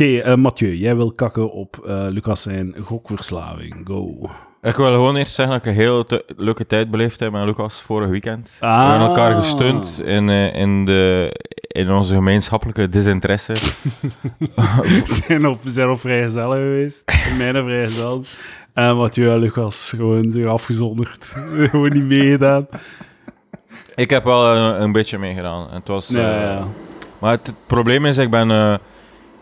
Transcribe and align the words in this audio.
Oké, 0.00 0.18
eh, 0.18 0.34
Mathieu, 0.34 0.74
jij 0.74 0.96
wil 0.96 1.12
kakken 1.12 1.52
op 1.52 1.78
eh, 1.86 2.06
Lucas 2.08 2.42
zijn 2.42 2.74
gokverslaving. 2.84 3.80
Go. 3.84 4.30
Ik 4.62 4.76
wil 4.76 4.92
gewoon 4.92 5.16
eerst 5.16 5.34
zeggen 5.34 5.54
dat 5.54 5.64
ik 5.64 5.70
een 5.70 5.78
heel 5.80 6.06
leuke 6.36 6.66
tijd 6.66 6.90
beleefd 6.90 7.20
heb 7.20 7.32
met 7.32 7.44
Lucas 7.44 7.80
vorig 7.80 8.08
weekend. 8.08 8.56
Ah. 8.60 8.84
We 8.84 8.90
hebben 8.90 9.08
elkaar 9.08 9.34
gesteund 9.34 10.00
in, 10.04 10.28
eh, 10.28 10.54
in, 10.54 10.84
de, 10.84 11.30
in 11.58 11.90
onze 11.90 12.14
gemeenschappelijke 12.14 12.88
desinteresse. 12.88 13.52
We 14.82 15.02
zijn 15.04 15.46
op, 15.46 15.58
zijn 15.64 15.90
op 15.90 16.00
vrijgezellen 16.00 16.58
geweest. 16.58 17.04
Mijn 17.38 17.54
vrijgezel. 17.64 18.24
En 18.74 18.96
Mathieu 18.96 19.30
en 19.30 19.38
Lucas 19.38 19.92
gewoon 19.96 20.30
zich 20.30 20.46
afgezonderd. 20.46 21.24
gewoon 21.70 21.92
niet 21.92 22.04
meegedaan. 22.04 22.66
ik 23.94 24.10
heb 24.10 24.24
wel 24.24 24.56
een, 24.56 24.82
een 24.82 24.92
beetje 24.92 25.18
meegedaan. 25.18 25.68
En 25.68 25.74
Het 25.74 25.88
was, 25.88 26.08
Ja, 26.08 26.40
ja. 26.40 26.66
Maar 27.18 27.30
het, 27.30 27.46
het 27.46 27.56
probleem 27.66 28.06
is, 28.06 28.18
ik 28.18 28.30
ben, 28.30 28.80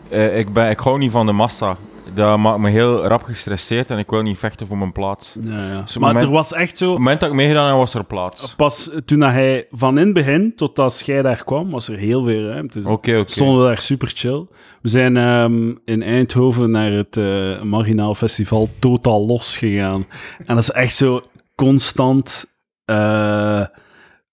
eh, 0.09 0.37
ik 0.39 0.53
ben... 0.53 0.69
Ik 0.69 0.79
hou 0.79 0.97
niet 0.97 1.11
van 1.11 1.25
de 1.25 1.31
massa. 1.31 1.77
Dat 2.13 2.37
maakt 2.37 2.59
me 2.59 2.69
heel 2.69 3.05
rap 3.07 3.23
gestresseerd 3.23 3.89
en 3.89 3.97
ik 3.97 4.09
wil 4.09 4.21
niet 4.21 4.37
vechten 4.37 4.67
voor 4.67 4.77
mijn 4.77 4.91
plaats. 4.91 5.35
Op 5.37 5.43
ja, 5.45 5.51
ja. 5.51 5.87
Zo'n 5.87 6.01
Maar 6.01 6.13
moment- 6.13 6.23
er 6.23 6.31
was 6.31 6.53
echt 6.53 6.77
zo... 6.77 6.85
het 6.89 6.97
moment 6.97 7.19
dat 7.19 7.29
ik 7.29 7.35
meegedaan 7.35 7.67
heb, 7.67 7.77
was 7.77 7.93
er 7.93 8.03
plaats. 8.03 8.55
Pas 8.55 8.89
toen 9.05 9.21
hij 9.21 9.67
van 9.71 9.97
in 9.97 10.05
het 10.05 10.13
begin 10.13 10.53
tot 10.55 10.79
als 10.79 11.01
jij 11.01 11.21
daar 11.21 11.43
kwam, 11.43 11.69
was 11.69 11.87
er 11.87 11.97
heel 11.97 12.23
veel 12.23 12.47
ruimte. 12.47 12.79
Oké, 12.79 13.17
oké. 13.17 13.31
Stonden 13.31 13.59
we 13.61 13.67
daar 13.67 13.81
super 13.81 14.11
chill. 14.13 14.45
We 14.81 14.89
zijn 14.89 15.17
ehm, 15.17 15.75
in 15.85 16.03
Eindhoven 16.03 16.71
naar 16.71 16.91
het 16.91 17.17
eh, 17.17 17.61
Marginaal 17.61 18.15
Festival 18.15 18.69
totaal 18.79 19.25
los 19.25 19.57
gegaan. 19.57 20.05
En 20.45 20.55
dat 20.55 20.63
is 20.63 20.71
echt 20.71 20.95
zo 20.95 21.21
constant 21.55 22.45
eh, 22.85 23.61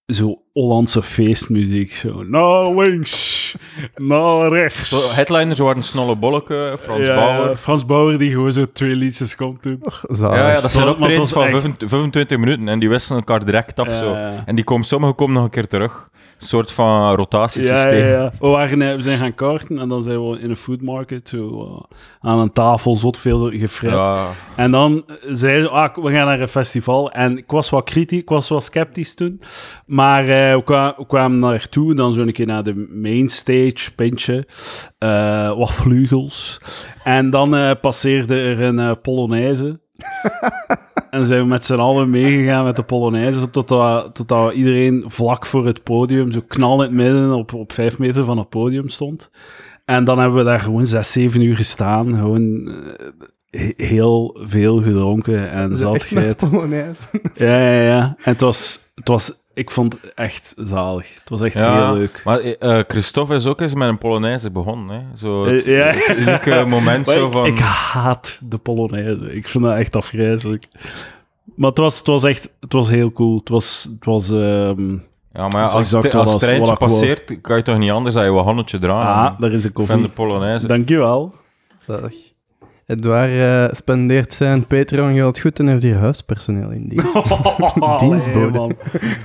zo 0.06 0.42
Hollandse 0.60 1.02
feestmuziek. 1.02 1.92
Zo 1.92 2.22
naar 2.24 2.74
links, 2.74 3.54
naar 3.96 4.48
rechts. 4.48 4.88
Zo, 4.88 5.14
headliners 5.14 5.58
waren 5.58 5.82
Snolle 5.82 6.16
Bolleke, 6.16 6.76
Frans 6.78 7.06
Ja, 7.06 7.14
Bauer. 7.14 7.56
Frans 7.56 7.84
Bauer 7.86 8.18
die 8.18 8.30
gewoon 8.30 8.52
zo 8.52 8.66
twee 8.72 8.96
liedjes 8.96 9.36
komt 9.36 9.62
doen. 9.62 9.82
Ja, 10.18 10.50
ja, 10.52 10.60
dat 10.60 10.72
zijn 10.72 10.88
optredens 10.88 11.32
van 11.32 11.42
echt- 11.42 11.50
25 11.50 11.88
25 11.88 12.38
minuten 12.38 12.68
en 12.68 12.78
die 12.78 12.88
wisselen 12.88 13.18
elkaar 13.18 13.44
direct 13.44 13.80
af. 13.80 13.88
Ja, 13.88 13.94
zo. 13.94 14.16
En 14.46 14.54
die 14.54 14.64
komen, 14.64 14.86
sommigen 14.86 15.14
komen 15.14 15.34
nog 15.34 15.44
een 15.44 15.50
keer 15.50 15.68
terug. 15.68 16.08
Een 16.38 16.46
soort 16.46 16.72
van 16.72 17.14
rotatiesysteem. 17.14 17.98
ja, 17.98 18.06
ja. 18.06 18.32
We, 18.40 18.46
waren, 18.46 18.82
eh, 18.82 18.94
we 18.94 19.02
zijn 19.02 19.18
gaan 19.18 19.34
karten 19.34 19.78
en 19.78 19.88
dan 19.88 20.02
zijn 20.02 20.30
we 20.30 20.38
in 20.40 20.50
een 20.50 20.56
food 20.56 20.80
market 20.80 21.28
zo, 21.28 21.48
eh, 21.90 21.96
aan 22.30 22.38
een 22.38 22.52
tafel 22.52 22.96
zot 22.96 23.18
veel 23.18 23.50
gefret. 23.50 23.90
Ja. 23.92 24.26
En 24.56 24.70
dan 24.70 25.04
zeiden 25.26 25.62
ze, 25.62 25.68
ah, 25.70 25.94
we 25.94 26.10
gaan 26.12 26.26
naar 26.26 26.40
een 26.40 26.48
festival. 26.48 27.10
En 27.12 27.38
ik 27.38 27.50
was 27.50 27.70
wat 27.70 27.84
kritisch, 27.84 28.18
ik 28.18 28.28
was 28.28 28.48
wat 28.48 28.62
sceptisch 28.64 29.14
toen. 29.14 29.40
Maar 29.86 30.28
eh, 30.28 30.45
we, 30.54 30.62
kwamen, 30.64 30.94
we 30.96 31.06
kwamen 31.06 31.38
naartoe, 31.38 31.94
dan 31.94 32.12
zo 32.12 32.20
een 32.20 32.32
keer 32.32 32.46
naar 32.46 32.62
de 32.62 32.88
mainstage, 32.94 33.94
pintje, 33.96 34.46
eh, 34.98 35.56
wat 35.56 35.72
vleugels. 35.72 36.60
En 37.04 37.30
dan 37.30 37.56
eh, 37.56 37.70
passeerde 37.80 38.34
er 38.40 38.60
een 38.62 38.78
eh, 38.78 38.90
Polonaise. 39.02 39.80
en 41.10 41.26
zijn 41.26 41.40
we 41.40 41.46
met 41.46 41.64
z'n 41.64 41.74
allen 41.74 42.10
meegegaan 42.10 42.64
met 42.64 42.76
de 42.76 42.82
Polonaise, 42.82 43.50
totdat, 43.50 44.14
totdat 44.14 44.52
iedereen 44.52 45.04
vlak 45.06 45.46
voor 45.46 45.66
het 45.66 45.82
podium, 45.82 46.30
zo 46.32 46.40
knal 46.48 46.74
in 46.74 46.80
het 46.88 46.90
midden, 46.90 47.32
op, 47.34 47.52
op 47.54 47.72
vijf 47.72 47.98
meter 47.98 48.24
van 48.24 48.38
het 48.38 48.48
podium 48.48 48.88
stond. 48.88 49.30
En 49.84 50.04
dan 50.04 50.18
hebben 50.18 50.38
we 50.38 50.44
daar 50.44 50.60
gewoon 50.60 50.86
zes, 50.86 51.12
zeven 51.12 51.40
uur 51.40 51.56
gestaan, 51.56 52.14
gewoon... 52.14 52.68
eh, 52.68 53.06
he- 53.50 53.84
heel 53.86 54.38
veel 54.44 54.82
gedronken 54.82 55.50
en 55.50 55.76
Polonaise. 56.50 57.02
Ja, 57.34 57.58
ja, 57.58 57.80
ja. 57.82 58.00
En 58.00 58.32
het 58.32 58.40
was, 58.40 58.80
het 58.94 59.08
was, 59.08 59.32
ik 59.56 59.70
vond 59.70 59.92
het 60.00 60.14
echt 60.14 60.54
zalig. 60.58 61.14
Het 61.14 61.28
was 61.28 61.40
echt 61.40 61.54
Ja, 61.54 61.86
heel 61.86 61.94
leuk. 61.98 62.22
Maar 62.24 62.38
eh, 62.40 62.78
Christophe 62.88 63.34
is 63.34 63.46
ook 63.46 63.60
eens 63.60 63.74
met 63.74 63.88
een 63.88 63.98
Polonaise 63.98 64.50
begonnen. 64.50 64.96
Hè. 64.96 65.16
Zo 65.16 65.44
het, 65.46 65.64
Eh, 65.66 65.76
ja. 65.76 65.84
het 65.98 66.16
unieke 66.18 66.64
moment 66.76 67.08
zo 67.08 67.26
ik, 67.26 67.32
van... 67.32 67.44
ik 67.46 67.58
haat 67.58 68.38
de 68.42 68.58
Polonaise. 68.58 69.34
Ik 69.34 69.48
vind 69.48 69.64
dat 69.64 69.76
echt 69.76 69.96
afgrijzelijk. 69.96 70.68
Maar 71.54 71.68
het 71.68 71.78
was, 71.78 71.98
het 71.98 72.06
was 72.06 72.24
echt, 72.24 72.48
het 72.60 72.72
was 72.72 72.88
heel 72.88 73.12
cool. 73.12 73.38
Het 73.38 73.48
was, 73.48 73.88
het 73.94 74.04
was 74.04 74.30
ehm, 74.30 74.92
ja, 75.32 75.48
maar 75.48 75.50
ja, 75.56 75.62
als, 75.62 75.74
exact 75.74 76.04
het- 76.04 76.14
als 76.14 76.38
treintje 76.38 76.76
passeert, 76.76 77.40
kan 77.40 77.56
je 77.56 77.62
toch 77.62 77.78
niet 77.78 77.90
anders 77.90 78.14
dan 78.14 78.24
je 78.24 78.30
honnetje 78.30 78.78
draaien. 78.78 79.30
ah, 79.32 79.40
daar 79.40 79.52
is 79.52 79.64
een 79.64 79.70
ik 79.70 79.76
vind 79.76 79.88
koffie. 79.88 80.02
de 80.06 80.08
Polonaise... 80.12 80.66
Dankjewel. 80.66 81.34
Zalig. 81.82 82.14
Edouard 82.86 83.30
eh, 83.30 83.74
spendeert 83.74 84.32
zijn 84.32 84.66
Patreon-geld 84.66 85.38
goed 85.38 85.58
en 85.58 85.66
heeft 85.68 85.82
hier 85.82 85.96
huispersoneel 85.96 86.70
in 86.70 86.88
dienst. 86.88 87.14
Dienstbode. 88.00 88.38
Allee, 88.38 88.50
man. 88.50 88.72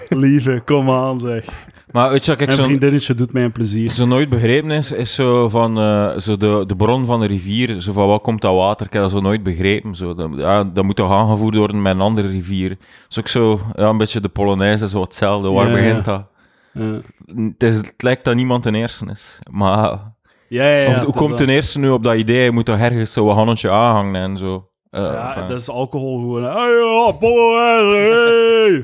Lieve, 0.09 0.61
kom 0.65 0.89
aan 0.89 1.19
zeg. 1.19 1.45
Maar 1.91 2.09
weet 2.09 2.25
je 2.25 2.31
wat 2.31 2.41
ik 2.41 2.47
Mijn 2.47 2.59
zo, 2.59 2.65
vriendinnetje 2.65 3.13
doet 3.13 3.33
mij 3.33 3.43
een 3.43 3.51
plezier. 3.51 3.91
zo 3.91 4.05
nooit 4.05 4.29
begrepen 4.29 4.71
is? 4.71 4.91
Is 4.91 5.13
zo 5.13 5.49
van 5.49 5.77
eh, 5.79 6.17
zo 6.17 6.37
de, 6.37 6.63
de 6.67 6.75
bron 6.75 7.05
van 7.05 7.19
de 7.19 7.27
rivier. 7.27 7.81
Zo 7.81 7.93
van 7.93 8.07
wat 8.07 8.21
komt 8.21 8.41
dat 8.41 8.55
water? 8.55 8.85
Ik 8.85 8.93
heb 8.93 9.01
dat 9.01 9.11
zo 9.11 9.19
nooit 9.19 9.43
begrepen. 9.43 9.95
Zo. 9.95 10.13
Dat, 10.13 10.29
ja, 10.37 10.63
dat 10.63 10.83
moet 10.83 10.95
toch 10.95 11.11
aangevoerd 11.11 11.55
worden 11.55 11.81
met 11.81 11.93
een 11.95 12.01
andere 12.01 12.27
rivier. 12.27 12.77
Dus 13.07 13.19
ook 13.19 13.27
zo, 13.27 13.59
ja, 13.75 13.87
een 13.89 13.97
beetje 13.97 14.19
de 14.19 14.29
Polonaise, 14.29 14.87
zo 14.87 15.01
hetzelfde. 15.01 15.49
Waar 15.49 15.67
Ja, 15.67 15.73
begint 15.73 16.05
ja. 16.05 16.11
dat? 16.11 16.25
Ja, 16.73 16.99
Het, 17.43 17.63
is, 17.63 17.75
het 17.77 17.93
lijkt 17.97 18.25
dat 18.25 18.35
niemand 18.35 18.63
ten 18.63 18.75
eerste 18.75 19.05
is. 19.11 19.39
Maar 19.51 19.99
ja, 20.51 20.69
ja. 20.69 20.77
ja, 20.77 20.89
of, 20.89 21.03
hoe 21.03 21.13
komt 21.13 21.37
ten 21.37 21.49
eerste 21.49 21.79
nu 21.79 21.89
op 21.89 22.03
dat 22.03 22.15
idee? 22.15 22.43
Je 22.43 22.51
moet 22.51 22.65
toch 22.65 22.79
ergens 22.79 23.13
zo 23.13 23.29
een 23.29 23.35
hannetje 23.35 23.69
aanhangen 23.69 24.21
en 24.21 24.37
zo. 24.37 24.69
Eh, 24.89 25.01
Ja, 25.01 25.27
enfin. 25.27 25.47
dat 25.47 25.59
is 25.59 25.69
alcohol 25.69 26.19
gewoon. 26.19 26.43
Hey. 26.43 26.71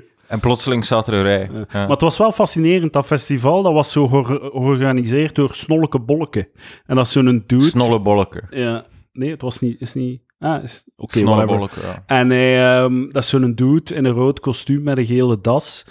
En 0.27 0.39
plotseling 0.39 0.85
staat 0.85 1.07
er 1.07 1.13
een 1.13 1.23
rij. 1.23 1.49
Ja. 1.51 1.57
Ja. 1.57 1.65
Maar 1.71 1.89
het 1.89 2.01
was 2.01 2.17
wel 2.17 2.31
fascinerend, 2.31 2.93
dat 2.93 3.05
festival. 3.05 3.63
Dat 3.63 3.73
was 3.73 3.91
zo 3.91 4.07
geor- 4.07 4.25
georganiseerd 4.51 5.35
door 5.35 5.49
Snolleke 5.55 5.99
Bolleke. 5.99 6.49
En 6.85 6.95
dat 6.95 7.05
is 7.05 7.11
zo'n 7.11 7.43
dude... 7.47 7.63
Snolle 7.63 7.99
bolleke. 7.99 8.41
Ja, 8.49 8.85
nee, 9.11 9.31
het 9.31 9.41
was 9.41 9.59
niet... 9.59 9.81
Is 9.81 9.93
niet 9.93 10.21
ah, 10.39 10.63
is, 10.63 10.83
oké, 10.97 11.17
Snolle 11.17 11.45
bolleke, 11.45 11.79
ja. 11.79 12.03
En 12.05 12.29
hij, 12.29 12.77
ehm, 12.81 13.09
dat 13.09 13.23
is 13.23 13.29
zo'n 13.29 13.55
dude 13.55 13.95
in 13.95 14.05
een 14.05 14.11
rood 14.11 14.39
kostuum 14.39 14.83
met 14.83 14.97
een 14.97 15.05
gele 15.05 15.41
das. 15.41 15.85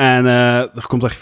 En 0.00 0.26
eh, 0.26 0.58
er 0.58 0.86
komt 0.86 1.02
daar 1.02 1.16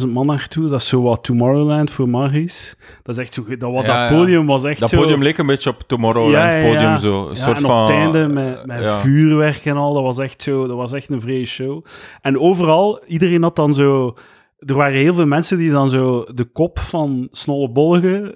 40.000 0.00 0.08
man 0.08 0.26
naartoe. 0.26 0.68
Dat 0.68 0.80
is 0.80 0.88
zo 0.88 1.02
wat 1.02 1.24
Tomorrowland 1.24 1.90
voor 1.90 2.08
Margie's. 2.08 2.76
Dat 3.02 3.16
is 3.16 3.22
echt 3.22 3.34
zo... 3.34 3.44
Dat, 3.58 3.72
wat, 3.72 3.84
Ja, 3.84 4.08
dat 4.08 4.18
podium 4.18 4.46
was 4.46 4.64
echt 4.64 4.80
Dat 4.80 4.88
zo... 4.88 5.00
podium 5.00 5.22
leek 5.22 5.38
een 5.38 5.46
beetje 5.46 5.70
op 5.70 5.82
Tomorrowland 5.86 6.52
Ja, 6.52 6.60
podium 6.60 6.96
zo. 6.96 7.28
Een 7.28 7.36
soort 7.36 7.56
en 7.56 7.62
van... 7.62 7.82
op 7.82 7.88
het 7.88 7.96
einde 7.96 8.26
met, 8.26 8.66
met 8.66 8.86
vuurwerk 8.86 9.64
en 9.64 9.76
al, 9.76 9.94
dat 9.94 10.02
was 10.02 10.18
echt 10.18 10.42
zo, 10.42 10.66
dat 10.66 10.76
was 10.76 10.92
echt 10.92 11.10
een 11.10 11.20
vrije 11.20 11.44
show. 11.44 11.84
En 12.22 12.38
overal, 12.38 13.02
iedereen 13.06 13.42
had 13.42 13.56
dan 13.56 13.74
zo... 13.74 14.14
Er 14.58 14.74
waren 14.74 14.98
heel 14.98 15.14
veel 15.14 15.26
mensen 15.26 15.58
die 15.58 15.70
dan 15.70 15.90
zo 15.90 16.24
de 16.34 16.44
kop 16.44 16.78
van 16.78 17.28
Snolle 17.30 17.70
Bolge 17.70 18.34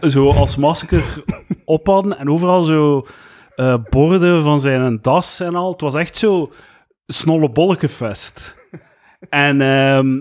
eh, 0.00 0.08
zo 0.10 0.30
als 0.30 0.56
masker 0.56 1.22
op 1.64 1.86
hadden. 1.86 2.18
En 2.18 2.30
overal 2.30 2.62
zo 2.62 3.06
eh, 3.56 3.76
borden 3.90 4.42
van 4.42 4.60
zijn 4.60 4.98
das 5.02 5.40
en 5.40 5.54
al. 5.54 5.72
Het 5.72 5.80
was 5.80 5.94
echt 5.94 6.16
zo 6.16 6.50
Snolle 7.06 7.50
Bolgefest. 7.50 8.62
En 9.28 9.60
ehm, 9.60 10.20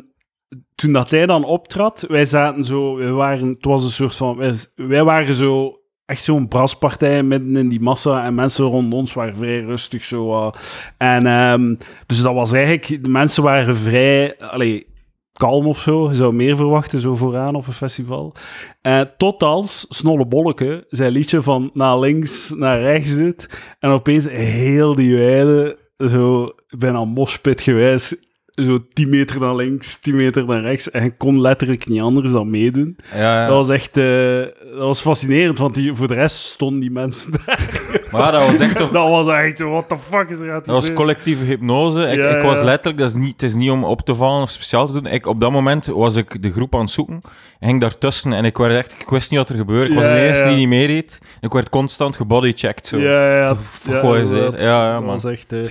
toen 0.76 0.94
dat 0.94 1.12
hij 1.12 1.26
dan 1.26 1.44
optrad, 1.44 2.06
wij 2.08 2.26
zaten 2.26 2.66
zo... 2.66 2.96
Wij 2.96 3.12
waren, 3.12 3.48
het 3.48 3.66
was 3.66 3.84
een 3.84 3.90
soort 3.90 4.16
van... 4.16 4.56
Wij, 4.76 5.04
waren 5.04 5.34
zo 5.34 5.80
echt 6.06 6.24
zo'n 6.24 6.48
braspartij 6.48 7.24
midden 7.24 7.56
in 7.56 7.70
die 7.70 7.82
massa 7.82 8.26
en 8.26 8.36
mensen 8.36 8.66
rond 8.66 8.94
ons 8.94 9.14
waren 9.14 9.36
vrij 9.36 9.62
rustig 9.62 10.04
zo. 10.04 10.32
eh. 10.32 10.52
en 10.98 11.28
ehm, 11.28 11.76
dus 12.06 12.22
dat 12.22 12.34
was 12.34 12.52
eigenlijk, 12.52 13.04
de 13.04 13.10
mensen 13.10 13.44
waren 13.44 13.76
vrij, 13.76 14.38
allee, 14.40 14.88
kalm 15.34 15.68
of 15.68 15.80
zo. 15.80 16.10
Je 16.10 16.16
zou 16.16 16.34
meer 16.34 16.56
verwachten 16.56 17.00
zo 17.00 17.16
vooraan 17.16 17.56
op 17.56 17.68
een 17.68 17.74
festival. 17.74 18.36
Eh, 18.82 19.02
tot 19.18 19.44
als 19.44 19.86
Snolle 19.90 20.26
Bolleke 20.26 20.86
zijn 20.90 21.12
liedje 21.12 21.42
van 21.42 21.70
naar 21.74 22.00
links 22.00 22.50
naar 22.50 22.82
rechts 22.82 23.16
doet 23.18 23.50
en 23.80 23.90
opeens 23.90 24.30
heel 24.30 24.96
die 24.96 25.16
weide 25.16 25.78
zo 25.98 26.48
bijna 26.78 27.06
moshpit 27.06 27.62
gewijs 27.62 28.16
zo 28.62 28.86
10 28.94 29.10
meter 29.10 29.40
naar 29.40 29.56
links, 29.56 30.00
10 30.00 30.16
meter 30.16 30.46
naar 30.46 30.62
rechts 30.62 30.92
en 30.92 31.18
kon 31.18 31.42
letterlijk 31.42 31.88
niet 31.88 32.02
anders 32.02 32.32
dan 32.32 32.50
meedoen. 32.50 32.96
Ja, 33.14 33.42
ja. 33.42 33.48
Dat 33.48 33.56
was 33.56 33.70
echt 33.70 33.98
eh, 33.98 34.40
dat 34.72 34.78
was 34.78 35.02
fascinerend, 35.02 35.58
want 35.58 35.76
die, 35.76 35.94
voor 35.94 36.08
de 36.08 36.14
rest 36.14 36.36
stonden 36.36 36.80
die 36.80 36.92
mensen 36.92 37.32
daar. 37.32 37.82
Maar 38.14 38.34
ja, 38.34 38.40
dat 38.40 38.50
was 38.50 38.60
echt 38.60 38.78
toch... 38.78 38.92
Dat 39.00 39.10
was 39.10 39.28
echt 39.28 39.58
zo, 39.58 39.70
what 39.70 39.90
the 39.90 39.98
fuck 39.98 40.30
is 40.30 40.40
er 40.40 40.50
aan 40.50 40.56
het 40.56 40.66
Dat 40.66 40.76
was 40.76 40.94
collectieve 40.94 41.44
hypnose. 41.44 42.02
Ik, 42.02 42.16
Ja, 42.16 42.30
ik 42.30 42.42
was 42.42 42.62
letterlijk, 42.62 42.98
dat 42.98 43.10
is 43.10 43.16
niet, 43.16 43.32
het 43.32 43.44
is 43.44 43.56
niet 43.56 43.70
om 43.70 43.84
op 43.84 44.02
te 44.02 44.16
vallen 44.16 44.42
of 44.42 44.50
speciaal 44.50 44.88
te 44.88 44.94
doen. 44.94 45.06
Ik, 45.06 45.26
op 45.26 45.40
dat 45.40 45.52
moment 45.52 45.86
was 45.86 46.16
ik 46.16 46.44
de 46.44 46.52
groep 46.52 46.76
aan 46.76 46.82
het 46.82 46.90
zoeken 46.90 47.22
en 47.60 47.70
ging 47.70 47.82
daartussen 47.82 48.34
en 48.34 48.46
ik, 48.46 48.58
werd 48.58 48.76
echt, 48.76 49.02
ik 49.02 49.10
wist 49.10 49.32
niet 49.32 49.40
wat 49.40 49.50
er 49.50 49.56
gebeurde. 49.56 49.90
Ik 49.90 49.96
was 49.96 50.06
de 50.06 50.20
eerste 50.20 50.44
ja. 50.44 50.50
die 50.50 50.58
niet 50.58 50.68
meedeed. 50.68 51.20
Ik 51.42 51.54
werd 51.54 51.70
constant 51.70 52.16
gebodychecked. 52.16 52.88
Zo. 52.88 52.98
Ja, 52.98 53.38
ja. 53.38 53.56
Fuck, 53.56 54.04
ja, 54.04 54.16
is 54.16 54.30
dit? 54.30 54.62
Ja, 54.62 54.86
ja, 54.86 54.94
dat 54.94 55.02
man. 55.04 55.10
was 55.10 55.24
echt... 55.26 55.54
eh, 55.54 55.64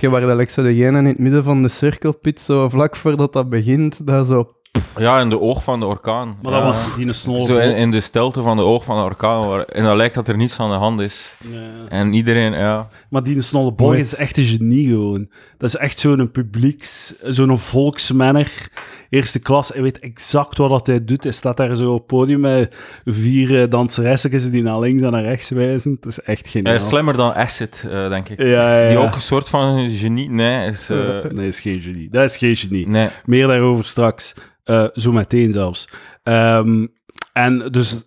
zo 0.49 0.63
degene 0.63 0.97
in 0.97 1.05
het 1.05 1.19
midden 1.19 1.43
van 1.43 1.61
de 1.61 1.69
cirkelpit, 1.69 2.41
zo 2.41 2.69
vlak 2.69 2.95
voordat 2.95 3.33
dat 3.33 3.49
begint, 3.49 4.07
dat 4.07 4.27
zo 4.27 4.51
Ja, 4.97 5.19
in 5.19 5.29
de 5.29 5.39
oog 5.41 5.63
van 5.63 5.79
de 5.79 5.85
orkaan. 5.85 6.37
Maar 6.41 6.51
Ja. 6.51 6.57
dat 6.57 6.67
was 6.67 6.95
die 6.95 7.07
een 7.07 7.13
snol. 7.13 7.45
Zo 7.45 7.57
in, 7.57 7.75
in 7.75 7.91
de 7.91 7.99
stilte 7.99 8.41
van 8.41 8.57
de 8.57 8.63
oog 8.63 8.83
van 8.83 8.97
de 8.97 9.03
orkaan. 9.03 9.47
Waar, 9.47 9.63
en 9.63 9.83
dan 9.83 9.95
lijkt 9.97 10.15
dat 10.15 10.27
er 10.27 10.37
niets 10.37 10.59
aan 10.59 10.69
de 10.69 10.75
hand 10.75 10.99
is. 11.01 11.35
Ja. 11.51 11.61
En 11.89 12.13
iedereen, 12.13 12.51
ja. 12.53 12.87
Maar 13.09 13.23
die 13.23 13.41
snolle 13.41 13.73
Mooi. 13.75 13.99
is 13.99 14.15
echt 14.15 14.37
een 14.37 14.43
genie 14.43 14.87
gewoon. 14.87 15.29
Dat 15.57 15.69
is 15.69 15.75
echt 15.75 15.99
zo'n 15.99 16.31
publieks, 16.31 17.13
zo'n 17.23 17.57
volksmanner, 17.57 18.67
eerste 19.09 19.39
klas. 19.39 19.69
Hij 19.69 19.81
weet 19.81 19.99
exact 19.99 20.57
wat 20.57 20.69
dat 20.69 20.87
hij 20.87 21.05
doet. 21.05 21.23
Hij 21.23 21.33
staat 21.33 21.57
daar 21.57 21.75
zo 21.75 21.91
op 21.91 21.97
het 21.97 22.07
podium 22.07 22.39
met 22.39 22.75
vier 23.05 23.61
eh, 23.61 23.69
danseresjes 23.69 24.49
die 24.51 24.63
naar 24.63 24.79
links 24.79 25.01
en 25.01 25.11
naar 25.11 25.23
rechts 25.23 25.49
wijzen. 25.49 25.91
Het 25.91 26.05
is 26.05 26.19
echt 26.19 26.41
Hij 26.41 26.51
geniaal. 26.51 26.75
is 26.75 26.87
slimmer 26.87 27.17
dan 27.17 27.33
Acid, 27.33 27.85
eh, 27.91 28.09
denk 28.09 28.29
ik. 28.29 28.41
Ja. 28.41 28.87
Die 28.87 28.97
ook 28.97 29.15
een 29.15 29.21
soort 29.21 29.49
van 29.49 29.89
genie... 29.89 30.29
Nee, 30.29 30.67
is... 30.69 30.89
eh, 30.89 31.23
Nee, 31.31 31.47
is 31.47 31.59
geen 31.59 31.81
genie. 31.81 32.09
Dat 32.11 32.23
is 32.23 32.37
geen 32.37 32.55
genie. 32.55 32.87
nee. 32.87 33.07
Meer 33.25 33.47
daarover 33.47 33.85
straks. 33.85 34.33
Eh, 34.63 34.85
zo 34.93 35.11
meteen 35.11 35.51
zelfs. 35.51 35.89
Ehm, 36.23 36.87
en 37.33 37.57
dus 37.71 38.03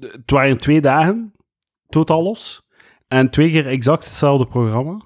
het 0.00 0.30
waren 0.30 0.58
twee 0.58 0.80
dagen, 0.80 1.32
totaal 1.88 2.22
los. 2.22 2.62
En 3.08 3.30
twee 3.30 3.50
keer 3.50 3.66
exact 3.66 4.04
hetzelfde 4.04 4.46
programma. 4.46 5.00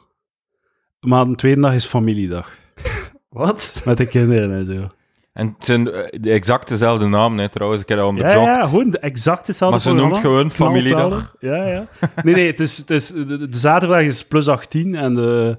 Maar 1.00 1.26
de 1.26 1.34
tweede 1.34 1.60
dag 1.60 1.74
is 1.74 1.86
familiedag. 1.86 2.50
Wat? 3.28 3.82
Met 3.84 3.96
de 3.96 4.06
kinderen 4.06 4.52
en 4.52 4.66
zo. 4.66 4.88
En 5.32 5.46
het 5.56 5.64
zijn 5.64 5.90
eh, 5.90 6.20
de 6.20 6.30
exact 6.30 6.68
dezelfde 6.68 7.06
naam, 7.06 7.34
nee, 7.34 7.48
trouwens. 7.48 7.82
Ik 7.82 7.88
heb 7.88 7.98
dat 7.98 8.06
Ja, 8.06 8.12
onderzocht. 8.12 8.46
ja, 8.46 8.62
gewoon 8.64 8.90
de 8.90 8.98
exact 8.98 9.46
hetzelfde 9.46 9.76
Maar 9.76 9.96
ze 9.96 10.02
noemt 10.04 10.18
gewoon 10.18 10.50
familiedag. 10.50 11.34
Ja, 11.40 11.66
ja. 11.66 11.86
Nee, 12.22 12.34
nee, 12.34 12.46
het 12.46 12.60
is, 12.60 12.78
het 12.78 12.90
is, 12.90 13.08
de, 13.08 13.48
de 13.48 13.58
zaterdag 13.58 14.00
is 14.02 14.24
plus 14.24 14.48
18 14.48 14.94
en 14.94 15.14
de, 15.14 15.58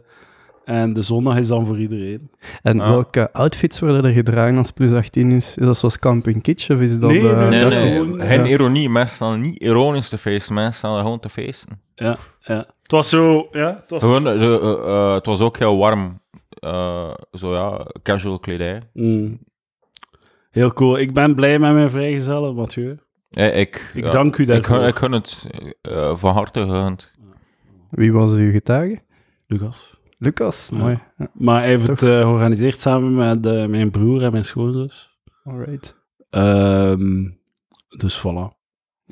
en 0.65 0.93
de 0.93 1.01
zondag 1.01 1.37
is 1.37 1.47
dan 1.47 1.65
voor 1.65 1.79
iedereen. 1.79 2.29
En 2.61 2.79
Ah. 2.79 2.89
welke 2.89 3.31
outfits 3.33 3.79
worden 3.79 4.05
er 4.05 4.11
gedragen 4.13 4.57
als 4.57 4.71
plus 4.71 4.91
18 4.91 5.31
is? 5.31 5.57
Is 5.57 5.65
dat 5.65 5.77
zoals 5.77 5.99
Camping 5.99 6.41
Kitsch 6.41 6.69
of 6.69 6.79
is 6.79 6.99
dat... 6.99 7.09
Nee, 7.09 7.29
eh, 7.29 7.37
nee, 7.37 7.49
Nee, 7.49 7.63
dat 7.63 7.71
is 7.71 7.79
zo- 7.79 7.85
nee, 8.05 8.27
geen 8.27 8.39
ja. 8.39 8.45
ironie. 8.45 8.89
Mensen 8.89 9.15
staan 9.15 9.41
niet 9.41 9.59
ironisch 9.61 10.09
te 10.09 10.17
feesten. 10.17 10.53
Mensen 10.53 10.73
staan 10.73 10.95
er 10.95 11.01
gewoon 11.01 11.19
te 11.19 11.29
feesten. 11.29 11.79
Ja, 11.95 12.17
ja. 12.39 12.57
Het 12.81 12.91
was 12.91 13.09
zo... 13.09 13.47
Ja, 13.51 13.77
het 13.81 13.89
was... 13.89 14.03
Gewoon, 14.03 14.27
eh, 14.27 14.39
de, 14.39 14.81
eh, 14.85 15.13
het 15.13 15.25
was 15.25 15.41
ook 15.41 15.57
heel 15.57 15.77
warm. 15.77 16.21
Eh, 16.49 17.13
zo 17.31 17.53
ja, 17.53 17.85
casual 18.03 18.39
kledij. 18.39 18.81
Mm. 18.93 19.39
Heel 20.51 20.73
cool. 20.73 20.97
Ik 20.99 21.13
ben 21.13 21.35
blij 21.35 21.59
met 21.59 21.73
mijn 21.73 21.89
vrijgezellen, 21.89 22.55
Mathieu. 22.55 22.97
Ik, 23.29 23.91
Ik 23.93 24.05
ja, 24.05 24.11
dank 24.11 24.37
u 24.37 24.41
ik, 24.41 24.47
daarvoor. 24.47 24.87
ik 24.87 24.95
gun 24.95 25.11
het 25.11 25.47
eh, 25.81 26.15
van 26.15 26.33
harte 26.33 26.59
gegund. 26.61 27.11
Wie 27.89 28.13
was 28.13 28.33
uw 28.33 28.51
getuige? 28.51 28.99
Lucas. 29.47 29.99
Lucas, 30.17 30.69
mooi. 30.69 30.99
Ja, 31.17 31.27
Maar 31.33 31.59
hij 31.59 31.67
heeft 31.67 31.87
het 31.87 32.01
eh, 32.01 32.09
georganiseerd 32.21 32.79
samen 32.79 33.15
met 33.15 33.45
eh, 33.45 33.65
mijn 33.65 33.91
broer 33.91 34.23
en 34.23 34.31
mijn 34.31 34.45
schoonzus. 34.45 35.19
alright. 35.43 35.95
Ehm, 36.29 37.29
dus 37.97 38.19
voilà. 38.19 38.64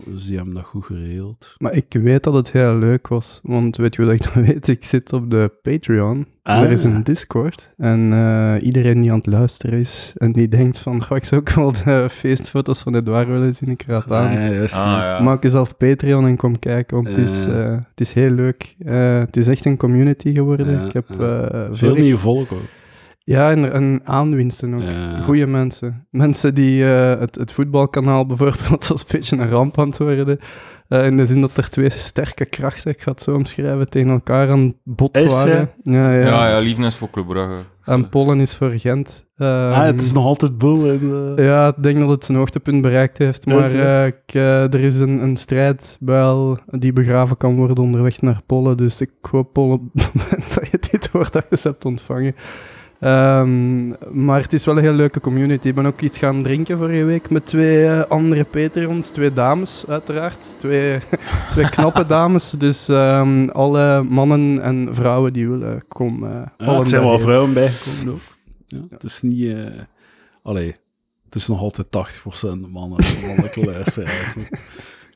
Dus 0.05 0.25
die 0.27 0.35
hebben 0.35 0.53
dat 0.53 0.63
goed 0.63 0.85
geregeld. 0.85 1.55
Maar 1.57 1.73
ik 1.73 1.85
weet 2.01 2.23
dat 2.23 2.33
het 2.33 2.51
heel 2.51 2.75
leuk 2.77 3.07
was, 3.07 3.39
want 3.43 3.77
weet 3.77 3.95
je 3.95 4.05
dat 4.05 4.13
ik 4.13 4.23
dat 4.23 4.33
weet? 4.47 4.67
Ik 4.67 4.83
zit 4.83 5.13
op 5.13 5.29
de 5.29 5.51
Patreon. 5.61 6.27
Ah. 6.43 6.61
Er 6.61 6.71
is 6.71 6.83
een 6.83 7.03
Discord. 7.03 7.73
En 7.77 8.13
eh, 8.13 8.55
iedereen 8.65 9.01
die 9.01 9.11
aan 9.11 9.17
het 9.17 9.25
luisteren 9.25 9.79
is 9.79 10.13
en 10.17 10.31
die 10.31 10.47
denkt 10.47 10.79
van, 10.79 11.03
ga 11.03 11.15
ik 11.15 11.23
zou 11.23 11.41
ook 11.41 11.49
wel 11.49 11.71
de 11.71 12.05
feestfoto's 12.19 12.79
van 12.79 12.95
Edouard 12.95 13.27
willen 13.27 13.55
zien, 13.55 13.69
ik 13.69 13.83
raad 13.87 14.11
aan. 14.11 14.27
Ah, 14.27 14.33
ja, 14.33 14.61
Ah, 14.61 14.67
ja. 15.01 15.19
Maak 15.21 15.43
jezelf 15.43 15.77
Patreon 15.77 16.25
en 16.25 16.35
kom 16.37 16.59
kijken, 16.59 16.95
want 17.03 17.07
het, 17.07 17.17
is, 17.29 17.47
eh, 17.47 17.71
het 17.89 17.99
is 18.01 18.13
heel 18.13 18.29
leuk. 18.31 18.75
Eh, 18.79 19.19
het 19.19 19.37
is 19.37 19.47
echt 19.47 19.65
een 19.65 19.77
community 19.77 20.33
geworden. 20.33 20.71
Ja, 20.71 20.85
ik 20.85 20.93
heb 20.93 21.09
eh, 21.09 21.17
Veel 21.49 21.75
vorig- 21.89 22.03
nieuw 22.03 22.17
volk 22.17 22.51
ook. 22.51 22.59
Ja, 23.25 23.51
en, 23.51 23.71
en 23.73 24.01
aanwinsten 24.03 24.73
ook. 24.73 24.81
Ja. 24.81 25.19
Goeie 25.21 25.47
mensen. 25.47 26.07
Mensen 26.09 26.53
die 26.53 26.93
eh, 26.93 27.19
het, 27.19 27.35
het 27.35 27.51
voetbalkanaal 27.51 28.25
bijvoorbeeld 28.31 28.89
een 28.89 28.97
beetje 29.11 29.37
een 29.37 29.49
ramp 29.49 29.79
aan 29.79 29.87
het 29.87 29.97
worden. 29.97 30.39
Eh, 30.87 31.05
in 31.05 31.17
de 31.17 31.25
zin 31.25 31.41
dat 31.41 31.57
er 31.57 31.69
twee 31.69 31.89
sterke 31.89 32.45
krachten, 32.45 32.91
ik 32.91 33.01
ga 33.01 33.11
het 33.11 33.21
zo 33.21 33.33
omschrijven, 33.33 33.89
tegen 33.89 34.09
elkaar 34.09 34.49
aan 34.49 34.59
het 34.59 34.75
bot 34.83 35.17
waren. 35.17 35.69
Ja, 35.83 36.11
ja. 36.11 36.25
Ja, 36.25 36.49
ja, 36.49 36.59
liefdes 36.59 36.95
voor 36.95 37.09
Club 37.09 37.27
Brugge. 37.27 37.63
En 37.83 38.09
Pollen 38.09 38.39
is 38.39 38.55
voor 38.55 38.69
Gent. 38.69 39.25
ah, 39.37 39.47
Ehm, 39.47 39.81
het 39.85 40.01
is 40.01 40.13
nog 40.13 40.25
altijd 40.25 40.57
boel. 40.57 40.91
In, 40.91 41.33
eh, 41.35 41.45
Ja, 41.45 41.67
ik 41.67 41.83
denk 41.83 41.99
dat 41.99 42.09
het 42.09 42.25
zijn 42.25 42.37
hoogtepunt 42.37 42.81
bereikt 42.81 43.17
heeft. 43.17 43.45
Ja, 43.45 43.55
Maar 43.55 43.71
eh, 43.71 44.05
ik, 44.05 44.33
er 44.73 44.79
is 44.79 44.99
een, 44.99 45.23
een 45.23 45.37
strijdbuil 45.37 46.57
die 46.65 46.93
begraven 46.93 47.37
kan 47.37 47.55
worden 47.55 47.77
onderweg 47.83 48.21
naar 48.21 48.41
Pollen. 48.45 48.77
Dus 48.77 49.01
ik 49.01 49.11
hoop, 49.21 49.53
Pollen, 49.53 49.75
op 49.75 49.89
het 50.01 50.13
moment 50.13 50.53
dat 50.53 50.71
je 50.71 50.77
dit 50.91 51.07
hoort, 51.07 51.33
dat 51.33 51.45
je 51.49 51.57
ze 51.57 51.67
hebt 51.67 51.85
ontvangen. 51.85 52.35
Ehm, 53.03 53.87
maar 54.25 54.41
het 54.41 54.53
is 54.53 54.65
wel 54.65 54.77
een 54.77 54.83
heel 54.83 54.93
leuke 54.93 55.19
community. 55.19 55.67
Ik 55.67 55.75
ben 55.75 55.85
ook 55.85 56.01
iets 56.01 56.17
gaan 56.17 56.43
drinken 56.43 56.77
vorige 56.77 57.03
week 57.03 57.29
met 57.29 57.45
twee 57.45 57.85
eh, 57.87 58.03
andere 58.03 58.43
Patreons. 58.43 59.09
Twee 59.09 59.33
dames, 59.33 59.85
uiteraard. 59.87 60.55
Twee, 60.57 60.99
twee 61.51 61.69
knappe 61.69 62.05
dames. 62.05 62.51
Dus 62.51 62.87
ehm, 62.87 63.49
alle 63.49 64.03
mannen 64.03 64.61
en 64.61 64.95
vrouwen 64.95 65.33
die 65.33 65.49
willen 65.49 65.87
komen. 65.87 66.29
Ja, 66.57 66.65
allen 66.65 66.79
het 66.79 66.89
zijn 66.89 67.01
wel 67.03 67.19
vrouwen 67.19 67.53
bijgekomen 67.53 68.13
ook. 68.13 68.19
Ja, 68.67 68.79
Het 68.89 69.03
is 69.03 69.21
niet... 69.21 69.53
eh 69.53 69.65
allee, 70.43 70.75
het 71.25 71.35
is 71.35 71.47
nog 71.47 71.59
altijd 71.61 71.87
80% 71.87 71.89
mannen 72.69 72.99
en 72.99 73.27
mannelijke 73.27 73.65
luisteraars. 73.71 74.35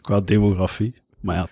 Qua 0.01 0.19
demografie. 0.19 0.93
Maar 1.19 1.35
ja, 1.35 1.47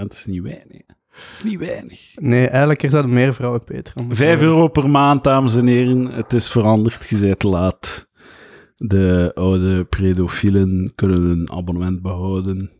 20% 0.00 0.06
is 0.08 0.26
niet 0.26 0.42
weinig. 0.42 0.82
Het 1.12 1.28
is 1.32 1.42
niet 1.42 1.58
weinig. 1.58 2.12
Nee, 2.14 2.48
eigenlijk 2.48 2.82
er 2.82 2.90
zijn 2.90 3.12
meer 3.12 3.34
vrouwen 3.34 3.64
Patreon. 3.64 4.14
5 4.14 4.40
euro 4.40 4.68
per 4.68 4.90
maand, 4.90 5.24
dames 5.24 5.56
en 5.56 5.66
heren. 5.66 6.06
Het 6.06 6.32
is 6.32 6.50
veranderd. 6.50 7.08
Je 7.08 7.18
bent 7.18 7.38
te 7.38 7.48
laat. 7.48 8.10
De 8.76 9.30
oude 9.34 9.84
predofielen 9.84 10.92
kunnen 10.94 11.22
een 11.22 11.52
abonnement 11.52 12.02
behouden. 12.02 12.70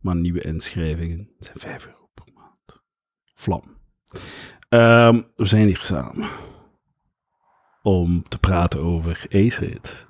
Maar 0.00 0.16
nieuwe 0.16 0.40
inschrijvingen 0.40 1.30
zijn 1.38 1.58
5 1.58 1.86
euro 1.86 2.08
per 2.14 2.32
maand. 2.34 2.82
Vlam. 3.34 3.62
Ehm, 4.68 5.22
we 5.36 5.46
zijn 5.46 5.66
hier 5.66 5.82
samen 5.82 6.28
om 7.82 8.22
te 8.22 8.38
praten 8.38 8.80
over 8.80 9.26
Aceid. 9.30 10.06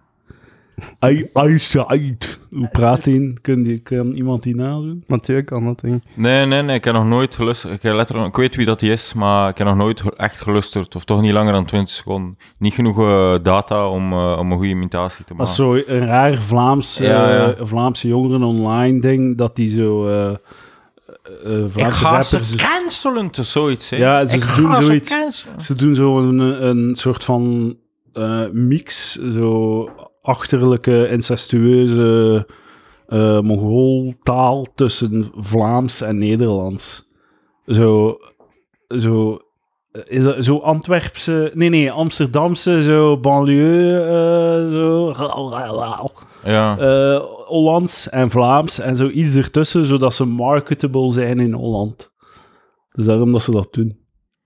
Aceid. 1.32 2.40
Hoe 2.54 2.68
praat 2.68 3.04
die? 3.04 3.32
Kun 3.40 3.62
die? 3.62 3.78
Kan 3.78 4.12
iemand 4.12 4.42
die 4.42 4.54
nadoen? 4.54 5.04
Mathieu 5.06 5.42
kan 5.42 5.64
dat, 5.64 5.80
denk 5.80 5.94
ik. 5.94 6.02
Nee, 6.14 6.46
nee, 6.46 6.62
nee. 6.62 6.76
Ik 6.76 6.84
heb 6.84 6.94
nog 6.94 7.06
nooit 7.06 7.34
gelusterd. 7.34 7.72
Ik, 7.74 7.82
heb 7.82 7.94
letterlijk, 7.94 8.28
ik 8.28 8.36
weet 8.36 8.56
wie 8.56 8.66
dat 8.66 8.80
die 8.80 8.92
is, 8.92 9.12
maar 9.14 9.48
ik 9.50 9.58
heb 9.58 9.66
nog 9.66 9.76
nooit 9.76 10.02
echt 10.16 10.40
gelusterd. 10.40 10.96
Of 10.96 11.04
toch 11.04 11.20
niet 11.20 11.32
langer 11.32 11.52
dan 11.52 11.64
20 11.64 11.94
seconden. 11.94 12.38
Niet 12.58 12.74
genoeg 12.74 13.00
eh, 13.00 13.34
data 13.42 13.88
om, 13.88 14.12
eh, 14.12 14.36
om 14.38 14.50
een 14.50 14.56
goede 14.56 14.70
imitatie 14.72 15.24
te 15.24 15.34
Dat 15.36 15.48
is 15.48 15.58
maken. 15.58 15.84
zo 15.84 15.92
een 15.92 16.06
raar 16.06 16.38
Vlaams, 16.38 16.98
Ja, 16.98 17.30
eh, 17.30 17.58
ja. 17.58 17.66
Vlaamse 17.66 18.08
jongeren 18.08 18.42
online 18.42 19.00
ding, 19.00 19.36
dat 19.38 19.56
die 19.56 19.68
zo 19.68 20.06
eh 20.08 20.34
eh, 21.44 21.64
Ik 21.64 21.84
ga 21.92 22.22
ze 22.22 22.36
rappers... 22.36 22.54
cancelen, 22.54 23.30
is 23.38 23.52
zoiets. 23.52 23.90
Hè. 23.90 23.96
Ja, 23.96 24.26
ze 24.26 24.36
Ik 24.36 24.56
doen 24.56 24.74
ze 24.74 24.82
zoiets. 24.82 25.46
Ze 25.58 25.74
doen 25.74 25.94
zo 25.94 26.18
een, 26.18 26.38
een 26.66 26.96
soort 26.96 27.24
van 27.24 27.76
eh, 28.12 28.42
mix, 28.52 29.12
zo 29.32 29.88
achterlijke, 30.24 31.08
incestueuze 31.08 32.46
eh 33.06 33.40
Mongooltaal 33.40 34.66
tussen 34.74 35.30
Vlaams 35.36 36.00
en 36.00 36.18
Nederlands. 36.18 37.08
Zo, 37.66 38.16
zo, 38.98 39.38
is 40.04 40.22
dat, 40.22 40.44
zo 40.44 40.58
Antwerpse, 40.58 41.50
nee, 41.54 41.68
nee, 41.68 41.90
Amsterdamse, 41.92 42.82
zo 42.82 43.18
banlieue, 43.20 44.00
eh, 44.00 44.70
zo, 44.72 45.12
Ja. 46.44 46.78
eh, 46.78 47.22
Hollands 47.46 48.08
en 48.08 48.30
Vlaams 48.30 48.78
en 48.78 48.96
zo 48.96 49.08
iets 49.08 49.34
ertussen, 49.34 49.84
zodat 49.84 50.14
ze 50.14 50.24
marketable 50.26 51.12
zijn 51.12 51.40
in 51.40 51.52
Holland. 51.52 52.12
Dus 52.88 53.04
daarom 53.04 53.32
dat 53.32 53.42
ze 53.42 53.50
dat 53.50 53.72
doen. 53.72 53.98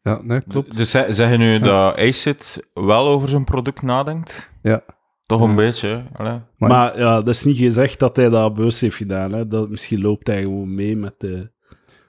Ja, 0.02 0.20
nee, 0.22 0.42
klopt. 0.42 0.76
Dus 0.76 0.90
zeg 0.90 1.14
zeg 1.14 1.30
je 1.30 1.36
nu 1.36 1.58
dat 1.58 1.96
Acid 1.96 2.68
wel 2.74 3.06
over 3.06 3.28
zijn 3.28 3.44
product 3.44 3.82
nadenkt? 3.82 4.50
Ja. 4.62 4.82
Toch 5.28 5.40
Ja. 5.42 5.48
een 5.48 5.54
beetje, 5.56 5.88
hè? 5.88 6.02
Maar- 6.16 6.42
Maar, 6.56 6.98
ja, 6.98 7.14
dat 7.16 7.28
is 7.34 7.44
niet 7.44 7.56
gezegd 7.56 7.98
dat 7.98 8.16
hij 8.16 8.28
dat 8.28 8.54
bewust 8.54 8.80
heeft 8.80 8.96
gedaan. 8.96 9.32
Hè. 9.32 9.48
Dat, 9.48 9.68
misschien 9.70 10.00
loopt 10.00 10.26
hij 10.26 10.42
gewoon 10.42 10.74
mee 10.74 10.96
met 10.96 11.14
de... 11.18 11.50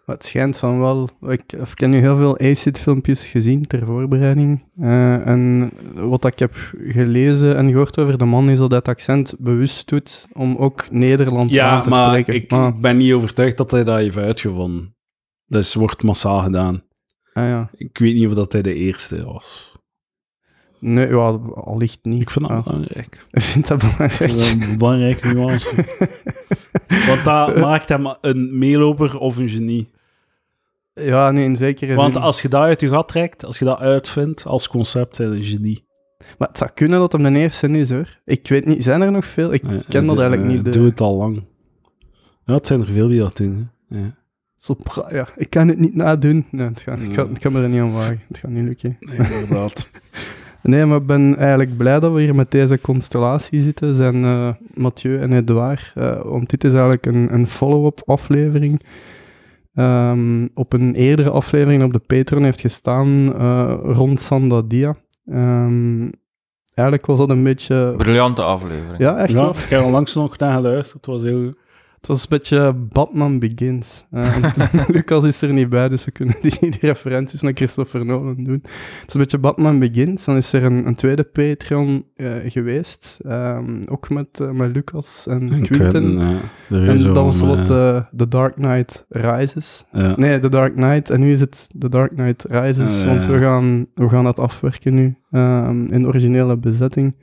Maar 0.06 0.16
het 0.18 0.26
schijnt 0.28 0.58
van 0.58 0.80
wel... 0.80 1.10
Ik, 1.28 1.42
ik 1.54 1.80
heb 1.80 1.90
nu 1.90 2.00
heel 2.00 2.18
veel 2.18 2.38
ACID-filmpjes 2.40 3.26
gezien 3.26 3.68
ter 3.68 3.86
voorbereiding. 3.86 4.64
Eh, 4.80 5.28
en 5.28 5.72
wat 5.96 6.26
ik 6.26 6.40
heb 6.40 6.56
gelezen 6.88 7.56
en 7.58 7.70
gehoord 7.72 7.98
over 8.00 8.18
de 8.18 8.26
man 8.26 8.50
is 8.50 8.58
dat 8.58 8.70
hij 8.70 8.78
het 8.78 8.88
accent 8.88 9.34
bewust 9.40 9.88
doet 9.90 10.28
om 10.34 10.56
ook 10.58 10.92
Nederlands 10.92 11.58
aan 11.60 11.84
te 11.84 11.92
spreken. 11.92 12.34
ik 12.34 12.52
Ah, 12.52 12.80
ben 12.80 12.98
niet 12.98 13.14
overtuigd 13.14 13.58
dat 13.58 13.72
hij 13.72 13.84
dat 13.84 13.98
heeft 13.98 14.18
uitgevonden. 14.18 14.96
Dat 15.46 15.62
is, 15.62 15.74
wordt 15.76 16.04
massaal 16.04 16.40
gedaan. 16.40 16.84
ah, 17.34 17.44
ja. 17.44 17.70
Ik 17.72 17.98
weet 17.98 18.14
niet 18.14 18.28
of 18.28 18.34
dat 18.34 18.52
hij 18.52 18.62
de 18.62 18.74
eerste 18.74 19.26
was. 19.26 19.69
Nee, 20.80 21.08
ja, 21.08 21.40
allicht 21.56 22.00
niet. 22.02 22.22
Ik 22.22 22.30
vind 22.30 22.48
dat 22.48 22.64
belangrijk. 22.64 23.26
ik 23.32 23.42
vind 23.42 23.68
dat 23.68 23.84
Ik 23.84 23.90
belangrijk. 23.98 24.32
dat 24.36 24.50
een 24.70 24.78
belangrijke 24.78 25.34
nuance. 25.34 25.76
Want 27.08 27.24
dat 27.26 27.56
maakt 27.58 27.90
hem 27.90 28.16
een 28.22 28.58
meeloper 28.58 29.18
of 29.18 29.38
een 29.38 29.50
genie. 29.50 29.90
Ja, 30.94 31.32
nee, 31.32 31.44
in 31.46 31.56
zekere 31.56 31.96
Want 31.96 32.14
zin. 32.14 32.22
als 32.22 32.42
je 32.42 32.48
dat 32.48 32.62
uit 32.62 32.82
je 32.82 32.90
gat 32.90 33.08
trekt, 33.08 33.46
als 33.46 33.60
je 33.60 33.66
dat 33.66 33.80
uitvindt 33.80 34.46
als 34.46 34.68
concept, 34.68 35.18
een 35.18 35.44
genie. 35.44 35.88
Maar 36.38 36.48
het 36.48 36.58
zou 36.58 36.70
kunnen 36.74 37.00
dat 37.00 37.12
hem 37.12 37.24
de 37.34 37.40
eerste 37.40 37.70
is, 37.70 37.90
hoor. 37.90 38.20
Ik 38.26 38.48
weet 38.48 38.66
niet, 38.66 38.84
zijn 38.84 39.02
er 39.02 39.12
nog 39.12 39.26
veel? 39.26 39.54
Ik 39.54 39.66
Ja, 39.70 39.82
ken 39.90 40.06
dat 40.06 40.16
eh, 40.16 40.22
eigenlijk 40.22 40.52
eh, 40.52 40.56
niet. 40.58 40.66
de- 40.66 40.72
Doe 40.80 40.86
het 40.86 41.02
al 41.02 41.16
lang. 41.16 41.44
Ja, 42.46 42.54
het 42.54 42.68
zijn 42.68 42.80
er 42.80 42.86
veel 42.86 43.08
die 43.08 43.20
dat 43.20 43.38
doen. 43.38 43.70
Hè. 43.90 43.98
Ja. 44.00 44.18
Zo, 44.58 44.78
ja, 45.12 45.28
ik 45.36 45.50
kan 45.50 45.68
het 45.68 45.80
niet 45.80 45.96
nadoen. 45.96 46.46
Nee, 46.52 46.68
het 46.68 46.82
gaat, 46.82 47.00
ik, 47.00 47.14
ga, 47.14 47.24
ik 47.24 47.42
ga 47.42 47.50
me 47.50 47.62
er 47.62 47.70
niet 47.70 47.82
aan 47.82 47.94
wagen. 47.94 48.22
Het 48.28 48.38
gaat 48.38 48.52
niet 48.52 48.64
lukken. 48.64 48.98
Nee, 49.00 49.18
inderdaad. 49.18 49.90
Nee, 50.62 50.86
maar 50.86 50.98
ik 50.98 51.06
ben 51.06 51.38
eigenlijk 51.38 51.78
blij 51.78 52.00
dat 52.00 52.14
we 52.14 52.22
hier 52.22 52.36
met 52.36 52.52
deze 52.52 52.82
constellatie 52.82 53.62
zitten. 53.62 53.96
Zijn 53.96 54.24
eh, 54.24 54.50
Mathieu 54.74 55.20
en 55.20 55.34
Edouard. 55.34 55.92
eh, 55.96 56.22
want 56.24 56.50
dit 56.50 56.64
is 56.64 56.72
eigenlijk 56.72 57.06
een, 57.06 57.34
een 57.34 57.48
follow-up 57.48 58.02
aflevering. 58.06 58.82
Ehm, 59.74 60.48
op 60.54 60.74
een 60.74 60.96
eerdere 60.96 61.30
aflevering 61.30 61.84
op 61.84 61.94
de 61.94 62.00
Patreon 62.00 62.44
heeft 62.44 62.60
gestaan 62.60 63.36
eh, 63.36 63.74
rond 63.84 64.20
Sandadia. 64.20 64.96
Ehm 65.26 66.08
eigenlijk 66.80 67.06
was 67.06 67.18
dat 67.18 67.30
een 67.30 67.44
beetje... 67.44 67.94
Briljante 67.98 68.44
aflevering. 68.44 68.98
Ja, 68.98 69.18
echt 69.18 69.32
ja, 69.32 69.40
wel. 69.40 69.50
ik 69.50 69.70
heb 69.70 69.82
er 69.82 69.90
langs 69.90 70.16
nog 70.16 70.38
naar 70.38 70.54
geluisterd. 70.54 71.06
Het 71.06 71.16
was 71.16 71.24
heel... 71.24 71.54
Het 72.00 72.08
was 72.08 72.22
een 72.22 72.30
beetje 72.30 72.74
Batman 72.74 73.40
Begins. 73.40 74.06
Eh, 74.12 74.36
Lucas 74.88 75.24
is 75.24 75.42
er 75.42 75.54
niet 75.54 75.70
bij, 75.70 75.90
dus 75.90 76.06
we 76.06 76.12
kunnen 76.12 76.36
die, 76.42 76.60
die 76.60 76.78
referenties 76.80 77.42
naar 77.42 77.54
Christopher 77.54 78.06
Nolan 78.06 78.44
doen. 78.44 78.60
Het 78.64 79.08
is 79.08 79.14
een 79.14 79.22
beetje 79.22 79.38
Batman 79.38 79.80
Begins. 79.80 80.26
Dan 80.26 80.36
is 80.36 80.54
er 80.54 80.64
een, 80.64 80.88
een 80.88 80.96
tweede 80.96 81.24
Patreon 81.24 82.06
eh, 82.16 82.32
geweest, 82.46 83.20
ehm, 83.26 83.82
ook 83.86 84.10
met, 84.10 84.40
eh, 84.40 84.50
met 84.52 84.76
Lucas 84.76 85.28
en 85.28 85.62
Quinten. 85.62 86.20
En 86.70 87.04
dat 87.04 87.16
was 87.16 87.40
wat 87.40 87.66
The 87.66 88.28
Dark 88.28 88.54
Knight 88.54 89.06
Rises. 89.10 89.86
ja. 89.92 90.14
Nee, 90.18 90.40
The 90.40 90.50
Dark 90.50 90.74
Knight. 90.76 91.10
En 91.10 91.20
nu 91.20 91.32
is 91.32 91.40
het 91.40 91.70
The 91.80 91.90
Dark 91.90 92.12
Knight 92.16 92.46
Rises, 92.50 93.06
want 93.06 93.26
we 93.26 93.40
gaan, 93.40 93.88
we 93.96 94.10
gaan 94.10 94.24
dat 94.24 94.40
afwerken 94.40 94.94
nu 94.94 95.16
ehm, 95.32 95.86
in 95.86 96.02
de 96.02 96.08
originele 96.08 96.58
bezetting. 96.58 97.14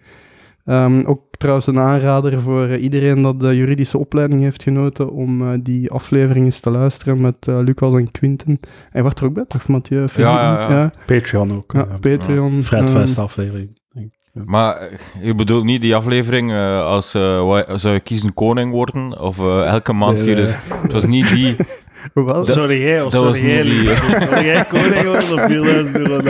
Ehm, 0.67 1.03
ook 1.05 1.21
trouwens 1.31 1.67
een 1.67 1.79
aanrader 1.79 2.41
voor 2.41 2.67
eh, 2.67 2.83
iedereen 2.83 3.23
dat 3.23 3.41
de 3.41 3.57
juridische 3.57 3.99
opleiding 3.99 4.41
heeft 4.41 4.63
genoten 4.63 5.11
om 5.11 5.43
eh, 5.53 5.59
die 5.63 5.91
aflevering 5.91 6.45
eens 6.45 6.61
te 6.61 6.71
luisteren 6.71 7.21
met 7.21 7.37
eh, 7.49 7.59
Lucas 7.65 7.95
en 7.95 8.11
Quinten. 8.11 8.61
Hij 8.91 9.03
wordt 9.03 9.19
er 9.19 9.25
ook 9.25 9.35
bij, 9.35 9.45
toch, 9.49 9.69
Mathieu? 9.69 10.07
ja, 10.17 10.71
ja. 10.71 10.93
Patreon 11.07 11.53
ook. 11.57 11.73
Ja, 11.73 11.87
ja. 11.91 11.99
Patreon. 12.01 12.63
Fredfest 12.63 13.19
aflevering. 13.19 13.79
denk 13.93 14.07
ik. 14.33 14.45
Maar 14.45 14.89
je 15.21 15.35
bedoelt 15.35 15.65
niet 15.65 15.81
die 15.83 15.95
aflevering 15.95 16.51
eh, 16.53 16.87
als 16.87 17.11
zou 17.11 17.89
je 17.91 18.01
kiezen 18.03 18.35
koning 18.35 18.71
worden? 18.73 19.21
Of 19.21 19.39
elke 19.65 19.93
maand 19.93 20.25
Nee. 20.25 20.35
Dus, 20.35 20.55
het 20.83 20.93
was 20.93 21.07
niet 21.07 21.31
die. 21.31 21.57
hoewel, 22.15 22.45
Sorry 22.45 22.81
jij, 22.83 23.03
of 23.03 23.13
dat 23.13 23.23
was 23.25 23.39
sorry 23.39 23.53
jij, 23.53 23.63
die- 23.63 23.89
Sorry 23.97 24.45
jij 24.45 24.65
koning 24.65 25.03
worden 25.05 25.35
of 25.35 25.47
4000 25.51 25.97
euro? 25.97 26.21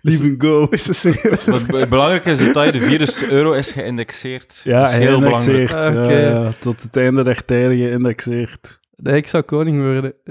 Leave 0.00 0.22
and 0.28 0.42
go. 0.42 0.66
is 0.70 0.86
het 0.86 0.96
serieus? 0.96 1.44
Maar 1.44 1.58
het 1.58 1.66
be- 1.66 1.86
belangrijke 1.88 2.30
is 2.30 2.52
dat 2.52 2.64
je 2.64 2.72
de 2.72 2.80
4000 2.80 3.28
euro 3.30 3.52
is 3.52 3.70
geïndexeerd. 3.70 4.60
Ja, 4.64 4.80
dat 4.80 4.88
is 4.88 4.94
heel 4.96 5.20
belangrijk. 5.20 5.70
Ja, 5.70 6.10
ja, 6.10 6.50
tot 6.58 6.82
het 6.82 6.96
einde 6.96 7.22
der 7.24 7.44
tijden 7.44 7.76
geïndexeerd. 7.76 8.80
Nee, 8.96 9.16
ik 9.16 9.28
zou 9.28 9.42
koning 9.42 9.82
worden. 9.82 10.12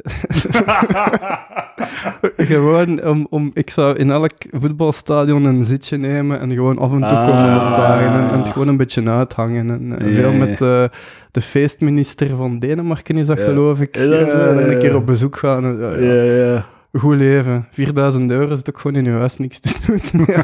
gewoon 2.38 3.04
om, 3.04 3.28
om... 3.30 3.52
Ik 3.54 3.70
zou 3.70 3.96
in 3.98 4.12
elk 4.12 4.32
voetbalstadion 4.52 5.46
een 5.46 5.64
zitje 5.66 5.98
nemen 5.98 6.40
en 6.40 6.52
gewoon 6.54 6.78
af 6.78 6.92
en 6.92 6.98
toe 6.98 7.08
Ah. 7.08 7.28
komen 7.28 7.56
opdagen 7.56 8.12
en, 8.24 8.30
en 8.30 8.40
het 8.40 8.50
gewoon 8.50 8.68
een 8.68 8.78
beetje 8.78 9.10
uithangen. 9.10 9.70
En, 9.70 10.10
Ja, 10.12 10.22
veel 10.22 10.32
met 10.34 10.62
eh, 10.62 10.84
de 11.32 11.42
feestminister 11.42 12.36
van 12.36 12.60
Denemarken 12.60 13.18
is 13.18 13.28
dat, 13.28 13.40
geloof 13.40 13.80
ik. 13.82 13.96
En 13.98 14.72
een 14.72 14.80
keer 14.80 14.96
op 14.96 15.06
bezoek 15.06 15.36
gaan. 15.38 15.78
ja, 16.02 16.24
ja. 16.24 16.66
Goed 16.94 17.16
leven. 17.18 17.68
4000 17.72 18.32
euro 18.32 18.56
zit 18.56 18.70
ook 18.70 18.80
gewoon 18.80 18.98
in 18.98 19.04
je 19.06 19.12
huis 19.20 19.38
niks 19.38 19.60
te 19.60 19.80
doen. 19.86 20.26
ja. 20.36 20.44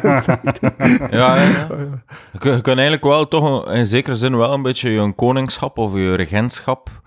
Ja, 1.11 1.35
ja, 1.35 1.41
ja. 1.43 1.67
Oh, 1.71 1.77
ja. 1.79 2.03
Je, 2.51 2.61
kan 2.61 2.73
eigenlijk 2.73 3.03
wel 3.03 3.27
toch 3.27 3.65
een- 3.65 3.73
in 3.73 3.85
zekere 3.85 4.15
zin 4.15 4.37
wel 4.37 4.53
een 4.53 4.61
beetje 4.61 4.89
je 4.89 5.13
koningschap 5.13 5.77
of 5.77 5.93
je 5.95 6.13
regentschap 6.15 7.01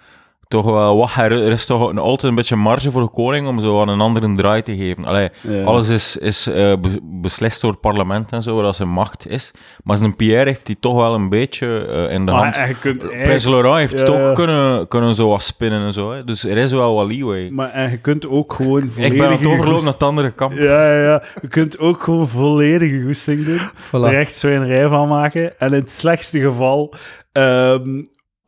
toch 0.48 0.64
wel 0.64 0.96
wat 0.96 1.12
her- 1.14 1.32
er 1.44 1.52
is 1.52 1.66
toch 1.66 1.90
een, 1.90 1.98
altijd 1.98 2.22
een 2.30 2.34
beetje 2.34 2.56
marge 2.56 2.90
voor 2.90 3.02
de 3.02 3.08
koning 3.08 3.48
om 3.48 3.58
zo 3.58 3.80
aan 3.80 3.88
een 3.88 4.00
andere 4.00 4.32
draai 4.32 4.62
te 4.62 4.76
geven. 4.76 5.04
Allee, 5.04 5.28
Ja. 5.48 5.62
alles 5.64 5.88
is, 5.88 6.16
is 6.16 6.46
eh, 6.46 6.54
be- 6.80 6.98
beslist 7.02 7.60
door 7.60 7.70
het 7.70 7.80
parlement 7.80 8.30
en 8.32 8.42
zo, 8.42 8.62
dat 8.62 8.76
zijn 8.76 8.88
macht 8.88 9.28
is. 9.28 9.50
Maar 9.84 9.98
zijn 9.98 10.16
Pierre 10.16 10.44
heeft 10.48 10.66
die 10.66 10.76
toch 10.80 10.94
wel 10.94 11.14
een 11.14 11.28
beetje 11.28 11.86
eh, 11.86 12.14
in 12.14 12.26
de 12.26 12.32
hand. 12.32 12.56
Maar 12.56 12.68
je 12.68 12.78
kunt 12.78 12.98
Prins 12.98 13.12
eigenlijk... 13.14 13.62
Laurent 13.62 13.90
heeft 13.90 13.98
Ja, 14.08 14.14
toch 14.14 14.32
kunnen, 14.32 14.88
kunnen 14.88 15.14
zo 15.14 15.28
wat 15.28 15.42
spinnen 15.42 15.82
en 15.84 15.92
zo. 15.92 16.12
Hè. 16.12 16.24
Dus 16.24 16.44
er 16.44 16.56
is 16.56 16.72
wel 16.72 16.94
wat 16.94 17.06
leeway. 17.06 17.48
Maar 17.50 17.70
en 17.70 17.90
je 17.90 17.98
kunt 17.98 18.28
ook 18.28 18.52
gewoon 18.52 18.82
Ik 18.82 18.90
volledige... 18.90 19.18
ben 19.20 19.26
aan 19.30 19.36
het 19.38 19.46
overlopen 19.46 19.84
naar 19.84 19.92
het 19.92 20.02
andere 20.02 20.30
kant. 20.30 20.54
Ja, 20.54 20.92
ja, 20.94 21.02
ja. 21.02 21.22
Je 21.42 21.48
kunt 21.48 21.78
ook 21.78 22.02
gewoon 22.02 22.28
volledige 22.28 23.02
goesting 23.02 23.44
doen. 23.44 23.60
Voilà. 23.86 23.90
er 24.12 24.18
echt 24.18 24.34
zo 24.36 24.48
een 24.48 24.66
rij 24.66 24.88
van 24.88 25.08
maken. 25.08 25.58
En 25.58 25.68
in 25.72 25.80
het 25.80 25.90
slechtste 25.90 26.40
geval 26.40 26.94
ehm, 27.32 28.02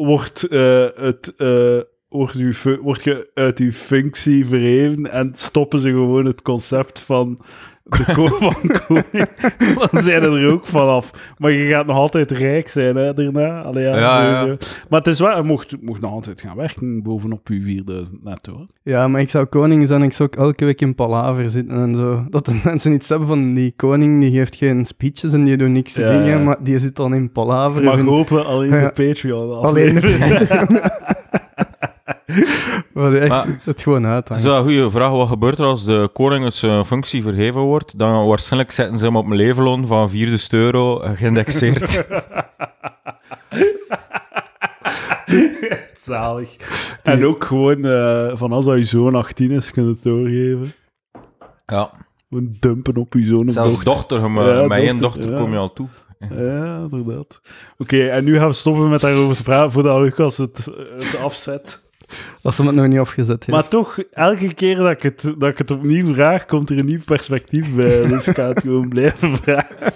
wordt, 0.07 0.43
eh, 0.43 0.87
het, 0.95 1.35
eh, 1.37 1.79
wordt, 2.09 2.35
fu- 2.53 2.81
wordt 2.81 3.05
je 3.05 3.31
uit 3.35 3.59
uw 3.59 3.73
functie 3.73 4.47
verheven 4.47 5.11
en 5.11 5.31
stoppen 5.35 5.79
ze 5.79 5.89
gewoon 5.89 6.25
het 6.25 6.43
concept 6.43 7.01
van 7.01 7.41
de 7.89 8.13
ko 8.15 8.27
van 8.27 8.55
koning. 8.87 9.29
Dan 9.91 10.03
zijn 10.03 10.23
er 10.23 10.53
ook 10.53 10.67
vanaf. 10.67 11.11
Maar 11.39 11.53
je 11.53 11.69
gaat 11.69 11.87
nog 11.87 11.97
altijd 11.97 12.31
rijk 12.31 12.69
zijn 12.69 12.97
hè, 12.97 13.15
daarna. 13.15 13.63
Allee, 13.63 13.85
ja. 13.85 14.45
Maar 14.89 14.99
het 14.99 15.07
is 15.09 15.19
wel, 15.21 15.37
je 15.37 15.43
mocht, 15.43 15.77
mocht 15.81 16.01
nog 16.01 16.11
altijd 16.13 16.41
gaan 16.41 16.57
werken 16.57 17.03
bovenop 17.03 17.49
uw 17.49 17.63
4000 17.63 18.25
netto. 18.25 18.53
hoor. 18.53 18.67
Ja, 18.83 19.09
maar 19.09 19.21
ik 19.21 19.31
zou 19.31 19.45
koning 19.45 19.87
zijn 19.89 20.01
en 20.01 20.07
ik 20.07 20.13
zou 20.13 20.29
ook 20.29 20.37
elke 20.45 20.65
week 20.65 20.81
in 20.81 20.95
palaver 20.95 21.51
zitten 21.51 21.77
en 21.77 21.95
zo. 21.95 22.25
Dat 22.31 22.45
de 22.47 22.61
mensen 22.65 22.93
iets 22.93 23.09
hebben 23.09 23.29
van 23.29 23.55
die 23.55 23.73
koning, 23.77 24.21
die 24.21 24.33
geeft 24.33 24.57
geen 24.57 24.85
speeches 24.87 25.33
en 25.33 25.45
die 25.45 25.57
doet 25.57 25.69
niks 25.69 25.95
Ja, 25.95 26.09
dingen, 26.11 26.27
ja. 26.27 26.39
maar 26.39 26.57
die 26.61 26.79
zit 26.79 26.97
dan 26.97 27.15
in 27.15 27.33
palaver. 27.33 27.83
Maar 27.83 27.99
en- 27.99 28.05
hopen 28.07 28.47
alleen 28.47 28.71
Ja. 28.71 28.91
de 28.95 29.07
Patreon. 29.07 29.61
Alleen 29.63 29.95
de. 29.95 30.17
die 32.95 33.19
echt 33.19 33.29
Maar- 33.29 33.61
het 33.65 33.83
gewoon 33.83 34.03
Dat 34.03 34.13
uithangt. 34.13 34.45
is 34.45 34.51
een 34.51 34.63
goede 34.63 34.91
vraag. 34.91 35.11
Wat 35.11 35.29
gebeurt 35.29 35.59
er 35.59 35.65
als 35.67 35.85
de 35.85 36.11
koning 36.13 36.45
uit 36.45 36.55
zijn 36.55 36.85
functie 36.85 37.23
verheven 37.23 37.61
wordt? 37.61 37.99
Dan 37.99 38.27
waarschijnlijk 38.27 38.73
zetten 38.73 38.99
ze 38.99 39.05
hem 39.05 39.17
op 39.17 39.27
een 39.27 39.37
levenloon 39.37 39.87
van 39.87 40.11
4000 40.11 40.53
euro 40.53 41.01
eh, 41.01 41.11
geïndexeerd. 41.17 42.07
Zalig. 45.97 46.57
En 47.03 47.25
ook 47.25 47.45
gewoon 47.45 47.85
eh, 47.85 48.31
van 48.37 48.53
als 48.53 48.65
dat 48.65 48.77
je 48.77 48.85
zoon 48.85 49.15
18 49.15 49.51
is, 49.51 49.71
kun 49.71 49.83
je 49.85 49.89
het 49.91 50.03
doorgeven. 50.03 50.73
ja. 51.67 51.91
Gewoon 52.29 52.57
dumpen 52.61 52.97
op 52.97 53.13
je 53.15 53.25
zoon 53.25 53.51
Zelfs 53.51 53.85
dochter. 53.85 54.21
dochter, 54.21 54.47
Ja, 54.57 54.67
met 54.67 54.79
één 54.79 54.99
dochter, 54.99 55.21
dochter 55.21 55.31
ja. 55.37 55.41
kom 55.43 55.53
je 55.53 55.59
al 55.59 55.73
toe. 55.73 55.89
Ja, 56.31 56.87
inderdaad. 56.91 57.41
Oké, 57.79 58.07
en 58.09 58.25
nu 58.25 58.37
gaan 58.39 58.49
we 58.49 58.53
stoppen 58.55 58.89
met 58.89 59.01
daarover 59.01 59.37
te 59.37 59.43
praten 59.43 59.73
voordat 59.73 60.01
Lucas 60.01 60.37
het, 60.37 60.65
het 60.99 61.19
afzet. 61.23 61.88
Als 62.43 62.57
ze 62.57 62.63
het 62.63 62.75
nog 62.75 62.87
niet 62.87 62.99
afgezet 62.99 63.45
heeft. 63.45 63.49
Maar 63.49 63.69
toch, 63.69 63.99
elke 64.11 64.55
keer 64.55 64.77
dat 64.77 64.91
ik, 64.91 65.03
het, 65.03 65.35
dat 65.39 65.49
ik 65.49 65.59
het 65.59 65.71
opnieuw 65.71 66.15
vraag, 66.15 66.45
komt 66.45 66.71
er 66.71 66.79
een 66.79 66.87
nieuw 66.87 67.03
perspectief 67.05 67.75
bij. 67.75 68.01
Dus 68.09 68.29
ik 68.29 68.35
ga 68.35 68.49
het 68.49 68.61
gewoon 68.61 68.89
blijven 68.89 69.37
vragen. 69.37 69.77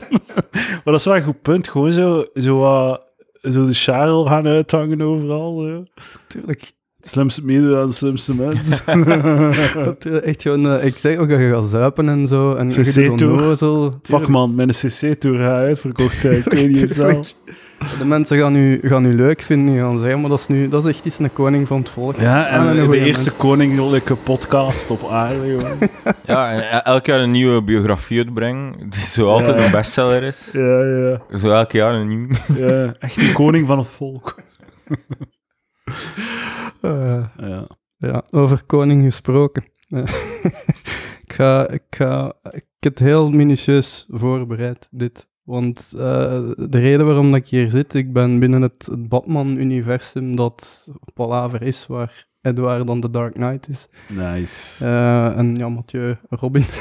Maar 0.53 0.93
dat 0.93 0.95
is 0.95 1.05
wel 1.05 1.17
een 1.17 1.23
goed 1.23 1.43
punt. 1.43 1.69
Gewoon 1.69 1.93
zo, 1.93 2.25
zo, 2.35 2.97
de 3.41 3.69
Charles 3.73 4.29
gaan 4.29 4.47
uithangen 4.47 5.03
overal. 5.03 5.85
Tuurlijk. 6.27 6.73
Het 6.97 7.11
slimste 7.11 7.45
mede 7.45 7.77
aan 7.79 7.87
de 7.87 7.95
slimste 7.95 8.35
mens. 8.35 8.85
Eh, 8.85 10.27
echt 10.27 10.43
gewoon, 10.43 10.69
eh, 10.69 10.85
ik 10.85 10.97
zeg 10.97 11.17
ook 11.19 11.29
dat 11.29 11.39
je 11.41 11.51
gaat 11.53 11.71
zuipen 11.71 12.09
en 12.09 12.27
zo. 12.27 12.55
En 12.55 12.71
je 12.71 12.81
CC 12.81 12.95
doet 12.95 13.19
tour. 13.19 13.33
onnozel. 13.33 14.01
Fuck 14.03 14.29
man, 14.29 14.55
mijn 14.55 14.69
CC-tour 14.69 15.43
gaat 15.43 15.63
uitverkocht. 15.65 16.23
hè. 16.23 16.31
Ik 16.31 16.45
weet 16.45 16.69
niet 16.69 16.91
zelf. 16.91 17.35
De 17.99 18.05
mensen 18.05 18.39
gaan 18.39 18.55
u, 18.57 18.81
gaan 18.83 19.05
u 19.05 19.15
leuk 19.15 19.43
vinden, 19.43 19.73
die 19.73 19.83
gaan 19.83 19.99
zeggen, 19.99 20.21
maar 20.21 20.31
dat 20.31 20.39
is, 20.39 20.47
nu, 20.49 20.69
dat 20.69 20.85
is 20.85 20.95
echt 20.95 21.05
iets 21.05 21.19
een 21.19 21.33
koning 21.33 21.67
van 21.67 21.79
het 21.79 21.89
volk. 21.91 22.17
Ja, 22.17 22.43
Ah, 22.47 22.55
en 22.55 22.79
een 22.79 22.91
de 22.91 22.99
eerste 22.99 23.25
mens. 23.29 23.37
koninklijke 23.37 24.15
podcast 24.17 24.91
op 24.91 25.05
aarde. 25.11 25.59
Ja, 26.27 26.51
en 26.51 26.59
e- 26.59 26.81
elk 26.85 27.07
jaar 27.07 27.21
een 27.21 27.31
nieuwe 27.31 27.63
biografie 27.63 28.19
uitbrengen, 28.19 28.91
die 28.91 29.01
zo 29.01 29.29
altijd 29.29 29.59
Ja. 29.59 29.65
een 29.65 29.71
bestseller 29.71 30.23
is. 30.23 30.49
Ja, 30.53 30.83
ja, 30.85 31.39
Zo 31.39 31.51
elk 31.51 31.73
jaar 31.73 31.95
een 31.95 32.09
nieuw. 32.09 32.29
ja. 32.69 32.95
Echt 32.99 33.17
een 33.21 33.33
koning 33.33 33.67
van 33.67 33.79
het 33.79 33.89
volk. 33.89 34.35
Eh, 36.81 37.25
Ja. 37.37 37.67
Ja, 37.97 38.23
over 38.31 38.63
koning 38.67 39.05
gesproken. 39.05 39.65
Ik, 39.89 41.33
ga, 41.35 41.69
ik, 41.69 41.83
ga, 41.91 42.33
ik 42.51 42.65
heb 42.79 42.99
het 42.99 42.99
heel 42.99 43.31
minutieus 43.31 44.07
voorbereid, 44.11 44.89
dit. 44.91 45.27
Want 45.45 45.93
eh, 45.97 46.01
de 46.57 46.79
reden 46.79 47.07
waarom 47.07 47.31
dat 47.31 47.41
ik 47.41 47.47
hier 47.47 47.71
zit, 47.71 47.95
ik 47.95 48.13
ben 48.13 48.39
binnen 48.39 48.63
het, 48.63 48.87
het 48.91 49.09
Batman-universum 49.09 50.37
dat 50.37 50.89
Palaver 51.15 51.63
is, 51.63 51.87
waar 51.87 52.27
Edouard 52.43 52.87
dan 52.87 53.01
de 53.01 53.11
Dark 53.11 53.35
Knight 53.35 53.69
is. 53.69 53.89
Nice. 54.09 54.85
Eh, 54.85 55.39
en 55.39 55.57
ja, 55.57 55.69
Mathieu 55.69 56.17
Robin. 56.29 56.65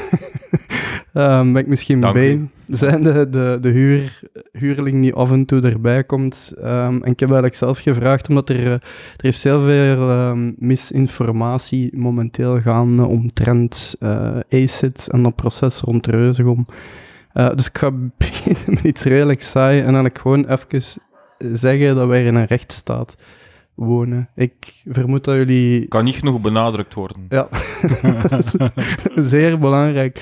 Ben 1.13 1.56
ik 1.56 1.68
misschien 1.68 2.01
Dank 2.01 2.15
u. 2.15 2.20
Bane. 2.20 2.48
Zijn 2.77 3.03
de, 3.03 3.30
de, 3.30 3.58
de 3.62 3.70
huur, 3.70 4.22
huurling 4.51 5.01
die 5.01 5.13
af 5.13 5.32
en 5.32 5.46
toe 5.46 5.62
erbij 5.62 6.03
komt. 6.03 6.53
Ehm, 6.58 6.94
en 6.94 7.12
ik 7.12 7.20
heb 7.20 7.30
eigenlijk 7.30 7.56
zelf 7.56 7.80
gevraagd, 7.80 8.30
omdat 8.30 8.50
er, 8.50 8.72
er 9.18 9.25
is 9.25 9.44
heel 9.44 9.62
veel 9.62 10.10
ehm, 10.10 10.51
misinformatie 10.58 11.98
momenteel 11.98 12.60
gaande 12.60 13.06
omtrent 13.06 13.96
eh 14.00 14.39
ACID 14.50 15.08
en 15.12 15.24
dat 15.24 15.36
proces 15.36 15.80
rond 15.80 16.08
Reuzegom. 16.08 16.65
Eh, 17.33 17.50
dus 17.55 17.67
ik 17.67 17.77
ga 17.77 17.91
beginnen 18.17 18.63
met 18.65 18.83
iets 18.83 19.03
redelijk 19.03 19.41
saai 19.41 19.81
en 19.81 19.93
dan 19.93 20.05
ik 20.05 20.17
gewoon 20.17 20.45
even 20.45 21.01
zeggen 21.38 21.95
dat 21.95 22.07
wij 22.07 22.25
in 22.25 22.35
een 22.35 22.45
rechtsstaat 22.45 23.15
wonen. 23.73 24.29
Ik 24.35 24.81
vermoed 24.85 25.23
dat 25.23 25.35
jullie... 25.35 25.88
Kan 25.88 26.03
niet 26.03 26.15
genoeg 26.15 26.41
benadrukt 26.41 26.93
worden. 26.93 27.25
Ja, 27.29 27.47
zeer 29.31 29.57
belangrijk. 29.57 30.21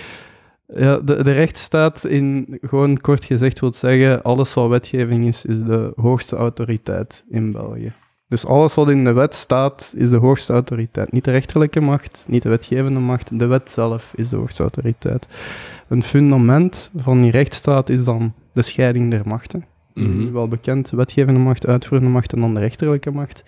Ja, 0.76 0.98
de, 0.98 1.24
de 1.24 1.32
rechtsstaat, 1.32 2.06
in, 2.06 2.58
gewoon 2.62 2.98
kort 2.98 3.24
gezegd, 3.24 3.60
wil 3.60 3.74
zeggen, 3.74 4.24
alles 4.24 4.54
wat 4.54 4.70
wetgeving 4.70 5.28
is, 5.28 5.46
is 5.46 5.64
de 5.64 5.92
hoogste 5.96 6.36
autoriteit 6.36 7.24
in 7.30 7.52
België. 7.52 7.94
Dus 8.30 8.46
alles 8.46 8.74
wat 8.74 8.90
in 8.90 9.04
de 9.04 9.14
wet 9.14 9.36
staat, 9.36 9.94
is 9.96 10.10
de 10.10 10.18
hoogste 10.18 10.54
autoriteit. 10.54 11.12
Niet 11.12 11.24
de 11.24 11.32
rechterlijke 11.32 11.80
macht, 11.80 12.26
niet 12.28 12.44
de 12.44 12.50
wetgevende 12.50 13.00
macht, 13.00 13.40
de 13.40 13.46
wet 13.46 13.70
zelf 13.70 14.14
is 14.16 14.30
de 14.30 14.36
hoogste 14.36 14.62
autoriteit. 14.62 15.28
Een 15.88 16.04
fundament 16.04 16.92
van 16.96 17.22
die 17.22 17.32
rechtsstaat 17.32 17.90
is 17.90 18.04
dan 18.04 18.34
de 18.54 18.62
scheiding 18.62 19.12
der 19.12 19.22
machten. 19.26 19.66
Mhm. 19.94 20.32
Wel 20.32 20.48
bekend, 20.48 20.90
wetgevende 20.90 21.40
macht, 21.40 21.68
uitvoerende 21.68 22.12
macht 22.12 22.34
en 22.34 22.42
dan 22.42 22.54
de 22.54 22.60
rechterlijke 22.60 23.12
macht. 23.12 23.44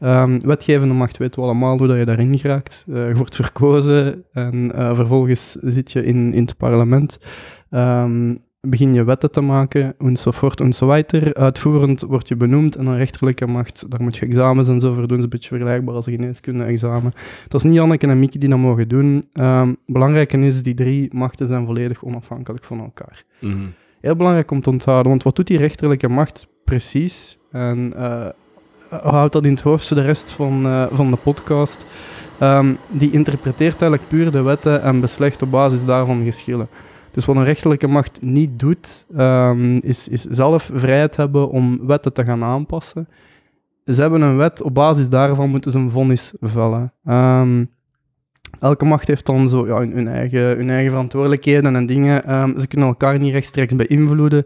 Ehm, 0.00 0.38
wetgevende 0.38 0.94
macht 0.94 1.16
weten 1.16 1.40
we 1.40 1.46
allemaal 1.46 1.78
hoe 1.78 1.86
dat 1.86 1.96
je 1.96 2.04
daarin 2.04 2.38
geraakt. 2.38 2.84
Eh, 2.88 3.08
je 3.08 3.14
wordt 3.14 3.36
verkozen 3.36 4.24
en 4.32 4.72
eh, 4.74 4.94
vervolgens 4.94 5.52
zit 5.52 5.92
je 5.92 6.04
in, 6.04 6.32
in 6.32 6.42
het 6.42 6.56
parlement. 6.56 7.18
Ehm, 7.70 8.34
begin 8.68 8.94
je 8.94 9.04
wetten 9.04 9.30
te 9.30 9.40
maken, 9.40 9.94
enzovoort 9.98 10.60
enzoweiter. 10.60 11.34
Uitvoerend 11.34 12.00
word 12.00 12.28
je 12.28 12.36
benoemd 12.36 12.76
en 12.76 12.84
dan 12.84 12.96
rechterlijke 12.96 13.46
macht, 13.46 13.90
daar 13.90 14.02
moet 14.02 14.16
je 14.16 14.26
examens 14.26 14.68
en 14.68 14.80
zo 14.80 14.92
voor 14.92 14.96
doen. 14.96 15.08
Dat 15.08 15.18
is 15.18 15.24
een 15.24 15.30
beetje 15.30 15.48
vergelijkbaar 15.48 15.94
als 15.94 16.06
een 16.06 16.12
geneeskunde-examen. 16.12 17.12
Dat 17.48 17.64
is 17.64 17.70
niet 17.70 17.80
Anneke 17.80 18.06
en 18.06 18.18
Mieke 18.18 18.38
die 18.38 18.48
dat 18.48 18.58
mogen 18.58 18.88
doen. 18.88 19.24
Ehm 19.32 19.72
belangrijke 19.86 20.38
is, 20.38 20.62
die 20.62 20.74
drie 20.74 21.14
machten 21.14 21.46
zijn 21.46 21.66
volledig 21.66 22.04
onafhankelijk 22.04 22.64
van 22.64 22.80
elkaar. 22.80 23.24
Mhm. 23.38 23.66
Heel 24.00 24.16
belangrijk 24.16 24.50
om 24.50 24.60
te 24.60 24.70
onthouden, 24.70 25.08
want 25.08 25.22
wat 25.22 25.36
doet 25.36 25.46
die 25.46 25.58
rechterlijke 25.58 26.08
macht 26.08 26.46
precies? 26.64 27.38
En 27.50 27.92
eh 27.96 28.28
houd 29.00 29.32
dat 29.32 29.44
in 29.44 29.50
het 29.50 29.60
hoofd 29.60 29.88
voor 29.88 29.96
de 29.96 30.02
rest 30.02 30.30
van, 30.30 30.66
eh, 30.66 30.86
van 30.92 31.10
de 31.10 31.16
podcast. 31.16 31.86
Ehm, 32.38 32.72
die 32.88 33.10
interpreteert 33.10 33.82
eigenlijk 33.82 34.08
puur 34.08 34.30
de 34.30 34.42
wetten 34.42 34.82
en 34.82 35.00
beslecht 35.00 35.42
op 35.42 35.50
basis 35.50 35.84
daarvan 35.84 36.24
geschillen. 36.24 36.68
Dus 37.12 37.24
wat 37.24 37.36
een 37.36 37.44
rechterlijke 37.44 37.86
macht 37.86 38.22
niet 38.22 38.58
doet, 38.58 39.06
ehm, 39.16 39.76
is, 39.76 40.08
is 40.08 40.22
zelf 40.22 40.70
vrijheid 40.72 41.16
hebben 41.16 41.50
om 41.50 41.86
wetten 41.86 42.12
te 42.12 42.24
gaan 42.24 42.44
aanpassen. 42.44 43.08
Ze 43.84 44.00
hebben 44.00 44.20
een 44.20 44.36
wet, 44.36 44.62
op 44.62 44.74
basis 44.74 45.08
daarvan 45.08 45.50
moeten 45.50 45.70
ze 45.70 45.78
een 45.78 45.90
vonnis 45.90 46.32
vellen. 46.40 46.92
Ehm, 47.04 47.64
elke 48.60 48.84
macht 48.84 49.06
heeft 49.06 49.26
dan 49.26 49.48
zo 49.48 49.66
ja, 49.66 49.78
hun, 49.78 50.08
eigen, 50.08 50.40
hun 50.40 50.70
eigen 50.70 50.90
verantwoordelijkheden 50.90 51.76
en 51.76 51.86
dingen. 51.86 52.24
Ehm, 52.24 52.58
ze 52.58 52.66
kunnen 52.66 52.88
elkaar 52.88 53.18
niet 53.18 53.32
rechtstreeks 53.32 53.76
beïnvloeden. 53.76 54.44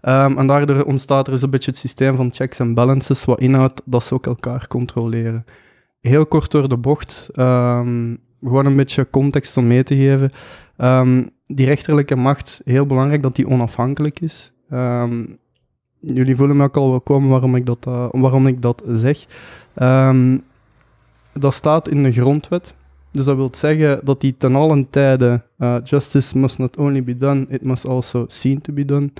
Ehm, 0.00 0.38
en 0.38 0.46
daardoor 0.46 0.82
ontstaat 0.82 1.26
er 1.26 1.32
dus 1.32 1.42
een 1.42 1.50
beetje 1.50 1.70
het 1.70 1.80
systeem 1.80 2.16
van 2.16 2.32
checks 2.32 2.58
en 2.58 2.74
balances, 2.74 3.24
wat 3.24 3.40
inhoudt 3.40 3.82
dat 3.84 4.04
ze 4.04 4.14
ook 4.14 4.26
elkaar 4.26 4.66
controleren. 4.66 5.44
Heel 6.00 6.26
kort 6.26 6.50
door 6.50 6.68
de 6.68 6.76
bocht, 6.76 7.28
gewoon 7.32 8.66
een 8.66 8.76
beetje 8.76 9.10
context 9.10 9.56
om 9.56 9.66
mee 9.66 9.82
te 9.82 9.96
geven. 9.96 10.30
Die 11.54 11.66
rechterlijke 11.66 12.16
macht, 12.16 12.60
heel 12.64 12.86
belangrijk 12.86 13.22
dat 13.22 13.36
die 13.36 13.48
onafhankelijk 13.48 14.20
is. 14.20 14.52
Ehm, 14.68 15.24
jullie 16.00 16.36
voelen 16.36 16.56
me 16.56 16.64
ook 16.64 16.76
al 16.76 16.90
wel 16.90 17.00
komen 17.00 17.30
waarom 17.30 17.56
ik 17.56 17.66
dat, 17.66 17.86
eh, 17.86 18.08
waarom 18.10 18.46
ik 18.46 18.62
dat 18.62 18.82
zeg. 18.88 19.26
Ehm, 19.74 20.38
dat 21.32 21.54
staat 21.54 21.88
in 21.88 22.02
de 22.02 22.12
grondwet. 22.12 22.74
Dus 23.12 23.24
dat 23.24 23.36
wil 23.36 23.50
zeggen 23.52 24.00
dat 24.04 24.20
die 24.20 24.36
ten 24.36 24.54
allen 24.54 24.90
tijde 24.90 25.42
eh, 25.58 25.76
justice 25.84 26.38
must 26.38 26.58
not 26.58 26.76
only 26.76 27.04
be 27.04 27.16
done, 27.16 27.46
it 27.48 27.62
must 27.62 27.88
also 27.88 28.24
seen 28.28 28.60
to 28.60 28.72
be 28.72 28.84
done. 28.84 29.10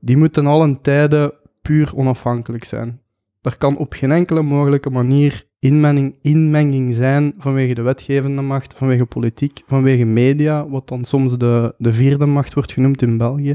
Die 0.00 0.16
moet 0.16 0.32
ten 0.32 0.46
allen 0.46 0.80
tijde 0.80 1.34
puur 1.62 1.92
onafhankelijk 1.96 2.64
zijn. 2.64 3.00
Er 3.42 3.58
kan 3.58 3.76
op 3.76 3.92
geen 3.92 4.12
enkele 4.12 4.42
mogelijke 4.42 4.90
manier 4.90 5.44
inmenging, 5.62 6.14
inmenging 6.22 6.94
zijn 6.94 7.34
vanwege 7.38 7.74
de 7.74 7.82
wetgevende 7.82 8.42
macht, 8.42 8.74
vanwege 8.76 9.04
politiek, 9.04 9.60
vanwege 9.66 10.04
media, 10.04 10.68
wat 10.68 10.88
dan 10.88 11.04
soms 11.04 11.38
de, 11.38 11.74
de 11.78 11.92
vierde 11.92 12.26
macht 12.26 12.54
wordt 12.54 12.72
genoemd 12.72 13.02
in 13.02 13.16
België. 13.16 13.54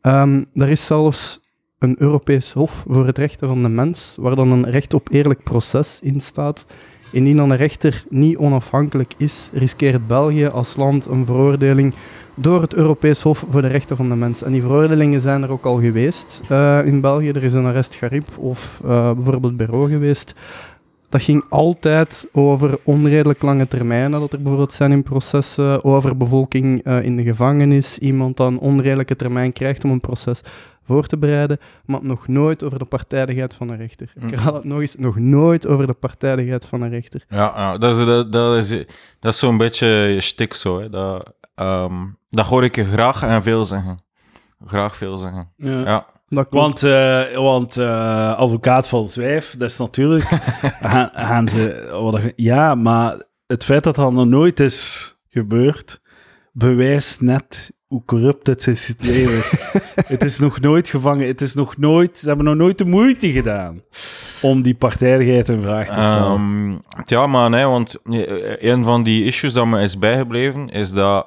Ehm, 0.00 0.42
er 0.54 0.68
is 0.68 0.86
zelfs 0.86 1.40
een 1.78 1.94
Europees 1.98 2.52
Hof 2.52 2.84
voor 2.88 3.06
het 3.06 3.18
rechten 3.18 3.48
van 3.48 3.62
de 3.62 3.68
mens, 3.68 4.16
waar 4.20 4.36
dan 4.36 4.52
een 4.52 4.70
recht 4.70 4.94
op 4.94 5.08
eerlijk 5.10 5.42
proces 5.42 6.00
in 6.02 6.20
staat. 6.20 6.66
Indien 7.12 7.36
dan 7.36 7.50
een 7.50 7.56
rechter 7.56 8.04
niet 8.08 8.36
onafhankelijk 8.36 9.14
is, 9.16 9.50
riskeert 9.52 10.06
België 10.06 10.46
als 10.46 10.76
land 10.76 11.06
een 11.06 11.24
veroordeling 11.24 11.94
door 12.34 12.60
het 12.60 12.74
Europees 12.74 13.22
Hof 13.22 13.44
voor 13.50 13.62
de 13.62 13.68
Rechten 13.68 13.96
van 13.96 14.08
de 14.08 14.14
Mens. 14.14 14.42
En 14.42 14.52
die 14.52 14.62
veroordelingen 14.62 15.20
zijn 15.20 15.42
er 15.42 15.50
ook 15.50 15.64
al 15.64 15.80
geweest 15.80 16.42
eh, 16.48 16.80
in 16.84 17.00
België. 17.00 17.28
Er 17.28 17.42
is 17.42 17.52
een 17.52 17.66
arrest 17.66 17.94
Garib 17.94 18.28
of 18.38 18.80
eh, 18.84 19.12
bijvoorbeeld 19.12 19.56
Bureau 19.56 19.90
geweest. 19.90 20.34
Dat 21.10 21.22
ging 21.22 21.44
altijd 21.48 22.26
over 22.32 22.78
onredelijk 22.82 23.42
lange 23.42 23.68
termijnen 23.68 24.20
dat 24.20 24.32
er 24.32 24.38
bijvoorbeeld 24.38 24.72
zijn 24.72 24.92
in 24.92 25.02
processen, 25.02 25.84
over 25.84 26.16
bevolking 26.16 26.82
eh, 26.84 27.02
in 27.02 27.16
de 27.16 27.22
gevangenis, 27.22 27.98
iemand 27.98 28.36
dat 28.36 28.46
een 28.46 28.58
onredelijke 28.58 29.16
termijn 29.16 29.52
krijgt 29.52 29.84
om 29.84 29.90
een 29.90 30.00
proces 30.00 30.40
voor 30.84 31.06
te 31.06 31.16
bereiden, 31.18 31.58
maar 31.84 32.00
nog 32.02 32.28
nooit 32.28 32.62
over 32.64 32.78
de 32.78 32.84
partijdigheid 32.84 33.54
van 33.54 33.68
een 33.68 33.76
rechter. 33.76 34.12
Ik 34.14 34.22
Mm. 34.22 34.28
herhaal 34.28 34.54
het 34.54 34.64
nog 34.64 34.80
eens, 34.80 34.94
nog 34.96 35.18
nooit 35.18 35.66
over 35.66 35.86
de 35.86 35.92
partijdigheid 35.92 36.66
van 36.66 36.82
een 36.82 36.90
rechter. 36.90 37.24
Ja, 37.28 37.52
ja 37.56 37.78
dat 37.78 37.94
is, 37.94 38.04
dat, 38.04 38.32
dat 38.32 38.56
is, 38.56 38.68
dat 39.20 39.32
is 39.32 39.38
zo'n 39.38 39.56
beetje 39.56 39.86
je 39.86 40.20
stik 40.20 40.54
zo. 40.54 40.80
Hè. 40.80 40.88
Dat, 40.88 41.32
ehm, 41.54 41.94
dat 42.30 42.46
hoor 42.46 42.64
ik 42.64 42.76
je 42.76 42.84
graag 42.84 43.22
en 43.22 43.42
veel 43.42 43.64
zeggen. 43.64 43.96
Graag 44.66 44.96
veel 44.96 45.18
zeggen. 45.18 45.50
Ja. 45.56 45.80
Ja. 45.80 46.06
Want, 46.30 46.82
eh, 46.82 47.34
want 47.34 47.76
eh, 47.76 48.36
advocaat 48.36 48.88
van 48.88 49.02
het 49.02 49.14
wijf, 49.14 49.54
dat 49.58 49.70
is 49.70 49.78
natuurlijk... 49.78 50.24
gaan, 51.14 51.48
ze... 51.48 52.32
ja, 52.36 52.74
maar 52.74 53.22
het 53.46 53.64
feit 53.64 53.84
dat 53.84 53.94
dat 53.94 54.12
nog 54.12 54.26
nooit 54.26 54.60
is 54.60 55.14
gebeurd, 55.28 56.00
bewijst 56.52 57.20
net 57.20 57.72
hoe 57.86 58.04
corrupt 58.04 58.46
het 58.46 58.62
systeem 58.62 59.28
is. 59.28 59.72
het 60.14 60.24
is 60.24 60.38
nog 60.38 60.60
nooit 60.60 60.88
gevangen. 60.88 61.26
Het 61.26 61.40
is 61.40 61.54
nog 61.54 61.76
nooit... 61.76 62.18
Ze 62.18 62.26
hebben 62.26 62.44
nog 62.44 62.56
nooit 62.56 62.78
de 62.78 62.84
moeite 62.84 63.30
gedaan 63.32 63.82
om 64.42 64.62
die 64.62 64.74
partijdigheid 64.74 65.48
in 65.48 65.60
vraag 65.60 65.86
te 65.86 65.92
stellen. 65.92 66.80
Ehm, 66.96 67.02
ja, 67.04 67.26
maar 67.26 67.50
nee, 67.50 67.64
want 67.64 67.96
eh, 68.04 68.70
een 68.70 68.84
van 68.84 69.02
die 69.02 69.24
issues 69.24 69.52
dat 69.52 69.66
me 69.66 69.82
is 69.82 69.98
bijgebleven, 69.98 70.68
is 70.68 70.92
dat 70.92 71.26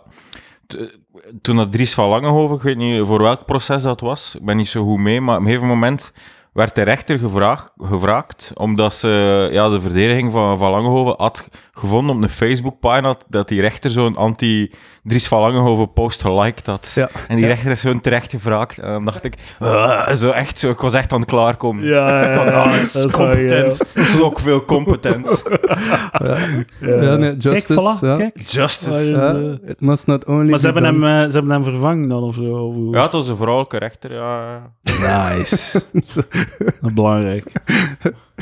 toen 1.41 1.55
dat 1.55 1.71
Dries 1.71 1.93
van 1.93 2.09
Langenhoven, 2.09 2.55
ik 2.55 2.61
weet 2.61 2.77
niet 2.77 3.07
voor 3.07 3.21
welk 3.21 3.45
proces 3.45 3.83
dat 3.83 3.99
was, 3.99 4.35
ik 4.35 4.45
ben 4.45 4.57
niet 4.57 4.67
zo 4.67 4.83
goed 4.83 4.99
mee, 4.99 5.21
maar 5.21 5.35
op 5.35 5.41
een 5.41 5.47
gegeven 5.47 5.67
moment 5.67 6.11
werd 6.53 6.75
de 6.75 6.81
rechter 6.81 7.19
gevraagd, 7.19 7.71
gevraagd 7.77 8.51
omdat 8.53 8.93
ze 8.93 9.49
ja, 9.51 9.69
de 9.69 9.81
verdediging 9.81 10.31
van, 10.31 10.57
van 10.57 10.71
Langenhoven 10.71 11.13
had 11.17 11.47
gevonden 11.75 12.15
op 12.15 12.21
een 12.21 12.29
Facebookpagina 12.29 13.15
dat 13.29 13.47
die 13.47 13.61
rechter 13.61 13.89
zo'n 13.89 14.15
anti-Dries 14.15 15.27
van 15.27 15.39
Langenhoven 15.39 15.93
post 15.93 16.21
geliked 16.21 16.65
had. 16.65 16.91
Ja. 16.95 17.09
En 17.27 17.35
die 17.35 17.45
rechter 17.45 17.71
is 17.71 17.81
gewoon 17.81 18.01
terecht 18.01 18.31
gevraagd. 18.31 18.77
En 18.77 18.91
dan 18.91 19.05
dacht 19.05 19.23
ik, 19.23 19.33
"Ah," 19.59 20.13
zo 20.15 20.29
echt 20.29 20.59
zo, 20.59 20.69
ik 20.69 20.79
was 20.79 20.93
echt 20.93 21.11
aan 21.13 21.19
het 21.19 21.29
klaarkomen. 21.29 21.85
Ja, 21.85 22.23
ja, 22.23 22.43
ja, 22.45 22.51
ah, 22.51 22.71
het 22.71 22.81
is 22.81 22.91
dat 22.91 23.05
is 23.05 23.11
competent. 23.11 23.81
Het 23.93 24.21
ook 24.21 24.39
veel 24.39 24.65
competent. 24.65 25.43
Ja, 26.79 27.15
nee, 27.15 27.37
justice, 27.37 27.73
Kijk, 27.73 27.79
voilà, 27.79 27.99
ja. 27.99 28.15
kijk. 28.15 28.39
Justice. 28.49 29.05
Ja, 29.09 29.57
it 29.69 29.81
must 29.81 30.07
not 30.07 30.25
only 30.25 30.49
Maar 30.49 30.59
ze 30.59 30.71
be 30.71 30.79
hebben, 30.81 31.01
hem, 31.01 31.23
eh, 31.23 31.25
ze 31.29 31.33
hebben 31.33 31.51
hem 31.51 31.63
vervangen 31.63 32.07
dan 32.07 32.23
of 32.23 32.35
zo? 32.35 32.41
of? 32.43 32.93
Ja, 32.95 33.01
het 33.03 33.13
was 33.13 33.27
een 33.27 33.35
vrouwelijke 33.37 33.77
rechter, 33.77 34.13
ja. 34.13 34.61
Nice. 34.83 35.81
Belangrijk. 36.93 37.51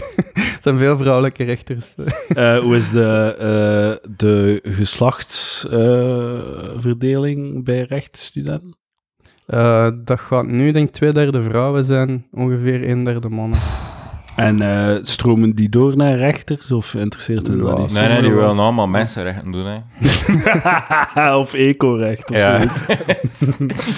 Het 0.53 0.63
zijn 0.63 0.77
veel 0.77 0.97
vrouwelijke 0.97 1.43
rechters. 1.43 1.95
Eh, 2.31 2.57
hoe 2.57 2.75
is 2.75 2.89
de, 2.89 3.35
eh, 3.39 3.91
de 4.17 4.59
geslachtsverdeling 4.63 7.63
bij 7.63 7.81
rechtsstudenten? 7.81 8.75
Eh, 9.45 9.89
dat 10.03 10.19
gaat 10.19 10.47
nu, 10.47 10.71
denk 10.71 10.87
ik, 10.87 10.93
twee 10.93 11.13
derde 11.13 11.43
vrouwen 11.43 11.83
zijn, 11.83 12.27
ongeveer 12.31 12.89
een 12.89 13.03
derde 13.03 13.29
mannen. 13.29 13.59
En 14.35 14.61
eh, 14.61 14.95
stromen 15.01 15.55
die 15.55 15.69
door 15.69 15.95
naar 15.97 16.17
rechters 16.17 16.71
of 16.71 16.93
interesseert 16.93 17.47
hun 17.47 17.57
dat 17.57 17.69
Ja, 17.77 17.77
niet? 17.81 17.93
Nee, 17.93 18.07
nee, 18.07 18.21
die 18.21 18.31
wel. 18.31 18.39
willen 18.39 18.59
allemaal 18.59 18.87
mensenrechten 18.87 19.51
doen, 19.51 19.65
hè. 19.65 21.33
of 21.41 21.53
eco-recht 21.53 22.29
of 22.29 22.35
Ja. 22.37 22.57
zoiets. 22.57 22.81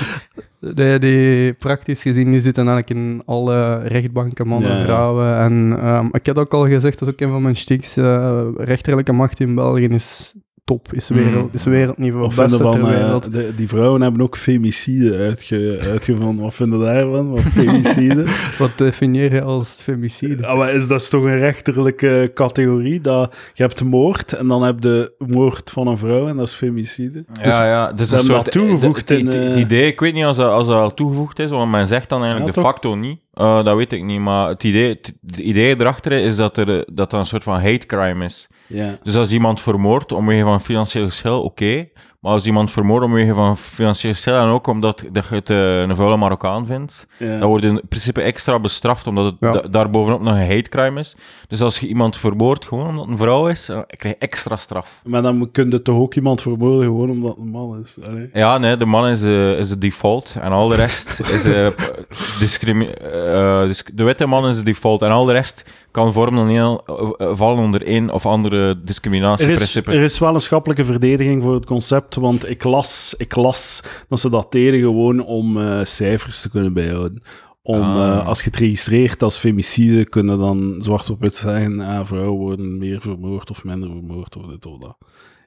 Die, 0.74 1.00
die, 1.00 1.54
praktisch 1.54 2.02
gezien, 2.02 2.32
die 2.32 2.40
zitten 2.40 2.68
eigenlijk 2.68 3.00
in 3.00 3.22
alle 3.26 3.82
rechtbanken, 3.82 4.48
mannen, 4.48 4.70
Ja, 4.72 4.78
ja. 4.78 4.84
vrouwen. 4.84 5.38
En 5.38 5.78
ehm, 5.82 6.08
ik 6.12 6.26
heb 6.26 6.38
ook 6.38 6.54
al 6.54 6.68
gezegd, 6.68 7.00
dat 7.00 7.08
is 7.08 7.14
ook 7.14 7.20
een 7.22 7.30
van 7.30 7.42
mijn 7.42 7.56
stiks, 7.56 7.98
eh, 7.98 8.42
rechterlijke 8.58 9.12
macht 9.12 9.40
in 9.40 9.56
België 9.56 9.88
is 9.88 10.34
top, 10.64 10.94
is, 10.94 11.10
wereld, 11.10 11.44
Mm. 11.44 11.50
is 11.54 11.64
wereldniveau, 11.64 12.26
Of 12.26 12.36
beste 12.36 12.58
vinden 12.58 12.72
ter 12.72 12.82
van, 12.82 12.92
eh, 12.92 12.98
wereld. 13.00 13.34
de- 13.34 13.52
die 13.56 13.68
vrouwen 13.68 14.02
hebben 14.02 14.22
ook 14.22 14.38
femicide 14.38 15.18
uitge, 15.18 15.80
uitgevonden. 15.92 16.44
Wat 16.44 16.54
vinden 16.54 16.80
daarvan? 16.80 17.30
Wat 17.32 17.42
femicide? 17.42 18.24
Wat 18.60 18.78
definieer 18.78 19.34
je 19.34 19.42
als 19.42 19.76
femicide? 19.80 20.48
Ah, 20.48 20.58
maar 20.58 20.74
is 20.74 20.88
dat 20.88 21.02
is 21.02 21.10
toch 21.10 21.24
een 21.24 21.38
rechterlijke 21.38 22.32
categorie? 22.34 23.02
Dat, 23.02 23.52
je 23.54 23.64
hebt 23.64 23.84
moord 23.84 24.34
en 24.34 24.48
dan 24.48 24.64
heb 24.64 24.84
je 24.84 25.14
moord 25.18 25.70
van 25.72 25.88
een 25.88 25.98
vrouw 25.98 26.28
en 26.28 26.38
dat 26.38 26.48
is 26.48 26.54
femicide. 26.54 27.26
Ja, 27.42 27.66
ja. 27.66 27.94
Dus 27.94 28.12
een 28.12 28.20
soort, 28.20 28.44
dat 28.44 28.52
toegevoegd 28.54 29.12
in, 29.12 29.26
het- 29.26 29.36
het 29.36 29.54
eh, 29.54 29.60
idee, 29.60 29.88
ik 29.88 30.00
weet 30.00 30.14
niet 30.14 30.26
als 30.26 30.38
dat, 30.38 30.50
als 30.52 30.68
dat 30.68 30.78
al 30.78 30.94
toegevoegd 30.94 31.40
is, 31.40 31.50
want 31.50 31.72
men 31.72 31.88
zegt 31.88 32.10
dan 32.10 32.22
eigenlijk 32.24 32.56
Ja, 32.56 32.56
de 32.56 32.62
toch? 32.68 32.72
facto 32.72 32.96
niet. 32.96 33.20
Eh, 33.34 33.64
dat 33.64 33.76
weet 33.76 33.94
ik 33.94 34.04
niet, 34.04 34.20
maar 34.20 34.48
het 34.50 34.64
idee, 34.64 34.90
het, 34.90 35.38
idee 35.40 35.76
erachter 35.80 36.12
is 36.12 36.36
dat 36.36 36.58
er 36.58 36.86
dat 36.94 37.14
er 37.14 37.20
een 37.20 37.26
soort 37.26 37.44
van 37.44 37.62
hate 37.62 37.86
crime 37.86 38.26
is. 38.26 38.48
Ja. 38.68 38.98
Dus 39.04 39.16
als 39.18 39.32
iemand 39.32 39.62
vermoordt 39.62 40.12
omwege 40.12 40.44
van 40.44 40.62
financieel 40.62 41.06
geschil, 41.06 41.42
oké. 41.42 41.88
Maar 42.20 42.32
als 42.32 42.46
iemand 42.46 42.72
vermoordt 42.72 43.06
omwege 43.06 43.34
van 43.34 43.58
financieel 43.58 44.12
geschil 44.14 44.36
en 44.36 44.48
ook 44.48 44.68
omdat 44.68 45.06
dat 45.12 45.26
je 45.30 45.36
het 45.36 45.50
eh, 45.50 45.80
een 45.82 45.96
vuile 45.96 46.18
Marokkaan 46.18 46.66
vindt, 46.66 47.08
Ja. 47.20 47.40
dan 47.40 47.50
wordt 47.50 47.66
in 47.66 47.82
principe 47.90 48.22
extra 48.22 48.60
bestraft 48.60 49.08
omdat 49.08 49.26
het 49.26 49.36
Ja. 49.40 49.52
da- 49.52 49.68
daarbovenop 49.68 50.22
nog 50.22 50.34
een 50.34 50.48
hate 50.48 50.70
crime 50.70 51.00
is. 51.00 51.16
Dus 51.48 51.62
als 51.62 51.80
je 51.80 51.88
iemand 51.88 52.18
vermoordt 52.18 52.66
gewoon 52.66 52.88
omdat 52.88 53.02
het 53.02 53.12
een 53.12 53.18
vrouw 53.18 53.48
is, 53.48 53.66
dan 53.66 53.84
krijg 53.86 54.14
je 54.16 54.20
extra 54.26 54.58
straf. 54.58 55.02
Maar 55.06 55.22
dan 55.22 55.50
kun 55.52 55.70
je 55.70 55.82
toch 55.82 55.98
ook 55.98 56.16
iemand 56.16 56.42
vermoorden 56.42 56.84
gewoon 56.84 57.10
omdat 57.10 57.30
het 57.30 57.40
een 57.40 57.52
man 57.52 57.80
is. 57.84 57.96
Allee. 58.08 58.30
Ja, 58.34 58.58
nee, 58.58 58.78
de 58.78 58.86
man 58.86 59.08
is 59.08 59.22
de, 59.22 59.56
is 59.60 59.68
de 59.70 59.78
default 59.78 60.36
en 60.42 60.52
al 60.52 60.68
de 60.68 60.76
rest 60.76 61.20
is 61.20 61.46
eh, 61.46 61.68
discrimi- 62.40 62.86
eh, 62.90 63.64
dis- 63.64 63.86
de 63.94 64.04
witte 64.04 64.26
man 64.26 64.48
is 64.48 64.58
de 64.58 64.64
default 64.64 65.02
en 65.02 65.10
al 65.12 65.26
de 65.26 65.34
rest 65.34 65.70
kan 65.94 66.14
vormen 66.14 66.48
heel, 66.48 66.84
eh, 66.86 67.30
vallen 67.36 67.64
onder 67.64 67.86
één 67.86 68.10
of 68.10 68.26
andere 68.26 68.56
Er 68.58 68.70
is, 68.78 68.82
discriminatieprincipe. 68.86 69.92
er 69.92 70.04
is 70.04 70.20
wel 70.20 70.34
een 70.34 70.42
schappelijke 70.42 70.86
verdediging 70.86 71.44
voor 71.44 71.54
het 71.54 71.66
concept, 71.66 72.16
want 72.16 72.50
ik 72.50 72.64
las, 72.64 73.14
ik 73.18 73.36
las 73.36 73.84
dat 74.08 74.20
ze 74.20 74.30
dat 74.30 74.52
deden 74.52 74.80
gewoon 74.80 75.26
om 75.26 75.62
eh, 75.62 75.80
cijfers 75.84 76.42
te 76.42 76.50
kunnen 76.50 76.74
bijhouden. 76.74 77.22
Om, 77.62 77.82
Ah. 77.82 78.08
eh, 78.18 78.28
als 78.28 78.40
je 78.40 78.46
het 78.50 78.56
registreert 78.60 79.24
als 79.24 79.38
femicide, 79.38 80.06
kunnen 80.06 80.40
dan 80.40 80.76
zwart 80.80 81.10
op 81.10 81.20
wit 81.22 81.36
zeggen, 81.36 81.80
ah, 81.80 82.06
vrouwen 82.06 82.40
worden 82.40 82.78
meer 82.78 83.02
vermoord 83.02 83.50
of 83.50 83.64
minder 83.64 83.90
vermoord 83.90 84.38
of 84.38 84.46
dit 84.46 84.66
of 84.66 84.78
dat. 84.80 84.98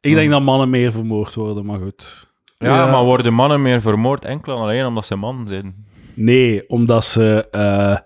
Ik 0.00 0.14
denk 0.14 0.30
dat 0.30 0.42
mannen 0.42 0.70
meer 0.70 0.92
vermoord 0.92 1.34
worden, 1.34 1.66
maar 1.66 1.78
goed. 1.78 2.26
Ja, 2.56 2.76
Ja. 2.76 2.90
maar 2.90 3.04
worden 3.04 3.34
mannen 3.34 3.62
meer 3.62 3.80
vermoord 3.80 4.24
enkel 4.24 4.56
en 4.56 4.62
alleen 4.62 4.86
omdat 4.86 5.06
ze 5.06 5.16
man 5.16 5.46
zijn? 5.48 5.74
Nee, 6.14 6.68
omdat 6.68 7.04
ze, 7.04 7.48
eh, 7.50 7.96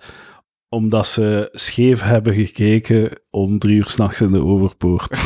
omdat 0.71 1.07
ze 1.07 1.49
scheef 1.53 2.03
hebben 2.03 2.35
gekeken 2.35 3.11
om 3.31 3.59
drie 3.59 3.77
uur 3.77 3.89
s'nachts 3.89 4.21
in 4.21 4.31
de 4.31 4.45
overpoort. 4.45 5.21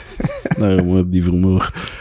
Daarom 0.58 0.86
worden 0.86 1.10
die 1.10 1.22
vermoord. 1.22 1.92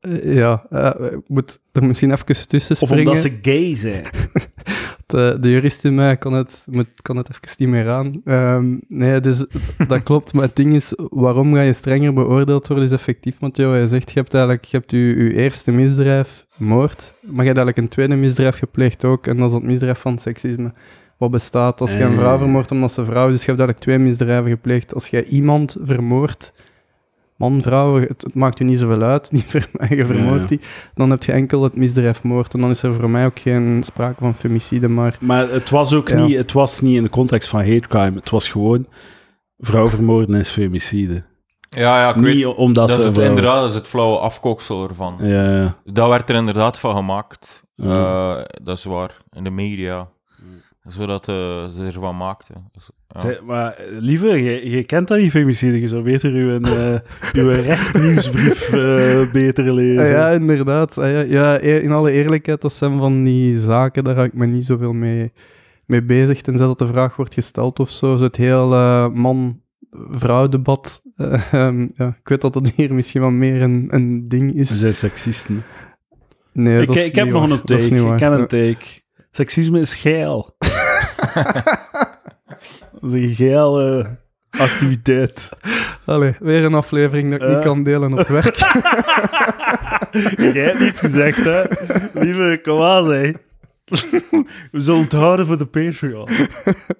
Eh, 0.00 0.34
ja, 0.34 0.66
eh, 0.70 1.12
ik 1.12 1.28
moet 1.28 1.60
er 1.72 1.84
misschien 1.84 2.10
even 2.10 2.48
tussen 2.48 2.76
Of 2.80 2.88
springen. 2.88 3.06
omdat 3.06 3.22
ze 3.22 3.38
gay 3.42 3.76
zijn. 3.76 4.04
De, 5.06 5.36
de 5.40 5.50
jurist 5.50 5.84
in 5.84 5.94
mij 5.94 6.16
kan 6.16 6.32
het, 6.32 6.64
moet, 6.70 6.88
kan 7.02 7.16
het 7.16 7.28
even 7.28 7.56
niet 7.58 7.68
meer 7.68 7.88
aan. 7.90 8.20
Ehm, 8.24 8.76
nee, 8.88 9.20
dus 9.20 9.44
dat 9.88 10.02
klopt. 10.08 10.32
Maar 10.32 10.42
het 10.42 10.56
ding 10.56 10.74
is, 10.74 10.92
waarom 10.96 11.54
ga 11.54 11.60
je 11.60 11.72
strenger 11.72 12.12
beoordeeld 12.12 12.68
worden, 12.68 12.86
is 12.86 12.90
effectief. 12.92 13.38
Want 13.38 13.56
joh, 13.56 13.76
je 13.76 13.88
zegt, 13.88 14.12
je 14.12 14.18
hebt 14.20 14.34
eigenlijk 14.34 14.64
je, 14.64 14.76
hebt 14.76 14.90
je, 14.90 14.98
je 14.98 15.34
eerste 15.34 15.72
misdrijf, 15.72 16.46
moord, 16.56 17.14
maar 17.20 17.44
je 17.44 17.52
hebt 17.52 17.56
eigenlijk 17.56 17.76
een 17.76 17.88
tweede 17.88 18.14
misdrijf 18.14 18.58
gepleegd 18.58 19.04
ook. 19.04 19.26
En 19.26 19.36
dat 19.36 19.48
is 19.48 19.54
het 19.54 19.62
misdrijf 19.62 19.98
van 19.98 20.18
seksisme. 20.18 20.72
Wat 21.22 21.30
bestaat 21.30 21.80
als 21.80 21.92
je 21.92 22.02
een 22.02 22.14
vrouw 22.14 22.32
Eh. 22.32 22.38
vermoordt 22.38 22.70
omdat 22.70 22.92
ze 22.92 23.04
vrouw 23.04 23.26
is. 23.26 23.32
Dus 23.32 23.40
je 23.44 23.46
hebt 23.46 23.58
eigenlijk 23.58 23.78
twee 23.78 23.98
misdrijven 23.98 24.50
gepleegd. 24.50 24.94
Als 24.94 25.08
jij 25.08 25.24
iemand 25.24 25.76
vermoordt, 25.84 26.52
man, 27.36 27.62
vrouw, 27.62 28.00
het, 28.00 28.22
het 28.22 28.34
maakt 28.34 28.60
u 28.60 28.64
niet 28.64 28.78
zoveel 28.78 29.02
uit. 29.02 29.30
Niet 29.32 29.44
voor 29.48 29.66
mij, 29.72 29.96
je 29.96 30.06
vermoordt 30.06 30.40
Ja. 30.40 30.46
die. 30.46 30.60
Dan 30.94 31.10
heb 31.10 31.22
je 31.22 31.32
enkel 31.32 31.62
het 31.62 31.76
misdrijf 31.76 32.22
moord. 32.22 32.54
En 32.54 32.60
dan 32.60 32.70
is 32.70 32.82
er 32.82 32.94
voor 32.94 33.10
mij 33.10 33.24
ook 33.26 33.38
geen 33.38 33.82
sprake 33.82 34.14
van 34.18 34.34
femicide, 34.34 34.88
maar... 34.88 35.16
Maar 35.20 35.48
het 35.50 35.70
was 35.70 35.94
ook 35.94 36.08
Ja. 36.08 36.24
niet, 36.24 36.36
het 36.36 36.52
was 36.52 36.80
niet 36.80 36.96
in 36.96 37.02
de 37.02 37.10
context 37.10 37.48
van 37.48 37.60
hate 37.60 37.88
crime. 37.88 38.12
Het 38.18 38.30
was 38.30 38.48
gewoon 38.48 38.86
vrouw 39.58 39.88
vermoorden 39.88 40.34
is 40.34 40.48
femicide. 40.48 41.24
Ja, 41.68 42.00
ja, 42.00 42.14
ik 42.14 42.20
weet... 42.20 42.34
niet 42.34 42.46
omdat 42.46 42.88
Dat 42.88 43.00
ze 43.00 43.08
is 43.10 43.16
het, 43.16 43.28
inderdaad 43.28 43.60
dat 43.60 43.68
is 43.70 43.74
het 43.76 43.86
flauwe 43.86 44.18
afkooksel 44.18 44.88
ervan. 44.88 45.16
Ja, 45.20 45.50
ja. 45.56 45.76
Dat 45.84 46.08
werd 46.08 46.30
er 46.30 46.36
inderdaad 46.36 46.78
van 46.78 46.96
gemaakt. 46.96 47.62
Ja. 47.74 48.36
Eh, 48.36 48.44
dat 48.64 48.76
is 48.78 48.84
waar. 48.84 49.16
In 49.30 49.44
de 49.44 49.50
media. 49.50 50.08
Zodat 50.88 51.28
eh, 51.28 51.34
ze 51.68 51.84
ervan 51.86 52.16
maakten. 52.16 52.54
Dus, 52.72 52.90
ja. 53.08 53.20
Zij- 53.20 53.40
maar 53.44 53.74
eh, 53.74 53.84
lieve, 53.98 54.26
je, 54.26 54.70
je 54.70 54.84
kent 54.84 55.08
dat 55.08 55.18
niet 55.18 55.30
femicide. 55.30 55.80
Je 55.80 55.88
zou 55.88 56.02
beter 56.02 56.32
uw, 56.32 56.60
eh 56.60 56.94
uw 57.42 57.48
rechtnieuwsbrief 57.48 58.72
eh, 58.72 59.30
beter 59.32 59.74
lezen. 59.74 60.02
Ah, 60.04 60.10
ja, 60.10 60.30
inderdaad. 60.30 60.98
Ah, 60.98 61.10
ja, 61.10 61.20
ja, 61.20 61.58
in 61.58 61.92
alle 61.92 62.10
eerlijkheid, 62.10 62.60
dat 62.60 62.72
zijn 62.72 62.98
van 62.98 63.24
die 63.24 63.58
zaken, 63.58 64.04
daar 64.04 64.14
ga 64.14 64.24
ik 64.24 64.32
me 64.34 64.46
niet 64.46 64.66
zoveel 64.66 64.92
mee, 64.92 65.32
mee 65.86 66.02
bezig, 66.02 66.40
tenzij 66.40 66.66
dat 66.66 66.78
de 66.78 66.86
vraag 66.86 67.16
wordt 67.16 67.34
gesteld 67.34 67.78
of 67.80 67.90
zo. 67.90 68.18
Het 68.18 68.36
hele 68.36 69.08
man-vrouw 69.14 70.48
debat. 70.48 71.02
Eh, 71.16 71.52
ehm, 71.52 71.88
ja, 71.94 72.06
ik 72.20 72.28
weet 72.28 72.40
dat 72.40 72.52
dat 72.52 72.68
hier 72.68 72.94
misschien 72.94 73.20
wel 73.20 73.30
meer 73.30 73.62
een, 73.62 73.86
een 73.88 74.28
ding 74.28 74.52
Ze 74.52 74.58
is. 74.58 74.78
zijn 74.78 74.94
seksisten. 74.94 75.62
Nee, 76.52 76.80
ik 76.80 76.86
dat 76.86 76.96
is 76.96 77.04
ik 77.06 77.14
heb 77.14 77.28
nog 77.28 77.40
waar. 77.40 77.50
een 77.50 77.62
take. 77.64 77.84
Ik 77.84 78.16
ken 78.16 78.32
een 78.32 78.46
take. 78.46 79.00
Seksisme 79.34 79.80
is 79.80 79.94
geil. 79.94 80.56
dat 82.92 83.02
is 83.02 83.12
een 83.12 83.34
geile 83.34 84.16
activiteit. 84.50 85.50
Allee, 86.04 86.34
weer 86.38 86.64
een 86.64 86.74
aflevering 86.74 87.30
dat 87.30 87.42
ik 87.42 87.48
niet 87.48 87.64
kan 87.64 87.82
delen 87.82 88.12
op 88.12 88.18
het 88.18 88.28
werk. 88.28 88.56
Jij 90.54 90.64
hebt 90.64 90.78
niets 90.78 91.00
gezegd, 91.00 91.44
hè? 91.44 91.62
Lieve, 92.12 92.60
kom 92.62 92.82
aan, 92.82 93.04
zeg. 93.04 93.32
We 94.70 94.80
zullen 94.80 95.02
het 95.02 95.12
houden 95.12 95.46
voor 95.46 95.58
de 95.58 95.66
Patreon. 95.66 96.28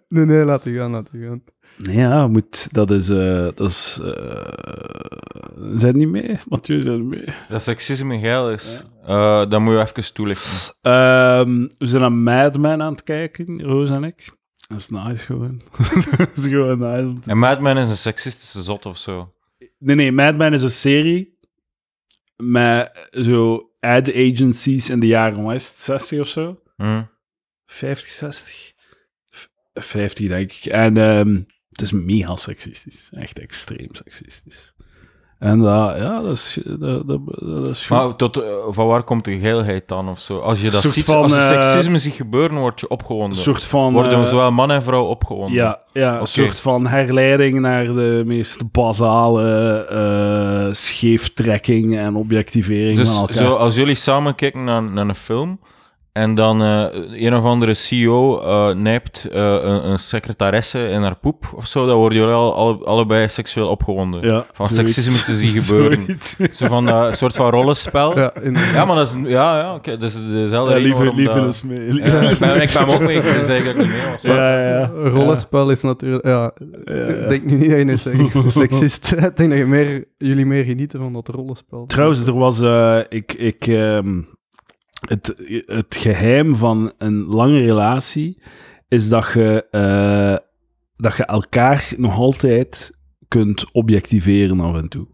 nee, 0.09 0.25
nee, 0.25 0.45
laat 0.45 0.67
u 0.67 0.79
gaan, 0.79 0.91
laat 0.91 1.09
u 1.13 1.27
gaan. 1.27 1.43
Ja, 1.91 2.27
moet, 2.29 2.73
dat 2.75 2.91
is... 2.91 3.09
eh 3.09 3.49
dat 3.55 3.61
is 3.71 4.01
eh, 4.03 4.53
zijn 5.75 5.97
niet 5.97 6.09
mee? 6.09 6.39
Mathieu, 6.49 6.83
zijn 6.83 7.09
niet 7.09 7.19
mee? 7.25 7.35
Dat 7.49 7.63
seksisme 7.63 8.19
geil 8.19 8.51
is. 8.53 8.83
Eh, 9.07 9.51
dat 9.51 9.61
moet 9.61 9.75
je 9.75 9.81
even 9.81 10.13
toelichten. 10.15 10.75
Ehm, 10.81 11.67
we 11.79 11.87
zijn 11.87 12.01
naar 12.01 12.13
Mad 12.13 12.59
Men 12.59 12.83
aan 12.83 12.93
het 12.93 13.03
kijken, 13.03 13.63
Roos 13.63 13.91
en 13.91 14.05
ik. 14.05 14.31
Dat 14.69 14.79
is 14.79 14.89
nice 14.89 15.27
gewoon. 15.27 15.61
dat 16.17 16.31
is 16.35 16.45
gewoon 16.47 16.79
nice. 16.79 17.31
En 17.31 17.39
Mad 17.39 17.61
Men 17.61 17.77
is 17.77 17.89
een 17.89 17.97
seksistische 17.97 18.63
zot 18.63 18.87
of 18.87 18.99
zo. 18.99 19.35
Nee, 19.79 19.97
nee, 19.97 20.13
Mad 20.13 20.37
Men 20.37 20.53
is 20.53 20.63
een 20.63 20.71
serie 20.71 21.39
met 22.37 23.09
zo 23.11 23.71
ad 23.81 24.15
agencies 24.15 24.91
in 24.91 25.01
de 25.01 25.07
jaren 25.07 25.47
West, 25.47 25.79
60 25.81 26.21
of 26.21 26.29
zo. 26.29 26.61
Hm? 26.77 27.03
50, 27.67 28.09
60? 28.11 28.73
F- 29.37 29.49
50, 29.75 30.29
denk 30.29 30.53
ik. 30.53 30.65
En 30.65 30.97
ehm, 30.97 31.41
het 31.73 31.81
is 31.83 31.93
mega 31.93 32.37
seksistisch. 32.37 33.11
Echt 33.13 33.39
extreem 33.39 33.89
seksistisch. 33.91 34.73
En 35.43 35.59
dat, 35.59 35.97
ja, 35.97 36.21
dat 36.21 36.33
is, 36.33 36.59
dat, 36.65 37.07
dat, 37.07 37.21
dat 37.41 37.69
is 37.69 37.87
goed. 37.87 37.97
Maar 37.97 38.17
tot, 38.17 38.37
eh, 38.37 38.51
van 38.69 38.87
waar 38.87 39.03
komt 39.03 39.25
de 39.25 39.39
geilheid 39.39 39.89
dan 39.89 40.09
of 40.09 40.21
zo? 40.21 40.39
Als 40.39 40.61
je 40.61 40.71
dat 40.71 40.81
Soort 40.81 40.95
ziet, 40.95 41.05
van, 41.05 41.23
als 41.23 41.33
je 41.33 41.39
eh, 41.39 41.49
seksisme 41.49 41.99
ziet 41.99 42.15
gebeuren, 42.15 42.59
word 42.59 42.81
je 42.81 42.89
opgewonden. 42.89 43.39
soort 43.39 43.65
van... 43.65 43.93
Worden 43.93 44.23
eh, 44.23 44.29
zowel 44.29 44.51
man 44.51 44.71
en 44.71 44.83
vrouw 44.83 45.05
opgewonden. 45.05 45.55
Ja, 45.55 45.81
ja 45.93 46.21
een 46.21 46.27
soort 46.27 46.61
van 46.61 46.87
herleiding 46.87 47.61
naar 47.61 47.85
de 47.85 48.23
meest 48.27 48.71
basale 48.71 50.69
scheeftrekking 50.73 51.99
en 51.99 52.17
objectivering 52.17 52.97
van 52.97 53.07
Dus 53.07 53.19
elkaar. 53.19 53.37
zo, 53.37 53.55
als 53.55 53.75
jullie 53.75 53.95
samen 53.95 54.35
kijken 54.35 54.65
naar, 54.65 54.83
naar 54.83 55.09
een 55.09 55.15
film 55.15 55.59
en 56.13 56.35
dan 56.35 56.63
eh, 56.63 56.85
een 57.27 57.35
of 57.35 57.45
andere 57.45 57.75
CEO 57.75 58.41
eh 58.41 58.75
nijpt 58.75 59.25
eh, 59.33 59.41
een, 59.63 59.89
een 59.89 59.99
secretaresse 59.99 60.89
in 60.89 61.03
haar 61.03 61.17
poep 61.17 61.53
of 61.57 61.67
zo, 61.67 61.87
dan 61.87 61.97
worden 61.97 62.19
jullie 62.19 62.35
al, 62.35 62.55
alle- 62.55 62.85
allebei 62.85 63.29
seksueel 63.29 63.69
opgewonden. 63.69 64.23
ja, 64.23 64.47
van 64.53 64.69
zoiets. 64.69 64.95
seksisme 64.95 65.25
te 65.33 65.39
zien 65.47 65.61
gebeuren. 65.63 66.07
Zo 66.53 66.67
van 66.67 66.85
dat 66.87 67.07
een 67.09 67.17
soort 67.17 67.37
van 67.37 67.51
rollenspel. 67.51 68.19
Ja, 68.19 68.85
maar 68.85 68.97
dat 68.97 69.07
is... 69.07 69.15
Ja, 69.31 69.59
ja, 69.59 69.75
oké. 69.75 69.91
dat 69.99 70.09
is 70.11 70.15
dezelfde 70.31 70.71
Ja, 70.75 70.77
reden 70.77 70.83
lieve, 70.83 70.99
waarom 70.99 71.17
lieve 71.17 71.35
dat- 71.41 71.55
is 71.55 71.63
mee. 71.63 71.95
Ja, 71.95 72.05
ik, 72.31 72.39
ben, 72.39 72.63
ik 72.63 72.71
ben 72.73 72.89
ook 72.89 73.01
mee. 73.01 73.17
Ik 73.17 73.45
zei 73.45 73.65
dat 73.65 73.73
ik 73.75 73.79
niet 73.79 73.89
mee 73.89 74.11
was. 74.13 74.23
Ja, 74.23 74.69
ja, 74.69 74.87
rollenspel 74.95 75.71
is 75.71 75.83
natuurlijk... 75.83 76.27
Ja, 76.27 76.53
ik 76.85 77.29
denk 77.29 77.45
nu 77.45 77.57
niet 77.57 77.69
dat 77.71 77.79
je 77.79 77.89
een 77.89 77.99
sek- 77.99 78.51
seksist 78.71 79.13
Ik 79.33 79.37
denk 79.37 79.51
dat 79.51 79.59
je 79.59 79.67
meer, 79.67 80.05
jullie 80.19 80.47
meer 80.47 80.65
genieten 80.65 80.99
van 80.99 81.13
dat 81.13 81.29
rollenspel. 81.29 81.87
Trouwens, 81.87 82.27
er 82.27 82.39
was... 82.39 82.61
eh, 82.61 82.99
ik, 83.09 83.33
ik, 83.33 83.67
ehm, 83.67 84.21
het, 85.09 85.35
het 85.67 85.97
geheim 85.97 86.57
van 86.57 86.93
een 86.99 87.25
lange 87.25 87.61
relatie 87.61 88.43
is 88.89 89.09
dat 89.09 89.33
je, 89.33 89.67
eh, 89.71 90.47
dat 90.97 91.17
je 91.17 91.25
elkaar 91.25 91.93
nog 91.97 92.17
altijd 92.17 92.99
kunt 93.29 93.73
objectiveren 93.73 94.61
af 94.61 94.77
en 94.77 94.89
toe. 94.89 95.07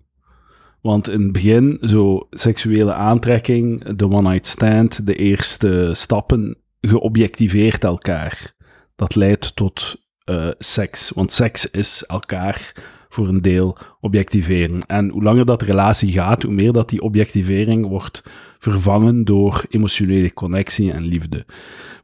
Want 0.81 1.09
in 1.09 1.23
het 1.23 1.33
begin, 1.33 1.79
zo 1.81 2.27
seksuele 2.31 2.93
aantrekking, 2.93 3.85
de 3.97 4.11
one-night 4.11 4.47
stand, 4.47 5.07
de 5.07 5.15
eerste 5.15 5.91
stappen, 5.93 6.57
geobjectiveerd 6.81 7.85
elkaar. 7.85 8.55
Dat 8.97 9.15
leidt 9.15 9.57
tot 9.57 9.97
eh, 10.25 10.49
seks. 10.59 11.11
Want 11.11 11.33
seks 11.33 11.71
is 11.71 12.05
elkaar 12.07 12.73
voor 13.09 13.29
een 13.29 13.43
deel 13.43 13.79
objectiveren. 14.01 14.83
En 14.87 15.09
hoe 15.09 15.23
langer 15.23 15.47
dat 15.47 15.63
relatie 15.63 16.13
gaat, 16.13 16.43
hoe 16.43 16.53
meer 16.53 16.73
dat 16.73 16.89
die 16.89 17.03
objectivering 17.03 17.87
wordt 17.87 18.23
vervangen 18.59 19.25
door 19.25 19.65
emotionele 19.69 20.35
connectie 20.35 20.93
en 20.93 21.03
liefde. 21.03 21.47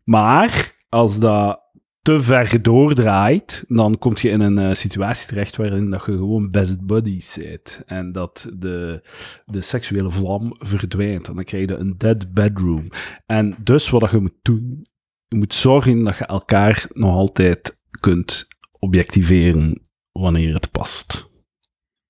Maar 0.04 0.74
als 0.88 1.18
dat 1.18 1.62
te 2.04 2.22
ver 2.22 2.62
doordraait, 2.62 3.64
dan 3.68 3.98
kom 3.98 4.12
je 4.16 4.28
in 4.28 4.40
een 4.40 4.58
eh, 4.58 4.74
situatie 4.74 5.26
terecht 5.26 5.56
waarin 5.56 5.90
dat 5.90 6.04
je 6.06 6.12
gewoon 6.12 6.50
best 6.50 6.86
buddies 6.86 7.38
bent. 7.40 7.82
En 7.86 8.12
dat 8.12 8.52
de, 8.58 9.02
de 9.46 9.60
seksuele 9.60 10.10
vlam 10.10 10.54
verdwijnt. 10.58 11.28
En 11.28 11.34
dan 11.34 11.44
krijg 11.44 11.68
je 11.68 11.74
een 11.74 11.94
dead 11.98 12.32
bedroom. 12.32 12.88
En 13.26 13.56
dus 13.58 13.90
wat 13.90 14.10
je 14.10 14.18
moet 14.18 14.38
doen, 14.42 14.86
je 15.28 15.36
moet 15.36 15.54
zorgen 15.54 16.04
dat 16.04 16.18
je 16.18 16.26
elkaar 16.26 16.86
nog 16.92 17.14
altijd 17.14 17.80
kunt 18.00 18.48
objectiveren 18.78 19.80
wanneer 20.20 20.54
het 20.54 20.70
past. 20.70 21.26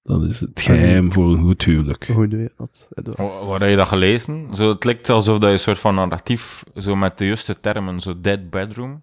Dat 0.02 0.22
is 0.22 0.40
het 0.40 0.60
geheim 0.62 1.12
voor 1.12 1.32
een 1.32 1.40
goed 1.40 1.64
huwelijk. 1.64 2.06
Hoe 2.06 2.28
doe 2.28 2.40
je 2.40 2.52
dat? 2.56 2.88
Waar 3.46 3.60
heb 3.60 3.68
je 3.70 3.76
dat 3.76 3.88
gelezen? 3.88 4.48
Zo, 4.54 4.68
het 4.68 4.84
lijkt 4.84 5.10
alsof 5.10 5.34
dat 5.38 5.42
je 5.48 5.52
een 5.52 5.58
soort 5.58 5.78
van 5.78 5.94
narratief, 5.94 6.62
zo 6.76 6.96
met 6.96 7.18
de 7.18 7.26
juiste 7.26 7.60
termen, 7.60 8.00
zo 8.00 8.20
dead 8.20 8.50
bedroom. 8.50 9.02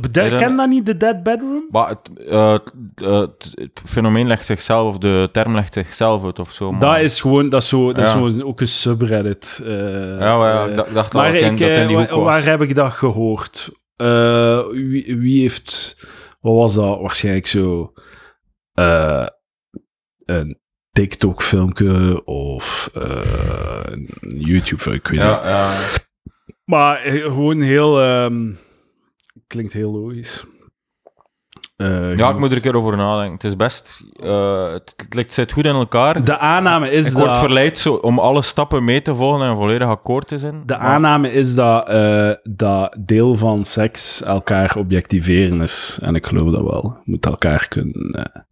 Bede- 0.00 0.36
Ken 0.36 0.56
dat 0.56 0.68
niet, 0.68 0.86
de 0.86 0.96
dead 0.96 1.22
bedroom? 1.22 1.64
Maar 1.70 1.88
het, 1.88 2.10
eh, 2.28 2.52
het, 2.52 2.72
eh, 2.94 3.20
het- 3.20 3.50
het 3.54 3.80
fenomeen 3.84 4.26
legt 4.26 4.46
zichzelf, 4.46 4.88
of 4.88 4.98
de 4.98 5.28
term 5.32 5.54
legt 5.54 5.72
zichzelf 5.74 6.24
uit 6.24 6.38
of 6.38 6.52
zo. 6.52 6.70
Maar, 6.72 6.80
Dat 6.80 6.98
is 6.98 7.20
gewoon, 7.20 7.48
dat 7.48 7.62
is 7.62 7.68
zo, 7.68 7.92
dat 7.92 8.04
is 8.06 8.12
zo 8.12 8.40
ook 8.40 8.60
een 8.60 8.68
subreddit. 8.68 9.60
eh, 9.64 10.18
Ja, 10.18 10.38
maar 10.38 10.52
ja, 10.54 10.64
eh, 10.64 10.70
ik 10.88 10.94
dacht- 10.94 11.12
maar 11.12 11.26
al 11.26 11.32
dat 11.32 11.40
in- 11.42 11.52
ik, 11.52 11.58
dat 11.58 11.68
in 11.76 11.86
die 11.86 11.96
eh, 11.96 12.02
hoek 12.02 12.10
wa- 12.10 12.16
was. 12.16 12.24
waar 12.34 12.44
heb 12.44 12.62
ik 12.62 12.74
dat 12.74 12.92
gehoord? 12.92 13.70
Eh, 13.96 14.60
wie, 14.70 15.16
wie 15.18 15.40
heeft, 15.40 15.96
wat 16.40 16.54
was 16.54 16.74
dat? 16.74 17.00
Waarschijnlijk 17.00 17.46
zo 17.46 17.92
eh, 18.80 19.26
een 20.24 20.58
TikTok-filmpje 20.90 22.24
of 22.24 22.90
eh, 22.94 23.20
een 23.82 24.08
YouTube, 24.38 24.82
ik 24.84 25.06
weet 25.06 25.10
niet. 25.10 25.20
Ja, 25.20 25.48
ja. 25.48 25.72
Maar 26.64 26.96
eh, 27.02 27.22
gewoon 27.22 27.60
heel, 27.60 28.00
ehm, 28.02 28.52
klinkt 29.46 29.72
heel 29.72 29.90
logisch. 29.92 30.44
Eh, 31.76 32.16
ja, 32.16 32.30
ik 32.30 32.38
moet 32.38 32.50
er 32.50 32.56
een 32.56 32.62
keer 32.62 32.76
over 32.76 32.96
nadenken. 32.96 33.32
Het 33.34 33.44
is 33.44 33.56
best... 33.56 34.02
eh, 34.16 34.72
het, 34.72 34.94
het 34.96 35.14
lijkt 35.14 35.32
zit 35.32 35.52
goed 35.52 35.64
in 35.64 35.74
elkaar. 35.74 36.24
De 36.24 36.38
aanname 36.38 36.90
is 36.90 37.06
ik 37.08 37.12
dat... 37.16 37.24
word 37.26 37.38
verleid 37.38 37.78
zo, 37.78 37.94
om 37.94 38.18
alle 38.18 38.42
stappen 38.42 38.84
mee 38.84 39.02
te 39.02 39.14
volgen 39.14 39.46
en 39.48 39.56
volledig 39.56 39.88
akkoord 39.88 40.28
te 40.28 40.38
zijn. 40.38 40.62
De 40.66 40.76
Maar- 40.76 40.82
aanname 40.82 41.32
is 41.32 41.54
dat 41.54 41.88
eh, 41.88 42.30
dat 42.42 42.96
deel 43.00 43.34
van 43.34 43.64
seks 43.64 44.22
elkaar 44.22 44.76
objectiveren 44.76 45.60
is. 45.60 45.98
En 46.02 46.14
ik 46.14 46.26
geloof 46.26 46.50
dat 46.52 46.62
wel. 46.62 46.96
Je 47.04 47.10
moet 47.10 47.26
elkaar 47.26 47.68
kunnen 47.68 48.10
eh, 48.12 48.42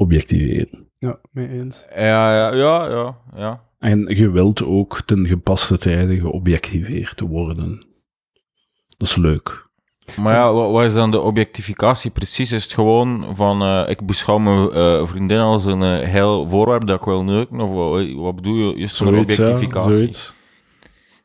objectiveren. 0.00 0.88
Ja, 0.98 1.20
mee 1.30 1.48
eens. 1.48 1.86
Ja, 1.94 2.36
ja, 2.36 2.54
ja, 2.54 2.88
ja. 2.88 3.16
ja. 3.36 3.62
En 3.78 4.16
je 4.16 4.30
wilt 4.30 4.64
ook 4.64 5.02
ten 5.06 5.26
gepaste 5.26 5.78
tijde 5.78 6.18
geobjectiveerd 6.20 7.20
worden. 7.20 7.78
Dat 8.96 9.08
is 9.08 9.16
leuk. 9.16 9.68
Maar 10.16 10.34
ja, 10.34 10.52
wat, 10.52 10.70
wat 10.70 10.84
is 10.84 10.94
dan 10.94 11.10
de 11.10 11.20
objectificatie 11.20 12.10
precies? 12.10 12.52
Is 12.52 12.62
het 12.62 12.72
gewoon 12.72 13.26
van, 13.32 13.62
eh, 13.62 13.82
ik 13.88 14.06
beschouw 14.06 14.38
mijn 14.38 14.70
eh, 14.70 15.06
vriendin 15.06 15.38
als 15.38 15.64
een 15.64 15.82
eh, 15.82 16.08
heel 16.08 16.48
voorwerp 16.48 16.86
dat 16.86 16.98
ik 16.98 17.04
wil 17.04 17.24
neuken? 17.24 17.60
Of 17.60 17.70
wat, 17.70 18.12
wat 18.12 18.36
bedoel 18.36 18.56
je 18.56 18.86
Zoiets, 18.86 19.36
ja, 19.36 19.46
objectificatie? 19.46 20.16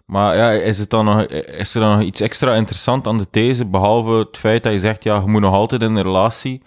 Maar 0.05 0.35
ja, 0.35 0.51
is, 0.51 0.77
het 0.77 0.89
dan 0.89 1.05
nog, 1.05 1.25
is 1.25 1.75
er 1.75 1.81
dan 1.81 1.97
nog 1.97 2.05
iets 2.05 2.21
extra 2.21 2.55
interessant 2.55 3.07
aan 3.07 3.17
de 3.17 3.29
these, 3.29 3.65
behalve 3.65 4.11
het 4.11 4.37
feit 4.37 4.63
dat 4.63 4.71
je 4.71 4.79
zegt, 4.79 5.03
ja, 5.03 5.19
je 5.19 5.27
moet 5.27 5.41
nog 5.41 5.53
altijd 5.53 5.81
in 5.81 5.95
een 5.95 6.03
relatie 6.03 6.61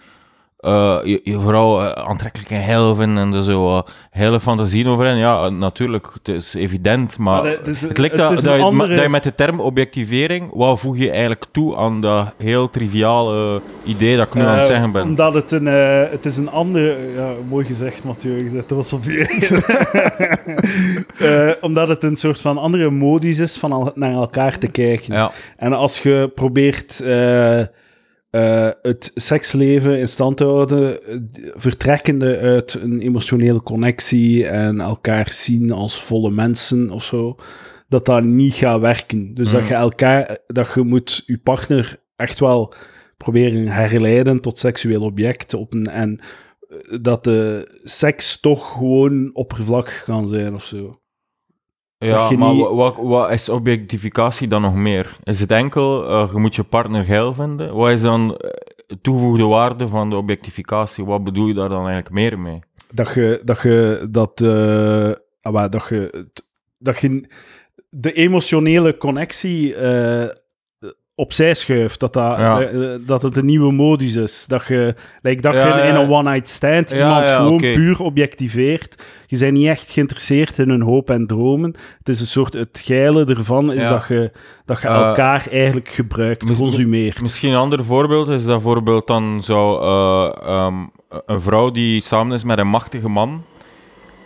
eh, 0.58 0.98
je, 1.04 1.20
je 1.24 1.40
vrouw 1.40 1.80
eh, 1.80 2.06
aantrekkelijk 2.08 2.50
en 2.50 2.60
heel 2.60 2.94
vinden 2.94 3.24
en 3.24 3.34
er 3.34 3.42
zo 3.42 3.76
eh, 3.76 3.82
hele 4.10 4.40
fantasieën 4.40 4.86
over 4.86 5.06
in? 5.06 5.16
Ja, 5.16 5.48
natuurlijk, 5.48 6.10
het 6.22 6.28
is 6.28 6.54
evident, 6.54 7.18
maar... 7.18 7.42
Maar 7.42 7.50
het 7.50 7.66
is- 7.66 7.82
het 7.82 7.98
lijkt 7.98 8.16
dat, 8.16 8.28
dat, 8.28 8.42
je, 8.42 8.50
andere- 8.62 8.94
dat 8.94 9.02
je 9.04 9.08
met 9.08 9.22
de 9.22 9.34
term 9.34 9.60
objectivering, 9.60 10.50
wat 10.54 10.80
voeg 10.80 10.96
je 10.98 11.10
eigenlijk 11.10 11.44
toe 11.52 11.76
aan 11.76 12.00
dat 12.00 12.32
heel 12.36 12.70
triviale 12.70 13.60
idee 13.84 14.16
dat 14.16 14.26
ik 14.26 14.34
nu 14.34 14.42
aan 14.42 14.54
het 14.56 14.64
zeggen 14.64 14.92
ben? 14.92 15.02
Omdat 15.02 15.34
het 15.34 15.52
een, 15.52 15.66
het 16.10 16.26
is 16.26 16.36
een 16.36 16.50
andere... 16.50 16.96
Ja, 17.16 17.32
mooi 17.48 17.64
gezegd, 17.66 18.04
Mathieu. 18.04 18.50
Bent 18.50 18.68
trots 18.68 18.92
op 18.92 19.04
je. 19.04 19.16
Omdat 21.60 21.88
het 21.88 22.04
een 22.04 22.16
soort 22.16 22.40
van 22.40 22.58
andere 22.58 22.90
modus 22.90 23.38
is 23.38 23.56
van 23.56 23.72
al- 23.72 23.92
naar 23.94 24.12
elkaar 24.12 24.58
te 24.58 24.68
kijken. 24.68 25.14
Ja, 25.14 25.30
En 25.56 25.72
als 25.72 25.98
je 25.98 26.30
probeert 26.34 27.04
eh, 28.38 28.70
het 28.82 29.10
seksleven 29.14 29.98
in 29.98 30.08
stand 30.08 30.36
te 30.36 30.44
houden, 30.44 31.02
eh, 31.02 31.16
vertrekkende 31.56 32.38
uit 32.38 32.74
een 32.74 33.00
emotionele 33.00 33.62
connectie 33.62 34.46
en 34.46 34.80
elkaar 34.80 35.32
zien 35.32 35.70
als 35.72 36.02
volle 36.02 36.30
mensen 36.30 36.90
of 36.90 37.04
zo, 37.04 37.36
dat 37.88 38.04
dat 38.04 38.22
niet 38.24 38.54
gaat 38.54 38.80
werken. 38.80 39.34
Dus 39.34 39.50
dat 39.50 39.60
Mhm. 39.60 39.70
je 39.70 39.74
elkaar, 39.76 40.38
dat 40.46 40.74
je 40.74 40.82
moet 40.82 41.22
je 41.26 41.38
partner 41.38 42.00
echt 42.16 42.38
wel 42.40 42.72
proberen 43.16 43.66
herleiden 43.68 44.40
tot 44.40 44.58
seksueel 44.58 45.02
object 45.02 45.54
op 45.54 45.74
een, 45.74 45.86
en 45.86 46.18
eh, 46.68 46.98
dat 47.00 47.24
de 47.24 47.68
seks 47.82 48.40
toch 48.40 48.72
gewoon 48.72 49.30
oppervlakkig 49.34 50.04
kan 50.04 50.28
zijn 50.28 50.54
of 50.54 50.64
zo. 50.64 51.00
Ja 51.98 52.30
maar 52.30 52.52
niet- 52.52 52.66
wat, 52.68 52.96
wat 52.96 53.30
is 53.30 53.48
objectificatie 53.48 54.48
dan 54.48 54.62
nog 54.62 54.74
meer? 54.74 55.16
Is 55.22 55.40
het 55.40 55.50
enkel, 55.50 56.08
eh, 56.08 56.28
je 56.32 56.38
moet 56.38 56.54
je 56.54 56.62
partner 56.62 57.04
geil 57.04 57.34
vinden? 57.34 57.74
Wat 57.74 57.90
is 57.90 58.02
dan 58.02 58.36
eh, 58.36 58.50
de 58.86 59.00
toegevoegde 59.00 59.44
waarde 59.46 59.88
van 59.88 60.10
de 60.10 60.16
objectificatie? 60.16 61.04
Wat 61.04 61.24
bedoel 61.24 61.46
je 61.46 61.54
daar 61.54 61.68
dan 61.68 61.78
eigenlijk 61.86 62.10
meer 62.10 62.38
mee? 62.38 62.58
dat 62.92 63.14
je 63.14 63.40
dat 63.44 63.62
je 63.62 64.06
dat 64.10 64.40
maar 65.52 65.70
dat 65.70 65.88
je 65.88 66.26
dat 66.78 66.98
je 66.98 67.28
de 67.90 68.12
emotionele 68.12 68.96
connectie 68.96 69.74
opzij 71.18 71.54
schuift 71.54 72.00
dat 72.00 72.12
dat, 72.12 72.38
Ja. 72.38 72.60
eh, 72.62 72.88
dat 73.06 73.22
het 73.22 73.36
een 73.36 73.44
nieuwe 73.44 73.72
modus 73.72 74.14
is. 74.14 74.44
Dat 74.48 74.66
je 74.66 74.94
like, 75.22 75.40
dat 75.42 75.54
Ja, 75.54 75.66
je 75.76 75.82
in 75.82 75.94
ja. 75.94 76.00
een 76.00 76.10
one 76.10 76.30
night 76.30 76.48
stand 76.48 76.90
iemand 76.90 77.28
gewoon 77.28 77.56
puur 77.56 78.02
objectiveert. 78.02 79.02
Je 79.26 79.38
bent 79.38 79.52
niet 79.52 79.66
echt 79.66 79.90
geïnteresseerd 79.90 80.58
in 80.58 80.68
hun 80.68 80.82
hoop 80.82 81.10
en 81.10 81.26
dromen. 81.26 81.74
Het 81.98 82.08
is 82.08 82.20
een 82.20 82.26
soort 82.26 82.52
het 82.52 82.80
geile 82.84 83.24
ervan 83.24 83.72
is 83.72 83.84
dat 83.84 84.04
je 84.08 84.30
dat 84.64 84.80
je 84.82 84.88
Eh, 84.88 84.94
elkaar 85.06 85.46
eigenlijk 85.50 85.88
gebruikt 85.88 86.48
mis- 86.48 86.58
consumeert. 86.58 87.20
Misschien 87.22 87.50
een 87.50 87.56
ander 87.58 87.84
voorbeeld 87.84 88.28
is 88.28 88.44
dat 88.44 88.54
bijvoorbeeld 88.54 89.06
dan 89.06 89.38
zou 89.42 89.82
eh, 89.82 90.48
ehm, 90.48 90.74
een 91.26 91.40
vrouw 91.40 91.70
die 91.70 92.02
samen 92.02 92.34
is 92.34 92.44
met 92.44 92.58
een 92.58 92.68
machtige 92.68 93.08
man, 93.08 93.42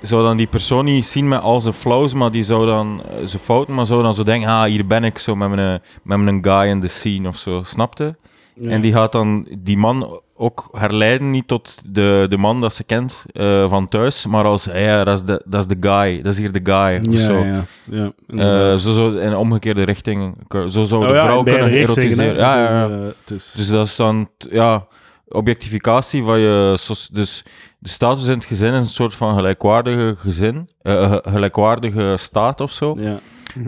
zou 0.02 0.22
dan 0.22 0.36
die 0.36 0.46
persoon 0.46 0.84
niet 0.84 1.06
zien 1.06 1.28
met 1.28 1.40
al 1.40 1.60
zijn 1.60 1.74
flaws, 1.74 2.14
maar 2.14 2.30
die 2.30 2.42
zou 2.42 2.66
dan 2.66 3.02
eh, 3.04 3.26
zijn 3.26 3.42
fouten, 3.42 3.74
maar 3.74 3.86
zou 3.86 4.02
dan 4.02 4.14
zo 4.14 4.22
denken, 4.22 4.48
ah, 4.48 4.62
hier 4.64 4.86
ben 4.86 5.04
ik 5.04 5.18
zo 5.18 5.36
met 5.36 5.48
mijn, 5.50 5.80
met 6.02 6.18
mijn 6.18 6.44
guy 6.44 6.68
in 6.68 6.80
the 6.80 6.88
scene 6.88 7.28
of 7.28 7.36
zo, 7.36 7.62
snapte? 7.64 8.16
Ja. 8.54 8.70
En 8.70 8.80
die 8.80 8.92
gaat 8.92 9.12
dan 9.12 9.46
die 9.58 9.76
man 9.76 10.20
ook 10.36 10.68
herleiden, 10.72 11.30
niet 11.30 11.48
tot 11.48 11.82
de, 11.86 12.26
de 12.28 12.36
man 12.36 12.60
dat 12.60 12.74
ze 12.74 12.84
kent 12.84 13.24
eh, 13.32 13.68
van 13.68 13.88
thuis, 13.88 14.26
maar 14.26 14.44
als, 14.44 14.64
ja, 14.64 15.04
dat 15.04 15.18
is 15.18 15.24
de, 15.24 15.42
dat 15.44 15.60
is 15.60 15.66
de 15.66 15.88
guy, 15.88 16.22
dat 16.22 16.32
is 16.32 16.38
hier 16.38 16.52
de 16.52 16.60
guy, 16.62 17.00
of 17.08 17.20
ja, 17.20 17.26
zo. 17.26 17.38
ja, 17.44 17.64
ja, 17.90 18.12
Eh, 18.26 18.76
zo 18.78 18.94
zou 18.94 19.20
in 19.20 19.36
omgekeerde 19.36 19.82
richting, 19.82 20.34
zo 20.68 20.84
zou 20.84 21.02
Oh 21.02 21.08
de 21.12 21.20
vrouw 21.20 21.42
kunnen 21.42 21.70
erotiseren. 21.70 22.36
Ja, 22.36 22.62
ja, 22.62 22.88
ja. 22.88 23.12
Dus, 23.24 23.52
Dus 23.52 23.70
dat 23.70 23.86
is 23.86 23.96
dan, 23.96 24.28
ja, 24.50 24.86
objectificatie 25.32 26.22
van 26.22 26.38
je... 26.38 26.78
Dus 27.12 27.42
de 27.78 27.88
status 27.88 28.26
in 28.26 28.32
het 28.34 28.44
gezin 28.44 28.72
is 28.72 28.78
een 28.78 28.84
soort 28.84 29.14
van 29.14 29.34
gelijkwaardige 29.34 30.14
gezin, 30.18 30.68
eh, 30.82 31.10
ge- 31.12 31.22
gelijkwaardige 31.28 32.14
staat 32.18 32.60
of 32.60 32.72
zo. 32.72 32.96
ja. 33.00 33.18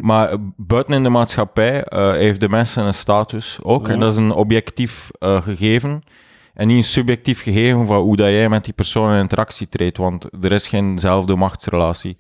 Maar 0.00 0.29
eh, 0.31 0.37
buiten 0.57 0.94
in 0.94 1.03
de 1.03 1.09
maatschappij 1.09 1.85
eh, 1.85 2.11
heeft 2.12 2.40
de 2.40 2.48
mensen 2.48 2.85
een 2.85 2.94
status 2.94 3.59
ook. 3.62 3.87
Ja. 3.87 3.92
En 3.92 3.98
dat 3.98 4.12
is 4.12 4.18
een 4.18 4.33
objectief 4.33 5.11
eh, 5.18 5.42
gegeven. 5.42 6.03
En 6.55 6.66
niet 6.66 6.77
een 6.77 6.85
subjectief 6.85 7.42
gegeven 7.42 7.87
van 7.87 7.96
hoe 8.00 8.16
dat 8.16 8.29
jij 8.29 8.48
met 8.48 8.64
die 8.64 8.72
persoon 8.72 9.12
in 9.12 9.18
interactie 9.20 9.68
treedt. 9.68 9.96
Want 9.96 10.27
er 10.42 10.53
is 10.53 10.68
geenzelfde 10.68 11.37
machtsrelatie. 11.37 12.16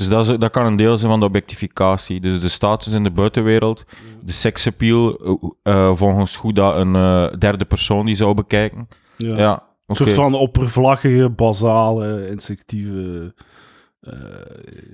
Dus 0.00 0.08
dat, 0.08 0.28
is, 0.28 0.36
dat 0.38 0.50
kan 0.50 0.66
een 0.66 0.76
deel 0.76 0.96
zijn 0.96 1.10
van 1.10 1.20
de 1.20 1.26
objectificatie. 1.26 2.20
Dus 2.20 2.40
de 2.40 2.48
status 2.48 2.92
in 2.92 3.02
de 3.02 3.10
buitenwereld, 3.10 3.84
de 4.22 4.32
seksappeal, 4.32 5.16
eh, 5.18 5.34
eh, 5.62 5.90
volgens 5.96 6.36
hoe 6.36 6.52
dat 6.52 6.76
een 6.76 6.94
eh, 6.94 7.38
derde 7.38 7.64
persoon 7.64 8.06
die 8.06 8.14
zou 8.14 8.34
bekijken. 8.34 8.88
ja. 9.16 9.36
Ja, 9.36 9.62
Een 9.86 9.96
soort 9.96 10.14
van 10.14 10.34
oppervlakkige, 10.34 11.30
basale, 11.30 12.28
instinctieve... 12.28 13.34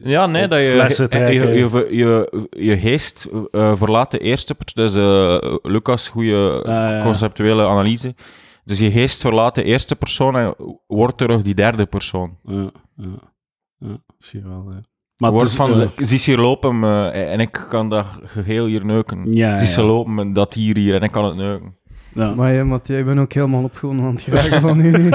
Ja, 0.02 0.26
nee, 0.26 0.48
dat 0.48 0.58
je, 0.58 0.64
je, 1.10 1.28
je, 1.54 1.86
je, 1.96 2.48
je 2.50 2.78
geest 2.78 3.28
verlaat 3.52 4.10
de 4.10 4.18
eerste 4.18 4.54
persoon. 4.54 4.84
Dus 4.86 4.94
eh, 4.96 5.54
Lucas, 5.62 6.08
goede 6.08 6.62
Ah, 6.64 6.72
ja. 6.72 7.02
conceptuele 7.02 7.66
analyse. 7.66 8.14
Dus 8.64 8.78
je 8.78 8.90
geest 8.90 9.20
verlaat 9.20 9.54
de 9.54 9.62
eerste 9.64 9.96
persoon 9.96 10.36
en 10.36 10.54
wordt 10.86 11.18
terug 11.18 11.42
die 11.42 11.54
derde 11.54 11.86
persoon. 11.86 12.38
Ja, 12.42 12.70
ja, 12.96 13.06
ja, 13.78 13.96
zie 14.18 14.40
je 14.40 14.48
wel. 14.48 14.66
hè. 14.70 14.78
Maar 15.16 15.30
wordt 15.30 15.44
het 15.44 15.52
is, 15.52 15.66
van, 15.66 15.80
eh, 15.80 15.88
zie 15.96 16.18
ze 16.18 16.30
hier 16.30 16.40
lopen 16.40 16.82
eh, 16.84 17.32
en 17.32 17.40
ik 17.40 17.64
kan 17.68 17.88
dat 17.88 18.06
geheel 18.24 18.66
hier 18.66 18.84
neuken. 18.84 19.32
ja, 19.34 19.56
zie 19.58 19.66
ze 19.68 19.80
ja. 19.80 19.86
lopen 19.86 20.18
en 20.18 20.32
dat 20.32 20.54
hier 20.54 20.76
hier 20.76 20.94
en 20.94 21.02
ik 21.02 21.10
kan 21.10 21.24
het 21.24 21.36
neuken. 21.36 21.74
Ja. 22.14 22.34
Maar 22.34 22.52
ja, 22.52 22.64
Mathieu, 22.64 22.98
ik 22.98 23.04
ben 23.04 23.18
ook 23.18 23.32
helemaal 23.32 23.62
opgewonden 23.62 24.06
aan 24.06 24.12
het 24.12 24.22
geraken 24.22 24.60
van 24.60 24.80
u. 24.80 24.92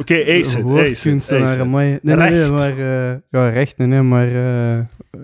Oké, 0.00 0.14
ace 0.14 0.28
it, 0.28 0.46
ace 0.46 0.58
it, 0.58 0.64
Woordkunstenaar, 0.64 1.42
ace 1.42 1.54
it. 1.54 1.60
amai. 1.60 1.98
Nee, 2.02 2.16
nee, 2.16 2.30
nee, 2.30 2.50
maar... 2.50 2.78
eh, 2.78 3.16
ja, 3.30 3.48
recht, 3.48 3.78
nee, 3.78 3.86
nee, 3.86 4.02
maar... 4.02 4.26
eh, 4.26 4.78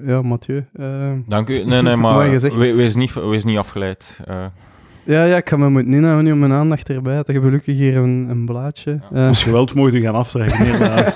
ja, 0.07 0.23
Mathieu. 0.23 0.65
eh, 0.73 1.13
Dank 1.27 1.49
u. 1.49 1.65
Nee, 1.65 1.83
nee, 1.83 1.97
maar 2.07 2.31
wees 2.77 2.95
niet, 2.95 3.15
wees 3.15 3.45
niet 3.45 3.59
afgeleid. 3.59 4.21
Ja, 5.09 5.25
ja, 5.25 5.37
ik 5.37 5.49
ga 5.49 5.57
me 5.57 5.69
moeten 5.69 5.93
inhouden 5.93 6.25
nu 6.25 6.33
om 6.33 6.39
mijn 6.39 6.53
aandacht 6.53 6.89
erbij. 6.89 7.17
Dat 7.17 7.27
je 7.27 7.41
gelukkig 7.41 7.77
hier 7.77 7.97
een, 7.97 8.27
een 8.31 8.45
blaadje. 8.45 9.01
Ja. 9.11 9.17
Eh, 9.23 9.27
Als 9.27 9.45
je 9.45 9.51
wilt, 9.51 9.75
mogen 9.75 10.01
gaan 10.01 10.15
aftrekken. 10.15 10.67
inderdaad. 10.67 11.13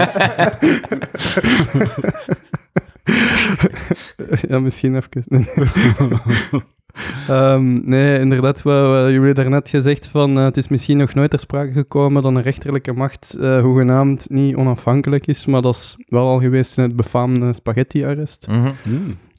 ja, 4.48 4.59
misschien 4.59 4.96
even. 4.96 5.46
Nee. 7.28 7.37
Ehm, 7.38 7.88
nee, 7.88 8.18
inderdaad, 8.18 8.62
wat, 8.62 8.88
wat 8.88 9.11
jullie 9.11 9.35
daarnet 9.35 9.68
gezegd 9.68 10.07
van 10.09 10.38
eh, 10.38 10.44
het 10.44 10.57
is 10.57 10.68
misschien 10.68 10.96
nog 10.96 11.14
nooit 11.14 11.31
ter 11.31 11.38
sprake 11.38 11.72
gekomen 11.72 12.22
dat 12.22 12.33
een 12.35 12.42
rechterlijke 12.42 12.92
macht 12.92 13.35
eh, 13.40 13.61
hoegenaamd 13.61 14.26
niet 14.31 14.57
onafhankelijk 14.57 15.26
is, 15.26 15.46
maar 15.46 15.62
dat 15.62 15.74
is 15.74 15.96
wel 16.07 16.26
al 16.26 16.40
geweest 16.40 16.76
in 16.76 16.83
het 16.83 16.96
befaamde 16.96 17.52
spaghetti-arrest. 17.52 18.46
Hmm, 18.46 18.64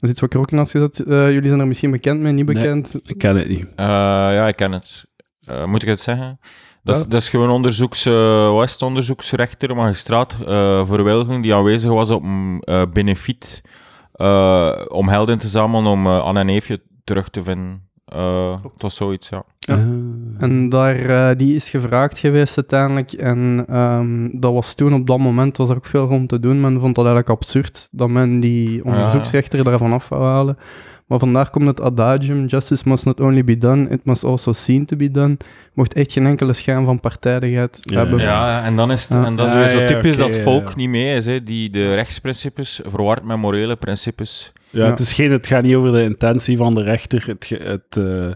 is 0.00 0.10
iets 0.10 0.20
wat 0.20 0.50
in 0.50 0.58
had 0.58 0.70
gezet. 0.70 1.00
Eh, 1.00 1.32
jullie 1.32 1.48
zijn 1.48 1.60
er 1.60 1.66
misschien 1.66 1.90
bekend 1.90 2.20
mee, 2.20 2.32
niet 2.32 2.46
Nee. 2.46 2.54
bekend. 2.54 2.94
ik 3.04 3.18
ken 3.18 3.36
het 3.36 3.48
niet. 3.48 3.66
Eh, 3.76 3.84
ja, 3.86 4.48
ik 4.48 4.56
ken 4.56 4.72
het. 4.72 5.04
Eh, 5.44 5.64
moet 5.64 5.82
ik 5.82 5.88
het 5.88 6.00
zeggen? 6.00 6.38
Dat 6.82 6.96
is, 6.96 7.02
Ja. 7.02 7.08
dat 7.08 7.20
is 7.20 7.28
gewoon 7.28 7.50
onderzoeks, 7.50 8.06
uh, 8.06 8.50
wat 8.52 8.64
is 8.64 8.72
het, 8.72 8.82
onderzoeksrechter, 8.82 9.76
magistraat 9.76 10.36
uh, 10.48 10.86
voor 10.86 11.04
Wilgen, 11.04 11.40
die 11.40 11.54
aanwezig 11.54 11.90
was 11.90 12.10
op 12.10 12.22
een 12.22 12.62
uh, 12.64 12.82
benefiet 12.92 13.60
uh, 14.16 14.72
om 14.88 15.08
geld 15.08 15.28
in 15.28 15.38
te 15.38 15.48
zamelen 15.48 15.86
om 15.90 16.06
uh, 16.06 16.20
Anne 16.20 16.40
en 16.40 16.48
Eefje 16.48 16.80
terug 17.04 17.28
te 17.28 17.42
vinden. 17.42 17.82
Uh, 18.14 18.62
het 18.62 18.82
was 18.82 18.94
zoiets, 18.96 19.28
ja. 19.28 19.44
Ja. 19.58 19.74
Ah. 19.74 19.80
En 20.38 20.68
daar, 20.68 20.96
eh, 20.96 21.36
die 21.36 21.54
is 21.54 21.70
gevraagd 21.70 22.18
geweest 22.18 22.56
uiteindelijk. 22.56 23.12
En 23.12 23.64
ehm, 23.68 24.28
dat 24.32 24.52
was 24.52 24.74
toen, 24.74 24.94
op 24.94 25.06
dat 25.06 25.18
moment, 25.18 25.56
was 25.56 25.68
er 25.68 25.76
ook 25.76 25.86
veel 25.86 26.06
rond 26.06 26.28
te 26.28 26.40
doen. 26.40 26.60
Men 26.60 26.80
vond 26.80 26.94
dat 26.94 27.06
eigenlijk 27.06 27.40
absurd, 27.40 27.88
dat 27.90 28.08
men 28.08 28.40
die 28.40 28.84
onderzoeksrechter 28.84 29.64
daarvan 29.64 29.92
af 29.92 30.08
wou 30.08 30.24
halen. 30.24 30.58
Maar 31.06 31.18
vandaar 31.18 31.50
komt 31.50 31.66
het 31.66 31.80
adagium, 31.80 32.46
justice 32.46 32.88
must 32.88 33.04
not 33.04 33.20
only 33.20 33.44
be 33.44 33.58
done, 33.58 33.88
it 33.88 34.04
must 34.04 34.24
also 34.24 34.52
seem 34.52 34.86
to 34.86 34.96
be 34.96 35.10
done. 35.10 35.36
Mocht 35.72 35.94
echt 35.94 36.12
geen 36.12 36.26
enkele 36.26 36.52
schijn 36.52 36.84
van 36.84 37.00
partijdigheid 37.00 37.78
Ja, 37.82 37.96
hebben. 37.98 38.18
Ja, 38.20 38.64
en 38.64 38.76
dan 38.76 38.90
is 38.92 39.02
het, 39.02 39.18
Ja. 39.18 39.24
en 39.24 39.36
dat 39.36 39.46
is 39.46 39.54
weer 39.54 39.68
zo 39.68 39.78
ja, 39.80 39.86
typisch 39.86 40.16
dat 40.16 40.36
volk 40.36 40.68
ja. 40.68 40.74
niet 40.76 40.88
mee 40.88 41.16
is, 41.16 41.26
hè, 41.26 41.42
die 41.42 41.70
de 41.70 41.94
rechtsprincipes 41.94 42.80
verward 42.86 43.24
met 43.24 43.36
morele 43.36 43.76
principes. 43.76 44.52
Ja, 44.70 44.84
Ja. 44.84 44.90
Het, 44.90 44.98
is 44.98 45.12
geen, 45.12 45.30
het 45.32 45.46
gaat 45.46 45.62
niet 45.62 45.74
over 45.74 45.92
de 45.92 46.02
intentie 46.02 46.56
van 46.56 46.74
de 46.74 46.82
rechter. 46.82 47.24
Het, 47.26 47.48
het, 47.62 47.96
eh, 47.96 48.26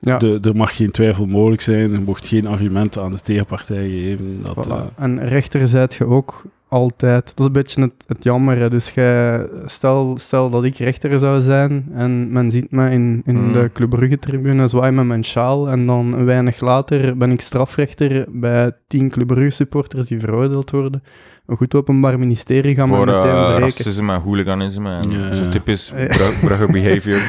Ja. 0.00 0.18
de, 0.18 0.38
er 0.42 0.56
mag 0.56 0.76
geen 0.76 0.90
twijfel 0.90 1.26
mogelijk 1.26 1.60
zijn. 1.62 1.92
Er 1.92 2.02
mocht 2.02 2.28
geen 2.28 2.46
argumenten 2.46 3.02
aan 3.02 3.10
de 3.10 3.20
tegenpartij 3.20 3.88
geven. 3.88 4.42
Dat, 4.42 4.66
Voilà. 4.66 4.70
eh, 4.70 5.04
En 5.04 5.28
rechter 5.28 5.68
zijt 5.68 5.94
je 5.94 6.04
ook 6.06 6.42
altijd. 6.68 7.24
Dat 7.26 7.38
is 7.38 7.44
een 7.46 7.52
beetje 7.52 7.80
het, 7.82 7.92
het 8.06 8.24
jammer. 8.24 8.56
hè. 8.58 8.70
Dus 8.70 8.90
gij, 8.90 9.46
stel, 9.66 10.14
stel 10.18 10.50
dat 10.50 10.64
ik 10.64 10.76
rechter 10.76 11.18
zou 11.18 11.40
zijn 11.40 11.86
en 11.94 12.32
men 12.32 12.50
ziet 12.50 12.70
me 12.70 12.90
in, 12.90 13.22
in 13.24 13.44
Mm. 13.46 13.52
de 13.52 13.70
Club 13.72 13.90
Brugge-tribune 13.90 14.66
zwaai 14.66 14.92
met 14.92 15.04
mijn 15.06 15.24
sjaal 15.24 15.68
en 15.68 15.86
dan 15.86 16.12
een 16.12 16.24
weinig 16.24 16.60
later 16.60 17.16
ben 17.16 17.30
ik 17.32 17.40
strafrechter 17.40 18.24
bij 18.28 18.72
tien 18.88 19.10
Club 19.10 19.26
Brugge-supporters 19.26 20.06
die 20.06 20.20
veroordeeld 20.20 20.70
worden. 20.70 21.02
Een 21.46 21.56
goed 21.56 21.74
openbaar 21.74 22.18
ministerie 22.18 22.74
gaan 22.74 22.88
voor 22.88 22.98
meteen 23.06 23.20
eh, 23.20 23.22
verrekenen. 23.44 23.60
racisme 23.60 24.12
en 24.12 24.20
hooliganisme 24.20 24.90
en 25.00 25.10
Ja, 25.10 25.34
zo 25.34 25.44
ja. 25.44 25.50
typisch 25.50 25.92
Ja. 25.96 26.06
Brugge 26.06 26.32
Brugge 26.46 26.72
behavior 26.72 27.20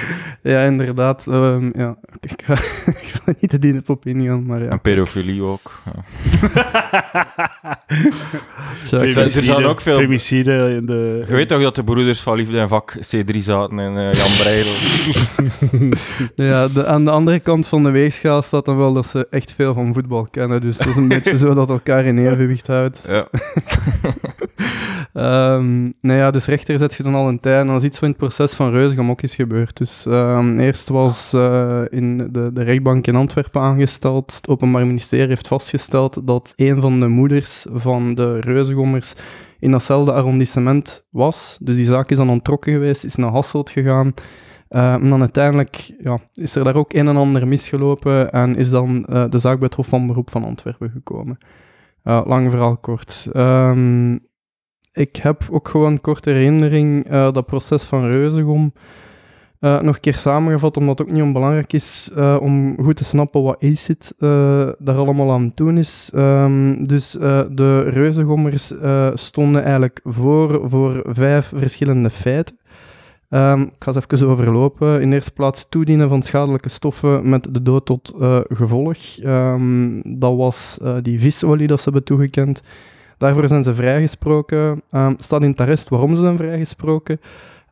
Ja, 0.42 0.60
inderdaad. 0.60 1.28
ehm, 1.28 1.70
ja. 1.76 1.98
Ik, 2.20 2.42
ga, 2.46 2.54
ik 3.02 3.12
ga 3.14 3.34
niet 3.40 3.50
te 3.50 3.60
dienen 3.60 3.84
op 3.88 4.06
ingaan, 4.06 4.46
maar 4.46 4.64
ja. 4.64 4.70
en 4.70 4.82
pedofilie 4.82 5.42
ook. 5.44 5.72
Ja. 5.86 6.04
Zo, 8.86 8.98
ik- 9.02 9.27
er 9.36 9.44
zijn 9.44 9.64
ook 9.66 9.82
veel- 9.82 9.98
Femicide 9.98 10.74
in 10.80 10.86
de... 10.86 11.24
Je 11.28 11.34
weet 11.34 11.48
toch 11.48 11.62
dat 11.62 11.76
de 11.76 11.84
broeders 11.84 12.20
van 12.22 12.36
liefde 12.38 12.60
en 12.60 12.68
vak 12.70 12.96
C3 12.98 13.38
zaten 13.38 13.80
en 13.80 13.98
eh, 13.98 14.14
Jan 14.14 14.38
Breidel. 14.40 14.72
Ja, 16.36 16.68
de, 16.68 16.86
aan 16.86 17.06
de 17.06 17.12
andere 17.12 17.40
kant 17.40 17.68
van 17.68 17.84
de 17.84 17.90
weegschaal 17.90 18.42
staat 18.42 18.66
dan 18.66 18.78
wel 18.78 18.94
dat 18.94 19.06
ze 19.06 19.28
echt 19.30 19.54
veel 19.54 19.74
van 19.74 19.94
voetbal 19.94 20.28
kennen. 20.32 20.62
Dus 20.62 20.78
het 20.78 20.88
is 20.88 20.96
een 20.96 21.08
beetje 21.08 21.38
zo 21.38 21.54
dat 21.54 21.70
elkaar 21.70 22.06
in 22.06 22.18
evenwicht 22.18 22.68
houdt. 22.68 23.04
ja. 23.08 23.28
Ehm 25.14 25.82
nou 26.02 26.20
ja, 26.20 26.32
dus 26.32 26.46
rechter 26.46 26.78
zet 26.78 26.94
je 26.94 27.04
dan 27.04 27.16
al 27.16 27.28
een 27.28 27.40
tijd. 27.40 27.60
En 27.62 27.68
dat 27.68 27.76
is 27.76 27.84
iets 27.84 28.00
wat 28.00 28.04
in 28.04 28.10
het 28.10 28.18
proces 28.18 28.54
van 28.54 28.72
Reuzegem 28.72 29.10
ook 29.10 29.22
is 29.22 29.36
gebeurd. 29.36 29.78
Dus 29.78 30.06
ehm, 30.06 30.60
eerst 30.60 30.90
was 30.90 31.34
eh, 31.34 31.82
in 31.90 32.18
de, 32.32 32.50
de 32.54 32.64
rechtbank 32.64 33.08
in 33.08 33.16
Antwerpen 33.16 33.62
aangesteld. 33.62 34.34
Het 34.36 34.48
Openbaar 34.48 34.86
Ministerie 34.88 35.28
heeft 35.28 35.48
vastgesteld 35.48 36.28
dat 36.28 36.54
een 36.56 36.82
van 36.82 37.00
de 37.00 37.08
moeders 37.08 37.66
van 37.74 38.16
de 38.16 38.40
Reuzegommers 38.40 39.14
in 39.60 39.72
datzelfde 39.72 40.12
arrondissement 40.12 41.06
was. 41.10 41.58
Dus 41.62 41.76
die 41.76 41.86
zaak 41.86 42.10
is 42.10 42.18
dan 42.18 42.30
ontrokken 42.30 42.74
geweest, 42.74 43.04
is 43.04 43.16
naar 43.16 43.32
Hasselt 43.32 43.70
gegaan. 43.70 44.14
Eh, 44.68 44.94
en 44.94 45.10
dan 45.10 45.20
uiteindelijk 45.20 45.94
ja, 46.00 46.20
is 46.34 46.56
er 46.56 46.64
daar 46.64 46.76
ook 46.76 46.94
een 46.94 47.08
en 47.08 47.18
ander 47.18 47.48
misgelopen 47.48 48.32
en 48.32 48.56
is 48.56 48.70
dan 48.70 49.06
eh, 49.06 49.30
de 49.30 49.40
zaak 49.40 49.58
bij 49.58 49.66
het 49.66 49.76
Hof 49.76 49.88
van 49.88 50.08
Beroep 50.08 50.30
van 50.30 50.44
Antwerpen 50.44 50.90
gekomen. 50.90 51.38
Eh, 52.04 52.22
lang 52.26 52.50
verhaal 52.50 52.78
kort. 52.78 53.28
Ehm, 53.32 54.18
ik 54.92 55.16
heb 55.16 55.48
ook 55.52 55.68
gewoon 55.68 56.02
korte 56.02 56.30
herinnering 56.30 57.08
dat 57.10 57.46
proces 57.46 57.84
van 57.84 58.06
Reuzegom 58.06 58.74
nog 59.60 59.96
een 59.96 60.00
keer 60.00 60.16
samengevat, 60.16 60.78
omdat 60.78 60.98
het 60.98 61.08
ook 61.08 61.14
niet 61.14 61.24
onbelangrijk 61.24 61.74
is 61.74 62.12
eh, 62.16 62.38
om 62.42 62.76
goed 62.84 62.96
te 62.96 63.04
snappen 63.04 63.44
wat 63.44 63.64
ACID 63.64 64.14
eh 64.20 64.70
daar 64.80 64.98
allemaal 64.98 65.32
aan 65.32 65.44
het 65.44 65.58
doen 65.58 65.78
is. 65.78 66.10
Ehm, 66.14 66.84
dus 66.84 67.18
eh, 67.18 67.42
de 67.50 67.82
Reuzegommers 67.82 68.78
eh, 68.78 69.10
stonden 69.14 69.64
eigenlijk 69.64 70.00
voor 70.04 70.70
voor 70.70 71.04
vijf 71.06 71.52
verschillende 71.56 72.10
feiten. 72.10 72.58
Ehm, 73.30 73.62
ik 73.62 73.74
ga 73.80 73.92
ze 73.92 74.00
even 74.00 74.28
overlopen. 74.28 75.02
In 75.02 75.14
eerste 75.14 75.32
plaats 75.32 75.66
toedienen 75.70 76.10
van 76.10 76.22
schadelijke 76.22 76.70
stoffen 76.70 77.30
met 77.30 77.48
de 77.52 77.62
dood 77.62 77.86
tot 77.86 78.14
eh, 78.20 78.40
gevolg. 78.48 78.98
Ehm, 79.18 80.02
dat 80.04 80.36
was 80.36 80.78
eh, 80.82 80.96
die 81.02 81.20
visolie 81.20 81.68
dat 81.68 81.78
ze 81.78 81.84
hebben 81.84 82.04
toegekend. 82.04 82.62
Daarvoor 83.18 83.48
zijn 83.48 83.64
ze 83.64 83.74
vrijgesproken. 83.74 84.82
Staat 85.18 85.42
in 85.42 85.50
het 85.50 85.60
arrest 85.60 85.90
waarom 85.90 86.16
ze 86.16 86.22
zijn 86.22 86.38
vrijgesproken. 86.38 87.20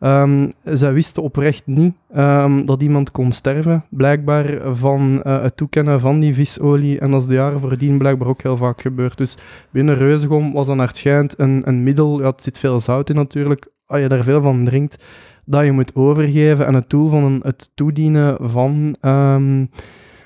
Ehm 0.05 0.49
zij 0.63 0.93
wisten 0.93 1.23
oprecht 1.23 1.61
niet 1.65 1.93
ehm, 2.13 2.65
dat 2.65 2.81
iemand 2.81 3.11
kon 3.11 3.31
sterven, 3.31 3.85
blijkbaar 3.89 4.75
van 4.75 5.23
eh, 5.23 5.41
het 5.41 5.57
toekennen 5.57 5.99
van 5.99 6.19
die 6.19 6.33
visolie. 6.33 6.99
En 6.99 7.11
dat 7.11 7.21
is 7.21 7.27
de 7.27 7.33
jaren 7.33 7.59
voordien 7.59 7.97
blijkbaar 7.97 8.27
ook 8.27 8.41
heel 8.41 8.57
vaak 8.57 8.81
gebeurd. 8.81 9.17
Dus 9.17 9.37
binnen 9.71 9.95
Reuzegom 9.95 10.53
was 10.53 10.67
dan 10.67 10.87
schijnt 10.91 11.39
een, 11.39 11.61
een 11.65 11.83
middel, 11.83 12.19
ja, 12.19 12.25
het 12.25 12.43
zit 12.43 12.59
veel 12.59 12.79
zout 12.79 13.09
in 13.09 13.15
natuurlijk, 13.15 13.67
als 13.85 13.99
je 13.99 14.07
daar 14.07 14.23
veel 14.23 14.41
van 14.41 14.63
drinkt, 14.63 15.03
dat 15.45 15.63
je 15.63 15.71
moet 15.71 15.95
overgeven. 15.95 16.65
En 16.65 16.73
het 16.73 16.89
doel 16.89 17.09
van 17.09 17.23
een, 17.23 17.39
het 17.43 17.69
toedienen 17.75 18.37
van, 18.41 18.95
ehm, 19.01 19.65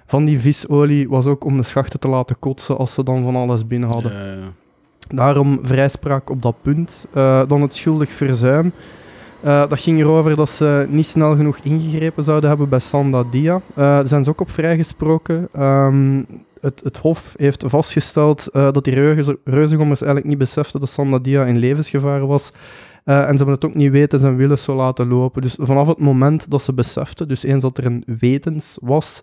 van 0.06 0.26
die 0.26 0.40
visolie 0.40 1.10
was 1.10 1.26
ook 1.26 1.44
om 1.44 1.58
de 1.58 1.64
schachten 1.64 2.00
te 2.00 2.08
laten 2.08 2.40
kotsen 2.40 2.78
als 2.78 2.94
ze 2.94 3.04
dan 3.04 3.24
van 3.24 3.36
alles 3.36 3.68
binnen 3.68 3.90
hadden. 3.90 4.12
Eh, 4.12 4.48
Daarom 5.16 5.60
vrijspraak 5.62 6.30
op 6.30 6.42
dat 6.42 6.56
punt. 6.62 7.08
Eh, 7.14 7.48
dan 7.48 7.62
het 7.62 7.74
schuldig 7.74 8.12
verzuim. 8.12 8.72
Eh, 9.42 9.70
dat 9.70 9.80
ging 9.80 10.00
erover 10.00 10.36
dat 10.36 10.50
ze 10.50 10.86
niet 10.90 11.06
snel 11.06 11.36
genoeg 11.36 11.58
ingegrepen 11.64 12.24
zouden 12.24 12.50
hebben 12.50 12.70
bij 12.70 12.80
Sanda 12.80 13.24
Dia. 13.32 13.62
Eh, 13.76 14.00
zijn 14.04 14.24
ze 14.24 14.30
ook 14.30 14.42
op 14.42 14.52
vrijgesproken. 14.52 15.48
Ehm, 15.54 16.24
het, 16.62 16.82
het 16.84 16.98
Hof 16.98 17.34
heeft 17.38 17.64
vastgesteld 17.68 18.48
eh, 18.48 18.72
dat 18.72 18.84
die 18.84 18.94
reuze- 18.94 19.40
reuzengommers 19.44 20.02
eigenlijk 20.02 20.30
niet 20.30 20.40
beseften 20.40 20.80
dat 20.80 20.90
Sanda 20.90 21.20
Dia 21.20 21.46
in 21.46 21.58
levensgevaar 21.58 22.28
was. 22.28 22.52
En 23.04 23.16
ze 23.16 23.36
hebben 23.36 23.56
het 23.56 23.66
ook 23.66 23.76
niet 23.76 23.92
weten 23.92 24.24
en 24.24 24.36
willen 24.36 24.58
zo 24.58 24.76
laten 24.76 25.08
lopen. 25.08 25.42
Dus 25.42 25.56
vanaf 25.60 25.88
het 25.88 26.00
moment 26.00 26.50
dat 26.52 26.62
ze 26.62 26.74
beseften, 26.74 27.28
dus 27.28 27.44
eens 27.44 27.62
dat 27.62 27.78
er 27.78 27.86
een 27.86 28.04
wetens 28.20 28.78
was, 28.82 29.22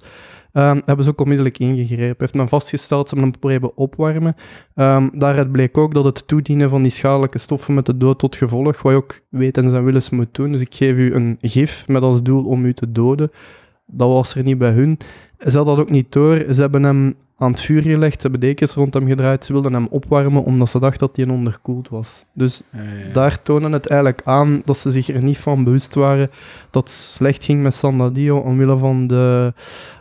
ehm, 0.56 0.80
hebben 0.84 1.04
ze 1.04 1.10
ook 1.10 1.20
onmiddellijk 1.20 1.58
ingegrepen. 1.58 2.16
Heeft 2.18 2.34
men 2.34 2.48
vastgesteld, 2.48 3.08
ze 3.08 3.14
hebben 3.14 3.32
hem 3.32 3.40
proberen 3.40 3.76
opwarmen. 3.76 4.36
Ehm, 4.74 5.08
daaruit 5.12 5.52
bleek 5.52 5.78
ook 5.78 5.94
dat 5.94 6.04
het 6.04 6.28
toedienen 6.28 6.68
van 6.68 6.82
die 6.82 6.90
schadelijke 6.90 7.38
stoffen 7.38 7.74
met 7.74 7.86
de 7.86 7.96
dood 7.96 8.18
tot 8.18 8.36
gevolg, 8.36 8.82
wat 8.82 8.92
je 8.92 8.98
ook 8.98 9.20
wetens 9.28 9.72
en 9.72 9.84
willens 9.84 10.10
moet 10.10 10.34
doen. 10.34 10.52
Dus 10.52 10.60
ik 10.60 10.74
geef 10.74 10.96
u 10.96 11.14
een 11.14 11.38
gif 11.40 11.88
met 11.88 12.02
als 12.02 12.22
doel 12.22 12.44
om 12.44 12.64
u 12.64 12.72
te 12.72 12.92
doden. 12.92 13.30
Dat 13.86 14.08
was 14.08 14.34
er 14.34 14.42
niet 14.42 14.58
bij 14.58 14.72
hun. 14.72 14.98
Ze 15.38 15.56
hadden 15.56 15.76
dat 15.76 15.84
ook 15.84 15.90
niet 15.90 16.12
door. 16.12 16.44
Ze 16.54 16.60
hebben 16.60 16.82
hem 16.82 17.14
aan 17.38 17.50
het 17.50 17.60
vuur 17.60 17.82
gelegd, 17.82 18.14
ze 18.20 18.28
hebben 18.28 18.40
dekens 18.48 18.74
rond 18.74 18.94
hem 18.94 19.06
gedraaid, 19.06 19.44
ze 19.44 19.52
wilden 19.52 19.72
hem 19.72 19.86
opwarmen 19.90 20.44
omdat 20.44 20.68
ze 20.70 20.78
dachten 20.78 20.98
dat 21.06 21.16
hij 21.16 21.28
onderkoeld 21.28 21.88
was. 21.88 22.24
Dus 22.32 22.62
daar 23.12 23.42
tonen 23.42 23.72
het 23.72 23.86
eigenlijk 23.86 24.20
aan 24.24 24.62
dat 24.64 24.76
ze 24.76 24.90
zich 24.90 25.08
er 25.08 25.22
niet 25.22 25.38
van 25.38 25.64
bewust 25.64 25.94
waren 25.94 26.30
dat 26.70 26.82
het 26.88 26.92
slecht 26.98 27.44
ging 27.44 27.62
met 27.62 27.74
Sandadio 27.74 28.38
omwille 28.38 28.76
van 28.78 29.06
de, 29.06 29.52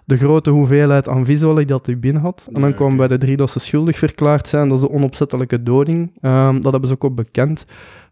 de 0.05 0.17
grote 0.17 0.49
hoeveelheid 0.49 1.09
aan 1.09 1.25
visolie 1.25 1.65
dat 1.65 1.85
hij 1.85 1.99
binnen 1.99 2.21
had. 2.21 2.47
En 2.53 2.61
dan 2.61 2.69
Ja, 2.69 2.75
kwam 2.75 2.87
oké. 2.87 2.97
bij 2.97 3.07
de 3.07 3.17
drie 3.17 3.37
dat 3.37 3.51
ze 3.51 3.59
schuldig 3.59 3.97
verklaard 3.97 4.47
zijn, 4.47 4.69
dat 4.69 4.77
is 4.77 4.83
de 4.87 4.91
onopzettelijke 4.93 5.63
doding. 5.63 6.11
Ehm, 6.21 6.53
dat 6.61 6.71
hebben 6.71 6.89
ze 6.89 6.95
ook 6.95 7.03
op 7.03 7.15
bekend. 7.15 7.65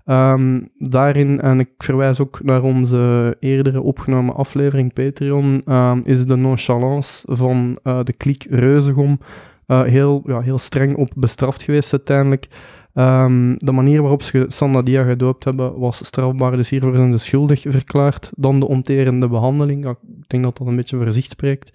Ehm, 0.06 0.62
daarin, 0.78 1.42
en 1.42 1.60
ik 1.60 1.70
verwijs 1.78 2.20
ook 2.20 2.39
naar 2.44 2.63
onze 2.63 3.36
eerdere 3.39 3.82
opgenomen 3.82 4.36
aflevering 4.36 4.94
Patreon, 4.94 5.62
ehm, 5.66 6.00
is 6.04 6.26
de 6.26 6.36
nonchalance 6.36 7.26
van 7.30 7.80
eh, 7.84 8.04
de 8.04 8.14
kliek 8.14 8.45
Reuzegom 8.49 9.20
eh, 9.66 9.82
heel, 9.82 10.22
ja, 10.26 10.41
heel 10.41 10.58
streng 10.58 10.95
op 10.95 11.12
bestraft 11.16 11.64
geweest 11.64 11.91
uiteindelijk. 11.91 12.47
Ehm, 12.93 13.54
de 13.58 13.72
manier 13.72 14.01
waarop 14.01 14.22
ze 14.22 14.45
Sandadia 14.47 15.04
gedoopt 15.04 15.43
hebben 15.43 15.80
was 15.80 16.06
strafbaar, 16.06 16.56
dus 16.56 16.70
hiervoor 16.70 16.95
zijn 16.95 17.12
ze 17.12 17.18
schuldig 17.18 17.66
verklaard. 17.68 18.32
Dan 18.36 18.60
de 18.60 18.68
onterende 18.68 19.28
behandeling, 19.28 19.84
ja, 19.84 19.89
ik 19.89 20.28
denk 20.30 20.43
dat 20.43 20.58
dat 20.58 20.68
een 20.68 20.76
beetje 20.76 20.97
voor 20.97 21.12
zich 21.12 21.26
spreekt. 21.26 21.72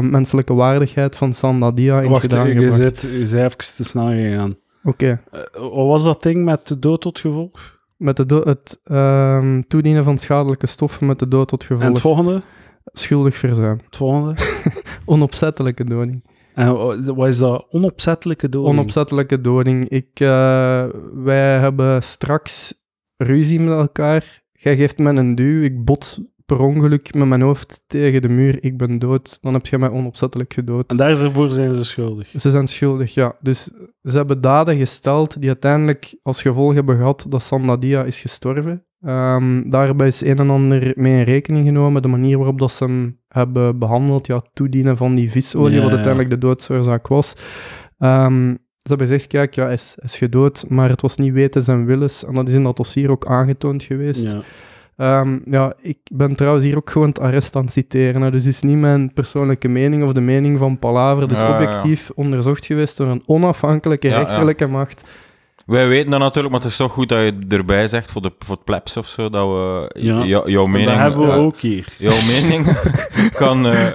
Menselijke 0.00 0.54
waardigheid 0.54 1.16
van 1.16 1.34
Sandadia 1.34 2.00
in 2.00 2.10
Wacht, 2.10 2.22
gedaan 2.22 2.46
je 2.46 2.52
gebracht. 2.52 2.76
zit, 2.76 3.00
je 3.00 3.08
bent 3.08 3.32
even 3.32 3.74
te 3.74 3.84
snel 3.84 4.06
gegaan. 4.06 4.56
Oké, 4.84 5.22
Eh, 5.30 5.40
wat 5.52 5.86
was 5.86 6.04
dat 6.04 6.22
ding 6.22 6.44
met 6.44 6.68
de 6.68 6.78
dood 6.78 7.00
tot 7.00 7.18
gevolg? 7.18 7.80
met 7.96 8.16
de 8.16 8.42
het 8.44 8.80
ehm, 8.84 9.62
toedienen 9.68 10.04
van 10.04 10.18
schadelijke 10.18 10.66
stoffen 10.66 11.06
met 11.06 11.18
de 11.18 11.28
dood 11.28 11.48
tot 11.48 11.66
En 11.68 11.74
het 11.74 11.82
gevolg. 11.84 12.00
volgende? 12.00 12.42
Schuldig 12.84 13.36
verzuim. 13.36 13.80
Het 13.84 13.96
volgende? 13.96 14.34
Onopzettelijke 15.04 15.84
doding. 15.84 16.24
En 16.54 16.72
wa- 16.76 17.14
wat 17.14 17.28
is 17.28 17.38
dat? 17.38 17.66
Onopzettelijke 17.70 18.48
doding? 18.48 18.78
Onopzettelijke 18.78 19.40
doding. 19.40 19.88
Ik, 19.88 20.08
eh, 20.20 20.84
wij 21.14 21.58
hebben 21.58 22.02
straks 22.02 22.74
ruzie 23.16 23.60
met 23.60 23.78
elkaar. 23.78 24.42
Jij 24.52 24.76
geeft 24.76 24.98
me 24.98 25.12
een 25.12 25.34
duw. 25.34 25.62
Ik 25.62 25.84
bot 25.84 26.18
per 26.56 26.64
ongeluk 26.66 27.14
met 27.14 27.28
mijn 27.28 27.40
hoofd 27.40 27.82
tegen 27.86 28.22
de 28.22 28.28
muur. 28.28 28.64
Ik 28.64 28.76
ben 28.76 28.98
dood. 28.98 29.38
Dan 29.40 29.52
heb 29.52 29.66
je 29.66 29.78
mij 29.78 29.90
onopzettelijk 29.90 30.52
gedood. 30.52 30.90
En 30.90 30.96
daarvoor 30.96 31.50
zijn 31.50 31.74
ze 31.74 31.84
schuldig. 31.84 32.28
Ze 32.36 32.50
zijn 32.50 32.66
schuldig, 32.66 33.14
ja. 33.14 33.36
Dus 33.40 33.70
ze 34.02 34.16
hebben 34.16 34.40
daden 34.40 34.76
gesteld 34.76 35.40
die 35.40 35.48
uiteindelijk 35.48 36.14
als 36.22 36.42
gevolg 36.42 36.74
hebben 36.74 36.96
gehad 36.96 37.26
dat 37.28 37.42
Sandadia 37.42 38.04
is 38.04 38.20
gestorven. 38.20 38.84
Ehm, 39.00 39.70
daarbij 39.70 40.06
is 40.06 40.20
een 40.20 40.38
en 40.38 40.50
ander 40.50 40.92
mee 40.96 41.18
in 41.18 41.24
rekening 41.24 41.66
genomen. 41.66 42.02
De 42.02 42.08
manier 42.08 42.36
waarop 42.36 42.58
dat 42.58 42.72
ze 42.72 42.84
hem 42.84 43.18
hebben 43.28 43.78
behandeld, 43.78 44.26
ja, 44.26 44.42
toedienen 44.52 44.96
van 44.96 45.14
die 45.14 45.30
visolie, 45.30 45.74
Ja, 45.74 45.80
wat 45.80 45.88
ja. 45.88 45.94
uiteindelijk 45.94 46.34
de 46.34 46.46
doodsoorzaak 46.46 47.08
was. 47.08 47.34
Ehm, 47.98 48.50
ze 48.50 48.88
hebben 48.88 49.06
gezegd, 49.06 49.26
kijk, 49.26 49.54
ja, 49.54 49.64
hij 49.64 49.72
is, 49.72 49.92
hij 49.96 50.04
is 50.04 50.16
gedood, 50.16 50.64
maar 50.68 50.88
het 50.88 51.00
was 51.00 51.16
niet 51.16 51.32
weten 51.32 51.62
zijn 51.62 51.84
willens. 51.86 52.24
En 52.24 52.34
dat 52.34 52.48
is 52.48 52.54
in 52.54 52.62
dat 52.62 52.76
dossier 52.76 53.10
ook 53.10 53.26
aangetoond 53.26 53.82
geweest. 53.82 54.30
Ja. 54.30 54.40
Ehm, 54.96 55.38
ja, 55.44 55.74
ik 55.80 55.98
ben 56.12 56.34
trouwens 56.34 56.64
hier 56.64 56.76
ook 56.76 56.90
gewoon 56.90 57.08
het 57.08 57.20
arrest 57.20 57.56
aan 57.56 57.64
het 57.64 57.72
citeren. 57.72 58.22
Hè. 58.22 58.30
Dus 58.30 58.44
het 58.44 58.54
is 58.54 58.62
niet 58.62 58.78
mijn 58.78 59.12
persoonlijke 59.12 59.68
mening 59.68 60.04
of 60.04 60.12
de 60.12 60.20
mening 60.20 60.58
van 60.58 60.78
Palaver. 60.78 61.30
Ja, 61.30 61.38
ja. 61.38 61.52
objectief 61.52 62.10
onderzocht 62.14 62.66
geweest 62.66 62.96
door 62.96 63.06
een 63.06 63.22
onafhankelijke 63.26 64.08
rechterlijke 64.08 64.66
macht. 64.66 65.04
Wij 65.66 65.88
weten 65.88 66.10
dat 66.10 66.20
natuurlijk, 66.20 66.52
maar 66.54 66.62
het 66.62 66.70
is 66.70 66.76
toch 66.76 66.92
goed 66.92 67.08
dat 67.08 67.18
je 67.18 67.34
erbij 67.48 67.86
zegt 67.86 68.12
voor, 68.12 68.22
de, 68.22 68.32
voor 68.38 68.54
het 68.54 68.64
plebs 68.64 68.96
of 68.96 69.06
zo, 69.06 69.30
dat 69.30 69.46
we 69.48 69.90
Ja. 70.00 70.24
jou- 70.24 70.50
jouw 70.50 70.64
En 70.64 70.70
mening... 70.70 70.90
dat 70.90 70.98
hebben 70.98 71.26
we 71.26 71.32
eh, 71.32 71.38
ook 71.38 71.58
hier. 71.58 71.86
Jouw 71.98 72.16
mening 72.40 72.76
kan... 73.34 73.66
eh, 73.66 73.86
eh, 73.86 73.94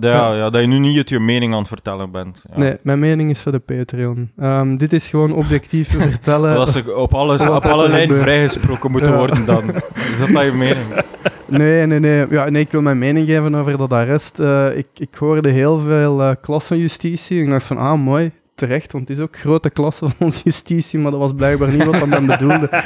ja, 0.00 0.34
ja, 0.34 0.50
dat 0.50 0.60
je 0.60 0.66
nu 0.66 0.78
niet 0.78 1.08
je 1.08 1.20
mening 1.20 1.52
aan 1.52 1.58
het 1.58 1.68
vertellen 1.68 2.10
bent. 2.10 2.44
Ja. 2.50 2.58
Nee, 2.58 2.76
mijn 2.82 2.98
mening 2.98 3.30
is 3.30 3.40
voor 3.40 3.52
de 3.52 3.58
Patreon. 3.58 4.30
Ehm, 4.38 4.76
dit 4.76 4.92
is 4.92 5.08
gewoon 5.08 5.32
objectief 5.32 5.88
vertellen. 6.00 6.54
Dat 6.64 6.70
ze 6.70 6.94
op, 6.96 7.14
alles, 7.14 7.46
op 7.46 7.64
alle 7.66 7.88
lijnen 7.88 8.16
vrijgesproken 8.16 8.90
moeten 8.90 9.12
Ja. 9.12 9.18
worden 9.18 9.44
dan. 9.44 9.62
Is 10.10 10.18
dat 10.18 10.28
dat 10.28 10.44
je 10.44 10.52
mening? 10.52 10.86
Nee, 11.48 11.86
nee, 11.86 11.98
nee. 12.00 12.26
Ja, 12.30 12.48
nee. 12.50 12.62
Ik 12.62 12.70
wil 12.70 12.80
mijn 12.82 12.98
mening 12.98 13.26
geven 13.28 13.54
over 13.54 13.78
dat 13.78 13.92
arrest. 13.92 14.38
Eh, 14.38 14.76
ik, 14.76 14.86
ik 14.96 15.14
hoorde 15.18 15.50
heel 15.50 15.78
veel 15.78 16.22
eh 16.22 16.30
klassenjustitie. 16.42 17.38
En 17.38 17.44
ik 17.44 17.50
dacht 17.50 17.66
van, 17.66 17.76
ah, 17.76 18.00
mooi. 18.02 18.30
Terecht, 18.56 18.92
want 18.92 19.08
het 19.08 19.16
is 19.18 19.22
ook 19.24 19.36
grote 19.38 19.70
klasse 19.70 20.04
van 20.08 20.14
onze 20.26 20.40
justitie, 20.44 20.98
maar 20.98 21.10
dat 21.10 21.20
was 21.20 21.32
blijkbaar 21.34 21.68
niet 21.72 21.84
wat 21.84 22.06
men 22.06 22.26
bedoelde. 22.26 22.68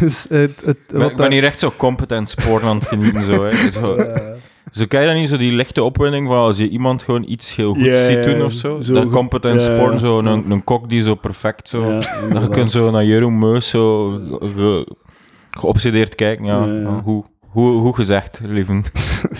dus 0.00 0.26
het, 0.28 0.62
het, 0.64 0.76
Ik 0.76 0.86
ben, 0.88 0.98
wat 1.00 1.10
ik 1.10 1.16
ben 1.16 1.24
dat- 1.24 1.32
hier 1.32 1.44
echt 1.44 1.60
zo 1.60 1.72
competent 1.76 2.28
sporten 2.28 2.68
aan 2.68 2.76
het 2.76 2.86
genieten. 2.86 3.22
Zo, 3.22 3.42
hè. 3.44 3.70
Zo, 3.70 3.94
Eh, 3.94 4.32
zo 4.72 4.84
krijg 4.86 5.04
je 5.04 5.10
dan 5.10 5.20
niet 5.20 5.28
zo 5.28 5.36
die 5.36 5.52
lichte 5.52 5.82
opwinding 5.82 6.26
van 6.28 6.36
als 6.36 6.58
je 6.58 6.68
iemand 6.68 7.02
gewoon 7.02 7.24
iets 7.28 7.56
heel 7.56 7.74
goed 7.74 7.96
ziet 7.96 8.24
doen 8.24 8.42
of 8.44 8.52
zo. 8.52 8.80
zo 8.80 8.92
dat 8.92 9.10
competent 9.10 9.62
sporten, 9.62 9.98
zo, 9.98 10.18
een, 10.18 10.50
een 10.50 10.64
kok 10.64 10.88
die 10.88 11.02
zo 11.02 11.14
perfect 11.14 11.68
zo... 11.68 11.92
Ja, 11.92 12.00
Dat 12.32 12.42
je 12.42 12.48
kunt 12.48 12.70
zo 12.70 12.90
naar 12.90 13.04
Jeroen 13.04 13.38
Meus 13.38 13.68
zo 13.68 14.10
ge- 14.56 14.86
geobsedeerd 15.50 16.14
kijken. 16.14 16.44
Ja, 16.44 16.64
Ja, 16.66 17.00
hoe, 17.02 17.24
hoe, 17.40 17.70
hoe 17.70 17.94
gezegd, 17.94 18.40
lieven. 18.44 18.84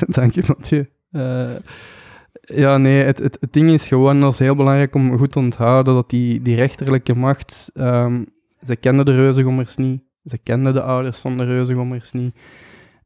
Dank 0.07 0.35
je, 0.35 0.43
Mathieu. 0.47 0.89
Eh, 1.13 1.51
ja, 2.45 2.77
nee, 2.77 3.03
het, 3.03 3.19
het, 3.19 3.37
het 3.41 3.53
ding 3.53 3.71
is 3.71 3.87
gewoon, 3.87 4.21
dat 4.21 4.33
is 4.33 4.39
heel 4.39 4.57
belangrijk 4.57 4.95
om 4.95 5.19
goed 5.19 5.33
te 5.33 5.39
onthouden, 5.39 5.95
dat 5.95 6.11
die, 6.11 6.43
die 6.43 6.57
rechterlijke 6.57 7.15
macht, 7.15 7.71
ehm, 7.75 8.23
ze 8.67 8.77
kenden 8.77 9.05
de 9.05 9.15
reuzengommers 9.15 9.77
niet, 9.77 10.03
ze 10.25 10.39
kenden 10.39 10.75
de 10.75 10.83
ouders 10.83 11.19
van 11.19 11.39
de 11.39 11.45
reuzengommers 11.45 12.13
niet. 12.13 12.35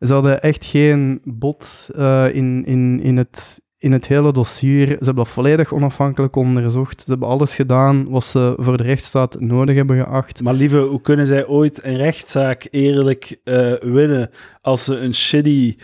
Ze 0.01 0.12
hadden 0.12 0.41
echt 0.41 0.64
geen 0.64 1.20
bod 1.24 1.89
eh, 1.97 2.34
in, 2.34 2.64
in, 2.64 3.01
in, 3.01 3.16
het, 3.16 3.61
in 3.78 3.93
het 3.93 4.07
hele 4.07 4.32
dossier. 4.32 4.86
Ze 4.86 4.95
hebben 4.95 5.14
dat 5.14 5.28
volledig 5.28 5.72
onafhankelijk 5.72 6.36
onderzocht. 6.36 7.01
Ze 7.01 7.11
hebben 7.11 7.28
alles 7.28 7.55
gedaan 7.55 8.09
wat 8.11 8.24
ze 8.24 8.55
voor 8.57 8.76
de 8.76 8.82
rechtsstaat 8.82 9.41
nodig 9.41 9.76
hebben 9.76 10.05
geacht. 10.05 10.43
Maar 10.43 10.55
lieve, 10.55 10.78
hoe 10.78 11.01
kunnen 11.01 11.26
zij 11.26 11.47
ooit 11.47 11.84
een 11.84 11.97
rechtszaak 11.97 12.68
eerlijk 12.70 13.41
eh, 13.45 13.72
winnen 13.72 14.30
als 14.61 14.84
ze 14.84 14.99
een 14.99 15.14
shitty, 15.14 15.76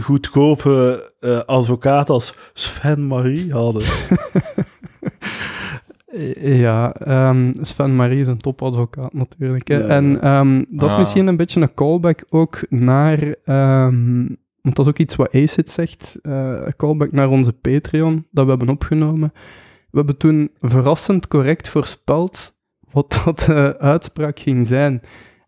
goedkope 0.00 1.10
eh, 1.20 1.38
advocaat 1.38 2.10
als 2.10 2.34
Sven 2.52 3.06
Marie 3.06 3.52
hadden? 3.52 3.82
Eh, 3.82 3.88
Ja, 6.60 6.94
ehm, 6.94 7.50
Sven 7.54 7.96
Marie 7.96 8.20
is 8.20 8.26
een 8.26 8.36
topadvocaat 8.38 9.12
natuurlijk. 9.12 9.68
Hè. 9.68 9.76
Ja. 9.76 9.86
En 9.86 10.20
ehm, 10.20 10.64
dat 10.68 10.88
is 10.88 10.92
Ah. 10.92 10.98
misschien 10.98 11.26
een 11.26 11.36
beetje 11.36 11.60
een 11.60 11.74
callback 11.74 12.24
ook 12.28 12.60
naar... 12.68 13.34
ehm, 13.44 14.26
want 14.62 14.76
dat 14.76 14.78
is 14.78 14.88
ook 14.88 14.98
iets 14.98 15.16
wat 15.16 15.34
ACID 15.34 15.70
zegt. 15.70 16.18
eh, 16.22 16.60
een 16.64 16.76
callback 16.76 17.12
naar 17.12 17.28
onze 17.28 17.52
Patreon, 17.52 18.26
dat 18.30 18.44
we 18.44 18.50
hebben 18.50 18.68
opgenomen. 18.68 19.32
We 19.90 19.98
hebben 19.98 20.16
toen 20.16 20.50
verrassend 20.60 21.28
correct 21.28 21.68
voorspeld 21.68 22.54
wat 22.90 23.22
dat 23.24 23.38
de 23.40 23.76
uitspraak 23.78 24.38
ging 24.38 24.66
zijn. 24.66 25.02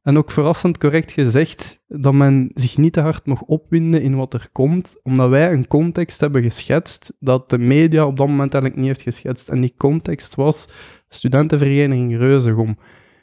En 0.04 0.18
ook 0.18 0.30
verrassend 0.30 0.78
correct 0.78 1.12
gezegd 1.12 1.80
dat 1.86 2.12
men 2.12 2.50
zich 2.54 2.76
niet 2.76 2.92
te 2.92 3.00
hard 3.00 3.26
mag 3.26 3.42
opwinden 3.42 4.02
in 4.02 4.14
wat 4.16 4.34
er 4.34 4.48
komt, 4.52 4.96
omdat 5.02 5.28
wij 5.28 5.52
een 5.52 5.66
context 5.66 6.20
hebben 6.20 6.42
geschetst 6.42 7.12
dat 7.18 7.50
de 7.50 7.58
media 7.58 8.06
op 8.06 8.16
dat 8.16 8.26
moment 8.26 8.52
eigenlijk 8.52 8.82
niet 8.82 8.90
heeft 8.90 9.16
geschetst. 9.16 9.48
En 9.48 9.60
die 9.60 9.74
context 9.76 10.34
was 10.34 10.68
studentenvereniging 11.08 12.16
Reuzegom. 12.16 12.78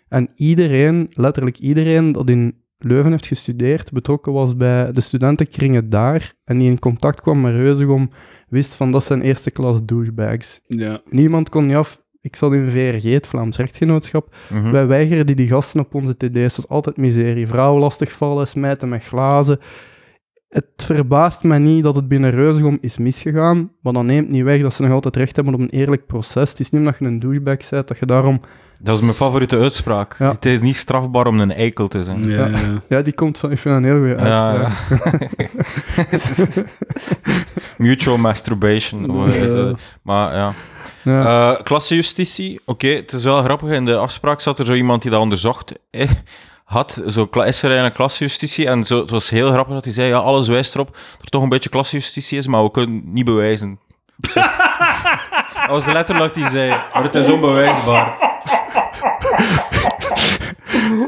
En 0.08 0.30
iedereen, 0.36 1.08
letterlijk 1.14 1.58
iedereen 1.58 2.12
dat 2.12 2.30
in 2.30 2.56
Leuven 2.78 3.12
heeft 3.12 3.28
gestudeerd, 3.28 3.92
betrokken 3.92 4.34
was 4.34 4.56
bij 4.56 4.92
de 4.92 5.02
studentenkringen 5.02 5.90
daar 5.90 6.34
en 6.44 6.58
die 6.58 6.70
in 6.70 6.80
contact 6.80 7.22
kwam 7.22 7.42
met 7.42 7.54
Reuzegom, 7.54 8.10
wist 8.50 8.76
van 8.76 8.92
dat 8.92 9.04
zijn 9.04 9.22
eerste 9.22 9.52
klas 9.52 9.86
douchebags. 9.86 10.62
Ja. 10.68 11.02
Niemand 11.06 11.50
kon 11.50 11.66
niet 11.66 11.76
af. 11.76 12.01
Ik 12.22 12.36
zat 12.36 12.54
in 12.54 12.70
VRG, 12.72 13.04
het 13.04 13.28
Vlaams 13.28 13.58
Rechtsgenootschap. 13.58 14.36
Mhm. 14.50 14.72
Wij 14.72 14.88
weigerden 14.88 15.36
die 15.36 15.48
gasten 15.48 15.80
op 15.80 15.96
onze 15.96 16.18
TD's. 16.18 16.32
Dat 16.32 16.56
was 16.56 16.68
altijd 16.68 16.98
miserie. 16.98 17.48
Vrouwen 17.48 17.82
lastigvallen, 17.82 18.48
smijten 18.48 18.90
met 18.90 19.04
glazen. 19.04 19.60
Het 20.50 20.66
verbaast 20.76 21.44
mij 21.44 21.58
niet 21.58 21.84
dat 21.84 21.96
het 21.96 22.08
binnen 22.08 22.32
Reuzegom 22.32 22.78
is 22.82 22.98
misgegaan, 22.98 23.72
maar 23.82 23.94
dat 23.94 24.04
neemt 24.04 24.30
niet 24.30 24.44
weg 24.44 24.62
dat 24.62 24.74
ze 24.74 24.82
nog 24.82 24.92
altijd 24.92 25.16
recht 25.16 25.36
hebben 25.36 25.54
op 25.54 25.60
een 25.60 25.70
eerlijk 25.70 26.06
proces. 26.06 26.50
Het 26.50 26.60
is 26.60 26.70
niet 26.70 26.82
omdat 26.82 27.00
je 27.00 27.06
een 27.06 27.20
douchebag 27.20 27.70
bent, 27.70 27.88
dat 27.88 27.98
je 27.98 28.06
daarom... 28.06 28.42
Dat 28.84 28.96
is 28.96 29.02
mijn 29.02 29.14
favoriete 29.14 29.58
uitspraak. 29.58 30.16
Ja. 30.20 30.32
Het 30.32 30.46
is 30.46 30.60
niet 30.60 30.76
strafbaar 30.76 31.28
om 31.28 31.40
een 31.40 31.52
eikel 31.54 31.88
te 31.88 32.04
zijn. 32.04 32.24
Ja. 32.30 32.46
Ja. 32.48 32.58
Ja, 32.90 33.02
die 33.02 33.14
komt 33.14 33.38
van... 33.38 33.52
Ik 33.52 33.60
vind 33.60 33.76
dat 33.76 33.84
een 33.84 33.90
heel 33.90 34.00
goede 34.00 34.30
Ja, 34.30 34.52
uitspraak. 36.10 36.58
ja. 36.58 36.64
Mutual 37.86 38.18
masturbation. 38.18 39.10
of? 39.10 39.80
Maar 40.02 40.36
ja. 40.36 40.54
Ja. 41.04 41.52
Eh 41.56 41.64
klassejustitie, 41.64 42.62
oké, 42.66 42.88
het 42.88 43.12
is 43.12 43.24
wel 43.24 43.44
grappig. 43.44 43.70
In 43.70 43.86
de 43.86 43.98
afspraak 43.98 44.40
zat 44.42 44.60
er 44.60 44.66
zo 44.66 44.74
iemand 44.74 45.02
die 45.02 45.12
dat 45.12 45.20
onderzocht 45.22 45.72
eh, 45.92 46.10
had. 46.64 47.02
Zo, 47.08 47.28
is 47.32 47.58
er 47.60 47.66
eigenlijk 47.66 47.96
klassejustitie? 47.96 48.68
En 48.68 48.84
zo, 48.84 49.00
het 49.00 49.10
was 49.10 49.30
heel 49.30 49.52
grappig 49.52 49.74
dat 49.74 49.84
hij 49.84 49.94
zei, 49.94 50.08
ja, 50.08 50.18
alles 50.18 50.48
wijst 50.48 50.74
erop 50.74 50.88
dat 50.92 51.22
er 51.22 51.30
toch 51.30 51.42
een 51.44 51.50
beetje 51.50 51.70
klassejustitie 51.70 52.38
is, 52.38 52.48
maar 52.48 52.64
we 52.64 52.72
kunnen 52.72 52.96
het 52.96 53.14
niet 53.14 53.26
bewijzen. 53.26 53.80
dat 54.34 55.70
was 55.70 55.86
letterlijk 55.86 56.34
wat 56.36 56.44
hij 56.44 56.52
zei, 56.52 56.70
maar 56.94 57.04
het 57.04 57.16
is 57.16 57.30
onbewijsbaar. 57.30 58.30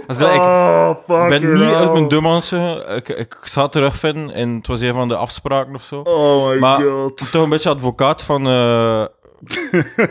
Like, 0.08 0.98
ik 1.08 1.30
ben 1.30 1.54
niet 1.54 1.74
uit 1.74 1.94
mijn 1.94 2.08
dummanse. 2.08 2.86
Ik, 2.96 3.10
ik 3.18 3.38
ga 3.42 3.62
het 3.64 3.72
terugvinden 3.72 4.32
en 4.36 4.56
het 4.56 4.68
was 4.68 4.82
een 4.82 4.94
van 4.94 5.08
de 5.08 5.16
afspraken 5.16 5.76
of 5.76 5.84
zo. 5.84 6.00
Oh 6.00 6.48
my 6.50 6.60
Maar- 6.60 6.82
god. 6.82 7.32
toch 7.32 7.44
een 7.44 7.50
beetje 7.50 7.70
advocaat 7.70 8.22
van. 8.22 8.48
eh, 8.48 9.06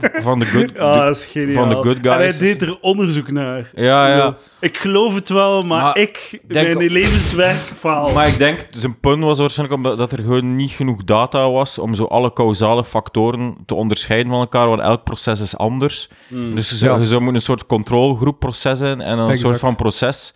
van 0.00 0.38
de 0.38 0.44
good... 0.44 0.78
Ah, 0.78 0.94
dat 0.94 1.16
is 1.16 1.24
geniaal. 1.24 1.52
van 1.54 1.68
de 1.68 1.74
good 1.74 1.98
guys. 2.02 2.14
En 2.14 2.18
hij 2.18 2.38
deed 2.38 2.62
er 2.62 2.78
onderzoek 2.80 3.30
naar. 3.30 3.70
ja, 3.74 4.08
ja. 4.16 4.36
Ik 4.60 4.76
geloof 4.76 5.14
het 5.14 5.28
wel, 5.28 5.62
maar, 5.62 5.82
Maar 5.82 5.98
ik, 5.98 6.40
denk- 6.46 6.76
mijn 6.78 6.90
levenswerk 6.90 7.56
faal. 7.56 8.12
Maar 8.12 8.28
ik 8.28 8.38
denk, 8.38 8.66
zijn 8.70 9.00
punt 9.00 9.22
was 9.22 9.38
waarschijnlijk 9.38 9.78
omdat 9.78 9.98
dat 9.98 10.12
er 10.12 10.18
gewoon 10.24 10.56
niet 10.56 10.70
genoeg 10.70 11.04
data 11.04 11.50
was 11.50 11.78
om 11.78 11.94
zo 11.94 12.04
alle 12.04 12.32
causale 12.32 12.84
factoren 12.84 13.56
te 13.66 13.74
onderscheiden 13.74 14.30
van 14.32 14.40
elkaar, 14.40 14.68
want 14.68 14.80
elk 14.80 15.04
proces 15.04 15.40
is 15.40 15.56
anders. 15.56 16.08
Mm. 16.28 16.54
Dus 16.54 16.70
je 16.70 16.76
zou, 16.76 16.92
Ja. 16.94 16.98
je 17.00 17.06
zou 17.06 17.20
moeten 17.20 17.36
een 17.38 17.46
soort 17.46 17.66
controlegroep 17.66 18.38
proces 18.38 18.78
zijn 18.78 19.00
en 19.00 19.18
een 19.18 19.28
Exact. 19.28 19.40
soort 19.46 19.58
van 19.58 19.76
proces 19.76 20.34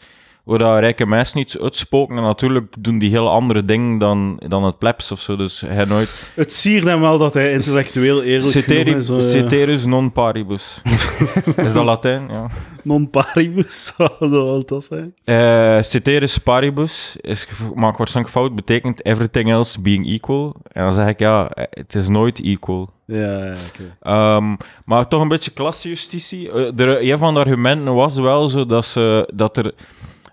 waar 0.50 0.58
dat 0.58 0.78
rijke 0.78 1.06
mensen 1.06 1.38
iets 1.40 1.58
uitspoken. 1.58 2.16
En 2.16 2.22
natuurlijk 2.22 2.74
doen 2.78 2.98
die 2.98 3.10
heel 3.10 3.30
andere 3.30 3.64
dingen 3.64 3.98
dan, 3.98 4.40
dan 4.48 4.64
het 4.64 4.78
plebs 4.78 5.12
of 5.12 5.20
zo. 5.20 5.36
Dus 5.36 5.60
hij 5.66 5.84
nooit... 5.84 6.32
Het 6.34 6.52
siert 6.52 6.84
hem 6.84 7.00
wel 7.00 7.18
dat 7.18 7.34
hij 7.34 7.52
intellectueel 7.52 8.22
eerlijk 8.22 8.50
Ceteri- 8.50 8.94
is. 8.94 9.30
Ceterus 9.30 9.84
non 9.84 10.12
paribus. 10.12 10.82
is 11.56 11.72
dat 11.72 11.84
Latijn? 11.84 12.28
Ja. 12.30 12.46
non 12.82 13.10
paribus, 13.10 13.92
wil 14.18 14.64
dat 14.66 14.84
zijn? 14.84 15.14
Eh 15.24 15.82
ceteris 15.82 16.38
paribus 16.38 17.16
is, 17.20 17.48
maak 17.74 17.96
waarschijnlijk 17.96 18.36
fout, 18.36 18.54
betekent 18.54 19.04
everything 19.04 19.50
else 19.50 19.80
being 19.80 20.06
equal. 20.06 20.56
En 20.72 20.82
dan 20.82 20.92
zeg 20.92 21.06
ik, 21.08 21.18
ja, 21.18 21.50
het 21.70 21.94
is 21.94 22.08
nooit 22.08 22.42
equal. 22.42 22.90
Ja, 23.04 23.44
ja 23.44 23.54
oké. 23.68 23.96
Ehm, 24.00 24.56
maar 24.84 25.08
toch 25.08 25.20
een 25.20 25.28
beetje 25.28 25.50
klassejustitie. 25.50 26.50
Eh, 26.50 26.78
er, 26.80 27.10
een 27.10 27.18
van 27.18 27.34
de 27.34 27.40
argumenten 27.40 27.94
was 27.94 28.16
wel 28.16 28.48
zo 28.48 28.66
dat, 28.66 28.84
ze, 28.84 29.28
dat 29.34 29.56
er... 29.56 29.74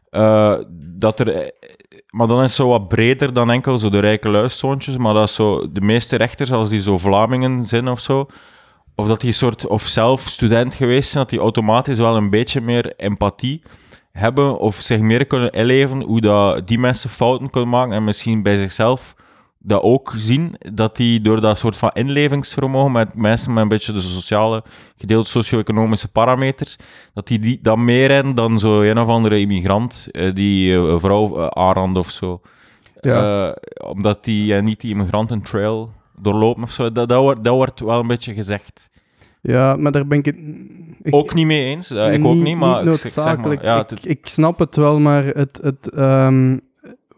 eh, 0.10 0.58
dat 0.80 1.20
er 1.20 1.52
maar 2.10 2.28
dan 2.28 2.38
is 2.38 2.44
het 2.44 2.52
zo 2.52 2.68
wat 2.68 2.88
breder 2.88 3.34
dan 3.34 3.52
enkel 3.52 3.78
zo 3.78 3.90
de 3.90 4.00
rijke 4.00 4.30
luiszoontjes, 4.30 4.98
maar 4.98 5.14
dat 5.14 5.30
zo 5.30 5.72
de 5.72 5.82
meeste 5.82 6.16
rechters, 6.16 6.52
als 6.52 6.70
die 6.70 6.82
zo 6.82 6.98
Vlamingen 6.98 7.66
zijn 7.66 7.88
of 7.88 8.00
zo, 8.00 8.28
of 8.96 9.08
dat 9.08 9.22
die 9.22 9.32
soort, 9.32 9.68
of 9.68 9.82
zelf 9.82 10.22
student 10.22 10.74
geweest 10.74 11.10
zijn, 11.10 11.24
dat 11.24 11.32
die 11.32 11.40
automatisch 11.40 11.98
wel 11.98 12.16
een 12.16 12.30
beetje 12.30 12.62
meer 12.62 12.96
empathie 12.96 13.64
hebben, 14.12 14.60
of 14.60 14.76
zich 14.76 15.00
meer 15.00 15.26
kunnen 15.26 15.52
inleven 15.52 16.02
hoe 16.02 16.22
dat 16.22 16.68
die 16.68 16.80
mensen 16.80 17.10
fouten 17.10 17.50
kunnen 17.50 17.70
maken 17.70 17.94
en 17.94 18.04
misschien 18.04 18.44
bij 18.44 18.56
zichzelf 18.56 19.16
dat 19.68 19.82
ook 19.82 20.14
zien, 20.18 20.56
dat 20.74 20.96
die 20.96 21.22
door 21.22 21.42
dat 21.42 21.58
soort 21.58 21.78
van 21.78 21.90
inlevingsvermogen 21.94 22.92
met 22.92 23.16
mensen 23.16 23.54
met 23.54 23.64
een 23.64 23.70
beetje 23.70 23.94
de 23.94 24.00
sociale, 24.00 24.64
gedeeld 24.98 25.28
socio-economische 25.28 26.08
parameters, 26.08 26.78
dat 27.14 27.28
die, 27.28 27.40
die 27.40 27.60
dat 27.62 27.78
meer 27.78 28.12
hebben 28.12 28.36
dan 28.36 28.60
zo 28.60 28.82
een 28.82 29.00
of 29.00 29.08
andere 29.08 29.40
immigrant, 29.40 30.08
eh, 30.12 30.34
die 30.36 30.74
eh, 30.74 30.84
een 30.84 31.00
vrouw 31.00 31.38
uh, 31.40 31.48
aanrand 31.48 31.98
of 31.98 32.10
zo. 32.10 32.42
Ja. 33.02 33.48
Eh, 33.48 33.56
omdat 33.90 34.24
die 34.24 34.56
eh, 34.56 34.64
niet 34.64 34.82
die 34.82 34.92
immigrantentrail 34.92 35.92
doorlopen 36.22 36.64
of 36.64 36.72
zo. 36.72 36.92
Dat, 36.92 37.10
dat, 37.10 37.22
wordt, 37.22 37.44
dat 37.44 37.54
wordt 37.56 37.80
wel 37.80 38.00
een 38.00 38.08
beetje 38.08 38.34
gezegd. 38.34 38.90
Ja, 39.42 39.76
maar 39.76 39.92
daar 39.92 40.08
ben 40.08 40.18
ik 40.18 40.26
het... 40.26 40.36
ik- 41.02 41.16
ook 41.16 41.34
niet 41.34 41.46
mee 41.46 41.64
eens. 41.66 41.92
Eh, 41.92 42.14
ik 42.14 42.26
ook 42.26 42.34
niet, 42.34 42.58
maar 42.58 42.86
ik- 42.86 42.94
ik 42.94 43.12
zeg 43.12 43.38
maar, 43.38 43.64
ja, 43.64 43.80
ik, 43.80 43.90
het- 43.90 44.10
ik 44.10 44.28
snap 44.28 44.60
het 44.60 44.76
wel, 44.76 45.00
maar 45.00 45.26
het, 45.26 45.60
het, 45.64 45.90
ehm, 45.90 46.58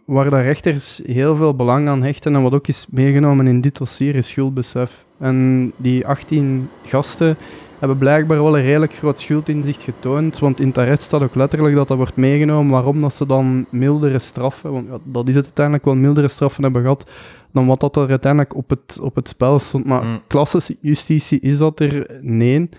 waar 0.10 0.30
de 0.30 0.42
rechters 0.42 1.02
heel 1.06 1.36
veel 1.36 1.54
belang 1.56 1.88
aan 1.88 2.04
hechten 2.04 2.36
en 2.36 2.42
wat 2.42 2.54
ook 2.54 2.68
is 2.68 2.86
meegenomen 2.90 3.48
in 3.48 3.62
dit 3.62 3.78
dossier 3.78 4.16
is 4.16 4.28
schuldbesef. 4.28 5.06
En 5.20 5.72
die 5.78 6.08
18 6.08 6.70
gasten 6.84 7.38
hebben 7.80 7.98
blijkbaar 7.98 8.44
wel 8.44 8.58
een 8.58 8.64
redelijk 8.64 8.94
groot 8.94 9.20
schuldinzicht 9.20 9.82
getoond, 9.82 10.40
want 10.40 10.60
in 10.60 10.68
het 10.68 10.78
arrest 10.78 11.02
staat 11.02 11.22
ook 11.22 11.36
letterlijk 11.36 11.76
dat 11.76 11.88
dat 11.88 11.98
wordt 11.98 12.16
meegenomen, 12.16 12.72
waarom 12.72 13.00
dat 13.00 13.14
ze 13.14 13.26
dan 13.26 13.66
mildere 13.70 14.20
straffen, 14.20 14.72
want 14.72 14.88
dat 15.04 15.28
is 15.28 15.36
het 15.36 15.46
uiteindelijk 15.46 15.86
wel, 15.86 15.96
mildere 15.96 16.28
straffen 16.28 16.64
hebben 16.64 16.82
gehad 16.82 17.10
dan 17.52 17.66
wat 17.68 17.80
dat 17.80 17.96
er 17.96 18.10
uiteindelijk 18.10 18.56
op 18.56 18.70
het, 18.70 19.00
op 19.02 19.16
het 19.16 19.28
spel 19.28 19.60
stond. 19.60 19.86
Maar 19.86 20.04
Mm. 20.04 20.20
klassenjustitie 20.28 21.40
is 21.40 21.58
dat 21.58 21.80
er? 21.80 22.20
Nee. 22.22 22.70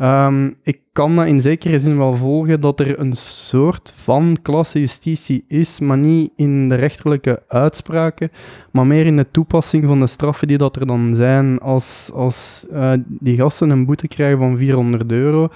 Ehm, 0.00 0.50
ik 0.62 0.80
kan 0.92 1.16
dat 1.16 1.26
in 1.26 1.40
zekere 1.40 1.80
zin 1.80 1.96
wel 1.96 2.14
volgen 2.14 2.60
dat 2.60 2.80
er 2.80 2.98
een 2.98 3.12
soort 3.12 3.92
van 3.96 4.36
klassenjustitie 4.42 5.44
is, 5.48 5.80
maar 5.80 5.98
niet 5.98 6.30
in 6.36 6.68
de 6.68 6.74
rechterlijke 6.74 7.42
uitspraken, 7.48 8.30
maar 8.70 8.86
meer 8.86 9.06
in 9.06 9.16
de 9.16 9.30
toepassing 9.30 9.84
van 9.84 10.00
de 10.00 10.06
straffen 10.06 10.48
die 10.48 10.58
dat 10.58 10.76
er 10.76 10.86
dan 10.86 11.14
zijn. 11.14 11.58
Als, 11.58 12.10
als 12.14 12.66
eh, 12.70 12.92
die 13.06 13.36
gasten 13.36 13.70
een 13.70 13.86
boete 13.86 14.08
krijgen 14.08 14.38
van 14.38 14.58
400 14.58 15.12
euro, 15.12 15.48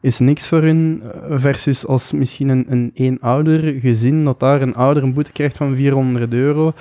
is 0.00 0.18
niks 0.18 0.48
voor 0.48 0.62
hun, 0.62 1.02
eh, 1.02 1.38
versus 1.38 1.86
als 1.86 2.12
misschien 2.12 2.48
een, 2.48 2.64
een 2.68 2.90
eenouder 2.94 3.80
gezin, 3.80 4.24
dat 4.24 4.40
daar 4.40 4.62
een 4.62 4.74
ouder 4.74 5.02
een 5.02 5.14
boete 5.14 5.32
krijgt 5.32 5.56
van 5.56 5.76
400 5.76 6.32
euro. 6.32 6.72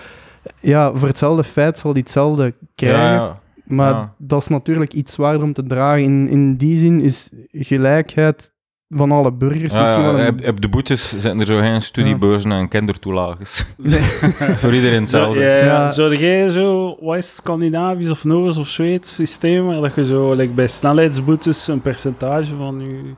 Ja, 0.62 0.94
voor 0.94 1.08
hetzelfde 1.08 1.44
feit 1.44 1.78
zal 1.78 1.94
die 1.94 2.04
hetzelfde 2.04 2.54
krijgen. 2.76 3.00
ja, 3.00 3.14
ja. 3.14 3.40
Maar 3.70 3.92
Ja. 3.92 4.14
dat 4.18 4.42
is 4.42 4.48
natuurlijk 4.48 4.94
iets 4.94 5.14
zwaarder 5.14 5.44
om 5.44 5.54
te 5.54 5.64
dragen. 5.64 6.04
In, 6.04 6.28
in 6.28 6.56
die 6.56 6.78
zin 6.78 7.02
is 7.02 7.30
gelijkheid 7.52 8.52
van 8.90 9.12
alle 9.12 9.32
burgers 9.34 9.74
Ja, 9.74 9.82
misschien 9.82 10.04
wel 10.04 10.20
een... 10.20 10.28
op- 10.34 10.48
op 10.48 10.62
de 10.62 10.70
boetes 10.70 11.18
zijn 11.20 11.40
er 11.40 11.46
zo 11.46 11.60
geen 11.60 11.82
studiebeurzen 11.82 12.52
en 12.52 12.68
kindertoelages. 12.68 13.66
Nee. 13.78 14.02
Voor 14.62 14.74
iedereen 14.74 15.00
hetzelfde. 15.00 15.40
ja, 15.40 15.56
Ja. 15.56 15.88
zou 15.88 16.16
jij 16.18 16.50
zo, 16.50 16.98
wat 17.00 17.18
is 17.18 17.26
het, 17.28 17.36
Scandinavisch 17.36 18.10
of 18.10 18.24
Noors 18.24 18.58
of 18.58 18.68
Zweeds 18.68 19.16
systeem, 19.16 19.66
waar 19.66 19.82
dat 19.82 19.96
je 19.96 20.06
zo 20.06 20.34
like 20.34 20.54
bij 20.54 20.68
snelheidsboetes 20.68 21.68
een 21.68 21.82
percentage 21.82 22.56
van 22.58 22.80
je 22.82 23.14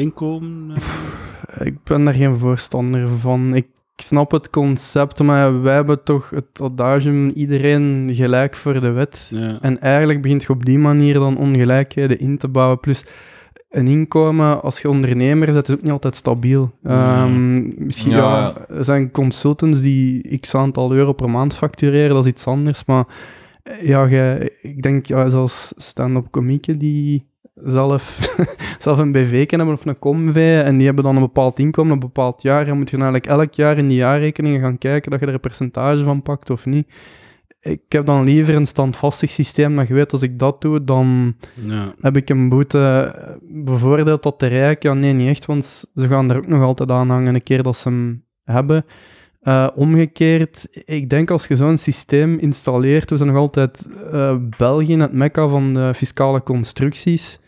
inkomen... 0.00 0.74
eh, 1.46 1.66
Ik 1.66 1.82
ben 1.84 2.04
daar 2.04 2.14
geen 2.14 2.38
voorstander 2.38 3.08
van. 3.08 3.54
Ik 3.54 3.66
snap 4.02 4.30
het 4.30 4.50
concept, 4.50 5.22
maar 5.22 5.62
wij 5.62 5.74
hebben 5.74 6.02
toch 6.04 6.30
het 6.30 6.60
adagium 6.62 7.28
iedereen 7.28 8.10
gelijk 8.12 8.54
voor 8.54 8.80
de 8.80 8.90
wet. 8.90 9.28
ja. 9.30 9.58
En 9.60 9.80
eigenlijk 9.80 10.22
begint 10.22 10.42
je 10.42 10.48
op 10.50 10.64
die 10.64 10.78
manier 10.78 11.14
dan 11.14 11.36
ongelijkheden 11.36 12.18
in 12.18 12.38
te 12.38 12.48
bouwen. 12.48 12.80
Plus 12.80 13.04
een 13.70 13.86
inkomen 13.86 14.62
als 14.62 14.80
je 14.80 14.88
ondernemer 14.90 15.52
bent, 15.52 15.68
is 15.68 15.74
ook 15.74 15.82
niet 15.82 15.92
altijd 15.92 16.16
stabiel. 16.16 16.72
Ehm, 16.82 17.84
misschien 17.84 18.12
Ja. 18.12 18.54
er 18.68 18.84
zijn 18.84 19.10
consultants 19.10 19.80
die 19.80 20.38
x 20.38 20.54
aantal 20.54 20.92
euro 20.92 21.12
per 21.12 21.30
maand 21.30 21.54
factureren, 21.54 22.14
dat 22.14 22.24
is 22.24 22.30
iets 22.30 22.46
anders. 22.46 22.84
Maar 22.84 23.04
ja, 23.80 24.06
ik 24.62 24.82
denk 24.82 25.06
ja, 25.06 25.28
zelfs 25.28 25.72
stand-up 25.76 26.26
komieken 26.30 26.78
die 26.78 27.26
zelf, 27.54 28.34
zelf 28.78 28.98
een 28.98 29.12
BV 29.12 29.46
kunnen 29.46 29.66
hebben 29.66 29.84
of 29.84 29.86
een 29.86 29.98
comv 29.98 30.36
en 30.36 30.76
die 30.76 30.86
hebben 30.86 31.04
dan 31.04 31.14
een 31.16 31.22
bepaald 31.22 31.58
inkomen, 31.58 31.92
een 31.92 31.98
bepaald 31.98 32.42
jaar. 32.42 32.68
En 32.68 32.76
moet 32.76 32.90
je 32.90 32.96
eigenlijk 32.96 33.26
elk 33.26 33.52
jaar 33.54 33.78
in 33.78 33.88
die 33.88 33.96
jaarrekeningen 33.96 34.60
gaan 34.60 34.78
kijken 34.78 35.10
dat 35.10 35.20
je 35.20 35.26
er 35.26 35.34
een 35.34 35.40
percentage 35.40 36.04
van 36.04 36.22
pakt 36.22 36.50
of 36.50 36.66
niet. 36.66 36.92
Ik 37.60 37.80
heb 37.88 38.06
dan 38.06 38.24
liever 38.24 38.54
een 38.54 38.66
standvastig 38.66 39.30
systeem 39.30 39.76
dat 39.76 39.88
je 39.88 39.94
weet, 39.94 40.12
als 40.12 40.22
ik 40.22 40.38
dat 40.38 40.60
doe, 40.60 40.84
dan 40.84 41.36
Ja. 41.64 41.94
heb 42.00 42.16
ik 42.16 42.30
een 42.30 42.48
boete 42.48 43.14
bevoordeeld 43.42 44.22
tot 44.22 44.40
de 44.40 44.46
rijk. 44.46 44.82
Ja, 44.82 44.94
nee, 44.94 45.12
niet 45.12 45.28
echt, 45.28 45.46
want 45.46 45.64
ze 45.94 46.06
gaan 46.08 46.30
er 46.30 46.36
ook 46.36 46.46
nog 46.46 46.62
altijd 46.62 46.90
aan 46.90 47.10
hangen 47.10 47.34
een 47.34 47.42
keer 47.42 47.62
dat 47.62 47.76
ze 47.76 47.88
hem 47.88 48.24
hebben. 48.44 48.84
Eh, 49.42 49.68
omgekeerd, 49.74 50.82
ik 50.84 51.10
denk 51.10 51.30
als 51.30 51.46
je 51.46 51.56
zo'n 51.56 51.78
systeem 51.78 52.38
installeert, 52.38 53.10
we 53.10 53.16
zijn 53.16 53.28
nog 53.28 53.38
altijd 53.38 53.88
eh, 54.12 54.36
België, 54.58 54.96
het 54.96 55.12
mekka 55.12 55.48
van 55.48 55.74
de 55.74 55.94
fiscale 55.94 56.42
constructies. 56.42 57.38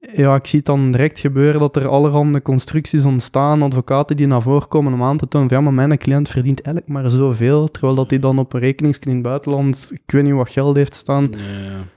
Ja, 0.00 0.34
ik 0.34 0.46
zie 0.46 0.58
het 0.58 0.66
dan 0.66 0.90
direct 0.90 1.18
gebeuren 1.18 1.60
dat 1.60 1.76
er 1.76 1.88
allerhande 1.88 2.42
constructies 2.42 3.04
ontstaan, 3.04 3.62
advocaten 3.62 4.16
die 4.16 4.26
naar 4.26 4.42
voren 4.42 4.68
komen 4.68 4.92
om 4.92 5.02
aan 5.02 5.16
te 5.16 5.28
tonen 5.28 5.48
van 5.48 5.58
ja, 5.58 5.64
maar 5.64 5.86
mijn 5.86 5.98
cliënt 5.98 6.28
verdient 6.28 6.62
eigenlijk 6.62 6.94
maar 6.94 7.10
zoveel, 7.10 7.68
terwijl 7.68 7.94
dat 7.94 8.10
hij 8.10 8.18
dan 8.18 8.38
op 8.38 8.52
een 8.52 8.60
rekening 8.60 8.96
in 8.96 9.12
het 9.12 9.22
buitenland, 9.22 9.90
ik 9.92 10.12
weet 10.12 10.22
niet 10.22 10.32
wat 10.32 10.50
geld 10.50 10.76
heeft 10.76 10.94
staan. 10.94 11.24
Ja. 11.30 11.38
Ja, 11.38 11.95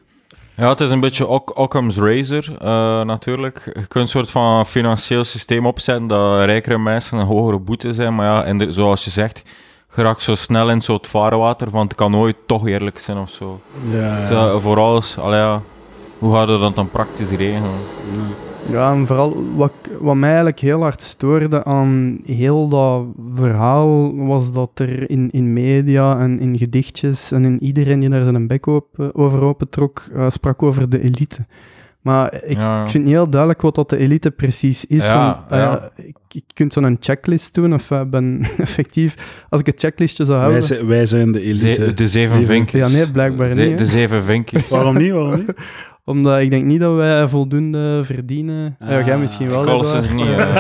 het 0.68 0.82
is 0.82 0.92
een 0.92 1.00
beetje 1.00 1.28
Oc- 1.28 1.58
Occam's 1.58 1.98
razor, 1.98 2.44
eh, 2.62 3.02
natuurlijk. 3.02 3.62
Je 3.66 3.72
kunt 3.88 3.94
een 4.04 4.08
soort 4.08 4.32
van 4.32 4.66
financieel 4.66 5.24
systeem 5.24 5.66
opzetten 5.66 6.08
dat 6.08 6.46
rijkere 6.46 6.78
mensen 6.78 7.18
een 7.18 7.26
hogere 7.26 7.60
boete 7.60 7.94
zijn. 7.94 8.16
Maar 8.16 8.26
ja, 8.26 8.44
en 8.44 8.58
de- 8.58 8.72
zoals 8.72 9.04
je 9.04 9.10
zegt, 9.12 9.44
je 9.96 10.02
raakt 10.02 10.24
zo 10.24 10.36
snel 10.36 10.70
in 10.70 10.82
zo'n 10.82 11.00
vaarwater 11.02 11.70
van 11.70 11.84
het 11.84 11.96
kan 11.96 12.12
nooit 12.12 12.36
toch 12.46 12.68
eerlijk 12.68 13.00
zijn 13.00 13.18
of 13.18 13.30
zo. 13.30 13.60
Ja. 13.92 14.16
Dus, 14.20 14.30
eh, 14.30 14.56
vooral 14.58 14.98
is, 14.98 15.18
allee, 15.18 15.40
ja, 15.40 15.62
hoe 16.18 16.36
gaan 16.36 16.48
we 16.48 16.60
dat 16.60 16.76
dan 16.76 16.90
praktisch 16.90 17.30
regelen? 17.30 17.62
Ja, 17.62 18.49
en 18.74 19.08
vooral 19.08 19.44
wat, 19.56 19.74
wat 20.00 20.16
mij 20.16 20.28
eigenlijk 20.30 20.60
heel 20.60 20.82
hard 20.82 21.02
stoorde 21.02 21.64
aan 21.64 22.20
heel 22.26 22.68
dat 22.68 23.04
verhaal, 23.34 24.16
was 24.26 24.52
dat 24.54 24.70
er 24.74 25.10
in, 25.10 25.30
in 25.32 25.54
media 25.54 26.20
en 26.20 26.40
in 26.40 26.58
gedichtjes 26.58 27.32
en 27.32 27.46
in 27.46 27.64
iedereen 27.64 28.00
die 28.00 28.10
daar 28.10 28.24
zijn 28.24 28.48
bek 28.48 28.68
open, 28.68 29.16
over 29.16 29.42
opentrok, 29.42 30.04
eh, 30.16 30.30
sprak 30.30 30.64
over 30.64 30.90
de 30.90 31.02
elite. 31.02 31.46
Maar 32.02 32.34
ik, 32.44 32.58
Ja, 32.58 32.84
ik 32.84 32.90
vind 32.90 33.04
niet 33.04 33.14
heel 33.14 33.30
duidelijk 33.30 33.62
wat 33.62 33.76
dat 33.76 33.90
de 33.90 33.98
elite 33.98 34.32
precies 34.32 34.86
is. 34.86 35.06
Ja, 35.06 35.44
van, 35.48 35.58
eh, 35.58 35.64
ja. 35.64 35.90
ik, 35.96 36.16
je 36.28 36.42
kunt 36.54 36.74
zo'n 36.74 36.98
checklist 37.00 37.54
doen, 37.54 37.74
of 37.74 37.92
eh, 37.92 38.02
ben 38.04 38.42
effectief, 38.58 39.44
als 39.50 39.62
ik 39.62 39.68
een 39.68 39.74
checklistje 39.76 40.26
zou 40.26 40.38
Wij, 40.38 40.46
houden... 40.48 40.68
zijn, 40.68 40.88
wij 40.88 41.06
zijn 41.06 41.32
de 41.32 41.42
elite. 41.42 41.72
Ze- 41.72 41.94
de 41.94 42.08
zeven 42.08 42.38
Zeven- 42.38 42.54
vinkjes. 42.54 42.92
Ja, 42.92 42.98
nee, 42.98 43.12
blijkbaar 43.12 43.50
Ze- 43.50 43.60
niet, 43.62 43.70
hè. 43.70 43.76
De 43.76 43.86
zeven 43.86 44.24
vinkjes. 44.24 44.70
Waarom 44.70 44.98
niet? 44.98 45.12
Waarom 45.12 45.36
niet? 45.40 45.54
Omdat 46.10 46.40
ik 46.40 46.50
denk 46.50 46.66
niet 46.66 46.80
dat 46.80 46.96
wij 46.96 47.28
voldoende 47.28 48.02
verdienen. 48.04 48.76
ja, 48.80 49.00
jij 49.04 49.14
Ah, 49.14 49.20
misschien 49.20 49.50
wel. 49.50 49.62
Edouard. 49.62 49.94
is 49.94 50.10
niet... 50.10 50.28
eh, 50.28 50.56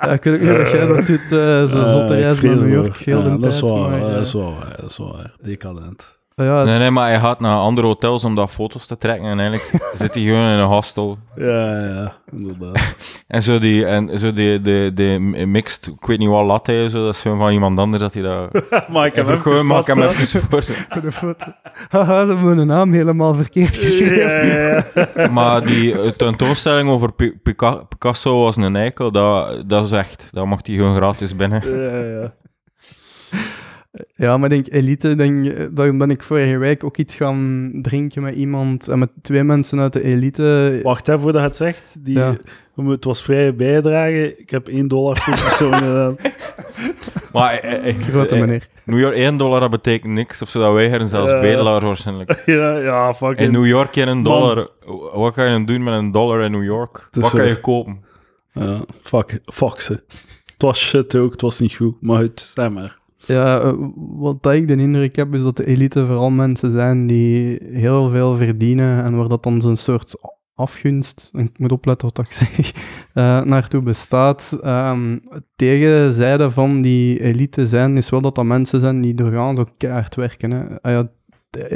Ja, 0.00 0.12
ik 0.12 0.24
weet 0.24 0.34
ook 0.34 0.40
niet 0.40 0.56
dat 0.56 0.70
jij 0.70 0.86
dat 0.86 1.06
doet, 1.06 1.32
eh, 1.32 1.64
zo'n 1.64 1.84
Eh, 1.84 1.92
zotte 1.92 2.14
reis 2.14 2.40
naar 2.40 2.56
New. 2.56 2.72
York, 2.72 2.96
heel 2.96 3.18
Ja, 3.22 3.28
de 3.30 3.38
dat 3.38 3.52
is 3.52 3.60
waar, 3.60 3.90
maar, 3.90 4.00
dat 4.00 4.26
is 4.26 4.32
wel 4.32 4.54
waar, 4.60 4.76
dat 4.80 4.90
is 4.90 4.98
wel 4.98 5.12
waar. 5.16 5.32
Decadent. 5.42 6.20
Ja, 6.36 6.64
Nee, 6.64 6.78
nee, 6.78 6.90
maar 6.90 7.08
hij 7.08 7.20
gaat 7.20 7.40
naar 7.40 7.56
andere 7.58 7.86
hotels 7.86 8.24
om 8.24 8.34
daar 8.34 8.48
foto's 8.48 8.86
te 8.86 8.98
trekken 8.98 9.26
en 9.28 9.40
eigenlijk 9.40 9.82
zit 9.92 10.14
hij 10.14 10.22
gewoon 10.24 10.50
in 10.50 10.58
een 10.58 10.66
hostel. 10.66 11.18
Ja, 11.36 11.80
ja, 11.86 12.12
inderdaad. 12.32 12.80
En 13.28 13.42
zo 13.42 13.58
die, 13.58 13.86
en 13.86 14.18
zo 14.18 14.32
die, 14.32 14.60
de, 14.60 14.90
de 14.94 15.16
mixed, 15.46 15.86
ik 15.86 16.06
weet 16.06 16.18
niet 16.18 16.28
wat 16.28 16.46
latte, 16.46 16.86
zo, 16.90 17.04
dat 17.04 17.14
is 17.14 17.20
gewoon 17.20 17.38
van 17.38 17.52
iemand 17.52 17.78
anders 17.78 18.02
dat 18.02 18.14
hij 18.14 18.22
dat... 18.22 18.62
maar 18.92 19.06
ik 19.06 19.14
heb 19.14 19.26
gewoon, 19.26 19.78
ik 19.78 19.86
hem 19.86 20.02
even 20.02 20.40
voor... 20.40 20.62
voor 20.88 21.00
de 21.02 21.12
foto. 21.12 21.44
Haha, 21.88 22.24
ze 22.24 22.32
hebben 22.32 22.54
mijn 22.56 22.66
naam 22.66 22.92
helemaal 22.92 23.34
verkeerd 23.34 23.76
geschreven. 23.76 24.16
Ja, 24.28 24.74
ja, 24.74 24.84
ja. 25.16 25.30
Maar 25.30 25.64
die 25.64 26.00
eh, 26.02 26.08
tentoonstelling 26.10 26.88
over 26.90 27.12
Pi- 27.12 27.38
Pica- 27.42 27.74
Picasso 27.88 28.42
was 28.42 28.56
een 28.56 28.76
eikel, 28.76 29.12
dat, 29.12 29.62
dat 29.68 29.84
is 29.86 29.92
echt, 29.92 30.28
dat 30.32 30.46
mag 30.46 30.58
hij 30.62 30.74
gewoon 30.74 30.96
gratis 30.96 31.36
binnen. 31.36 31.62
Ja, 31.82 32.20
ja. 32.20 32.34
Ja, 34.16 34.36
maar 34.36 34.52
ik 34.52 34.64
denk, 34.64 34.76
elite, 34.84 35.14
denk, 35.14 35.46
eh, 35.46 35.66
daar 35.70 35.96
ben 35.96 36.10
ik 36.10 36.22
vorige 36.22 36.56
week 36.58 36.84
ook 36.84 36.96
iets 36.96 37.14
gaan 37.14 37.70
drinken 37.82 38.22
met 38.22 38.34
iemand, 38.34 38.88
en 38.88 38.98
met 38.98 39.10
twee 39.22 39.44
mensen 39.44 39.78
uit 39.80 39.92
de 39.92 40.02
elite. 40.02 40.80
Wacht 40.82 41.08
even 41.08 41.20
voordat 41.20 41.40
je 41.40 41.46
het 41.46 41.56
zegt. 41.56 41.96
Die, 42.04 42.18
Ja. 42.18 42.36
Het 42.86 43.04
was 43.04 43.22
vrije 43.22 43.52
bijdrage. 43.52 44.38
Ik 44.38 44.50
heb 44.50 44.68
1 44.68 44.88
dollar 44.88 45.22
per 45.24 45.42
persoon 45.42 45.72
gedaan. 45.84 46.16
Maar 47.32 47.54
eh, 47.58 47.88
eh, 47.88 47.98
Grote 48.00 48.34
eh, 48.34 48.40
meneer. 48.40 48.68
New 48.84 48.98
York, 48.98 49.14
1 49.14 49.36
dollar, 49.36 49.60
dat 49.60 49.70
betekent 49.70 50.12
niks, 50.12 50.42
of 50.42 50.48
zo, 50.48 50.60
dat 50.60 50.72
weigeren 50.72 51.06
zelfs 51.08 51.30
Ja. 51.30 51.40
bedelaars 51.40 51.84
waarschijnlijk. 51.84 52.42
ja, 52.46 52.76
ja, 52.78 53.14
fucking. 53.14 53.38
In 53.40 53.52
New 53.52 53.66
York 53.66 53.96
in 53.96 54.08
een 54.08 54.22
Man. 54.22 54.24
dollar, 54.24 54.68
wat 55.14 55.34
kan 55.34 55.52
je 55.58 55.64
doen 55.64 55.82
met 55.82 55.94
een 55.94 56.10
dollar 56.12 56.40
in 56.44 56.50
New 56.50 56.64
York? 56.64 57.08
Wat 57.10 57.30
kan 57.30 57.46
je 57.46 57.60
kopen? 57.60 58.04
Ja, 58.52 58.80
fuck, 59.02 59.38
fuck 59.44 59.80
ze. 59.80 59.92
Het 59.92 60.62
was 60.70 60.78
shit 60.80 61.16
ook, 61.16 61.32
het 61.32 61.40
was 61.40 61.58
niet 61.60 61.74
goed. 61.74 61.94
Maar 62.00 62.20
het, 62.20 62.40
zeg 62.40 62.70
maar. 62.70 62.98
Ja, 63.26 63.60
eh, 63.60 63.72
wat 63.96 64.46
ik 64.46 64.68
de 64.68 64.76
indruk 64.76 65.16
heb, 65.16 65.34
is 65.34 65.42
dat 65.42 65.56
de 65.56 65.66
elite 65.66 66.06
vooral 66.06 66.30
mensen 66.30 66.72
zijn 66.72 67.06
die 67.06 67.58
heel 67.72 68.08
veel 68.10 68.36
verdienen 68.36 69.04
en 69.04 69.16
waar 69.16 69.28
dat 69.28 69.42
dan 69.42 69.60
zo'n 69.60 69.76
soort 69.76 70.14
afgunst, 70.54 71.30
ik 71.32 71.58
moet 71.58 71.72
opletten 71.72 72.10
wat 72.14 72.26
ik 72.26 72.32
zeg, 72.42 72.72
eh, 73.14 73.42
naartoe 73.42 73.82
bestaat. 73.82 74.58
Ehm 74.62 75.18
tegenzijde 75.56 76.50
van 76.50 76.82
die 76.82 77.22
elite 77.22 77.66
zijn, 77.66 77.96
is 77.96 78.10
wel 78.10 78.20
dat 78.20 78.34
dat 78.34 78.44
mensen 78.44 78.80
zijn 78.80 79.00
die 79.00 79.14
doorgaans 79.14 79.58
ook 79.58 79.70
keihard 79.76 80.14
werken. 80.14 80.50
Hè. 80.50 80.80
Ah 80.80 80.92
ja, 80.92 81.10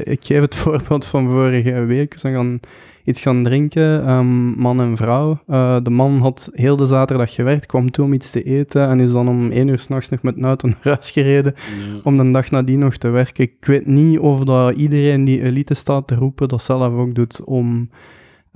ik 0.03 0.25
geef 0.25 0.41
het 0.41 0.55
voorbeeld 0.65 1.05
van 1.05 1.29
vorige 1.29 1.85
week. 1.85 2.19
Ze 2.19 2.31
gaan 2.31 2.61
iets 3.07 3.21
gaan 3.21 3.43
drinken, 3.43 4.07
ehm, 4.07 4.61
man 4.61 4.81
en 4.81 4.97
vrouw. 4.97 5.41
Eh, 5.47 5.77
de 5.83 5.91
man 5.91 6.19
had 6.19 6.51
heel 6.53 6.77
de 6.77 6.87
zaterdag 6.87 7.35
gewerkt, 7.35 7.67
kwam 7.67 7.91
toe 7.91 8.05
om 8.05 8.13
iets 8.13 8.31
te 8.31 8.43
eten 8.43 8.89
en 8.89 9.01
is 9.01 9.13
dan 9.13 9.29
om 9.29 9.51
één 9.51 9.69
uur 9.69 9.79
s'nachts 9.79 10.09
nog 10.09 10.23
met 10.23 10.37
een 10.37 10.45
auto 10.45 10.69
naar 10.69 10.79
huis 10.83 11.11
gereden 11.11 11.55
om 12.03 12.17
de 12.17 12.31
dag 12.31 12.51
nadien 12.51 12.79
nog 12.79 12.97
te 12.97 13.09
werken. 13.09 13.45
Ik 13.45 13.67
weet 13.67 13.87
niet 13.87 14.19
of 14.19 14.45
dat 14.45 14.75
iedereen 14.75 15.25
die 15.25 15.43
elite 15.43 15.75
staat 15.75 16.07
te 16.07 16.15
roepen 16.15 16.49
dat 16.49 16.63
zelf 16.63 16.95
ook 16.95 17.15
doet 17.15 17.45
om 17.45 17.89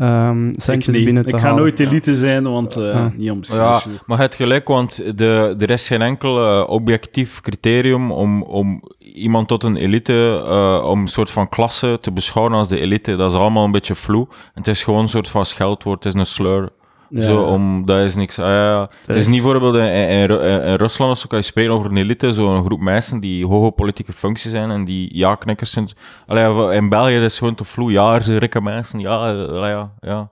ehm 0.01 0.51
centjes 0.57 1.05
binnen 1.05 1.22
te 1.26 1.28
ik 1.36 1.42
ga 1.42 1.55
nooit 1.55 1.80
elite 1.80 2.16
zijn, 2.16 2.42
want 2.44 2.76
eh, 2.76 2.94
Ah. 2.96 3.12
niet 3.16 3.30
om 3.30 3.40
Ja, 3.42 3.82
maar 4.07 4.18
het 4.18 4.34
gelijk, 4.34 4.68
want 4.68 5.18
de, 5.18 5.55
er 5.59 5.70
is 5.70 5.86
geen 5.86 6.03
enkel 6.03 6.38
eh, 6.38 6.70
objectief 6.70 7.40
criterium 7.40 8.11
om, 8.12 8.42
om 8.42 8.82
iemand 8.98 9.48
tot 9.48 9.64
een 9.64 9.76
elite, 9.76 10.42
eh, 10.46 10.88
om 10.88 11.01
een 11.01 11.09
soort 11.09 11.30
van 11.30 11.48
klasse 11.48 11.98
te 12.01 12.12
beschouwen 12.12 12.55
als 12.55 12.68
de 12.68 12.80
elite. 12.80 13.16
Dat 13.16 13.30
is 13.30 13.36
allemaal 13.36 13.64
een 13.64 13.70
beetje 13.70 13.94
vloe. 13.94 14.28
Het 14.55 14.68
is 14.68 14.82
gewoon 14.82 15.01
een 15.01 15.09
soort 15.09 15.28
van 15.28 15.46
scheldwoord, 15.46 16.05
het 16.05 16.14
is 16.14 16.20
een 16.20 16.26
slur. 16.26 16.68
Ja. 17.12 17.22
Zo, 17.22 17.42
om, 17.42 17.86
dat 17.86 17.98
is 17.98 18.14
niks. 18.16 18.38
ah, 18.38 18.44
ja, 18.46 18.70
ja. 18.70 18.88
Het 19.06 19.16
is 19.16 19.26
niet 19.26 19.42
bijvoorbeeld 19.42 19.74
in, 19.74 19.92
in, 19.92 20.30
in- 20.30 20.62
in 20.62 20.74
Rusland 20.74 21.12
of 21.12 21.18
zo 21.18 21.26
kan 21.28 21.38
je 21.38 21.44
spreken 21.44 21.72
over 21.72 21.90
een 21.90 21.96
elite, 21.96 22.32
zo'n 22.32 22.64
groep 22.64 22.80
mensen 22.80 23.20
die 23.20 23.46
hoge 23.46 23.70
politieke 23.70 24.12
functies 24.12 24.50
zijn 24.50 24.70
en 24.70 24.84
die 24.84 25.16
ja-knikkers 25.16 25.70
zijn. 25.70 25.88
Allee, 26.26 26.74
in 26.76 26.88
België 26.88 27.14
is 27.14 27.22
het 27.22 27.32
gewoon 27.32 27.54
te 27.54 27.64
vloe. 27.64 27.90
Ja, 27.92 28.14
er 28.14 28.22
zijn 28.22 28.38
rikke 28.38 28.61
mensen. 28.61 28.98
Ja, 29.00 29.32
eh, 29.32 29.48
allee, 29.56 29.70
ja, 29.70 29.92
ja. 30.00 30.30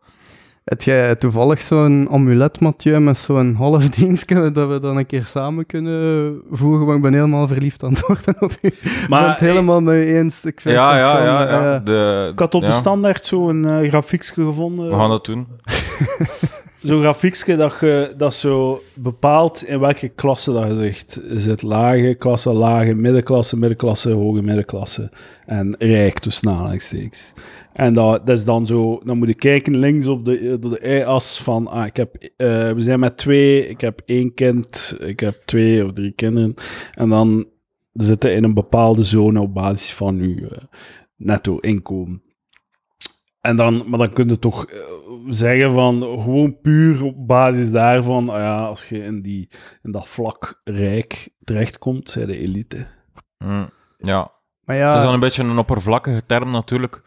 Heb 0.65 0.83
jij 0.83 1.15
toevallig 1.17 1.63
zo'n 1.63 2.09
amulet, 2.11 2.61
Mathieu, 2.61 2.99
met 3.01 3.19
zo'n 3.19 3.55
half 3.55 3.89
dienstje 3.89 4.51
dat 4.51 4.69
we 4.69 4.81
dan 4.81 4.97
een 4.97 5.07
keer 5.07 5.25
samen 5.27 5.67
kunnen 5.67 6.41
voegen? 6.51 6.85
Want 6.87 6.97
ik 6.97 7.03
ben 7.03 7.13
helemaal 7.15 7.49
verliefd 7.49 7.83
aan 7.83 7.91
het 7.93 8.07
worden 8.07 8.35
op 8.43 8.51
u. 8.63 8.69
Ik 8.69 9.07
ben 9.09 9.29
het 9.29 9.41
helemaal 9.41 9.81
met 9.81 9.95
u 9.95 10.15
eens. 10.17 10.45
Ik 10.45 10.61
vind 10.61 10.75
Ja, 10.75 10.93
het 10.93 11.03
ja, 11.03 11.25
ja. 11.25 11.43
ja. 11.43 11.75
eh, 11.75 11.85
De, 11.85 12.29
Ik 12.33 12.39
had 12.39 12.55
op 12.55 12.63
ja, 12.63 12.69
de 12.69 12.75
standaard 12.75 13.25
zo'n 13.25 13.65
eh 13.65 13.89
grafiekje 13.89 14.45
gevonden. 14.45 14.89
We 14.91 14.95
gaan 14.97 15.11
dat 15.11 15.25
doen. 15.25 15.47
Zo'n 16.83 17.01
grafiekje 17.01 17.57
dat, 17.57 17.77
je, 17.81 18.15
dat 18.17 18.35
zo 18.35 18.83
bepaalt 18.95 19.65
in 19.65 19.81
welke 19.81 20.09
klasse 20.09 20.53
dat 20.53 20.67
je 20.67 20.75
zegt. 20.75 21.21
Zit 21.31 21.63
lage 21.63 22.15
klasse, 22.19 22.53
lage, 22.53 22.95
middenklasse, 22.95 23.57
middenklasse, 23.57 24.11
hoge 24.11 24.43
middenklasse. 24.43 25.11
En 25.47 25.75
rijk 25.79 26.19
tussen. 26.19 26.71
En 27.73 27.95
dat, 27.95 28.27
dat 28.27 28.39
is 28.39 28.45
dan 28.45 28.67
zo, 28.67 29.01
dan 29.05 29.19
moet 29.19 29.29
je 29.29 29.35
kijken 29.35 29.77
links 29.77 30.07
op 30.07 30.25
de, 30.25 30.57
door 30.61 30.71
de 30.71 30.89
y-as 30.89 31.39
van, 31.43 31.67
ah, 31.67 31.87
ik 31.87 31.97
heb, 31.97 32.15
eh, 32.37 32.71
we 32.71 32.81
zijn 32.83 33.01
met 33.01 33.17
twee, 33.17 33.69
ik 33.69 33.81
heb 33.81 34.03
één 34.05 34.35
kind, 34.35 34.97
ik 35.01 35.21
heb 35.21 35.43
twee 35.45 35.85
of 35.85 35.93
drie 35.93 36.13
kinderen. 36.13 36.55
En 36.95 37.09
dan 37.09 37.47
zitten 37.93 38.35
in 38.35 38.45
een 38.45 38.55
bepaalde 38.55 39.03
zone 39.05 39.41
op 39.41 39.55
basis 39.55 39.95
van 39.95 40.19
je 40.19 40.49
eh, 40.49 40.65
netto 41.17 41.59
inkomen. 41.59 42.23
En 43.41 43.57
dan, 43.57 43.83
maar 43.87 43.99
dan 43.99 44.13
kun 44.13 44.29
je 44.29 44.39
toch 44.39 44.67
eh, 44.67 44.79
zeggen 45.29 45.73
van 45.73 46.01
gewoon 46.03 46.61
puur 46.61 47.05
op 47.05 47.27
basis 47.27 47.71
daarvan, 47.71 48.29
ah 48.29 48.37
ja, 48.39 48.59
als 48.59 48.89
je 48.89 49.05
in, 49.05 49.23
die, 49.23 49.49
in 49.83 49.91
dat 49.93 50.09
vlak 50.09 50.61
rijk 50.65 51.29
terechtkomt, 51.45 52.11
zij 52.11 52.25
de 52.27 52.39
elite. 52.39 52.87
Mm, 53.45 53.71
ja. 53.99 54.31
Maar 54.65 54.77
ja, 54.77 54.89
Het 54.89 54.97
is 54.97 55.03
dan 55.03 55.15
een 55.15 55.21
beetje 55.21 55.43
een 55.43 55.59
oppervlakkige 55.59 56.23
term 56.27 56.51
natuurlijk. 56.51 57.03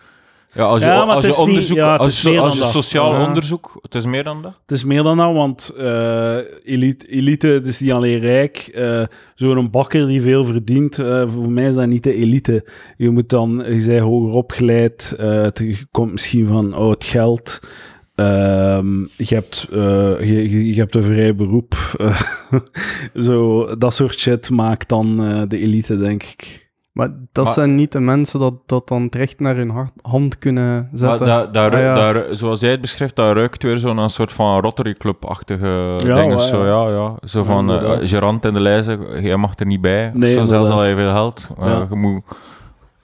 Ja, 0.53 0.63
als 0.63 0.81
je, 0.83 0.87
Ja, 0.89 1.01
als 1.03 1.21
je 1.25 1.27
niet- 1.31 1.37
onderzoek, 1.39 1.77
ja, 1.77 1.91
het 1.91 1.99
als, 2.01 2.09
is 2.09 2.21
je, 2.33 2.39
als 2.39 2.57
je 2.57 2.63
sociaal 2.63 3.25
onderzoek, 3.27 3.77
het 3.81 3.95
is 3.95 4.05
meer 4.05 4.23
dan 4.23 4.41
dat. 4.41 4.59
Het 4.61 4.71
is 4.71 4.83
meer 4.83 5.03
dan 5.03 5.17
dat, 5.17 5.33
want 5.33 5.69
eh, 5.77 6.37
elite, 6.63 7.07
elite, 7.07 7.47
het 7.47 7.67
is 7.67 7.79
niet 7.79 7.91
alleen 7.91 8.19
rijk. 8.19 8.57
eh, 8.57 9.03
Zo'n 9.35 9.69
bakker 9.69 10.07
die 10.07 10.21
veel 10.21 10.45
verdient, 10.45 10.99
eh, 10.99 11.23
voor 11.29 11.51
mij 11.51 11.67
is 11.67 11.73
dat 11.75 11.87
niet 11.87 12.03
de 12.03 12.13
elite. 12.13 12.67
Je 12.97 13.09
moet 13.09 13.29
dan, 13.29 13.63
je 13.67 13.83
bent 13.85 13.99
hoger 14.01 14.31
opgeleid, 14.33 15.15
eh, 15.19 15.29
het 15.41 15.57
je 15.57 15.85
komt 15.91 16.11
misschien 16.11 16.47
van 16.47 16.73
oud 16.73 17.03
geld. 17.03 17.59
Ehm, 18.25 18.99
je, 19.17 19.35
hebt, 19.35 19.67
eh, 19.71 19.79
je, 20.29 20.49
je, 20.49 20.67
je 20.73 20.79
hebt 20.79 20.95
een 20.95 21.03
vrij 21.03 21.35
beroep. 21.35 21.73
eh, 21.97 22.21
zo, 23.25 23.65
dat 23.77 23.93
soort 23.93 24.19
shit 24.19 24.49
maakt 24.49 24.89
dan 24.89 25.23
eh, 25.25 25.41
de 25.47 25.57
elite, 25.59 25.97
denk 25.97 26.23
ik. 26.23 26.69
maar 26.91 27.09
dat 27.31 27.45
Maar- 27.45 27.53
zijn 27.53 27.75
niet 27.75 27.91
de 27.91 27.99
mensen 27.99 28.39
dat, 28.39 28.53
dat 28.65 28.87
dan 28.87 29.09
terecht 29.09 29.39
naar 29.39 29.55
hun 29.55 29.69
hart- 29.69 29.93
hand 30.01 30.37
kunnen 30.37 30.89
zetten. 30.93 31.25
daar, 31.25 31.51
daar, 31.51 31.73
Ah, 31.73 31.79
ja. 31.79 31.95
daar, 31.95 32.25
zoals 32.31 32.59
jij 32.59 32.71
het 32.71 32.81
beschrijft, 32.81 33.15
dat 33.15 33.35
ruikt 33.35 33.63
weer 33.63 33.77
zo'n 33.77 34.09
soort 34.09 34.33
van 34.33 34.59
Rotary 34.61 34.93
Club-achtige 34.93 35.93
Ja, 35.97 36.15
dingen. 36.15 36.27
wel, 36.27 36.39
Zo, 36.39 36.65
ja. 36.65 36.89
ja, 36.89 36.95
ja. 36.95 37.27
Zo 37.27 37.43
van, 37.43 37.67
Ja, 37.67 37.99
gerant 38.07 38.45
in 38.45 38.53
de 38.53 38.59
lijzen, 38.59 39.21
jij 39.23 39.37
mag 39.37 39.59
er 39.59 39.65
niet 39.65 39.81
bij. 39.81 40.09
Nee, 40.13 40.33
zo, 40.33 40.45
zelfs 40.45 40.69
al 40.69 40.85
je 40.87 40.95
veel 40.95 41.11
geld. 41.11 41.49
Ja. 41.59 41.85
je, 41.89 41.95
moet, 41.95 42.21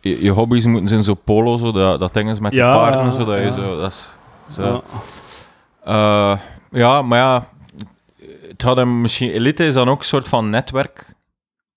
je, 0.01 0.23
je 0.23 0.29
hobby's 0.31 0.65
moeten 0.65 0.87
zijn 0.89 1.03
zo 1.03 1.13
polo, 1.13 1.57
zo, 1.57 1.71
dat, 1.71 1.99
dat 1.99 2.13
ding 2.13 2.29
is 2.29 2.39
met 2.39 2.53
Ja, 2.53 2.71
de 2.71 2.77
paarden, 2.77 3.05
ja, 3.05 3.11
zodat 3.11 3.37
je 3.37 3.43
ja. 3.43 3.53
zo... 3.53 3.77
Dat 3.79 3.91
is, 3.91 4.09
zo. 4.51 4.63
Ja. 4.63 4.81
Eh, 5.83 6.39
ja, 6.71 7.01
maar 7.01 7.19
ja, 7.19 7.47
het 8.49 8.61
had 8.61 8.77
hem 8.77 9.01
misschien, 9.01 9.31
elite 9.31 9.65
is 9.65 9.73
dan 9.73 9.89
ook 9.89 9.99
een 9.99 10.05
soort 10.05 10.27
van 10.27 10.49
netwerk. 10.49 11.15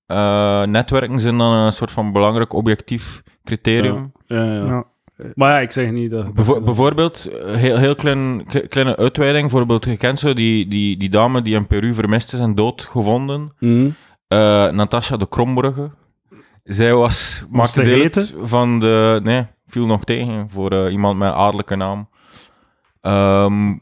Eh, 0.06 0.62
netwerken 0.64 1.20
zijn 1.20 1.38
dan 1.38 1.52
een 1.52 1.72
soort 1.72 1.90
van 1.90 2.12
belangrijk 2.12 2.52
objectief 2.52 3.22
criterium. 3.44 4.12
Ja, 4.26 4.44
ja, 4.44 4.52
ja. 4.54 4.66
Ja. 4.66 4.84
Maar 5.34 5.50
ja, 5.50 5.58
ik 5.58 5.72
zeg 5.72 5.90
niet 5.90 6.10
dat... 6.10 6.34
Bevo- 6.34 6.60
bijvoorbeeld, 6.60 7.28
heel, 7.44 7.76
heel 7.76 7.94
klein, 7.94 8.44
kle- 8.44 8.66
kleine 8.66 8.96
uitweiding, 8.96 9.40
bijvoorbeeld, 9.48 9.84
je 9.84 9.96
kent 9.96 10.18
zo 10.18 10.34
die, 10.34 10.68
die, 10.68 10.96
die 10.96 11.08
dame 11.08 11.42
die 11.42 11.54
in 11.54 11.66
Peru 11.66 11.94
vermist 11.94 12.32
is 12.32 12.38
en 12.38 12.54
doodgevonden, 12.54 13.50
Mhm. 13.58 13.88
Eh 14.28 14.68
Natasha 14.70 15.16
de 15.16 15.28
Krombrugge. 15.28 15.90
Zij 16.64 16.94
was, 16.94 17.44
maakte 17.50 17.82
te 17.82 18.10
deel 18.32 18.46
van 18.46 18.78
de... 18.78 19.20
Nee, 19.22 19.46
viel 19.66 19.86
nog 19.86 20.04
tegen 20.04 20.50
voor 20.50 20.90
iemand 20.90 21.18
met 21.18 21.28
een 21.28 21.34
adellijke 21.34 21.76
naam. 21.76 22.08
Ehm, 23.00 23.74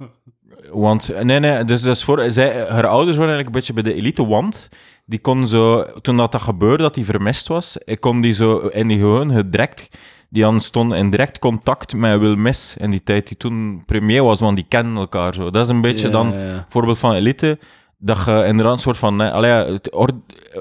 want, 0.73 1.11
nee, 1.23 1.39
nee, 1.39 1.65
dus, 1.65 1.83
dus 1.83 2.05
voor, 2.05 2.31
zij, 2.31 2.67
haar 2.69 2.87
ouders 2.87 3.17
waren 3.17 3.35
eigenlijk 3.35 3.47
een 3.47 3.53
beetje 3.53 3.73
bij 3.73 3.83
de 3.83 3.95
elite, 3.95 4.27
want 4.27 4.69
die 5.05 5.19
kon 5.19 5.47
zo, 5.47 5.85
toen 6.01 6.17
dat, 6.17 6.33
dat 6.33 6.41
gebeurde, 6.41 6.83
dat 6.83 6.95
hij 6.95 7.05
vermist 7.05 7.49
was, 7.49 7.79
ik 7.85 8.01
kon 8.01 8.21
die 8.21 8.33
zo 8.33 8.59
in 8.59 8.89
die 8.89 9.05
het 9.05 9.53
direct, 9.53 9.89
die 10.29 10.43
dan 10.43 10.61
stond 10.61 10.93
in 10.93 11.11
direct 11.11 11.39
contact 11.39 11.95
met 11.95 12.19
Will 12.19 12.35
Miss 12.35 12.77
in 12.77 12.91
die 12.91 13.03
tijd, 13.03 13.29
die 13.29 13.37
toen 13.37 13.83
premier 13.87 14.23
was, 14.23 14.41
want 14.41 14.57
die 14.57 14.67
kennen 14.69 14.97
elkaar 14.97 15.35
zo. 15.35 15.51
Dat 15.51 15.65
is 15.65 15.71
een 15.71 15.81
beetje 15.81 16.07
Ja, 16.07 16.13
dan 16.13 16.33
ja. 16.33 16.67
voorbeeld 16.69 16.99
van 16.99 17.15
elite. 17.15 17.59
Dat 17.99 18.25
je 18.27 18.45
inderdaad 18.47 18.73
een 18.75 18.79
soort 18.79 18.97
van... 18.99 19.21
Allee, 19.21 19.79
or- 19.91 20.11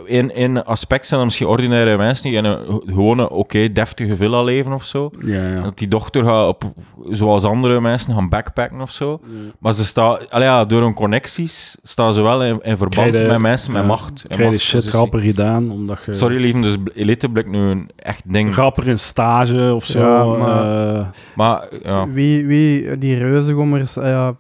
in, 0.06 0.36
in 0.36 0.64
aspect 0.64 1.06
zijn 1.08 1.20
dat 1.20 1.30
misschien 1.30 1.48
ordinaire 1.48 1.98
mensen 1.98 2.30
die 2.30 2.38
in 2.38 2.46
een 2.46 2.82
gewone, 2.86 3.30
oké, 3.30 3.72
deftige 3.72 4.16
villa 4.16 4.44
leven 4.44 4.74
of 4.74 4.84
zo. 4.84 5.10
Ja, 5.20 5.48
ja. 5.48 5.62
Dat 5.62 5.78
die 5.78 5.88
dochter 5.88 6.24
gaat, 6.24 6.48
op, 6.48 6.64
zoals 7.10 7.44
andere 7.44 7.82
mensen, 7.82 8.14
gaan 8.14 8.30
backpacken 8.30 8.82
of 8.82 8.92
zo. 8.92 9.20
Maar 9.60 9.74
ze 9.74 9.86
staan, 9.86 10.30
allee, 10.30 10.48
ja, 10.48 10.66
door 10.66 10.82
hun 10.82 10.94
connecties 10.94 11.78
staan 11.84 12.14
ze 12.14 12.22
wel 12.22 12.44
in, 12.44 12.60
in 12.62 12.78
verband 12.78 13.28
met 13.28 13.38
mensen 13.40 13.72
met 13.72 13.82
ja, 13.82 13.88
macht. 13.88 14.26
en 14.28 14.36
Krijg 14.36 14.52
je 14.52 14.58
shit 14.58 14.74
machtspositie. 14.74 15.00
rapper 15.00 15.20
gedaan, 15.20 15.72
omdat 15.72 16.00
je... 16.06 16.14
Sorry, 16.14 16.40
lieve, 16.42 16.60
dus 16.60 16.76
Elite 16.94 17.30
blijkt 17.30 17.50
nu 17.50 17.60
een 17.60 17.90
echt 17.96 18.34
ding. 18.34 18.56
Rapper 18.56 18.88
in 18.88 19.00
stage 19.00 19.74
of 19.74 19.86
zo. 19.86 20.00
Ja, 20.00 20.24
maar- 20.24 20.96
eh, 20.98 21.06
Maar 21.36 21.68
ja. 21.84 22.08
Wie, 22.10 22.46
wie, 22.46 22.98
die 22.98 23.18
reuzengommers, 23.18 23.98
ah 23.98 24.06
ja, 24.06 24.36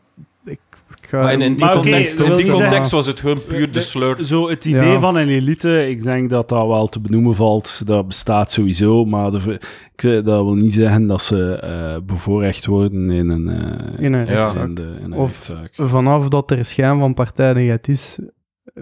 ga... 1.07 1.21
Maar 1.21 1.33
in, 1.33 1.41
in 1.41 1.55
die 1.55 1.65
Maar 1.65 1.73
context, 1.73 2.19
in 2.19 2.35
die 2.35 2.51
context 2.51 2.91
was 2.91 3.07
het 3.07 3.19
gewoon 3.19 3.43
puur 3.47 3.71
de 3.71 3.81
sleur. 3.81 4.17
Zo 4.23 4.49
het 4.49 4.65
idee 4.65 4.91
Ja. 4.91 4.99
van 4.99 5.15
een 5.15 5.27
elite, 5.29 5.87
ik 5.89 6.03
denk 6.03 6.29
dat 6.29 6.49
dat 6.49 6.67
wel 6.67 6.87
te 6.87 6.99
benoemen 6.99 7.35
valt. 7.35 7.81
Dat 7.85 8.07
bestaat 8.07 8.51
sowieso, 8.51 9.05
maar 9.05 9.31
de, 9.31 9.59
ik, 9.95 10.01
dat 10.25 10.43
wil 10.43 10.53
niet 10.55 10.73
zeggen 10.73 11.07
dat 11.07 11.21
ze 11.21 11.53
eh, 11.53 12.01
bevoorrecht 12.05 12.65
worden 12.65 13.09
in 13.11 13.29
een, 13.29 13.49
eh, 13.49 14.03
In 14.05 14.13
een 14.13 14.25
Ja. 14.25 14.33
rechtszaak. 14.33 14.63
in 14.63 14.69
de, 14.75 14.95
in 15.03 15.11
een 15.11 15.17
Of- 15.17 15.29
rechtszaak. 15.47 15.69
Vanaf 15.89 16.27
dat 16.27 16.51
er 16.51 16.65
schijn 16.65 16.99
van 16.99 17.13
partijdigheid 17.13 17.87
is, 17.87 18.17
eh, 18.19 18.25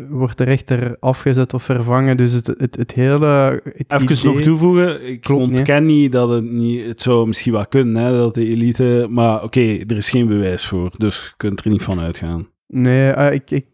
wordt 0.09 0.37
de 0.37 0.43
rechter 0.43 0.97
afgezet 0.99 1.53
of 1.53 1.63
vervangen. 1.63 2.17
Dus 2.17 2.31
het, 2.31 2.47
het, 2.57 2.75
het 2.75 2.93
hele... 2.93 3.61
Het 3.63 3.91
Even 3.91 4.11
idee- 4.11 4.33
nog 4.33 4.41
toevoegen, 4.41 5.07
ik 5.07 5.21
Klopt 5.21 5.41
ontken 5.41 5.85
niet 5.85 6.11
dat 6.11 6.29
het 6.29 6.51
niet... 6.51 6.85
Het 6.85 7.01
zou 7.01 7.27
misschien 7.27 7.51
wel 7.51 7.67
kunnen, 7.67 8.03
hè, 8.03 8.11
dat 8.11 8.33
de 8.33 8.47
elite... 8.47 9.07
Maar 9.09 9.43
oké, 9.43 9.77
er 9.87 9.95
is 9.95 10.09
geen 10.09 10.27
bewijs 10.27 10.65
voor, 10.65 10.91
dus 10.97 11.25
je 11.25 11.33
kunt 11.37 11.65
er 11.65 11.71
niet 11.71 11.83
van 11.83 11.99
uitgaan. 11.99 12.47
Nee, 12.67 13.09
eh, 13.09 13.33
ik, 13.33 13.51
ik, 13.51 13.65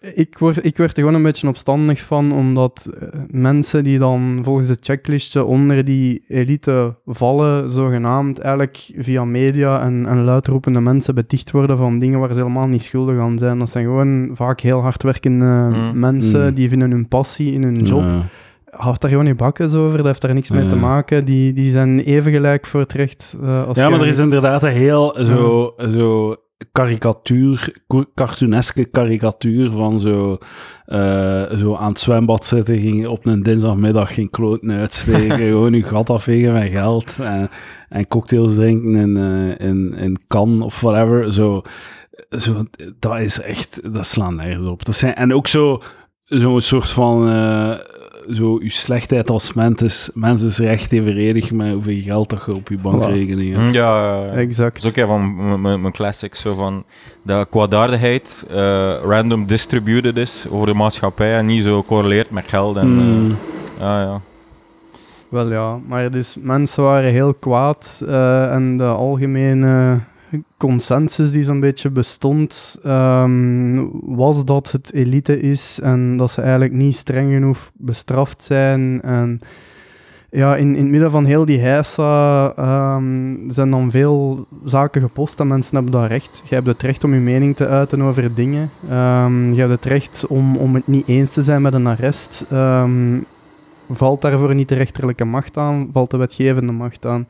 ik, 0.00 0.38
word, 0.38 0.64
ik 0.64 0.76
werd 0.76 0.90
er 0.90 0.98
gewoon 0.98 1.14
een 1.14 1.22
beetje 1.22 1.48
opstandig 1.48 2.00
van, 2.00 2.32
omdat 2.32 2.88
eh, 3.00 3.08
mensen 3.30 3.84
die 3.84 3.98
dan 3.98 4.40
volgens 4.42 4.68
de 4.68 4.76
checklistje 4.80 5.44
onder 5.44 5.84
die 5.84 6.24
elite 6.28 6.96
vallen, 7.06 7.70
zogenaamd 7.70 8.38
eigenlijk 8.38 8.90
via 8.96 9.24
media 9.24 9.82
en, 9.82 10.06
en 10.06 10.24
luidroepende 10.24 10.80
mensen 10.80 11.14
beticht 11.14 11.50
worden 11.50 11.76
van 11.76 11.98
dingen 11.98 12.18
waar 12.18 12.32
ze 12.32 12.40
helemaal 12.40 12.66
niet 12.68 12.82
schuldig 12.82 13.18
aan 13.18 13.38
zijn. 13.38 13.58
Dat 13.58 13.70
zijn 13.70 13.84
gewoon 13.84 14.30
vaak 14.32 14.60
heel 14.60 14.80
hardwerkende 14.80 15.44
Mm. 15.44 15.98
mensen, 15.98 16.46
Mm. 16.46 16.54
die 16.54 16.68
vinden 16.68 16.90
hun 16.90 17.08
passie 17.08 17.52
in 17.52 17.62
hun 17.62 17.74
job. 17.76 18.02
Ja. 18.02 18.22
Houd 18.70 19.00
daar 19.00 19.10
gewoon 19.10 19.24
niet 19.24 19.36
bakkes 19.36 19.74
over, 19.74 19.96
dat 19.96 20.06
heeft 20.06 20.20
daar 20.20 20.34
niks 20.34 20.50
mee 20.50 20.62
Ja. 20.62 20.68
te 20.68 20.76
maken. 20.76 21.24
Die, 21.24 21.52
die 21.52 21.70
zijn 21.70 21.98
even 22.00 22.32
gelijk 22.32 22.66
voor 22.66 22.80
het 22.80 22.92
recht 22.92 23.36
eh, 23.42 23.66
als 23.66 23.78
Ja, 23.78 23.88
maar 23.88 24.00
er 24.00 24.06
is 24.06 24.18
inderdaad 24.18 24.62
een 24.62 24.70
heel 24.72 25.14
zo, 25.20 25.74
zo 25.90 26.34
karikatuur, 26.72 27.74
cartooneske 28.14 28.84
karikatuur 28.84 29.70
van 29.70 30.00
zo, 30.00 30.38
eh, 30.86 31.50
zo 31.50 31.74
aan 31.74 31.88
het 31.88 31.98
zwembad 31.98 32.46
zitten, 32.46 32.78
ging 32.80 33.06
op 33.06 33.26
een 33.26 33.42
dinsdagmiddag 33.42 34.14
geen 34.14 34.30
kloten 34.30 34.70
uitsteken, 34.70 35.36
gewoon 35.46 35.72
je 35.72 35.82
gat 35.82 36.10
afvegen 36.10 36.52
met 36.52 36.70
geld 36.70 37.18
en, 37.18 37.50
en 37.88 38.08
cocktails 38.08 38.54
drinken 38.54 38.94
in, 38.94 39.16
eh, 39.16 39.66
in, 39.68 39.94
in 39.94 40.18
kan 40.26 40.62
of 40.62 40.80
whatever. 40.80 41.32
Zo, 41.32 41.62
zo, 42.30 42.64
dat 42.98 43.18
is 43.22 43.40
echt, 43.40 43.92
dat 43.94 44.06
slaat 44.06 44.34
nergens 44.34 44.66
op. 44.66 44.84
Dat 44.84 44.94
zijn, 44.94 45.14
en 45.14 45.34
ook 45.34 45.46
zo, 45.46 45.82
zo'n 46.22 46.60
soort 46.60 46.90
van... 46.90 47.28
eh, 47.28 47.78
zo, 48.32 48.58
je 48.62 48.70
slechtheid 48.70 49.30
als 49.30 49.52
mens 49.52 49.82
is, 49.82 50.10
mens 50.14 50.42
is 50.42 50.58
recht 50.58 50.92
evenredig 50.92 51.52
met 51.52 51.72
hoeveel 51.72 52.00
geld 52.02 52.30
dat 52.30 52.42
je 52.46 52.54
op 52.54 52.68
je 52.68 52.78
bankrekening 52.78 53.54
hebt. 53.56 53.70
Hm, 53.70 53.74
Ja, 53.76 54.24
dat 54.26 54.34
Exact. 54.34 54.76
is 54.76 54.86
ook 54.86 54.96
een 54.96 55.06
van 55.06 55.60
mijn 55.80 55.92
classics, 55.92 56.40
zo 56.40 56.54
van 56.54 56.84
dat 57.22 57.48
kwaadaardigheid 57.48 58.46
eh, 58.50 58.92
random 59.02 59.46
distributed 59.46 60.16
is 60.16 60.46
over 60.50 60.66
de 60.66 60.74
maatschappij 60.74 61.34
en 61.34 61.46
niet 61.46 61.62
zo 61.62 61.82
correleert 61.82 62.30
met 62.30 62.44
geld. 62.48 62.76
En, 62.76 62.82
eh, 62.98 63.04
Mm. 63.04 63.36
ja, 63.78 64.00
ja. 64.02 64.20
Wel 65.28 65.50
ja, 65.52 65.78
maar 65.86 66.10
dus 66.10 66.36
mensen 66.40 66.82
waren 66.82 67.10
heel 67.12 67.34
kwaad 67.34 68.02
eh, 68.08 68.52
en 68.52 68.76
de 68.76 68.84
algemene 68.84 69.98
consensus 70.56 71.30
die 71.30 71.44
zo'n 71.44 71.60
beetje 71.60 71.90
bestond 71.90 72.78
ehm, 72.82 73.86
was 74.02 74.44
dat 74.44 74.72
het 74.72 74.92
elite 74.92 75.40
is 75.40 75.80
en 75.82 76.16
dat 76.16 76.30
ze 76.30 76.40
eigenlijk 76.40 76.72
niet 76.72 76.96
streng 76.96 77.32
genoeg 77.32 77.70
bestraft 77.74 78.44
zijn 78.44 79.02
en 79.02 79.40
ja, 80.30 80.56
in, 80.56 80.74
in 80.74 80.82
het 80.82 80.90
midden 80.90 81.10
van 81.10 81.24
heel 81.24 81.44
die 81.44 81.58
heisa 81.58 82.52
ehm, 82.56 83.50
zijn 83.50 83.70
dan 83.70 83.90
veel 83.90 84.46
zaken 84.64 85.00
gepost 85.00 85.40
en 85.40 85.46
mensen 85.46 85.74
hebben 85.74 85.92
dat 85.92 86.06
recht. 86.06 86.42
Je 86.48 86.54
hebt 86.54 86.66
het 86.66 86.82
recht 86.82 87.04
om 87.04 87.14
je 87.14 87.20
mening 87.20 87.56
te 87.56 87.66
uiten 87.66 88.02
over 88.02 88.34
dingen. 88.34 88.70
Ehm, 88.90 89.52
je 89.52 89.60
hebt 89.60 89.72
het 89.72 89.84
recht 89.84 90.26
om, 90.26 90.56
om 90.56 90.74
het 90.74 90.86
niet 90.86 91.08
eens 91.08 91.32
te 91.32 91.42
zijn 91.42 91.62
met 91.62 91.72
een 91.72 91.86
arrest. 91.86 92.44
Valt 93.90 94.22
daarvoor 94.22 94.54
niet 94.54 94.68
de 94.68 94.74
rechterlijke 94.74 95.24
macht 95.24 95.56
aan, 95.56 95.90
valt 95.92 96.10
de 96.10 96.16
wetgevende 96.16 96.72
macht 96.72 97.06
aan. 97.06 97.26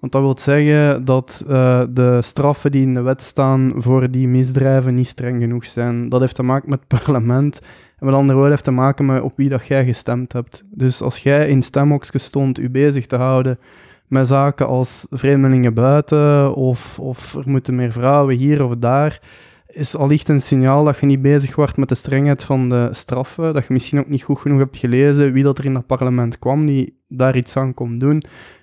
Want 0.00 0.12
dat 0.12 0.22
wil 0.22 0.38
zeggen 0.38 1.04
dat 1.04 1.44
eh, 1.48 1.82
de 1.90 2.22
straffen 2.22 2.70
die 2.70 2.82
in 2.82 2.94
de 2.94 3.00
wet 3.00 3.22
staan 3.22 3.72
voor 3.76 4.10
die 4.10 4.28
misdrijven 4.28 4.94
niet 4.94 5.06
streng 5.06 5.40
genoeg 5.40 5.64
zijn. 5.64 6.08
Dat 6.08 6.20
heeft 6.20 6.34
te 6.34 6.42
maken 6.42 6.70
met 6.70 6.80
het 6.88 7.02
parlement. 7.02 7.60
En 7.98 8.06
met 8.06 8.14
andere 8.14 8.32
woorden 8.32 8.52
heeft 8.52 8.64
te 8.64 8.70
maken 8.70 9.06
met 9.06 9.22
op 9.22 9.32
wie 9.36 9.48
dat 9.48 9.66
jij 9.66 9.84
gestemd 9.84 10.32
hebt. 10.32 10.64
Dus 10.70 11.02
als 11.02 11.18
jij 11.18 11.48
in 11.48 11.62
stemhokjes 11.62 12.24
stond 12.24 12.58
u 12.58 12.70
bezig 12.70 13.06
te 13.06 13.16
houden 13.16 13.58
met 14.06 14.26
zaken 14.26 14.66
als 14.66 15.06
vreemdelingen 15.10 15.74
buiten 15.74 16.54
of, 16.54 16.98
of 16.98 17.34
er 17.34 17.44
moeten 17.46 17.74
meer 17.74 17.92
vrouwen 17.92 18.36
hier 18.36 18.64
of 18.64 18.76
daar, 18.76 19.20
is 19.66 19.96
allicht 19.96 20.28
een 20.28 20.42
signaal 20.42 20.84
dat 20.84 20.98
je 20.98 21.06
niet 21.06 21.22
bezig 21.22 21.56
wordt 21.56 21.76
met 21.76 21.88
de 21.88 21.94
strengheid 21.94 22.42
van 22.42 22.68
de 22.68 22.88
straffen, 22.90 23.54
dat 23.54 23.66
je 23.66 23.72
misschien 23.72 23.98
ook 23.98 24.08
niet 24.08 24.22
goed 24.22 24.38
genoeg 24.38 24.58
hebt 24.58 24.76
gelezen 24.76 25.32
wie 25.32 25.42
dat 25.42 25.58
er 25.58 25.64
in 25.64 25.74
dat 25.74 25.86
parlement 25.86 26.38
kwam 26.38 26.66
die 26.66 26.98
daar 27.08 27.36
iets 27.36 27.56
aan 27.56 27.74
kon 27.74 27.98
doen. 27.98 28.22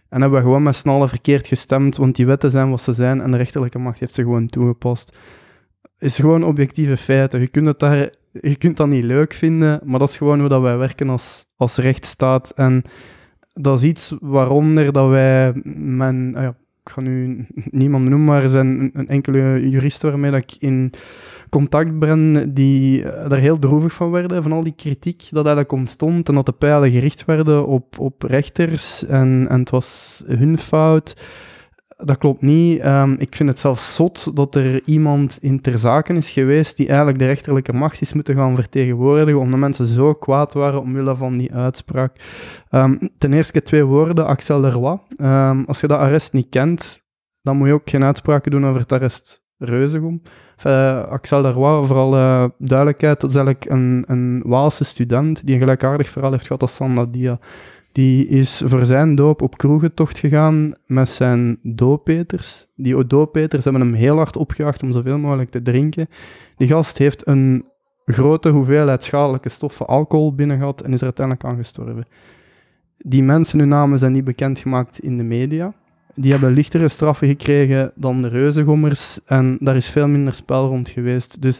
En 0.10 0.22
hebben 0.22 0.40
we 0.40 0.46
gewoon 0.46 0.64
met 0.64 0.76
z'n 0.76 0.90
allen 0.90 1.10
verkeerd 1.10 1.48
gestemd, 1.48 1.98
want 1.98 2.16
die 2.16 2.26
wetten 2.26 2.52
zijn 2.52 2.70
wat 2.70 2.82
ze 2.82 2.94
zijn 2.94 3.22
en 3.22 3.32
de 3.32 3.38
rechterlijke 3.38 3.80
macht 3.80 4.00
heeft 4.00 4.14
ze 4.14 4.22
gewoon 4.22 4.48
toegepast. 4.48 5.18
is 5.98 6.16
gewoon 6.16 6.44
objectieve 6.44 6.98
feiten. 6.98 7.40
Je 7.40 7.48
kunt, 7.48 7.80
daar, 7.80 8.10
je 8.42 8.56
kunt 8.56 8.78
dat 8.78 8.88
niet 8.88 9.04
leuk 9.04 9.34
vinden, 9.34 9.82
maar 9.84 10.00
dat 10.00 10.10
is 10.10 10.18
gewoon 10.18 10.40
hoe 10.40 10.50
dat 10.50 10.62
wij 10.62 10.78
werken 10.78 11.10
als, 11.10 11.46
als 11.56 11.78
rechtsstaat. 11.78 12.52
En 12.52 12.82
dat 13.54 13.78
is 13.78 13.84
iets 13.84 14.14
waaronder 14.20 14.92
dat 14.92 15.10
wij, 15.10 15.52
mijn, 15.76 16.36
ah 16.36 16.44
ja, 16.44 16.56
ik 16.84 16.94
ga 16.94 17.02
nu 17.02 17.46
niemand 17.72 18.10
noemen, 18.10 18.28
maar 18.28 18.44
er 18.44 18.50
zijn 18.50 18.90
een 18.94 19.08
enkele 19.08 19.70
juristen 19.70 20.10
waarmee 20.10 20.32
dat 20.32 20.42
ik 20.42 20.56
in 20.60 20.92
contact 21.50 22.00
ben, 22.00 22.54
die 22.54 23.04
eh, 23.04 23.30
daar 23.30 23.40
heel 23.40 23.60
droevig 23.60 23.94
van 23.94 24.12
werden, 24.12 24.44
van 24.44 24.52
al 24.52 24.64
die 24.64 24.76
kritiek 24.76 25.24
dat 25.30 25.46
eigenlijk 25.46 25.72
ontstond 25.72 26.30
en 26.30 26.36
dat 26.36 26.46
de 26.46 26.52
pijlen 26.52 26.92
gericht 26.92 27.26
werden 27.26 27.68
op, 27.68 28.00
op 28.00 28.24
rechters 28.24 29.06
en, 29.06 29.46
en 29.50 29.60
het 29.60 29.70
was 29.70 30.24
hun 30.26 30.58
fout. 30.58 31.16
Dat 31.98 32.18
klopt 32.18 32.42
niet. 32.42 32.80
Ehm, 32.80 33.16
ik 33.18 33.36
vind 33.36 33.50
het 33.50 33.60
zelfs 33.60 33.96
zot 33.96 34.36
dat 34.36 34.56
er 34.56 34.82
iemand 34.86 35.38
in 35.42 35.62
ter 35.62 35.80
zaken 35.80 36.16
is 36.16 36.30
geweest 36.30 36.78
die 36.78 36.88
eigenlijk 36.88 37.20
de 37.20 37.26
rechterlijke 37.26 37.74
macht 37.74 38.02
is 38.02 38.14
moeten 38.14 38.36
gaan 38.36 38.56
vertegenwoordigen, 38.56 39.40
omdat 39.40 39.60
mensen 39.60 39.86
zo 39.86 40.14
kwaad 40.14 40.54
waren 40.54 40.82
omwille 40.82 41.16
van 41.16 41.38
die 41.38 41.54
uitspraak. 41.54 42.16
Ehm, 42.70 42.98
ten 43.18 43.34
eerste 43.34 43.62
twee 43.62 43.84
woorden, 43.84 44.26
Axel 44.26 44.60
Leroy. 44.60 45.00
Ehm, 45.16 45.64
als 45.64 45.80
je 45.80 45.88
dat 45.88 46.00
arrest 46.00 46.34
niet 46.34 46.50
kent, 46.50 47.06
dan 47.42 47.58
moet 47.58 47.68
je 47.68 47.74
ook 47.74 47.90
geen 47.90 48.04
uitspraken 48.04 48.52
doen 48.52 48.66
over 48.66 48.82
het 48.82 48.92
arrest 48.92 49.46
Reuzegom. 49.58 50.22
Uh, 50.66 51.04
Axel 51.04 51.42
Leroy, 51.42 51.86
voor 51.86 51.98
alle 51.98 52.54
duidelijkheid, 52.58 53.22
dat 53.22 53.30
is 53.30 53.36
eigenlijk 53.36 53.66
een, 53.72 54.04
een 54.08 54.42
Waalse 54.46 54.84
student 54.84 55.46
die 55.46 55.54
een 55.54 55.62
gelijkaardig 55.62 56.10
verhaal 56.10 56.32
heeft 56.32 56.48
gehad 56.48 56.62
als 56.62 56.76
Sandadia. 56.76 57.40
Die 57.92 58.28
is 58.28 58.64
voor 58.66 58.86
zijn 58.86 59.16
doop 59.16 59.42
op 59.42 59.58
kroegentocht 59.58 60.20
gegaan 60.20 60.74
met 60.86 61.10
zijn 61.10 61.60
dooppeters. 61.64 62.68
Die 62.76 63.08
dooppeters 63.08 63.64
hebben 63.64 63.82
hem 63.82 63.94
heel 63.94 64.16
hard 64.16 64.38
opgejaagd 64.38 64.84
om 64.84 64.92
zoveel 64.92 65.18
mogelijk 65.18 65.50
te 65.50 65.62
drinken. 65.62 66.08
Die 66.58 66.68
gast 66.68 66.98
heeft 66.98 67.28
een 67.28 67.66
grote 68.06 68.50
hoeveelheid 68.50 69.04
schadelijke 69.04 69.50
stoffen 69.50 69.88
alcohol 69.88 70.36
binnen 70.36 70.58
gehad 70.58 70.82
en 70.82 70.94
is 70.94 71.00
er 71.00 71.06
uiteindelijk 71.06 71.46
aan 71.46 71.56
gestorven. 71.56 72.06
Die 72.98 73.24
mensen, 73.24 73.60
hun 73.60 73.68
namen 73.68 73.98
zijn 73.98 74.12
niet 74.12 74.24
bekendgemaakt 74.24 75.00
in 75.00 75.18
de 75.18 75.24
media. 75.24 75.74
Die 76.20 76.32
hebben 76.32 76.54
lichtere 76.54 76.88
straffen 76.90 77.28
gekregen 77.28 77.92
dan 77.96 78.18
de 78.18 78.28
reuzengommers 78.28 79.20
en 79.26 79.58
daar 79.60 79.76
is 79.76 79.90
veel 79.90 80.08
minder 80.08 80.34
spel 80.34 80.68
rond 80.68 80.90
geweest. 80.90 81.42
Dus 81.42 81.60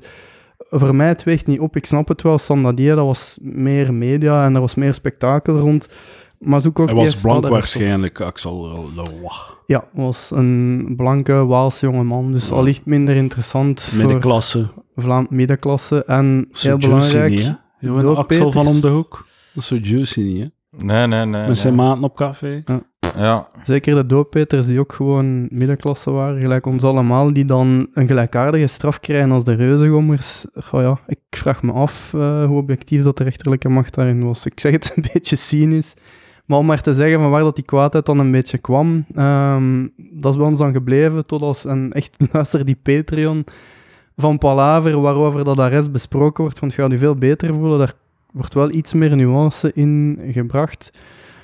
voor 0.58 0.96
mij 0.96 1.08
het 1.08 1.24
weegt 1.24 1.48
niet 1.48 1.60
op. 1.60 1.76
Ik 1.76 1.86
snap 1.86 2.08
het 2.08 2.22
wel, 2.22 2.38
Sandadia, 2.38 2.96
dat 2.96 3.06
was 3.06 3.38
meer 3.42 3.94
media 3.94 4.46
en 4.46 4.56
er 4.56 4.62
was 4.62 4.76
meer 4.76 4.94
spektakel 4.94 5.58
rond. 5.58 5.90
Maar 6.40 6.62
zoek 6.62 6.80
ook 6.80 6.88
Hij 6.88 6.96
was 6.96 7.22
blank 7.22 7.48
waarschijnlijk, 7.48 8.22
Axel 8.22 8.86
Leroy. 8.96 9.30
Ja, 9.66 9.88
was 9.94 10.32
een 10.34 10.94
blanke 10.98 11.34
Waalse 11.34 11.86
jongeman, 11.86 12.32
dus 12.32 12.50
Ja. 12.50 12.56
allicht 12.56 12.86
minder 12.86 13.16
interessant 13.16 13.82
voor 13.82 13.98
Middenklasse. 13.98 14.66
Vlaam 14.96 15.28
middenklasse. 15.30 16.04
En 16.06 16.48
Zo 16.52 16.68
heel 16.68 16.78
juicy 16.80 17.12
belangrijk, 17.12 17.56
niet, 17.80 18.18
Axel 18.18 18.52
van 18.52 18.68
om 18.68 18.82
de 18.82 18.88
hoek. 18.88 19.26
Dat 19.54 19.64
is 19.64 19.68
zo 19.70 19.76
juicy 19.76 20.22
niet, 20.22 20.40
hè? 20.42 20.48
Nee, 20.78 21.08
nee, 21.08 21.26
nee. 21.26 21.48
Met 21.48 21.58
zijn 21.58 21.76
nee. 21.76 21.86
maten 21.86 22.04
op 22.04 22.16
café. 22.16 22.64
Ja, 23.16 23.48
Zeker 23.64 23.96
de 23.96 24.06
dooppeters 24.06 24.66
die 24.66 24.80
ook 24.80 24.94
gewoon 24.94 25.48
middenklasse 25.52 26.12
waren, 26.12 26.42
gelijk 26.42 26.66
ons 26.66 26.84
allemaal, 26.84 27.34
die 27.34 27.46
dan 27.46 27.88
een 27.94 28.08
gelijkaardige 28.08 28.68
straf 28.68 29.00
krijgen 29.00 29.32
als 29.32 29.44
de 29.44 29.54
reuzengommers. 29.54 30.46
Goh 30.54 30.82
ja, 30.82 31.00
ik 31.08 31.20
vraag 31.30 31.64
me 31.64 31.72
af 31.72 32.14
eh, 32.14 32.46
hoe 32.46 32.58
objectief 32.58 33.04
dat 33.04 33.18
de 33.18 33.24
rechterlijke 33.24 33.70
macht 33.70 33.94
daarin 33.94 34.26
was. 34.26 34.46
Ik 34.46 34.60
zeg 34.60 34.72
het 34.72 34.92
een 34.96 35.06
beetje 35.14 35.36
cynisch, 35.36 35.94
maar 36.46 36.58
om 36.58 36.66
maar 36.66 36.82
te 36.82 36.94
zeggen 36.94 37.20
van 37.20 37.30
waar 37.30 37.44
dat 37.44 37.56
die 37.56 37.66
kwaadheid 37.66 38.06
dan 38.06 38.20
een 38.20 38.32
beetje 38.32 38.58
kwam, 38.58 39.06
ehm, 39.16 39.88
dat 39.96 40.32
is 40.32 40.38
bij 40.38 40.48
ons 40.48 40.60
dan 40.60 40.74
gebleven, 40.74 41.26
tot 41.26 41.42
als 41.42 41.64
een 41.64 41.92
echt 41.92 42.18
luister 42.32 42.66
die 42.66 42.80
Patreon 42.84 43.44
van 44.16 44.38
Palaver, 44.38 45.02
waarover 45.02 45.44
dat 45.44 45.60
arrest 45.60 45.92
besproken 45.92 46.44
wordt, 46.44 46.60
want 46.60 46.74
je 46.74 46.82
gaat 46.82 46.92
je 46.92 46.98
veel 46.98 47.16
beter 47.16 47.54
voelen, 47.54 47.80
daar 47.80 47.94
wordt 48.34 48.54
wel 48.54 48.72
iets 48.72 48.94
meer 48.94 49.16
nuance 49.16 49.72
in 49.74 50.20
gebracht. 50.32 50.90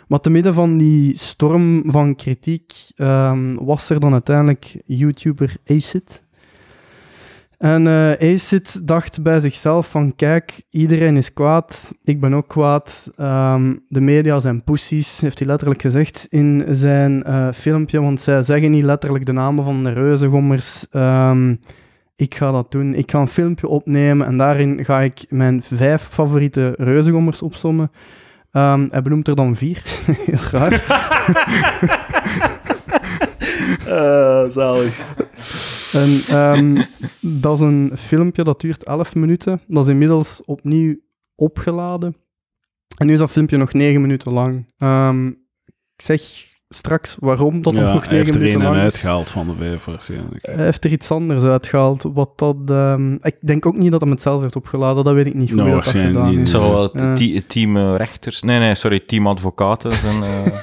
Maar 0.07 0.19
te 0.19 0.29
midden 0.29 0.53
van 0.53 0.77
die 0.77 1.17
storm 1.17 1.83
van 1.85 2.15
kritiek 2.15 2.73
ehm, 2.95 3.53
was 3.53 3.89
er 3.89 3.99
dan 3.99 4.11
uiteindelijk 4.11 4.81
YouTuber 4.85 5.55
Acid. 5.65 6.23
En 7.57 7.87
eh 7.87 8.33
Acid 8.33 8.87
dacht 8.87 9.21
bij 9.21 9.39
zichzelf 9.39 9.89
van 9.89 10.15
kijk, 10.15 10.61
iedereen 10.69 11.17
is 11.17 11.33
kwaad, 11.33 11.91
ik 12.03 12.19
ben 12.19 12.33
ook 12.33 12.47
kwaad, 12.47 13.11
Ehm, 13.15 13.73
de 13.87 14.01
media 14.01 14.39
zijn 14.39 14.63
pussies, 14.63 15.21
heeft 15.21 15.39
hij 15.39 15.47
letterlijk 15.47 15.81
gezegd 15.81 16.25
in 16.29 16.63
zijn 16.69 17.23
eh, 17.23 17.51
filmpje, 17.53 18.01
want 18.01 18.21
zij 18.21 18.43
zeggen 18.43 18.71
niet 18.71 18.83
letterlijk 18.83 19.25
de 19.25 19.31
namen 19.31 19.63
van 19.63 19.83
de 19.83 19.91
reuzengommers. 19.91 20.87
Ehm, 20.89 21.55
ik 22.15 22.35
ga 22.35 22.51
dat 22.51 22.71
doen. 22.71 22.93
Ik 22.93 23.11
ga 23.11 23.19
een 23.19 23.27
filmpje 23.27 23.67
opnemen 23.67 24.27
en 24.27 24.37
daarin 24.37 24.85
ga 24.85 25.01
ik 25.01 25.25
mijn 25.29 25.61
vijf 25.61 26.01
favoriete 26.01 26.73
reuzengommers 26.77 27.41
opsommen. 27.41 27.91
Ehm, 28.51 28.87
hij 28.89 29.01
benoemt 29.01 29.27
er 29.27 29.35
dan 29.35 29.55
vier. 29.55 29.83
Heel 30.25 30.49
raar. 30.51 30.81
Eh, 33.87 34.49
zalig. 34.49 34.99
En 35.93 36.21
ehm, 36.29 36.81
dat 37.19 37.59
is 37.59 37.59
een 37.59 37.91
filmpje 37.95 38.43
dat 38.43 38.61
duurt 38.61 38.83
11 38.83 39.15
minuten. 39.15 39.61
Dat 39.67 39.83
is 39.83 39.91
inmiddels 39.91 40.41
opnieuw 40.45 40.95
opgeladen. 41.35 42.15
En 42.97 43.05
nu 43.05 43.13
is 43.13 43.19
dat 43.19 43.31
filmpje 43.31 43.57
nog 43.57 43.73
9 43.73 44.01
minuten 44.01 44.31
lang. 44.33 44.65
Ehm, 44.77 45.27
ik 45.67 46.01
zeg 46.01 46.52
straks 46.75 47.15
waarom 47.19 47.61
dat 47.61 47.73
Ja, 47.73 47.93
nog 47.93 48.05
hij 48.05 48.13
9 48.13 48.15
heeft 48.15 48.29
er 48.29 48.39
minuten 48.39 48.59
een 48.59 48.65
en 48.65 48.71
lang 48.71 48.77
is. 48.77 48.83
uitgehaald 48.83 49.29
van 49.29 49.47
de 49.47 49.53
vijf 49.57 49.85
waarschijnlijk. 49.85 50.45
Hij 50.45 50.63
heeft 50.65 50.83
er 50.85 50.91
iets 50.91 51.11
anders 51.11 51.43
uitgehaald. 51.43 52.03
Wat 52.13 52.29
dat, 52.35 52.55
ehm, 52.65 53.13
ik 53.13 53.35
denk 53.39 53.65
ook 53.65 53.75
niet 53.77 53.91
dat 53.91 54.01
hij 54.01 54.09
het 54.09 54.21
zelf 54.21 54.41
heeft 54.41 54.55
opgeladen. 54.55 55.03
Dat 55.03 55.13
weet 55.13 55.25
ik 55.25 55.33
niet 55.33 55.49
hoe 55.49 55.59
Nou, 55.59 55.71
waarschijnlijk 55.71 56.15
gedaan 56.15 56.29
niet. 56.29 56.37
heeft. 56.39 56.51
het 56.51 56.61
zou 56.61 56.73
wel 56.73 56.83
het 56.83 56.99
Ja. 57.01 57.13
te- 57.13 57.33
het 57.35 57.49
team 57.49 57.77
eh, 57.77 57.93
rechters... 57.97 58.41
Nee, 58.41 58.59
nee, 58.59 58.75
sorry, 58.75 58.99
team 58.99 59.27
advocaten 59.27 59.91
zijn... 59.91 60.23
eh, 60.23 60.61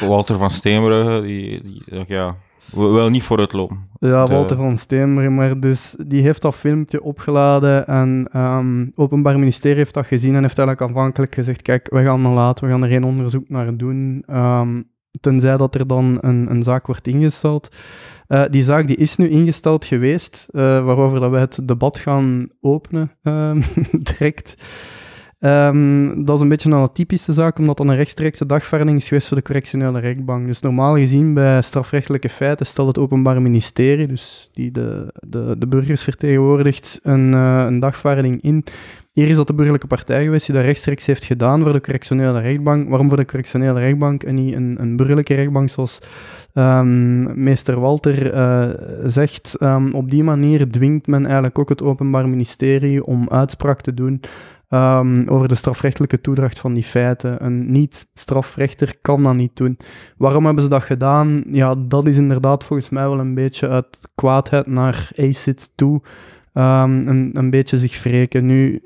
Walter 0.08 0.36
van 0.38 0.50
Steenbrugge, 0.50 1.22
die, 1.22 1.60
die 1.62 2.04
ja, 2.06 2.36
wil, 2.74 2.92
wil 2.92 3.08
niet 3.08 3.22
vooruitlopen. 3.22 3.88
Ja, 3.98 4.26
De- 4.26 4.32
Walter 4.32 4.56
van 4.56 4.78
Steenberg, 4.78 5.28
maar 5.30 5.60
dus 5.60 5.94
die 6.06 6.22
heeft 6.22 6.42
dat 6.42 6.54
filmpje 6.54 7.02
opgeladen 7.02 7.86
en 7.86 8.28
ehm 8.32 8.86
Openbaar 8.94 9.38
Ministerie 9.38 9.76
heeft 9.78 9.94
dat 9.94 10.06
gezien 10.06 10.34
en 10.34 10.42
heeft 10.42 10.58
eigenlijk 10.58 10.88
aanvankelijk 10.88 11.34
gezegd, 11.34 11.62
kijk, 11.62 11.88
we 11.92 12.02
gaan 12.02 12.22
dat 12.22 12.32
laten, 12.32 12.64
we 12.64 12.70
gaan 12.70 12.82
er 12.82 12.88
geen 12.88 13.04
onderzoek 13.04 13.48
naar 13.48 13.76
doen, 13.76 14.22
ehm, 14.26 14.82
tenzij 15.20 15.56
dat 15.56 15.74
er 15.74 15.86
dan 15.86 16.18
een, 16.20 16.50
een 16.50 16.62
zaak 16.62 16.86
wordt 16.86 17.06
ingesteld. 17.06 17.68
Eh, 18.26 18.44
die 18.50 18.62
zaak 18.62 18.86
die 18.86 18.96
is 18.96 19.16
nu 19.16 19.28
ingesteld 19.28 19.84
geweest, 19.84 20.48
eh, 20.50 20.62
waarover 20.84 21.20
dat 21.20 21.30
wij 21.30 21.40
het 21.40 21.60
debat 21.64 21.98
gaan 21.98 22.48
openen 22.60 23.10
ehm, 23.22 23.60
direct. 24.18 24.54
Ehm, 25.40 26.24
dat 26.24 26.36
is 26.36 26.42
een 26.42 26.48
beetje 26.48 26.70
een 26.70 26.92
typische 26.92 27.32
zaak, 27.32 27.58
omdat 27.58 27.76
dat 27.76 27.86
een 27.86 27.96
rechtstreekse 27.96 28.46
dagvaarding 28.46 28.96
is 28.96 29.08
geweest 29.08 29.28
voor 29.28 29.36
de 29.36 29.42
correctionele 29.42 30.00
rechtbank. 30.00 30.46
Dus 30.46 30.60
normaal 30.60 30.96
gezien 30.96 31.34
bij 31.34 31.62
strafrechtelijke 31.62 32.28
feiten 32.28 32.66
stelt 32.66 32.88
het 32.88 32.98
Openbaar 32.98 33.42
Ministerie, 33.42 34.06
dus 34.06 34.50
die 34.52 34.70
de, 34.70 35.12
de, 35.28 35.54
de 35.58 35.66
burgers 35.66 36.02
vertegenwoordigt, 36.02 37.00
een, 37.02 37.34
eh, 37.34 37.64
een 37.66 37.80
dagvaarding 37.80 38.42
in. 38.42 38.64
Hier 39.12 39.28
is 39.28 39.36
dat 39.36 39.46
de 39.46 39.54
burgerlijke 39.54 39.86
partij 39.86 40.24
geweest 40.24 40.46
die 40.46 40.54
dat 40.54 40.64
rechtstreeks 40.64 41.06
heeft 41.06 41.24
gedaan 41.24 41.62
voor 41.62 41.72
de 41.72 41.80
correctionele 41.80 42.40
rechtbank. 42.40 42.88
Waarom 42.88 43.08
voor 43.08 43.16
de 43.16 43.24
correctionele 43.24 43.80
rechtbank 43.80 44.22
en 44.22 44.34
niet 44.34 44.54
een, 44.54 44.76
een 44.80 44.96
burgerlijke 44.96 45.34
rechtbank 45.34 45.68
zoals 45.68 45.98
ehm, 46.52 47.42
meester 47.42 47.80
Walter 47.80 48.32
eh, 48.32 48.68
zegt? 49.04 49.56
Ehm, 49.56 49.90
op 49.90 50.10
die 50.10 50.24
manier 50.24 50.70
dwingt 50.70 51.06
men 51.06 51.24
eigenlijk 51.24 51.58
ook 51.58 51.68
het 51.68 51.82
Openbaar 51.82 52.28
Ministerie 52.28 53.04
om 53.04 53.28
uitspraak 53.28 53.80
te 53.80 53.94
doen 53.94 54.20
ehm, 54.70 55.28
over 55.28 55.48
de 55.48 55.54
strafrechtelijke 55.54 56.20
toedracht 56.20 56.58
van 56.58 56.74
die 56.74 56.82
feiten. 56.82 57.44
Een 57.44 57.70
niet-strafrechter 57.70 58.94
kan 59.00 59.22
dat 59.22 59.34
niet 59.34 59.56
doen. 59.56 59.78
Waarom 60.16 60.44
hebben 60.44 60.62
ze 60.62 60.70
dat 60.70 60.82
gedaan? 60.82 61.44
Ja, 61.50 61.74
dat 61.74 62.06
is 62.06 62.16
inderdaad 62.16 62.64
volgens 62.64 62.88
mij 62.88 63.08
wel 63.08 63.18
een 63.18 63.34
beetje 63.34 63.68
uit 63.68 64.10
kwaadheid 64.14 64.66
naar 64.66 65.10
ACID 65.16 65.72
toe. 65.74 66.02
ehm, 66.52 67.08
een, 67.36 67.50
beetje 67.50 67.78
zich 67.78 68.02
wreken. 68.02 68.46
Nu, 68.46 68.82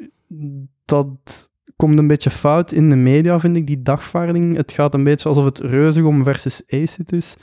dat 0.85 1.51
komt 1.77 1.99
een 1.99 2.07
beetje 2.07 2.31
fout 2.31 2.73
in 2.73 2.91
de 2.91 2.97
media, 2.97 3.41
vind 3.41 3.57
ik, 3.57 3.67
die 3.67 3.83
dagvaarding. 3.83 4.57
Het 4.57 4.73
gaat 4.73 4.95
een 4.95 5.05
beetje 5.05 5.29
alsof 5.29 5.45
het 5.45 5.59
Reuzegom 5.59 6.23
versus 6.23 6.63
ACID 6.69 7.13
is. 7.13 7.37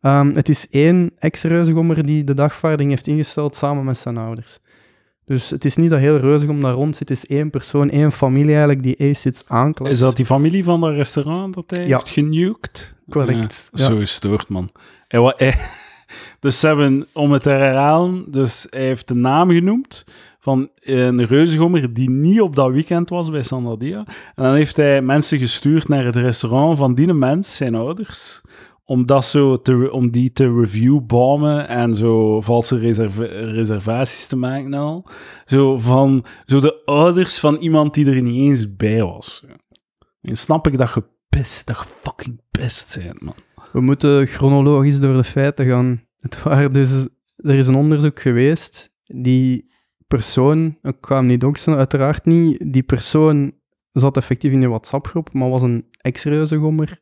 Ehm, 0.00 0.34
het 0.34 0.48
is 0.48 0.68
één 0.70 1.10
ex-Reuzegommer 1.18 2.06
die 2.06 2.24
de 2.24 2.34
dagvaarding 2.34 2.90
heeft 2.90 3.06
ingesteld 3.06 3.56
samen 3.56 3.84
met 3.84 3.98
zijn 3.98 4.16
ouders. 4.16 4.58
Dus 5.24 5.50
het 5.50 5.64
is 5.64 5.76
niet 5.76 5.90
dat 5.90 5.98
heel 5.98 6.16
Reuzegom 6.16 6.60
daar 6.60 6.72
rond 6.74 6.96
zit. 6.96 7.08
Het 7.08 7.18
is 7.18 7.26
één 7.36 7.50
persoon, 7.50 7.90
één 7.90 8.12
familie 8.12 8.50
eigenlijk 8.54 8.82
die 8.82 9.10
ACID 9.10 9.44
aanklaagt. 9.46 9.92
Is 9.92 9.98
dat 9.98 10.16
die 10.16 10.26
familie 10.26 10.64
van 10.64 10.80
dat 10.80 10.94
restaurant 10.94 11.54
dat 11.54 11.64
hij 11.66 11.86
Ja. 11.86 11.96
heeft 11.96 12.08
genuked? 12.08 12.94
Correct, 13.08 13.68
Ja. 13.72 13.84
Zo 13.86 13.96
gestoord, 13.96 14.48
man. 14.48 14.68
Hij, 15.08 15.20
wa- 15.20 15.34
hij- 15.36 15.58
dus 16.40 16.60
ze 16.60 16.66
hebben, 16.66 17.06
om 17.12 17.32
het 17.32 17.42
te 17.42 17.50
herhalen, 17.50 18.24
dus 18.30 18.66
hij 18.70 18.82
heeft 18.82 19.08
de 19.08 19.14
naam 19.14 19.50
genoemd 19.50 20.04
van 20.38 20.68
een 20.80 21.26
reuzegommer 21.26 21.92
die 21.94 22.10
niet 22.10 22.40
op 22.40 22.56
dat 22.56 22.70
weekend 22.70 23.08
was 23.08 23.30
bij 23.30 23.42
Sandadia. 23.42 23.98
En 24.34 24.42
dan 24.44 24.54
heeft 24.54 24.76
hij 24.76 25.02
mensen 25.02 25.38
gestuurd 25.38 25.88
naar 25.88 26.04
het 26.04 26.16
restaurant 26.16 26.78
van 26.78 26.94
die 26.94 27.12
mens, 27.12 27.56
zijn 27.56 27.74
ouders, 27.74 28.40
om, 28.92 29.06
dat 29.06 29.24
zo 29.24 29.62
te, 29.62 29.90
om 29.92 30.10
die 30.10 30.32
te 30.32 30.54
reviewbommen 30.54 31.68
en 31.68 31.94
zo 31.94 32.40
valse 32.40 32.78
reserva- 32.78 33.50
reservaties 33.52 34.26
te 34.26 34.36
maken 34.36 34.66
en 34.66 34.80
al. 34.80 35.06
Zo 35.44 35.78
van 35.78 36.24
zo 36.44 36.60
de 36.60 36.82
ouders 36.84 37.38
van 37.38 37.56
iemand 37.56 37.94
die 37.94 38.06
er 38.06 38.22
niet 38.22 38.48
eens 38.48 38.76
bij 38.76 39.02
was. 39.02 39.46
En 40.20 40.36
snap 40.36 40.66
ik 40.66 40.78
dat 40.78 40.94
je 40.94 41.04
pist, 41.28 41.66
dat 41.66 41.76
je 41.76 41.94
fucking 42.00 42.40
pist 42.50 42.98
bent, 43.02 43.20
man. 43.20 43.34
We 43.72 43.80
moeten 43.80 44.26
chronologisch 44.26 45.00
door 45.00 45.16
de 45.16 45.24
feiten 45.24 45.68
gaan. 45.68 46.06
Het 46.20 46.42
waren 46.42 46.72
dus, 46.72 47.06
er 47.36 47.54
is 47.54 47.66
een 47.66 47.74
onderzoek 47.74 48.20
geweest. 48.20 48.90
Die 49.04 49.70
persoon, 50.06 50.78
ik 50.82 51.04
hem 51.04 51.26
niet 51.26 51.40
doxen, 51.40 51.76
uiteraard 51.76 52.24
niet. 52.24 52.72
Die 52.72 52.82
persoon 52.82 53.52
zat 53.92 54.16
effectief 54.16 54.52
in 54.52 54.60
die 54.60 54.68
WhatsApp-groep, 54.68 55.32
maar 55.32 55.48
was 55.48 55.62
een 55.62 55.86
ex-reuzegommer. 56.00 57.00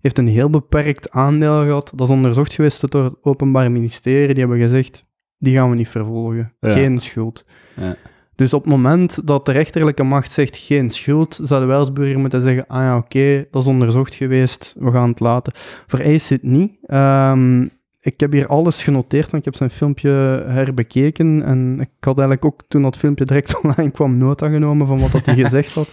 Heeft 0.00 0.18
een 0.18 0.28
heel 0.28 0.50
beperkt 0.50 1.10
aandeel 1.10 1.62
gehad. 1.62 1.92
Dat 1.94 2.06
is 2.08 2.14
onderzocht 2.14 2.52
geweest 2.52 2.90
door 2.90 3.04
het 3.04 3.14
Openbaar 3.22 3.72
Ministerie. 3.72 4.34
Die 4.34 4.44
hebben 4.44 4.58
gezegd, 4.58 5.04
die 5.38 5.54
gaan 5.54 5.70
we 5.70 5.76
niet 5.76 5.88
vervolgen. 5.88 6.52
Ja. 6.60 6.70
Geen 6.70 6.98
schuld. 6.98 7.44
Ja. 7.76 7.96
Dus 8.38 8.52
op 8.52 8.62
het 8.62 8.72
moment 8.72 9.26
dat 9.26 9.46
de 9.46 9.52
rechterlijke 9.52 10.02
macht 10.02 10.32
zegt 10.32 10.56
geen 10.56 10.90
schuld, 10.90 11.40
zouden 11.42 11.68
wij 11.68 11.78
als 11.78 11.92
burger 11.92 12.18
moeten 12.18 12.42
zeggen, 12.42 12.66
ah 12.66 12.80
ja, 12.82 12.96
oké, 12.96 13.46
dat 13.50 13.62
is 13.62 13.68
onderzocht 13.68 14.14
geweest, 14.14 14.74
we 14.78 14.90
gaan 14.90 15.08
het 15.08 15.20
laten. 15.20 15.52
Ace 15.88 16.34
het 16.34 16.42
niet. 16.42 16.72
Ehm, 16.82 17.62
ik 18.00 18.20
heb 18.20 18.32
hier 18.32 18.46
alles 18.46 18.82
genoteerd, 18.82 19.30
want 19.30 19.36
ik 19.36 19.44
heb 19.44 19.56
zijn 19.56 19.70
filmpje 19.70 20.10
herbekeken 20.46 21.42
en 21.42 21.80
ik 21.80 21.90
had 22.00 22.18
eigenlijk 22.18 22.44
ook 22.44 22.62
toen 22.68 22.82
dat 22.82 22.96
filmpje 22.96 23.24
direct 23.24 23.56
online 23.62 23.90
kwam 23.90 24.18
nota 24.18 24.48
genomen 24.48 24.86
van 24.86 24.98
wat 24.98 25.12
dat 25.12 25.26
hij 25.26 25.34
gezegd 25.34 25.74
had. 25.74 25.88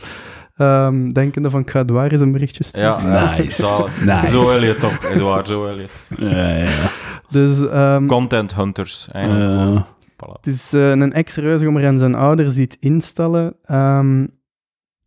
Ehm, 0.55 1.07
denkende 1.09 1.49
van, 1.49 1.61
ik 1.61 1.69
ga 1.69 1.79
Edouard 1.79 2.11
eens 2.11 2.21
een 2.21 2.31
berichtje 2.31 2.63
sturen. 2.63 3.07
Ja, 3.07 3.35
Nice. 3.37 3.51
Zo 4.29 4.51
Elliot 4.51 4.79
toch, 4.79 5.03
Edouard, 5.03 5.47
zo 5.47 5.67
Elliot. 5.67 5.89
Ja, 6.17 6.47
ja. 6.47 6.89
Dus 7.29 7.67
ehm, 7.67 8.05
Content 8.05 8.55
hunters, 8.55 9.07
eigenlijk. 9.11 9.85
Voilà. 10.13 10.39
Het 10.41 10.47
is 10.47 10.73
eh, 10.73 10.89
een 10.89 11.13
ex-reuzegommer 11.13 11.83
en 11.83 11.99
zijn 11.99 12.15
ouders 12.15 12.53
die 12.53 12.63
het 12.63 12.77
instellen. 12.79 13.55
Ehm, 13.63 14.25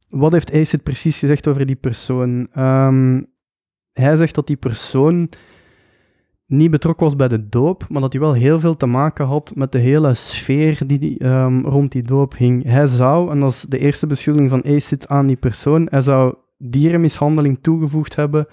wat 0.09 0.33
heeft 0.33 0.53
Acid 0.53 0.83
precies 0.83 1.19
gezegd 1.19 1.47
over 1.47 1.67
die 1.67 1.77
persoon? 1.77 2.49
Ehm, 2.53 3.23
hij 3.93 4.17
zegt 4.17 4.35
dat 4.35 4.47
die 4.47 4.57
persoon 4.57 5.29
niet 6.49 6.71
betrokken 6.71 7.05
was 7.05 7.17
bij 7.17 7.29
de 7.29 7.49
doop, 7.49 7.87
maar 7.89 8.01
dat 8.01 8.13
hij 8.13 8.21
wel 8.23 8.33
heel 8.33 8.61
veel 8.61 8.77
te 8.77 8.87
maken 8.87 9.27
had 9.27 9.53
met 9.55 9.73
de 9.73 9.79
hele 9.79 10.15
sfeer 10.15 10.81
die, 10.87 11.19
ehm, 11.19 11.61
rond 11.61 11.93
die 11.93 12.03
doop 12.03 12.37
hing. 12.37 12.65
Hij 12.65 12.87
zou, 12.87 13.31
en 13.31 13.41
dat 13.41 13.51
is 13.51 13.65
de 13.69 13.79
eerste 13.79 14.07
beschuldiging 14.07 14.51
van 14.51 14.65
Acid 14.75 15.09
aan 15.09 15.27
die 15.27 15.37
persoon, 15.37 15.87
hij 15.91 16.01
zou 16.01 16.35
dierenmishandeling 16.59 17.59
toegevoegd 17.61 18.17
hebben 18.17 18.47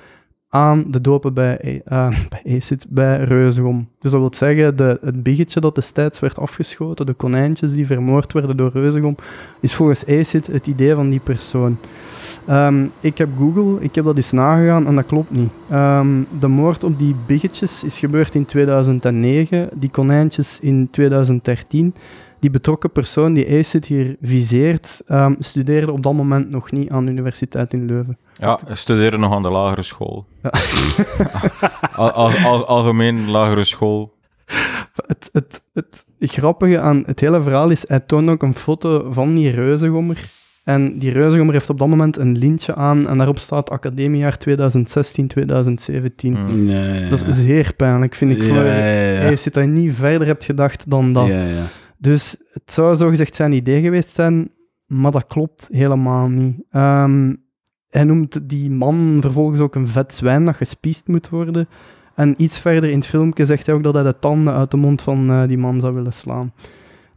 aan 0.50 0.86
de 0.92 1.02
dopen 1.02 1.34
bij, 1.34 1.82
eh, 1.86 2.08
bij 2.44 2.62
bij 2.90 3.24
Reuzegom. 3.24 3.90
Dus 4.00 4.12
dat 4.12 4.20
wil 4.20 4.34
zeggen, 4.34 4.78
de, 4.78 5.00
het 5.02 5.24
biggetje 5.24 5.60
dat 5.60 5.76
destijds 5.76 6.20
werd 6.20 6.40
afgeschoten, 6.40 7.06
de 7.06 7.14
konijntjes 7.14 7.74
die 7.74 7.86
vermoord 7.86 8.34
werden 8.34 8.58
door 8.58 8.72
Reuzegom, 8.72 9.16
is 9.60 9.74
volgens 9.74 10.06
ACID 10.06 10.48
het 10.48 10.68
idee 10.68 10.96
van 10.96 11.10
die 11.10 11.20
persoon. 11.20 11.78
Ehm, 12.48 12.86
ik 13.00 13.18
heb 13.18 13.30
Google, 13.38 13.84
ik 13.84 13.96
heb 13.96 14.06
dat 14.06 14.16
eens 14.16 14.32
nagegaan 14.32 14.88
en 14.88 14.96
dat 14.96 15.06
klopt 15.06 15.32
niet. 15.32 15.52
Ehm, 15.70 16.08
de 16.40 16.48
moord 16.48 16.84
op 16.84 17.00
die 17.00 17.16
biggetjes 17.28 17.84
is 17.84 18.00
gebeurd 18.00 18.36
in 18.36 18.46
2009, 18.46 19.70
die 19.74 19.90
konijntjes 19.90 20.60
in 20.60 20.88
2013. 20.92 21.94
Die 22.40 22.50
betrokken 22.50 22.92
persoon 22.92 23.34
die 23.34 23.58
ACID 23.58 23.86
hier 23.86 24.16
viseert, 24.22 25.02
ehm, 25.06 25.34
studeerde 25.40 25.92
op 25.92 26.04
dat 26.04 26.14
moment 26.14 26.50
nog 26.50 26.72
niet 26.72 26.90
aan 26.90 27.06
de 27.06 27.12
universiteit 27.12 27.74
in 27.74 27.86
Leuven. 27.86 28.18
Ja, 28.38 28.60
studeren 28.72 29.20
nog 29.20 29.34
aan 29.34 29.44
de 29.44 29.50
lagere 29.50 29.82
school. 29.84 30.26
Ja. 30.44 30.50
Al, 31.96 32.12
al, 32.12 32.32
al- 32.46 32.66
algemeen 32.66 33.30
lagere 33.30 33.64
school. 33.64 34.14
Het, 35.08 35.30
het, 35.34 35.62
het 35.74 36.06
grappige 36.20 36.80
aan 36.80 37.04
het 37.06 37.20
hele 37.20 37.42
verhaal 37.42 37.70
is, 37.70 37.84
hij 37.88 38.00
toont 38.00 38.30
ook 38.30 38.44
een 38.44 38.54
foto 38.54 39.12
van 39.12 39.36
die 39.36 39.50
reuzegommer. 39.50 40.30
En 40.66 41.00
die 41.00 41.12
reuzegommer 41.12 41.54
heeft 41.54 41.70
op 41.70 41.80
dat 41.80 41.88
moment 41.88 42.18
een 42.18 42.38
lintje 42.38 42.76
aan 42.76 43.08
en 43.08 43.18
daarop 43.18 43.40
staat 43.40 43.70
academiejaar 43.70 44.38
2016-2017. 44.50 44.54
Mm. 46.24 46.70
Ja, 46.70 46.84
ja, 46.84 47.10
Dat 47.10 47.28
is 47.28 47.38
zeer 47.38 47.74
pijnlijk, 47.76 48.16
vind 48.16 48.32
ik. 48.32 48.42
ja, 48.42 48.48
voor 48.48 48.64
ja, 48.64 49.36
zit 49.36 49.54
dat 49.54 49.64
je 49.64 49.70
niet 49.70 49.94
verder 49.94 50.28
hebt 50.28 50.44
gedacht 50.44 50.90
dan 50.90 51.14
dat. 51.14 51.28
Ja, 51.28 51.40
ja. 51.40 51.64
Dus 51.98 52.36
het 52.52 52.72
zou 52.72 52.96
zogezegd 52.96 53.36
zijn 53.36 53.52
idee 53.52 53.82
geweest 53.82 54.10
zijn, 54.10 54.50
maar 54.86 55.12
dat 55.12 55.28
klopt 55.28 55.68
helemaal 55.72 56.28
niet. 56.28 56.56
Ehm, 56.70 57.34
hij 57.90 58.04
noemt 58.04 58.50
die 58.50 58.72
man 58.72 59.18
vervolgens 59.22 59.60
ook 59.60 59.76
een 59.76 59.88
vet 59.88 60.14
zwijn 60.14 60.46
dat 60.46 60.56
gespiest 60.56 61.08
moet 61.08 61.30
worden. 61.30 61.68
En 62.16 62.34
iets 62.38 62.60
verder 62.60 62.90
in 62.90 62.98
het 62.98 63.08
filmpje 63.08 63.46
zegt 63.46 63.66
hij 63.66 63.76
ook 63.76 63.84
dat 63.84 63.94
hij 63.94 64.04
de 64.04 64.20
tanden 64.20 64.54
uit 64.54 64.72
de 64.72 64.78
mond 64.78 65.02
van 65.02 65.30
eh, 65.30 65.48
die 65.48 65.58
man 65.58 65.80
zou 65.80 65.94
willen 65.94 66.14
slaan. 66.14 66.54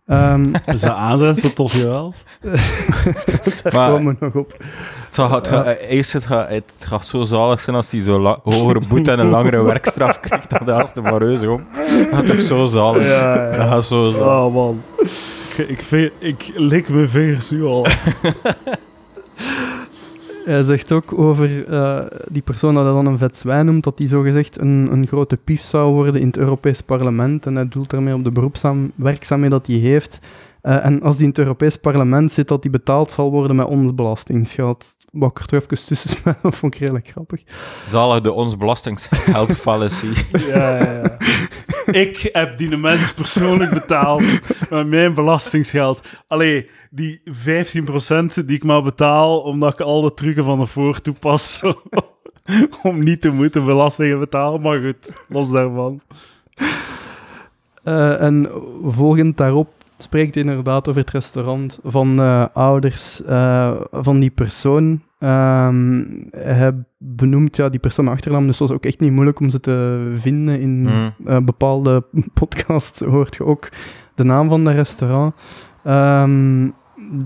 Ehm, 0.09 0.44
Is 0.74 0.80
dat 0.80 0.96
aanzetten 0.96 1.54
tot 1.54 1.72
wel? 1.82 2.14
daar 3.62 3.74
Maar- 3.74 3.90
komen 3.90 4.16
we 4.20 4.24
nog 4.24 4.34
op. 4.34 4.54
Het, 4.59 5.14
zal- 5.14 5.30
het, 5.30 5.48
gaat- 5.48 5.66
eh, 5.66 6.02
het, 6.12 6.24
gaat, 6.26 6.48
het 6.48 6.72
gaat 6.78 7.06
zo 7.06 7.22
zalig 7.22 7.61
zijn 7.61 7.76
als 7.76 7.90
hij 7.90 8.00
zo'n 8.00 8.38
hogere 8.42 8.80
boete 8.88 9.11
en 9.11 9.18
een 9.18 9.28
langere 9.28 9.62
werkstraf 9.62 10.20
krijgt 10.28 10.50
dan 10.50 10.64
de 10.64 10.72
Aaste 10.72 11.02
van 11.02 11.18
Reuzegom. 11.18 11.66
Dat 11.74 12.06
gaat 12.12 12.26
toch 12.26 12.40
zo 12.40 12.64
zalig. 12.66 13.06
Dat 13.56 13.66
gaat 13.68 13.84
zo 13.84 14.11
zalig. 14.11 14.26
Oh 14.26 14.54
man. 14.54 14.82
Ik, 15.56 16.11
ik 16.18 16.52
lik 16.54 16.88
mijn 16.88 17.09
vingers 17.09 17.50
nu 17.50 17.64
al. 17.64 17.86
Hij 20.49 20.62
zegt 20.62 20.92
ook 20.92 21.18
over 21.18 21.68
eh, 21.68 22.01
die 22.28 22.42
persoon 22.42 22.74
dat 22.74 22.84
hij 22.84 22.92
dan 22.92 23.07
een 23.07 23.18
vet 23.18 23.36
zwijn 23.36 23.66
noemt, 23.66 23.84
dat 23.84 23.96
die 23.96 24.09
zogezegd 24.09 24.61
een, 24.61 24.88
een 24.92 25.07
grote 25.07 25.36
pief 25.36 25.61
zou 25.61 25.92
worden 25.92 26.20
in 26.20 26.26
het 26.26 26.36
Europees 26.36 26.80
Parlement. 26.80 27.46
En 27.46 27.55
hij 27.55 27.68
doelt 27.68 27.90
daarmee 27.90 28.14
op 28.14 28.24
de 28.24 28.30
beroepswerkzaamheid 28.30 29.53
dat 29.53 29.66
hij 29.66 29.76
heeft. 29.76 30.18
Eh, 30.61 30.84
en 30.84 31.03
als 31.03 31.14
die 31.14 31.22
in 31.22 31.28
het 31.28 31.38
Europees 31.38 31.76
Parlement 31.76 32.32
zit, 32.32 32.49
dat 32.49 32.62
die 32.62 32.70
betaald 32.70 33.11
zal 33.11 33.30
worden 33.30 33.57
met 33.57 33.66
ons 33.66 33.94
belastingsgeld. 33.94 34.96
Wat 35.12 35.30
ik 35.30 35.38
er 35.38 35.46
toch 35.46 35.61
even 35.61 35.86
tussen 35.86 36.11
smijt, 36.16 36.42
dat 36.42 36.54
vond 36.54 36.74
ik 36.74 36.80
redelijk 36.80 37.09
grappig. 37.09 37.42
Zalig 37.88 38.20
de 38.22 38.32
ons 38.32 38.56
belastinggeld 38.56 39.52
fallacy. 39.52 40.12
Ja, 40.48 40.78
ja, 40.78 40.92
ja. 40.92 41.16
Ik 41.90 42.28
heb 42.32 42.59
die 42.59 42.76
mens 42.76 43.12
persoonlijk 43.12 43.70
betaald 43.70 44.22
met 44.70 44.86
mijn 44.86 45.14
belastingsgeld. 45.14 46.02
Allee, 46.26 46.70
die 46.90 47.22
15% 47.24 47.30
die 48.46 48.56
ik 48.56 48.64
maar 48.64 48.82
betaal 48.82 49.40
omdat 49.40 49.72
ik 49.72 49.86
al 49.86 50.00
de 50.00 50.14
trucken 50.14 50.44
van 50.44 50.59
de 50.59 50.66
voor 50.66 51.00
toepas 51.00 51.62
om 52.82 53.04
niet 53.04 53.20
te 53.20 53.30
moeten 53.30 53.64
belastingen 53.64 54.18
betalen. 54.18 54.61
Maar 54.61 54.80
goed, 54.80 55.16
los 55.28 55.50
daarvan. 55.50 56.00
Eh, 57.82 58.22
en 58.22 58.50
volgend 58.82 59.36
daarop 59.36 59.68
spreekt 59.99 60.36
inderdaad 60.36 60.88
over 60.88 61.01
het 61.01 61.11
restaurant 61.11 61.78
van 61.84 62.20
eh, 62.20 62.44
ouders 62.53 63.22
eh, 63.24 63.80
van 63.90 64.20
die 64.20 64.30
persoon. 64.30 65.03
Ehm, 65.18 66.03
hij 66.30 66.72
benoemt 66.99 67.57
ja, 67.57 67.68
die 67.68 67.80
persoon 67.80 68.09
achternaam, 68.09 68.46
dus 68.46 68.59
het 68.59 68.68
was 68.68 68.76
ook 68.76 68.84
echt 68.84 69.01
niet 69.01 69.12
moeilijk 69.12 69.40
om 69.40 69.51
ze 69.51 69.61
te 69.61 70.09
vinden. 70.16 70.61
In 70.61 70.80
Mm. 70.80 71.12
eh, 71.26 71.38
bepaalde 71.38 72.05
podcasts 72.40 73.01
hoort 73.01 73.36
je 73.36 73.44
ook 73.44 73.68
de 74.14 74.24
naam 74.24 74.49
van 74.49 74.64
de 74.64 74.72
restaurant. 74.72 75.34
Ehm, 75.84 76.68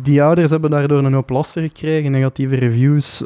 die 0.02 0.22
ouders 0.22 0.50
hebben 0.50 0.70
daardoor 0.70 1.04
een 1.04 1.12
hoop 1.12 1.30
lasten 1.30 1.62
gekregen, 1.62 2.10
negatieve 2.10 2.54
reviews, 2.56 3.22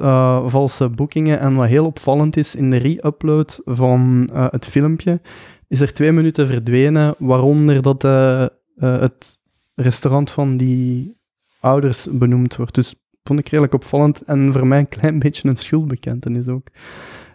valse 0.47 0.89
boekingen. 0.89 1.41
En 1.41 1.55
wat 1.55 1.67
heel 1.67 1.87
opvallend 1.87 2.37
is, 2.37 2.55
in 2.55 2.71
de 2.71 2.77
re-upload 2.77 3.61
van 3.65 4.31
het 4.33 4.67
filmpje 4.67 5.21
is 5.69 5.81
er 5.81 5.93
twee 5.93 6.13
minuten 6.13 6.47
verdwenen, 6.47 7.15
waaronder 7.19 7.83
dat 7.83 8.05
eh, 8.05 8.45
eh, 8.77 9.01
het 9.01 9.39
restaurant 9.75 10.31
van 10.31 10.57
die 10.57 11.15
ouders 11.61 12.09
benoemd 12.11 12.57
wordt. 12.57 12.75
Dus 12.75 12.95
vond 13.25 13.39
ik 13.39 13.49
redelijk 13.49 13.75
opvallend 13.75 14.21
en 14.23 14.53
voor 14.53 14.67
mij 14.67 14.79
een 14.79 14.89
klein 14.89 15.19
beetje 15.25 15.49
een 15.49 15.57
schuldbekentenis 15.57 16.49
ook. 16.49 16.69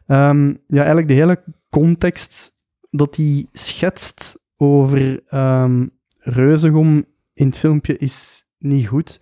Ehm, 0.07 0.47
ja, 0.47 0.77
eigenlijk 0.77 1.07
de 1.07 1.13
hele 1.13 1.43
context 1.69 2.53
dat 2.89 3.15
hij 3.15 3.47
schetst 3.51 4.39
over 4.57 5.21
ehm 5.27 5.85
Reuzegom 6.23 7.05
in 7.33 7.45
het 7.45 7.57
filmpje 7.57 7.97
is 7.97 8.45
niet 8.57 8.87
goed. 8.87 9.19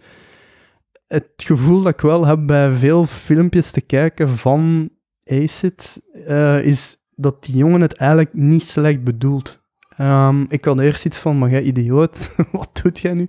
Het 1.07 1.32
gevoel 1.36 1.82
dat 1.82 1.93
ik 1.93 2.01
wel 2.01 2.26
heb 2.26 2.47
bij 2.47 2.72
veel 2.72 3.05
filmpjes 3.05 3.72
te 3.72 3.82
kijken 3.82 4.38
van 4.38 4.89
Acid, 5.26 6.01
eh, 6.26 6.63
is 6.63 6.97
dat 7.15 7.45
die 7.45 7.55
jongen 7.55 7.82
het 7.82 7.93
eigenlijk 7.93 8.34
niet 8.34 8.63
slecht 8.63 9.03
bedoelt. 9.03 9.59
Ehm, 10.00 10.45
ik 10.47 10.66
had 10.66 10.80
eerst 10.80 11.06
iets 11.06 11.18
van, 11.18 11.38
maar 11.38 11.50
jij 11.50 11.62
idioot, 11.62 12.36
wat 12.52 12.80
doet 12.84 13.00
jij 13.00 13.14
nu? 13.14 13.28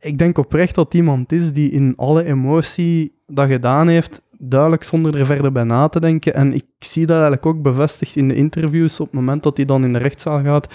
Ik 0.00 0.18
denk 0.18 0.38
oprecht 0.38 0.74
dat 0.74 0.94
iemand 0.94 1.32
is 1.32 1.52
die 1.52 1.70
in 1.70 1.92
alle 1.96 2.24
emotie 2.24 3.12
dat 3.26 3.48
gedaan 3.48 3.88
heeft, 3.88 4.22
duidelijk 4.38 4.82
zonder 4.84 5.16
er 5.18 5.26
verder 5.26 5.52
bij 5.52 5.64
na 5.64 5.88
te 5.88 6.00
denken. 6.00 6.34
En 6.34 6.52
ik 6.52 6.64
zie 6.78 7.06
dat 7.06 7.16
eigenlijk 7.20 7.46
ook 7.46 7.62
bevestigd 7.62 8.16
in 8.16 8.28
de 8.28 8.34
interviews 8.34 9.00
op 9.00 9.06
het 9.06 9.14
moment 9.14 9.42
dat 9.42 9.56
hij 9.56 9.66
dan 9.66 9.84
in 9.84 9.92
de 9.92 9.98
rechtszaal 9.98 10.42
gaat. 10.42 10.74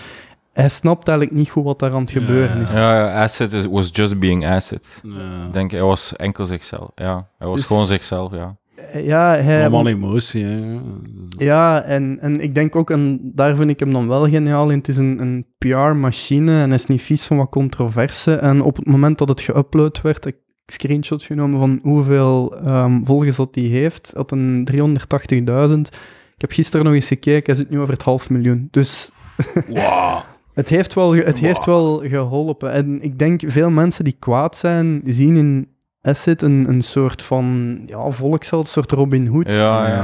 Hij 0.53 0.69
snapt 0.69 1.07
eigenlijk 1.07 1.37
niet 1.37 1.49
goed 1.49 1.63
wat 1.63 1.79
daar 1.79 1.93
aan 1.93 2.01
het 2.01 2.11
gebeuren 2.11 2.61
is. 2.61 2.73
Ja, 2.73 2.95
ja, 2.95 3.11
Acid 3.11 3.53
is- 3.53 3.65
was 3.65 3.89
just 3.91 4.19
being. 4.19 4.43
Ja. 4.43 4.55
Ik 5.45 5.53
denk, 5.53 5.71
hij 5.71 5.81
was 5.83 6.15
enkel 6.15 6.45
zichzelf. 6.45 6.89
Ja, 6.95 7.27
hij 7.37 7.47
was 7.47 7.55
Dus- 7.55 7.65
gewoon 7.65 7.87
zichzelf, 7.87 8.31
ja. 8.33 8.55
Ja, 8.93 9.35
hij, 9.35 9.61
Allemaal 9.61 9.87
emotie, 9.87 10.43
hè. 10.43 10.79
Ja, 11.29 11.81
en, 11.83 12.19
en 12.19 12.39
ik 12.39 12.55
denk 12.55 12.75
ook, 12.75 12.89
en 12.89 13.19
daar 13.33 13.55
vind 13.55 13.69
ik 13.69 13.79
hem 13.79 13.93
dan 13.93 14.07
wel 14.07 14.29
geniaal 14.29 14.69
in, 14.69 14.77
het 14.77 14.87
is 14.87 14.97
een, 14.97 15.21
een 15.21 15.45
PR-machine 15.57 16.51
en 16.61 16.67
hij 16.67 16.77
is 16.77 16.85
niet 16.85 17.01
vies 17.01 17.25
van 17.25 17.37
wat 17.37 17.49
controverse. 17.49 18.35
En 18.35 18.61
op 18.61 18.75
het 18.75 18.85
moment 18.85 19.17
dat 19.17 19.27
het 19.27 19.43
geüpload 19.43 20.01
werd, 20.01 20.25
ik 20.25 20.35
heb 20.35 20.35
screenshot 20.65 21.23
genomen 21.23 21.59
van 21.59 21.79
hoeveel 21.81 22.57
ehm, 22.57 23.03
volgers 23.03 23.35
dat 23.35 23.55
hij 23.55 23.63
heeft, 23.63 24.11
had 24.15 24.31
een 24.31 24.67
380.000. 24.71 25.79
Ik 26.35 26.41
heb 26.45 26.51
gisteren 26.51 26.85
nog 26.85 26.95
eens 26.95 27.07
gekeken, 27.07 27.53
hij 27.53 27.63
zit 27.63 27.69
nu 27.69 27.79
over 27.79 27.93
het 27.93 28.03
half 28.03 28.29
miljoen. 28.29 28.67
Dus 28.71 29.11
Wow. 29.67 30.19
het 30.53 30.69
heeft 30.69 30.93
wel, 30.93 31.13
het 31.13 31.39
heeft 31.39 31.65
wel 31.65 31.97
geholpen. 31.97 32.71
En 32.71 33.01
ik 33.01 33.19
denk, 33.19 33.41
veel 33.45 33.69
mensen 33.69 34.03
die 34.03 34.15
kwaad 34.19 34.57
zijn, 34.57 35.01
zien 35.05 35.35
in 35.35 35.67
Asset 36.09 36.41
een, 36.41 36.65
een 36.69 36.81
soort 36.81 37.21
van 37.21 37.77
ja, 37.85 38.09
volksheld, 38.09 38.63
een 38.63 38.69
soort 38.69 38.91
Robin 38.91 39.27
Hood. 39.27 39.53
Ja, 39.53 39.87
ja. 39.87 40.03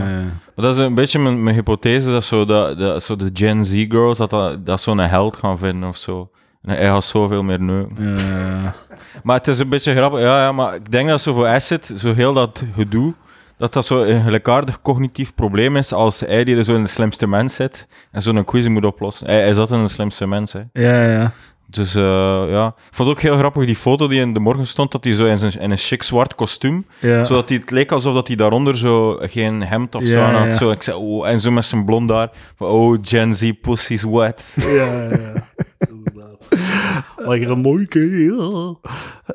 Maar 0.55 0.65
dat 0.65 0.75
is 0.75 0.81
een 0.81 0.93
beetje 0.93 1.19
mijn, 1.19 1.43
mijn 1.43 1.55
hypothese, 1.55 2.11
dat, 2.11 2.23
zo, 2.23 2.45
dat, 2.45 2.77
dat 2.77 3.03
zo 3.03 3.15
de 3.15 3.29
Gen 3.33 3.65
Z-girls, 3.65 4.17
dat, 4.17 4.29
dat, 4.29 4.65
dat 4.65 4.81
zo'n 4.81 4.97
held 4.97 5.37
gaan 5.37 5.57
vinden 5.57 5.89
of 5.89 5.97
zo. 5.97 6.29
En 6.61 6.75
hij 6.75 6.85
gaat 6.85 7.03
zoveel 7.03 7.43
meer 7.43 7.61
neuken. 7.61 8.17
Ja. 8.17 8.73
Maar 9.23 9.37
het 9.37 9.47
is 9.47 9.59
een 9.59 9.69
beetje 9.69 9.95
grappig, 9.95 10.19
ja, 10.19 10.43
ja, 10.43 10.51
maar 10.51 10.75
ik 10.75 10.91
denk 10.91 11.09
dat 11.09 11.21
zo 11.21 11.33
voor 11.33 11.47
Acid, 11.47 11.85
zo 11.97 12.13
heel 12.13 12.33
dat 12.33 12.63
gedoe, 12.75 13.13
dat 13.57 13.73
dat 13.73 13.85
zo 13.85 14.03
een 14.03 14.23
gelijkaardig 14.23 14.81
cognitief 14.81 15.33
probleem 15.35 15.75
is 15.75 15.93
als 15.93 16.19
hij 16.19 16.43
die 16.43 16.55
er 16.55 16.63
zo 16.63 16.75
in 16.75 16.83
de 16.83 16.89
slimste 16.89 17.27
mens 17.27 17.55
zit 17.55 17.87
en 18.11 18.21
zo'n 18.21 18.43
quiz 18.43 18.67
moet 18.67 18.85
oplossen. 18.85 19.27
Hij, 19.27 19.41
hij 19.41 19.53
zat 19.53 19.71
in 19.71 19.83
de 19.83 19.87
slimste 19.87 20.27
mens, 20.27 20.53
hè. 20.53 20.61
Ja, 20.73 21.03
ja. 21.03 21.31
Dus 21.67 21.95
eh, 21.95 22.03
ja, 22.49 22.67
ik 22.67 22.95
vond 22.95 23.09
het 23.09 23.17
ook 23.17 23.23
heel 23.23 23.37
grappig 23.37 23.65
die 23.65 23.75
foto 23.75 24.07
die 24.07 24.19
in 24.19 24.33
de 24.33 24.39
morgen 24.39 24.67
stond, 24.67 24.91
dat 24.91 25.03
hij 25.03 25.13
zo 25.13 25.25
in, 25.25 25.37
zijn, 25.37 25.53
in 25.59 25.71
een 25.71 25.77
chic 25.77 26.03
zwart 26.03 26.35
kostuum, 26.35 26.85
ja. 27.01 27.23
zodat 27.23 27.49
hij, 27.49 27.57
het 27.57 27.71
leek 27.71 27.91
alsof 27.91 28.13
dat 28.13 28.27
hij 28.27 28.35
daaronder 28.35 28.77
zo 28.77 29.17
geen 29.21 29.61
hemd 29.63 29.95
of 29.95 30.03
zo 30.03 30.17
Ja, 30.17 30.27
aan 30.27 30.35
had. 30.35 30.45
ja. 30.45 30.51
Zo, 30.51 30.71
ik 30.71 30.83
zei, 30.83 30.97
oh, 30.97 31.27
en 31.27 31.39
zo 31.39 31.51
met 31.51 31.65
zijn 31.65 31.85
blond 31.85 32.09
haar, 32.09 32.29
van, 32.55 32.67
oh, 32.67 32.97
Gen 33.01 33.33
Z 33.33 33.51
pussy's 33.61 34.03
wet. 34.03 34.55
Ja, 34.59 35.03
ja. 35.09 35.33
Lekker 37.17 37.51
een 37.51 37.59
mooi 37.61 37.85
kerel. 37.85 38.81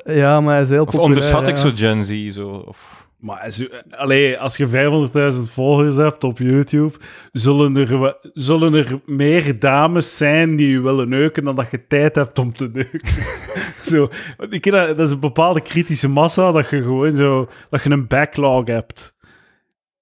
Ja, 0.05 0.41
maar 0.41 0.53
hij 0.53 0.63
is 0.63 0.69
heel 0.69 0.79
Of 0.79 0.85
populair. 0.85 1.07
onderschat 1.07 1.47
ik 1.47 1.55
ja. 1.55 1.61
zo 1.61 1.71
Gen 1.75 2.03
Z, 2.03 2.29
zo, 2.29 2.47
of... 2.67 3.00
Maar 3.21 3.49
allee, 3.89 4.39
als 4.39 4.57
je 4.57 4.67
500.000 4.67 5.51
volgers 5.51 5.95
hebt 5.95 6.23
op 6.23 6.37
YouTube, 6.37 6.93
zullen 7.31 7.75
er, 7.77 8.17
zullen 8.33 8.73
er 8.73 8.99
meer 9.05 9.59
dames 9.59 10.17
zijn 10.17 10.55
die 10.55 10.69
je 10.71 10.81
willen 10.81 11.09
neuken 11.09 11.43
dan 11.43 11.55
dat 11.55 11.71
je 11.71 11.87
tijd 11.87 12.15
hebt 12.15 12.39
om 12.39 12.53
te 12.53 12.69
neuken. 12.73 13.23
zo, 13.91 14.09
ik 14.49 14.71
dat, 14.71 14.97
dat 14.97 15.07
is 15.07 15.11
een 15.13 15.19
bepaalde 15.19 15.61
kritische 15.61 16.09
massa 16.09 16.51
dat 16.51 16.69
je 16.69 16.81
gewoon 16.81 17.15
zo, 17.15 17.47
dat 17.69 17.83
je 17.83 17.89
een 17.89 18.07
backlog 18.07 18.67
hebt. 18.67 19.15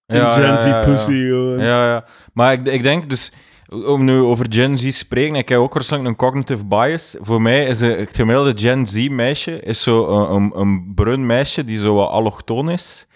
Ja, 0.05 0.32
Gen 0.32 0.59
Z 0.59 0.65
ja, 0.65 0.70
ja. 0.80 0.86
pussy, 0.86 1.11
gewoon. 1.26 1.59
Ja, 1.59 1.88
ja. 1.89 2.05
Maar 2.34 2.53
ik, 2.53 2.65
ik 2.67 2.84
denk 2.84 3.09
dus, 3.09 3.32
om 3.70 4.03
nu 4.03 4.17
over 4.20 4.45
Gen 4.49 4.78
Z 4.78 4.82
te 4.84 4.91
spreken, 4.91 5.36
ik 5.36 5.49
heb 5.49 5.59
ook 5.59 5.74
waarschijnlijk 5.74 6.11
een 6.11 6.28
cognitive 6.28 6.65
bias. 6.65 7.15
Voor 7.22 7.41
mij 7.41 7.65
is 7.65 7.82
een- 7.82 7.97
het 7.99 8.15
gemiddelde 8.15 8.53
Gen 8.55 8.88
Z-meisje 8.88 9.59
is 9.59 9.82
zo 9.84 10.07
een, 10.07 10.36
een, 10.36 10.51
een 10.59 10.91
bruin 10.95 11.26
meisje 11.26 11.63
die 11.63 11.78
zo 11.80 11.93
wat 11.95 12.09
allochtoon 12.09 12.70
is. 12.70 13.07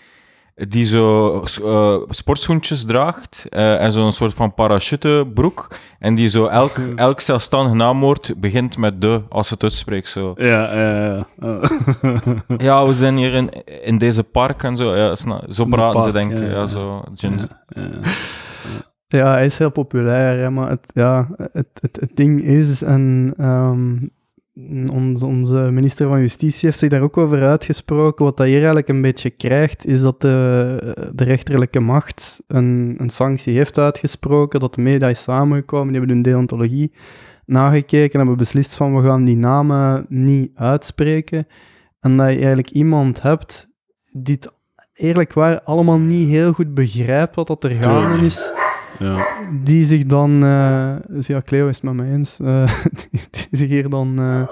Die 0.55 0.85
zo 0.85 1.39
eh, 1.63 1.97
sportschoentjes 2.09 2.85
draagt 2.85 3.45
eh, 3.49 3.81
en 3.83 3.91
zo'n 3.91 4.11
soort 4.11 4.33
van 4.33 4.53
parachutebroek. 4.53 5.75
En 5.99 6.15
die 6.15 6.29
zo 6.29 6.45
elk, 6.45 6.77
elk 6.95 7.19
zelfstandig 7.19 7.73
naamwoord 7.73 8.33
begint 8.37 8.77
met 8.77 9.01
de 9.01 9.21
als 9.29 9.47
ze 9.47 9.53
het 9.53 9.63
uitspreekt. 9.63 10.07
Zo. 10.07 10.33
Ja, 10.35 10.73
ja, 10.73 11.05
ja. 11.05 11.59
Ja, 12.57 12.85
we 12.85 12.93
zijn 12.93 13.17
hier 13.17 13.33
in, 13.33 13.49
in 13.83 13.97
deze 13.97 14.23
park 14.23 14.63
en 14.63 14.77
zo. 14.77 14.95
Ja, 14.95 15.15
zo 15.15 15.63
de 15.63 15.69
praten 15.69 16.01
ze, 16.01 16.11
denk 16.11 16.31
ik. 16.31 16.37
ja, 16.37 16.45
Ja, 16.45 16.51
ja. 16.51 16.67
zo. 16.67 17.03
Ja. 17.13 17.31
Ja, 19.07 19.31
hij 19.31 19.45
is 19.45 19.57
heel 19.57 19.71
populair, 19.71 20.39
hè, 20.39 20.49
maar 20.49 20.69
het, 20.69 20.91
ja, 20.93 21.27
het, 21.37 21.67
het, 21.81 21.97
het 21.99 22.11
ding 22.13 22.43
is, 22.43 22.81
en 22.81 23.33
ehm, 23.37 23.95
onze, 24.93 25.25
onze 25.25 25.55
minister 25.55 26.07
van 26.07 26.19
Justitie 26.19 26.65
heeft 26.65 26.79
zich 26.79 26.89
daar 26.89 27.01
ook 27.01 27.17
over 27.17 27.43
uitgesproken. 27.43 28.25
Wat 28.25 28.37
dat 28.37 28.45
hier 28.45 28.55
eigenlijk 28.55 28.87
een 28.87 29.01
beetje 29.01 29.29
krijgt, 29.29 29.85
is 29.85 30.01
dat 30.01 30.21
de, 30.21 31.11
de 31.15 31.23
rechterlijke 31.23 31.79
macht 31.79 32.43
een, 32.47 32.95
een 32.97 33.09
sanctie 33.09 33.55
heeft 33.55 33.77
uitgesproken, 33.77 34.59
dat 34.59 34.75
de 34.75 34.81
media 34.81 35.07
is 35.07 35.21
samengekomen, 35.21 35.87
die 35.87 35.97
hebben 35.97 36.15
hun 36.15 36.23
deontologie 36.23 36.91
nagekeken 37.45 38.11
en 38.11 38.19
hebben 38.19 38.37
beslist 38.37 38.75
van 38.75 38.95
we 38.95 39.07
gaan 39.09 39.25
die 39.25 39.37
namen 39.37 40.05
niet 40.09 40.51
uitspreken. 40.55 41.47
En 41.99 42.17
dat 42.17 42.27
je 42.27 42.35
eigenlijk 42.35 42.69
iemand 42.69 43.21
hebt 43.21 43.67
die 44.11 44.35
het 44.35 44.53
eerlijk 44.93 45.33
waar 45.33 45.61
allemaal 45.61 45.99
niet 45.99 46.29
heel 46.29 46.53
goed 46.53 46.73
begrijpt 46.73 47.35
wat 47.35 47.47
dat 47.47 47.63
er 47.63 47.71
gaande 47.71 48.25
is 48.25 48.51
die 49.63 49.85
zich 49.85 50.05
dan, 50.05 50.39
dus 51.09 51.27
ja, 51.27 51.41
Cleo 51.41 51.67
is 51.67 51.75
het 51.75 51.83
met 51.83 51.93
mij 51.93 52.11
eens, 52.11 52.39
eh, 52.39 52.73
die, 53.11 53.21
zich 53.51 53.69
hier 53.69 53.89
dan 53.89 54.19
eh, 54.19 54.47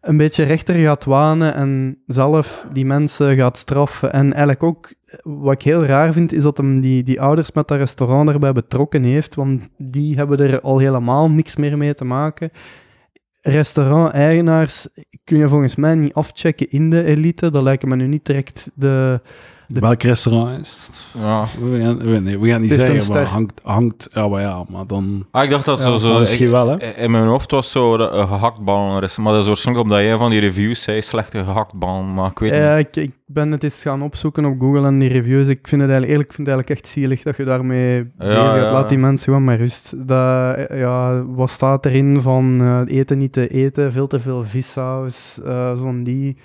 een 0.00 0.16
beetje 0.16 0.44
rechter 0.44 0.74
gaat 0.74 1.04
wanen 1.04 1.54
en 1.54 1.98
zelf 2.06 2.66
die 2.72 2.86
mensen 2.86 3.36
gaat 3.36 3.56
straffen. 3.56 4.12
En 4.12 4.24
eigenlijk 4.32 4.62
ook, 4.62 4.94
wat 5.22 5.52
ik 5.52 5.62
heel 5.62 5.84
raar 5.84 6.12
vind, 6.12 6.32
is 6.32 6.42
dat 6.42 6.56
hem 6.56 6.80
die, 6.80 7.02
die 7.02 7.20
ouders 7.20 7.52
met 7.52 7.68
dat 7.68 7.78
restaurant 7.78 8.28
erbij 8.28 8.52
betrokken 8.52 9.02
heeft, 9.02 9.34
want 9.34 9.62
die 9.76 10.16
hebben 10.16 10.38
er 10.38 10.60
al 10.60 10.78
helemaal 10.78 11.30
niks 11.30 11.56
meer 11.56 11.76
mee 11.76 11.94
te 11.94 12.04
maken. 12.04 12.50
Restaurant-eigenaars 13.40 14.88
kun 15.24 15.38
je 15.38 15.48
volgens 15.48 15.76
mij 15.76 15.94
niet 15.94 16.14
afchecken 16.14 16.70
in 16.70 16.90
de 16.90 17.04
elite. 17.04 17.50
Dat 17.50 17.62
lijken 17.62 17.88
me 17.88 17.96
nu 17.96 18.06
niet 18.06 18.26
direct 18.26 18.70
de... 18.74 19.20
De- 19.68 19.80
Welk 19.80 20.02
restaurant 20.02 20.60
is 20.60 20.86
het? 20.86 21.22
Ja. 21.22 21.44
We 21.60 21.80
gaan, 21.80 21.98
we, 21.98 22.18
nee, 22.18 22.38
we 22.38 22.48
gaan 22.48 22.60
niet 22.60 22.70
heeft 22.70 22.86
zeggen, 22.86 23.12
maar 23.14 23.24
hangt, 23.26 23.60
hangt... 23.64 24.08
Ja, 24.12 24.28
maar 24.28 24.40
ja, 24.40 24.64
maar 24.68 24.86
dan... 24.86 25.26
Ah, 25.30 25.44
ik 25.44 25.50
dacht 25.50 25.64
dat 25.64 25.82
Ja, 25.82 25.96
zo... 25.96 26.18
misschien 26.18 26.46
ik- 26.46 26.52
wel, 26.52 26.68
hè? 26.68 26.76
In 26.94 27.10
mijn 27.10 27.24
hoofd 27.26 27.50
was 27.50 27.70
zo 27.70 27.96
dat 27.96 28.12
een 28.12 28.28
gehaktbal. 28.28 29.02
is, 29.02 29.16
Maar 29.16 29.32
dat 29.32 29.40
is 29.42 29.46
waarschijnlijk 29.46 29.86
omdat 29.86 30.02
jij 30.04 30.16
van 30.16 30.30
die 30.30 30.40
reviews 30.40 30.82
zei, 30.82 31.02
slechte 31.02 31.44
gehaktbal. 31.44 32.02
Maar 32.02 32.30
ik 32.30 32.38
weet 32.38 32.54
Ja, 32.54 32.76
niet. 32.76 32.86
ik, 32.96 33.02
ik 33.02 33.12
ben 33.26 33.52
het 33.52 33.62
eens 33.64 33.82
gaan 33.82 34.02
opzoeken 34.02 34.44
op 34.44 34.60
Google 34.60 34.86
en 34.86 34.98
die 34.98 35.08
reviews. 35.08 35.48
Ik 35.48 35.68
vind 35.68 35.80
het 35.80 35.90
eigenlijk, 35.90 36.10
eerlijk, 36.10 36.28
ik 36.28 36.34
vind 36.34 36.46
het 36.48 36.56
eigenlijk 36.56 36.70
echt 36.80 36.92
zielig 36.92 37.22
dat 37.22 37.36
je 37.36 37.44
daarmee 37.44 38.10
bezig 38.18 38.34
ja. 38.34 38.72
Laat 38.72 38.88
die 38.88 38.98
mensen 38.98 39.24
gewoon 39.24 39.44
maar 39.44 39.56
rust. 39.56 39.92
Dat, 39.96 40.56
ja, 40.74 41.22
wat 41.24 41.50
staat 41.50 41.86
erin 41.86 42.20
van 42.20 42.58
eh, 42.60 42.96
eten 42.98 43.18
niet 43.18 43.32
te 43.32 43.48
eten, 43.48 43.92
veel 43.92 44.06
te 44.06 44.20
veel 44.20 44.44
vissaus, 44.44 45.40
eh 45.44 45.76
zo'n 45.76 46.02
die... 46.04 46.36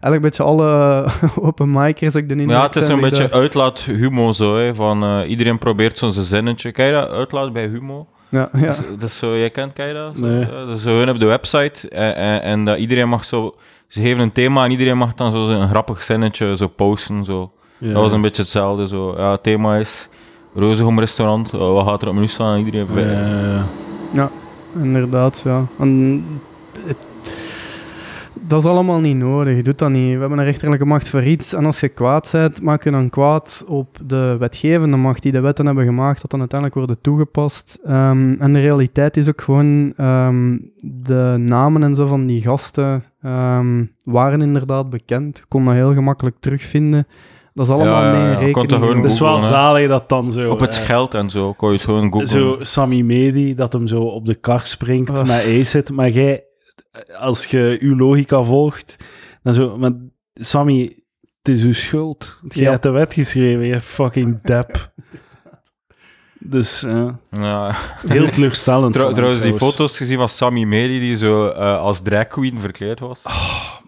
Eigenlijk 0.00 0.14
een 0.14 0.20
beetje 0.20 0.42
alle 0.42 1.04
open 1.48 1.70
micers 1.72 2.12
dat 2.12 2.22
ik 2.22 2.28
de 2.28 2.46
Ja, 2.46 2.62
het 2.62 2.76
is 2.76 2.88
een 2.88 2.94
zich 2.94 3.00
beetje 3.00 3.28
daar- 3.28 3.40
uitlaat 3.40 3.80
humo 3.80 4.32
zo, 4.32 4.56
hè, 4.56 4.74
van 4.74 5.02
eh, 5.02 5.30
iedereen 5.30 5.58
probeert 5.58 5.98
zo'n 5.98 6.12
zinnetje. 6.12 6.72
Kijk 6.72 6.88
je 6.94 7.00
dat, 7.00 7.10
uitlaat 7.10 7.52
bij 7.52 7.66
humo? 7.66 8.06
Ja, 8.28 8.48
ja. 8.52 8.60
Dat, 8.60 8.68
is, 8.74 8.82
dat 8.98 9.02
is 9.08 9.18
zo, 9.18 9.36
jij 9.38 9.50
kent, 9.50 9.72
kijk 9.72 9.88
je 9.88 9.94
dat? 9.94 10.16
Zo, 10.16 10.26
Nee. 10.26 10.38
ja, 10.40 10.64
dat 10.66 10.76
is 10.76 10.82
zo 10.82 10.98
hun 10.98 11.10
op 11.10 11.18
de 11.20 11.26
website 11.26 11.88
en, 11.88 12.14
en, 12.16 12.42
en 12.42 12.64
dat 12.64 12.78
iedereen 12.78 13.08
mag 13.08 13.24
zo... 13.24 13.54
Ze 13.88 14.00
geven 14.00 14.22
een 14.22 14.32
thema 14.32 14.64
en 14.64 14.70
iedereen 14.70 14.96
mag 14.98 15.14
dan 15.14 15.32
zo 15.32 15.48
een 15.48 15.68
grappig 15.68 16.02
zinnetje 16.02 16.56
zo 16.56 16.66
posten, 16.66 17.24
zo. 17.24 17.50
Ja. 17.78 17.92
Dat 17.92 18.02
was 18.02 18.12
een 18.12 18.20
beetje 18.20 18.42
hetzelfde, 18.42 18.88
zo. 18.88 19.14
Ja, 19.16 19.30
het 19.30 19.42
thema 19.42 19.76
is 19.76 20.08
Rozegom 20.54 20.98
restaurant, 20.98 21.54
oh, 21.54 21.74
wat 21.74 21.86
gaat 21.86 22.02
er 22.02 22.08
op 22.08 22.14
menu 22.14 22.26
staan? 22.26 22.54
En 22.58 22.64
iedereen... 22.64 22.86
Ja. 24.12 24.30
Inderdaad, 24.82 25.42
ja. 25.44 25.62
En 25.78 26.24
dat 28.50 28.64
is 28.64 28.70
allemaal 28.70 29.00
niet 29.00 29.16
nodig. 29.16 29.56
Je 29.56 29.62
doet 29.62 29.78
dat 29.78 29.90
niet. 29.90 30.14
We 30.14 30.20
hebben 30.20 30.38
een 30.38 30.44
rechterlijke 30.44 30.84
macht 30.84 31.08
voor 31.08 31.22
iets. 31.22 31.52
En 31.52 31.66
als 31.66 31.80
je 31.80 31.88
kwaad 31.88 32.28
bent, 32.32 32.62
maak 32.62 32.84
je 32.84 32.90
dan 32.90 33.10
kwaad 33.10 33.64
op 33.66 33.98
de 34.06 34.36
wetgevende 34.38 34.96
macht 34.96 35.22
die 35.22 35.32
de 35.32 35.40
wetten 35.40 35.66
hebben 35.66 35.84
gemaakt, 35.84 36.20
dat 36.20 36.30
dan 36.30 36.40
uiteindelijk 36.40 36.78
worden 36.78 37.00
toegepast. 37.02 37.78
Ehm, 37.84 38.34
en 38.38 38.52
de 38.52 38.60
realiteit 38.60 39.16
is 39.16 39.28
ook 39.28 39.40
gewoon, 39.40 39.92
ehm, 39.96 40.58
de 40.80 41.34
namen 41.38 41.82
en 41.82 41.94
zo 41.94 42.06
van 42.06 42.26
die 42.26 42.42
gasten 42.42 43.04
ehm, 43.22 43.84
waren 44.04 44.42
inderdaad 44.42 44.90
bekend. 44.90 45.36
Je 45.36 45.44
kon 45.48 45.64
dat 45.64 45.74
heel 45.74 45.92
gemakkelijk 45.92 46.36
terugvinden. 46.40 47.06
Dat 47.54 47.66
is 47.66 47.72
allemaal 47.72 48.02
Ja, 48.02 48.12
ja, 48.12 48.18
mee 48.18 48.32
in 48.32 48.38
rekening. 48.38 48.68
toch 48.68 48.78
gewoon 48.78 48.96
Het 49.02 49.12
is 49.12 49.20
wel 49.20 49.38
zalig 49.38 49.88
dat 49.88 50.08
dan 50.08 50.32
zo... 50.32 50.50
Op 50.50 50.60
het 50.60 50.78
eh, 50.78 50.84
geld 50.84 51.14
en 51.14 51.30
zo, 51.30 51.52
kon 51.52 51.68
je 51.68 51.74
het 51.74 51.84
gewoon 51.84 52.12
googlen. 52.12 52.28
Zo 52.28 52.56
Sammy 52.60 53.00
Medi, 53.00 53.54
dat 53.54 53.72
hem 53.72 53.86
zo 53.86 54.00
op 54.00 54.26
de 54.26 54.34
kar 54.34 54.60
springt 54.66 55.10
Ugh. 55.10 55.26
met 55.26 55.60
Acid. 55.60 55.90
Maar 55.90 56.08
jij, 56.10 56.44
als 57.18 57.46
je 57.46 57.76
uw 57.80 57.96
logica 57.96 58.42
volgt, 58.42 58.96
dan 59.42 59.54
zo... 59.54 59.78
Maar 59.78 59.92
Sammy, 60.34 61.02
het 61.42 61.54
is 61.56 61.62
uw 61.62 61.72
schuld. 61.72 62.40
Jij 62.48 62.62
Ja. 62.64 62.70
hebt 62.70 62.82
de 62.82 62.90
wet 62.90 63.14
geschreven, 63.14 63.64
je 63.66 63.80
fucking 63.80 64.42
dep. 64.42 64.78
Dus 66.42 66.82
eh, 66.82 67.08
Ja. 67.30 67.74
heel 68.06 68.28
teleurstellend. 68.28 68.92
Trouw- 68.92 69.12
trouwens, 69.12 69.42
die 69.42 69.52
foto's 69.52 69.96
gezien 69.96 70.18
van 70.18 70.28
Sammy 70.28 70.64
Medi, 70.64 70.98
die 71.00 71.16
zo 71.16 71.48
eh, 71.48 71.78
als 71.80 72.02
drag 72.02 72.26
queen 72.28 72.58
verkleed 72.58 73.00
was. 73.00 73.22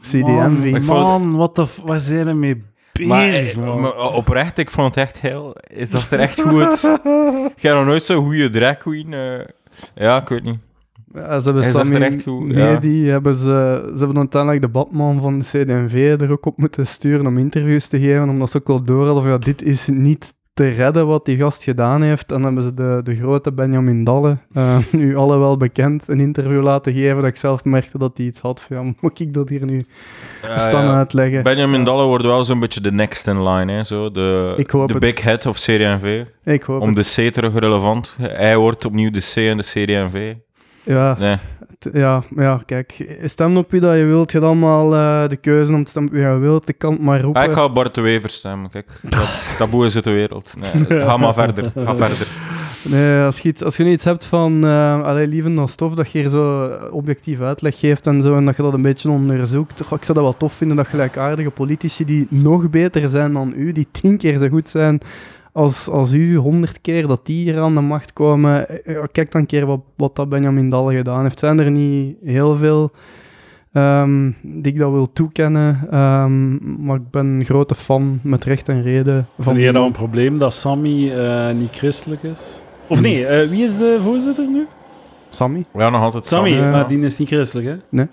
CDM, 0.01 0.85
Man, 0.87 1.23
het- 1.27 1.35
wat 1.37 1.57
de... 1.57 1.67
Waar 1.85 2.01
zijn 2.01 2.27
we 2.27 2.33
mee 2.33 2.63
bezig, 2.93 3.57
Maar, 3.57 3.93
eh, 3.93 4.15
oprecht, 4.15 4.59
ik 4.59 4.71
vond 4.71 4.95
het 4.95 5.05
echt 5.05 5.21
heel... 5.21 5.57
Is 5.67 5.91
dat 5.91 6.07
er 6.11 6.21
echt 6.21 6.41
goed? 6.41 6.85
Ik 7.57 7.63
heb 7.63 7.75
nog 7.75 7.85
nooit 7.85 8.03
zo'n 8.05 8.25
goede 8.25 8.51
drag 8.51 8.77
queen... 8.79 9.13
eh, 9.15 9.41
ja, 9.95 10.21
ik 10.21 10.29
weet 10.29 10.43
niet. 10.43 10.59
Ja, 11.15 11.41
ze 11.41 11.45
hebben 11.45 11.73
Sammy 11.73 12.01
echt 12.01 12.23
goed, 12.23 12.47
nee, 12.47 12.57
ja. 12.57 12.77
die 12.77 13.11
hebben 13.11 13.35
ze, 13.35 13.83
ze 13.93 13.99
hebben 13.99 14.17
uiteindelijk 14.17 14.63
de 14.63 14.69
Batman 14.69 15.21
van 15.21 15.39
de 15.39 15.45
CD&V 15.45 16.17
er 16.21 16.33
ook 16.33 16.47
op 16.47 16.59
moeten 16.59 16.87
sturen 16.87 17.27
om 17.27 17.39
interviews 17.39 17.87
te 17.87 18.01
geven, 18.01 18.29
omdat 18.29 18.51
ze 18.51 18.57
ook 18.57 18.67
wel 18.67 18.85
door 18.85 19.05
hadden 19.05 19.23
van 19.23 19.33
ja, 19.33 19.39
dit 19.39 19.63
is 19.63 19.87
niet 19.87 20.35
te 20.55 20.69
redden 20.69 21.07
wat 21.07 21.25
die 21.25 21.37
gast 21.37 21.63
gedaan 21.63 22.03
heeft. 22.03 22.33
En 22.33 22.43
dan 22.43 22.45
hebben 22.45 22.63
ze 22.63 22.75
de, 22.75 23.01
de 23.05 23.17
grote 23.17 23.53
Benjamin 23.53 24.05
Dalle, 24.05 24.39
eh, 24.53 24.77
nu 24.91 25.17
alle 25.17 25.39
wel 25.39 25.57
bekend, 25.57 26.09
een 26.09 26.21
interview 26.21 26.63
laten 26.63 26.93
geven 26.93 27.17
dat 27.17 27.25
ik 27.25 27.37
zelf 27.37 27.65
merkte 27.65 27.99
dat 27.99 28.17
hij 28.17 28.27
iets 28.27 28.41
had 28.41 28.61
van 28.61 28.77
ja, 28.77 28.93
moet 29.01 29.21
ik 29.21 29.35
dat 29.35 29.49
hier 29.49 29.65
nu 29.65 29.85
Ja, 30.43 30.59
staan 30.59 30.85
ja. 30.85 30.97
uitleggen? 30.97 31.43
Benjamin 31.43 31.85
Dalle 31.85 32.07
wordt 32.07 32.25
wel 32.25 32.45
zo'n 32.45 32.61
beetje 32.61 32.81
de 32.81 32.93
next 32.93 33.27
in 33.27 33.49
line, 33.49 33.73
hè, 33.73 33.85
zo. 33.85 34.11
De, 34.11 34.53
de 34.57 34.79
het. 34.79 34.99
big 34.99 35.23
head 35.23 35.47
of 35.47 35.57
CD&V. 35.57 36.25
Ik 36.45 36.63
hoop 36.63 36.81
Om 36.81 36.95
het. 36.95 37.15
de 37.15 37.29
C 37.31 37.33
terug 37.33 37.55
relevant. 37.55 38.17
Hij 38.21 38.57
wordt 38.57 38.85
opnieuw 38.85 39.11
de 39.11 39.31
C 39.35 39.37
en 39.37 39.57
de 39.57 39.63
CD&V. 39.63 40.35
Ja, 40.83 41.17
Nee. 41.19 41.37
ja, 41.93 42.23
ja, 42.37 42.61
kijk, 42.67 43.17
stem 43.25 43.57
op 43.57 43.71
wie 43.71 43.81
dat 43.81 43.97
je 43.97 44.05
wilt. 44.05 44.31
Je 44.33 44.39
hebt 44.39 44.51
allemaal 44.51 44.95
eh, 44.95 45.29
de 45.29 45.37
keuze 45.37 45.73
om 45.73 45.85
te 45.85 45.91
stemmen 45.91 46.13
op 46.13 46.19
wie 46.19 46.27
je 46.27 46.39
wilt. 46.39 46.69
Ik 46.69 46.79
kan 46.79 46.93
het 46.93 47.03
maar 47.03 47.21
roepen. 47.21 47.41
Ah, 47.43 47.49
ik 47.49 47.55
ga 47.55 47.69
Bart 47.73 47.95
de 47.95 48.01
Wever 48.01 48.31
stemmen, 48.31 48.71
kijk. 48.71 49.01
Dat, 49.03 49.29
taboe 49.59 49.85
is 49.87 49.95
uit 49.95 50.05
de 50.05 50.11
wereld. 50.11 50.55
Nee, 50.89 51.01
ga 51.07 51.17
maar 51.17 51.35
verder. 51.35 51.73
Ga 51.75 51.97
verder. 51.97 52.27
Nee, 52.91 53.23
als 53.23 53.39
je, 53.39 53.49
iets, 53.49 53.63
als 53.63 53.77
je 53.77 53.85
nu 53.85 53.91
iets 53.91 54.05
hebt 54.05 54.25
van 54.25 54.65
uh, 54.65 55.03
allee, 55.03 55.27
lieve 55.27 55.55
dan 55.55 55.69
stof, 55.69 55.95
dat 55.95 56.13
je 56.13 56.19
hier 56.19 56.29
zo 56.29 56.65
objectief 56.91 57.41
uitleg 57.41 57.79
geeft 57.79 58.07
en 58.07 58.23
zo, 58.23 58.37
en 58.37 58.45
dat 58.45 58.57
je 58.57 58.63
dat 58.63 58.73
een 58.73 58.83
beetje 58.83 59.11
onderzoekt. 59.11 59.81
Goh, 59.85 59.99
ik 59.99 60.05
zou 60.05 60.19
dat 60.19 60.27
wel 60.27 60.37
tof 60.37 60.53
vinden 60.53 60.77
dat 60.77 60.87
gelijkaardige 60.87 61.51
politici 61.51 62.05
die 62.05 62.27
nog 62.29 62.71
beter 62.71 63.09
zijn 63.09 63.33
dan 63.33 63.53
u, 63.57 63.73
die 63.73 63.89
tien 63.91 64.17
keer 64.19 64.39
zo 64.39 64.49
goed 64.49 64.69
zijn 64.69 65.01
als, 65.53 65.89
als 65.89 66.13
u, 66.13 66.37
honderd 66.37 66.81
keer, 66.81 67.07
dat 67.07 67.27
die 67.27 67.43
hier 67.45 67.61
aan 67.61 67.75
de 67.75 67.81
macht 67.81 68.13
komen. 68.13 68.69
Eh, 68.69 68.95
ja, 68.95 69.07
Kijk 69.13 69.33
dan 69.33 69.41
een 69.41 69.47
keer 69.47 69.67
wat, 69.67 69.81
wat 69.97 70.17
dat 70.17 70.29
Benjamin 70.29 70.71
Dalle 70.71 70.95
gedaan 70.97 71.23
heeft. 71.23 71.39
Zijn 71.39 71.59
er 71.61 71.71
niet 71.71 72.17
heel 72.25 72.57
veel 72.57 72.91
ehm, 73.73 74.31
die 74.43 74.73
ik 74.73 74.79
dat 74.79 74.91
wil 74.93 75.13
toekennen, 75.13 75.87
ehm, 75.91 76.57
maar 76.85 76.97
ik 76.97 77.11
ben 77.11 77.27
een 77.27 77.45
grote 77.45 77.75
fan 77.75 78.21
met 78.23 78.45
recht 78.45 78.69
en 78.69 78.83
reden 78.83 79.27
van 79.39 79.45
Vind 79.55 79.57
je 79.57 79.63
nou 79.73 79.77
man. 79.79 79.87
een 79.87 79.93
probleem 79.93 80.39
dat 80.39 80.55
Sammy 80.55 81.11
eh, 81.11 81.55
niet 81.55 81.71
christelijk 81.77 82.23
is? 82.23 82.61
Of 82.87 83.01
nee, 83.03 83.27
eh, 83.27 83.49
wie 83.49 83.65
is 83.65 83.79
de 83.79 83.99
voorzitter 84.01 84.51
nu? 84.51 84.67
Sammy? 85.29 85.65
Ja, 85.75 85.91
nog 85.91 86.01
altijd 86.01 86.27
Sammy, 86.27 86.51
Ja. 86.51 86.71
maar 86.71 86.87
die 86.89 86.99
is 87.01 87.19
niet 87.19 87.29
christelijk, 87.29 87.67
hè? 87.69 87.75
Nee. 87.89 88.07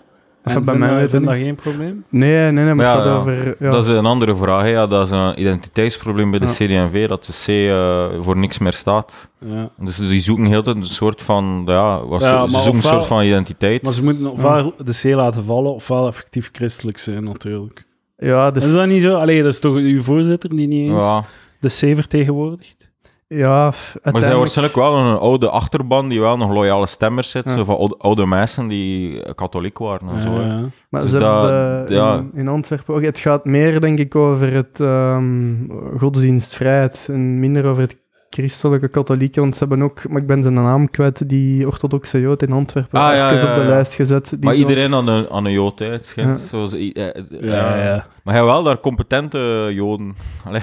En 0.43 0.51
Even 0.51 0.63
bij 0.65 0.73
vind 0.73 0.85
mij 0.91 1.01
niet. 1.01 1.25
dat 1.25 1.35
geen 1.35 1.55
probleem? 1.55 2.03
Nee, 2.09 2.51
nee, 2.51 2.65
nee, 2.65 2.73
maar 2.73 2.85
het 2.85 2.95
gaat 2.95 3.05
ja. 3.05 3.17
over... 3.17 3.55
Ja. 3.59 3.69
Dat 3.69 3.83
is 3.83 3.89
een 3.89 4.05
andere 4.05 4.35
vraag. 4.35 4.61
Hè. 4.61 4.67
Ja, 4.69 4.87
dat 4.87 5.05
is 5.05 5.11
een 5.11 5.39
identiteitsprobleem 5.39 6.31
bij 6.31 6.39
de 6.39 6.45
Ja. 6.45 6.51
CD&V, 6.87 7.07
dat 7.07 7.25
de 7.25 7.31
C 7.45 7.47
eh, 7.47 8.21
voor 8.23 8.37
niks 8.37 8.57
meer 8.57 8.73
staat. 8.73 9.29
Ja. 9.45 9.69
Dus 9.77 9.97
die 9.97 10.19
zoeken 10.19 10.45
heel 10.45 10.61
tijd 10.63 10.75
een 10.75 10.83
soort 10.83 11.21
van, 11.21 11.63
ja, 11.65 12.05
wat 12.05 12.21
Ja, 12.21 12.47
ze, 12.47 12.53
zoeken 12.53 12.73
een 12.75 12.81
soort 12.81 13.05
van 13.07 13.23
identiteit. 13.23 13.81
Maar 13.83 13.93
ze 13.93 14.03
moeten 14.03 14.31
ofwel 14.31 14.73
de 14.83 14.99
C 15.01 15.15
laten 15.15 15.43
vallen, 15.43 15.73
ofwel 15.73 16.07
effectief 16.07 16.49
christelijk 16.51 16.97
zijn, 16.97 17.23
natuurlijk. 17.23 17.85
ja, 18.17 18.51
dus... 18.51 18.65
Is 18.65 18.73
dat 18.73 18.87
niet 18.87 19.01
zo? 19.01 19.15
Allee, 19.15 19.43
dat 19.43 19.53
is 19.53 19.59
toch 19.59 19.75
uw 19.75 20.01
voorzitter 20.01 20.49
die 20.55 20.67
niet 20.67 20.91
eens 20.91 21.01
ja, 21.03 21.23
de 21.59 21.67
C 21.67 21.95
vertegenwoordigt? 21.95 22.88
Ja, 23.35 23.57
Maar 23.59 23.67
er 23.67 23.73
zijn 23.73 24.03
uiteindelijk... 24.03 24.37
waarschijnlijk 24.39 24.75
wel 24.75 24.95
een 24.97 25.17
oude 25.19 25.49
achterban 25.49 26.09
die 26.09 26.19
wel 26.19 26.37
nog 26.37 26.51
loyale 26.51 26.87
stemmers 26.87 27.29
zit. 27.29 27.49
Ja. 27.49 27.55
Zo 27.55 27.63
van 27.63 27.77
oude, 27.77 27.95
oude 27.97 28.25
mensen 28.25 28.67
die 28.67 29.23
eh, 29.23 29.33
katholiek 29.35 29.77
waren 29.77 30.09
en 30.09 30.21
zo. 30.21 30.41
Ja. 30.41 30.61
Maar 30.89 31.01
Dus 31.01 31.11
ze 31.11 31.17
dat- 31.19 31.43
hebben 31.49 31.95
ja. 31.95 32.15
in, 32.17 32.31
in 32.33 32.47
Antwerpen 32.47 32.95
ook... 32.95 33.01
Het 33.03 33.19
gaat 33.19 33.45
meer, 33.45 33.81
denk 33.81 33.99
ik, 33.99 34.15
over 34.15 34.53
het 34.53 34.79
ehm, 34.79 35.53
godsdienstvrijheid 35.97 37.07
en 37.11 37.39
minder 37.39 37.65
over 37.65 37.81
het 37.81 37.97
christelijke 38.39 38.87
katholieke, 38.87 39.39
want 39.39 39.53
ze 39.53 39.59
hebben 39.59 39.81
ook... 39.85 40.07
Maar 40.09 40.21
ik 40.21 40.27
ben 40.27 40.41
zijn 40.41 40.53
naam 40.53 40.89
kwijt, 40.89 41.29
die 41.29 41.67
orthodoxe 41.67 42.19
jood 42.19 42.41
in 42.41 42.51
Antwerpen, 42.51 42.99
Ah, 42.99 43.15
ja, 43.15 43.31
even 43.31 43.45
ja, 43.47 43.49
op 43.53 43.55
de 43.55 43.61
ja. 43.61 43.67
lijst 43.67 43.93
gezet. 43.93 44.29
Die 44.29 44.39
Maar 44.41 44.51
dan- 44.53 44.61
iedereen 44.61 44.93
aan 44.93 45.07
een, 45.07 45.29
aan 45.29 45.45
een 45.45 45.51
jood, 45.51 45.79
hè, 45.79 45.85
het 45.85 46.05
schijnt. 46.05 46.39
Ja. 46.39 46.45
Zoals, 46.45 46.73
i- 46.73 46.91
eh, 46.91 47.07
eh, 47.07 47.23
Ja, 47.41 47.75
ja. 47.75 47.83
ja. 47.83 48.05
Maar 48.23 48.33
hij 48.33 48.43
wel 48.43 48.63
daar 48.63 48.79
competente 48.79 49.69
joden. 49.73 50.15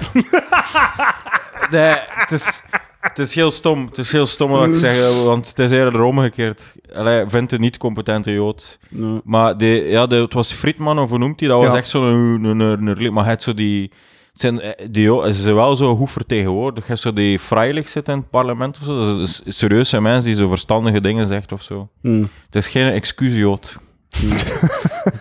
Nee, 1.71 1.95
het 2.09 2.31
is, 2.31 2.63
het 3.01 3.19
is 3.19 3.33
heel 3.35 3.51
stom. 3.51 3.85
Het 3.85 3.97
is 3.97 4.11
heel 4.11 4.25
stom 4.25 4.49
wat 4.51 4.67
ik 4.67 4.75
zeg, 4.75 5.23
want 5.23 5.47
het 5.47 5.59
is 5.59 5.71
eerder 5.71 6.01
omgekeerd. 6.01 6.75
Allee, 6.95 7.23
vindt 7.27 7.51
een 7.51 7.59
niet-competente 7.61 8.33
jood. 8.33 8.77
Nee. 8.89 9.21
Maar 9.23 9.57
de, 9.57 9.65
ja, 9.67 10.07
de, 10.07 10.15
het 10.15 10.33
was 10.33 10.53
Friedman, 10.53 10.99
of 10.99 11.09
hoe 11.09 11.19
noemt 11.19 11.39
hij? 11.39 11.49
Dat 11.49 11.57
was 11.63 11.71
Ja. 11.71 11.77
echt 11.77 11.87
zo'n... 11.89 12.03
Een, 12.43 12.59
een, 12.59 12.87
een, 12.87 13.13
maar 13.13 13.23
hij 13.23 13.33
had 13.33 13.43
zo 13.43 13.53
die... 13.53 13.91
het 14.37 14.41
Zijn, 14.41 14.61
eh, 14.61 14.87
die 14.91 15.07
ze 15.07 15.33
zijn 15.41 15.55
wel 15.55 15.75
zo 15.75 15.95
goed 15.95 16.11
vertegenwoordigd. 16.11 16.99
Zo 16.99 17.13
die 17.13 17.39
Freilich 17.39 17.89
zit 17.89 18.07
in 18.07 18.17
het 18.17 18.29
parlement 18.29 18.77
of 18.77 18.85
zo. 18.85 18.97
Dat 18.97 19.19
is 19.27 19.41
een 19.45 19.53
serieuze 19.53 20.01
mens 20.01 20.23
die 20.23 20.35
zo 20.35 20.47
verstandige 20.47 21.01
dingen 21.01 21.27
zegt 21.27 21.51
of 21.51 21.61
zo. 21.61 21.89
Hm. 22.01 22.23
Het 22.45 22.55
is 22.55 22.67
geen 22.69 22.91
excuus 22.91 23.35
jood. 23.35 23.77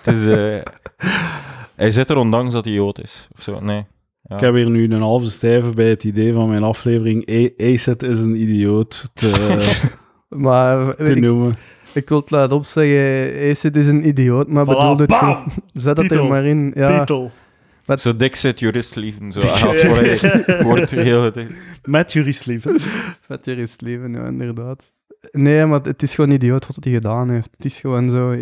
het 0.02 0.06
is... 0.06 0.26
eh, 0.26 0.58
hij 1.76 1.90
zit 1.90 2.10
er 2.10 2.16
ondanks 2.16 2.52
dat 2.52 2.64
hij 2.64 2.74
jood 2.74 3.02
is. 3.02 3.28
Of 3.36 3.42
zo, 3.42 3.60
nee. 3.60 3.84
Ja. 4.22 4.34
Ik 4.34 4.40
heb 4.40 4.54
hier 4.54 4.70
nu 4.70 4.84
een 4.92 5.00
halve 5.00 5.30
stijve 5.30 5.72
bij 5.72 5.88
het 5.88 6.04
idee 6.04 6.32
van 6.32 6.48
mijn 6.48 6.62
aflevering. 6.62 7.28
ACET 7.60 8.02
is 8.02 8.18
een 8.18 8.40
idioot 8.40 9.10
te, 9.14 9.56
Maar 10.28 10.94
te 10.96 11.04
ik, 11.04 11.20
noemen. 11.20 11.54
ik 11.94 12.08
wil 12.08 12.20
het 12.20 12.30
laten 12.30 12.56
opzeggen, 12.56 13.50
Acid 13.50 13.76
is 13.76 13.86
een 13.86 14.06
idioot, 14.08 14.48
maar 14.48 14.64
Voilà, 14.64 14.68
bedoel 14.68 14.96
het. 14.98 15.12
Zet 15.84 15.96
Titel. 15.96 16.16
er 16.22 16.28
maar 16.28 16.44
in. 16.44 16.72
Ja, 16.74 16.98
Titel. 16.98 17.30
Zo 17.94 18.16
dik 18.16 18.36
zit 18.36 18.60
jurist 18.60 18.96
lieven. 18.96 19.32
Zo, 19.32 19.40
als 19.40 19.60
voor 19.60 19.96
hij 19.96 20.62
wordt 20.62 20.90
heel. 20.90 21.32
Met 21.84 22.12
juristliefde. 22.12 22.76
Met 23.28 23.44
je 23.44 23.56
is 23.56 23.72
het 23.72 23.80
leven, 23.80 24.12
ja, 24.12 24.26
inderdaad. 24.26 24.92
Nee, 25.30 25.66
maar 25.66 25.80
het 25.80 26.02
is 26.02 26.14
gewoon 26.14 26.30
idioot 26.30 26.66
wat 26.66 26.84
hij 26.84 26.92
gedaan 26.92 27.30
heeft. 27.30 27.48
Het 27.56 27.64
is 27.64 27.80
gewoon 27.80 28.10
zo... 28.10 28.36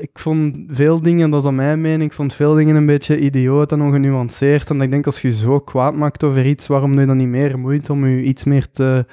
Ik 0.00 0.18
vond 0.18 0.56
veel 0.68 1.02
dingen, 1.02 1.30
dat 1.30 1.40
is 1.40 1.46
aan 1.46 1.54
mijn 1.54 1.80
mening, 1.80 2.10
ik 2.10 2.16
vond 2.16 2.34
veel 2.34 2.54
dingen 2.54 2.76
een 2.76 2.86
beetje 2.86 3.18
idioot 3.18 3.72
en 3.72 3.82
ongenuanceerd. 3.82 4.70
En 4.70 4.80
ik 4.80 4.90
denk, 4.90 5.06
als 5.06 5.22
je 5.22 5.30
zo 5.30 5.60
kwaad 5.60 5.94
maakt 5.94 6.24
over 6.24 6.46
iets, 6.46 6.66
waarom 6.66 6.92
doe 6.92 7.00
je 7.00 7.06
dan 7.06 7.16
niet 7.16 7.28
meer 7.28 7.58
moeite 7.58 7.92
om 7.92 8.06
je 8.06 8.22
iets 8.22 8.44
meer 8.44 8.70
te, 8.70 9.06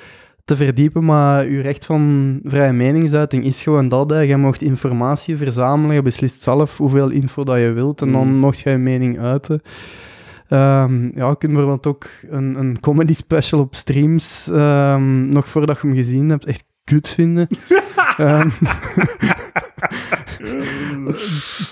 te 0.49 0.55
verdiepen? 0.55 1.05
Maar 1.05 1.49
je 1.49 1.61
recht 1.61 1.85
van 1.85 2.39
vrije 2.43 2.71
meningsuiting 2.73 3.45
is 3.45 3.61
gewoon 3.63 3.87
dat. 3.87 4.09
Hè. 4.09 4.19
Je 4.19 4.37
mocht 4.37 4.61
informatie 4.61 5.37
verzamelen, 5.37 5.95
je 5.95 6.01
beslist 6.01 6.41
zelf 6.41 6.77
hoeveel 6.77 7.09
info 7.09 7.43
dat 7.43 7.59
je 7.59 7.71
wilt 7.71 8.01
en 8.01 8.11
dan 8.11 8.27
Mm. 8.27 8.37
mocht 8.39 8.59
je 8.59 8.69
je 8.69 8.77
mening 8.77 9.19
uiten. 9.19 9.61
Ehm, 10.47 11.03
ja, 11.17 11.27
je 11.29 11.37
kunt 11.37 11.53
bijvoorbeeld 11.53 11.87
ook 11.87 12.05
een, 12.29 12.55
een 12.59 12.79
comedy 12.79 13.13
special 13.13 13.59
op 13.59 13.75
streams, 13.75 14.49
ehm, 14.51 15.29
nog 15.29 15.49
voordat 15.49 15.79
je 15.81 15.87
hem 15.87 15.95
gezien 15.95 16.29
hebt, 16.29 16.45
echt 16.45 16.63
kut 16.83 17.09
vinden. 17.09 17.47
Ehm, 18.17 18.49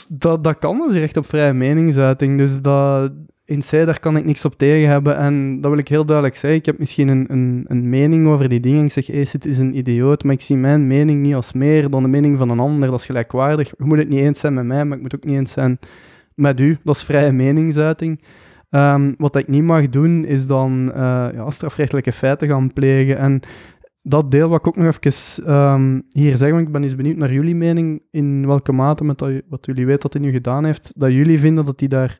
dat, 0.08 0.44
dat 0.44 0.60
kan 0.60 0.84
dus 0.88 0.98
recht 0.98 1.18
op 1.18 1.28
vrije 1.28 1.54
meningsuiting. 1.54 2.38
Dus 2.38 2.62
dat, 2.62 3.12
in 3.48 3.60
C, 3.60 3.72
daar 3.72 4.00
kan 4.00 4.18
ik 4.18 4.26
niks 4.26 4.46
op 4.46 4.58
tegen 4.58 4.90
hebben. 4.90 5.18
En 5.18 5.62
dat 5.62 5.72
wil 5.72 5.80
ik 5.80 5.88
heel 5.88 6.06
duidelijk 6.06 6.36
zeggen. 6.36 6.60
Ik 6.60 6.66
heb 6.66 6.80
misschien 6.80 7.08
een, 7.08 7.26
een, 7.28 7.66
een 7.68 7.90
mening 7.90 8.28
over 8.28 8.50
die 8.50 8.60
dingen. 8.60 8.86
Ik 8.86 8.92
zeg, 8.92 9.12
Acid 9.12 9.46
is 9.46 9.58
een 9.58 9.78
idioot, 9.78 10.24
maar 10.24 10.34
ik 10.34 10.42
zie 10.42 10.58
mijn 10.58 10.88
mening 10.88 11.22
niet 11.22 11.36
als 11.36 11.54
meer 11.54 11.90
dan 11.90 12.04
de 12.04 12.10
mening 12.10 12.38
van 12.38 12.50
een 12.50 12.60
ander. 12.60 12.90
Dat 12.90 13.00
is 13.00 13.06
gelijkwaardig. 13.06 13.68
Je 13.68 13.84
moet 13.84 13.98
het 13.98 14.10
niet 14.10 14.20
eens 14.20 14.40
zijn 14.40 14.54
met 14.54 14.66
mij, 14.66 14.86
maar 14.86 14.98
ik 14.98 15.04
moet 15.04 15.16
ook 15.16 15.24
niet 15.24 15.36
eens 15.36 15.52
zijn 15.52 15.80
met 16.36 16.60
u. 16.60 16.78
Dat 16.84 16.96
is 16.96 17.04
vrije 17.04 17.32
meningsuiting. 17.32 18.22
Ehm, 18.70 19.14
wat 19.18 19.36
ik 19.36 19.48
niet 19.48 19.64
mag 19.64 19.90
doen, 19.90 20.26
is 20.26 20.48
dan 20.48 20.92
eh, 20.94 21.28
ja, 21.34 21.50
strafrechtelijke 21.50 22.12
feiten 22.12 22.48
gaan 22.48 22.74
plegen. 22.74 23.18
En 23.18 23.40
dat 24.02 24.32
deel 24.32 24.50
wat 24.50 24.60
ik 24.60 24.68
ook 24.68 24.76
nog 24.76 24.98
even 25.02 25.46
ehm, 25.46 26.00
hier 26.12 26.38
zeg, 26.38 26.52
want 26.52 26.68
ik 26.68 26.72
ben 26.72 26.84
eens 26.84 26.96
benieuwd 26.96 27.18
naar 27.18 27.34
jullie 27.34 27.56
mening, 27.56 28.02
in 28.12 28.48
welke 28.48 28.72
mate, 28.72 29.04
met 29.04 29.20
wat 29.50 29.66
jullie 29.66 29.86
weten 29.86 30.02
dat 30.02 30.14
hij 30.14 30.22
nu 30.22 30.32
gedaan 30.32 30.66
heeft, 30.66 30.92
dat 30.96 31.12
jullie 31.12 31.40
vinden 31.40 31.66
dat 31.66 31.80
hij 31.80 31.90
daar 31.90 32.20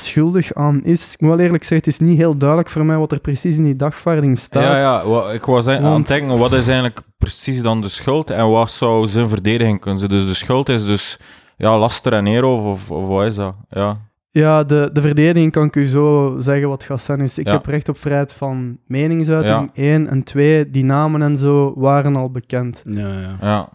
schuldig 0.00 0.54
aan 0.54 0.84
is. 0.84 1.12
Ik 1.12 1.20
moet 1.20 1.30
wel 1.30 1.38
eerlijk 1.38 1.64
zeggen, 1.64 1.90
het 1.90 2.00
is 2.00 2.08
niet 2.08 2.18
heel 2.18 2.36
duidelijk 2.36 2.70
voor 2.70 2.84
mij 2.84 2.96
wat 2.96 3.12
er 3.12 3.20
precies 3.20 3.56
in 3.56 3.64
die 3.64 3.76
dagvaarding 3.76 4.38
staat. 4.38 4.62
Ja, 4.62 4.78
ja, 4.78 5.30
ik 5.32 5.44
was 5.44 5.66
aan 5.66 5.84
het 5.98 6.06
denken, 6.08 6.38
wat 6.38 6.52
is 6.52 6.66
eigenlijk 6.68 7.00
precies 7.18 7.62
dan 7.62 7.80
de 7.80 7.88
schuld 7.88 8.30
en 8.30 8.48
wat 8.50 8.70
zou 8.70 9.06
zijn 9.06 9.28
verdediging 9.28 9.80
kunnen 9.80 9.98
zijn? 9.98 10.10
Dus 10.10 10.26
de 10.26 10.34
schuld 10.34 10.68
is 10.68 10.86
dus 10.86 11.18
ja, 11.56 11.78
laster 11.78 12.12
en 12.12 12.26
eer 12.26 12.44
of, 12.44 12.64
of, 12.64 12.90
of 12.90 13.06
wat 13.06 13.26
is 13.26 13.34
dat? 13.34 13.54
Ja. 13.70 13.98
Ja, 14.32 14.64
de, 14.64 14.90
de 14.92 15.00
verdediging 15.00 15.52
kan 15.52 15.64
ik 15.66 15.76
u 15.76 15.86
zo 15.86 16.36
zeggen 16.40 16.68
wat 16.68 16.84
gaat 16.84 17.02
zijn. 17.02 17.20
Is, 17.20 17.38
ik 17.38 17.46
Ja. 17.46 17.52
heb 17.52 17.66
recht 17.66 17.88
op 17.88 17.98
vrijheid 17.98 18.32
van 18.32 18.78
meningsuiting, 18.86 19.70
Ja. 19.74 19.82
één. 19.82 20.08
En 20.08 20.22
twee, 20.22 20.70
die 20.70 20.84
namen 20.84 21.22
en 21.22 21.36
zo 21.36 21.72
waren 21.76 22.16
al 22.16 22.30
bekend. 22.30 22.82
Ja, 22.84 23.08
ja. 23.08 23.36
ja. 23.40 23.68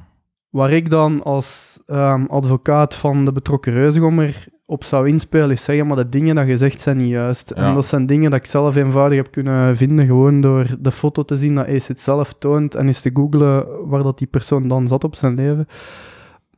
Waar 0.56 0.72
ik 0.72 0.90
dan 0.90 1.24
als 1.24 1.80
ehm, 1.86 2.26
advocaat 2.26 2.96
van 2.96 3.26
de 3.26 3.32
betrokken 3.32 3.74
reuzegommer 3.74 4.48
op 4.66 4.84
zou 4.84 5.08
inspelen, 5.08 5.50
is 5.50 5.64
zeggen, 5.64 5.88
maar 5.88 5.96
de 5.96 6.10
dingen 6.10 6.36
dat 6.36 6.48
je 6.48 6.58
zegt 6.58 6.82
zijn 6.82 6.98
niet 6.98 7.10
juist. 7.10 7.52
Ja. 7.56 7.64
En 7.64 7.74
dat 7.74 7.86
zijn 7.86 8.06
dingen 8.06 8.32
dat 8.32 8.40
ik 8.40 8.46
zelf 8.46 8.76
eenvoudig 8.76 9.18
heb 9.18 9.32
kunnen 9.32 9.78
vinden, 9.78 10.06
gewoon 10.06 10.42
door 10.42 10.68
de 10.80 10.92
foto 10.92 11.24
te 11.24 11.36
zien 11.36 11.56
dat 11.56 11.68
Ace 11.68 11.92
het 11.92 12.00
zelf 12.00 12.34
toont 12.40 12.76
en 12.76 12.88
eens 12.88 13.02
te 13.02 13.12
googlen 13.14 13.66
waar 13.90 14.04
dat 14.04 14.18
die 14.18 14.28
persoon 14.28 14.68
dan 14.68 14.88
zat 14.88 15.04
op 15.04 15.16
zijn 15.16 15.36
leven. 15.36 15.68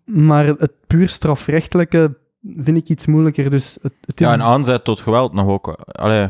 Maar 0.06 0.46
het 0.46 0.74
puur 0.88 1.10
strafrechtelijke 1.10 2.18
vind 2.58 2.78
ik 2.78 2.90
iets 2.90 3.06
moeilijker, 3.06 3.50
dus 3.50 3.78
het, 3.82 3.94
het 4.02 4.22
is, 4.22 4.28
ja, 4.28 4.34
en 4.34 4.42
aanzet 4.42 4.84
tot 4.84 5.00
geweld 5.00 5.34
nog 5.34 5.48
ook. 5.48 5.68
Allee, 5.86 6.30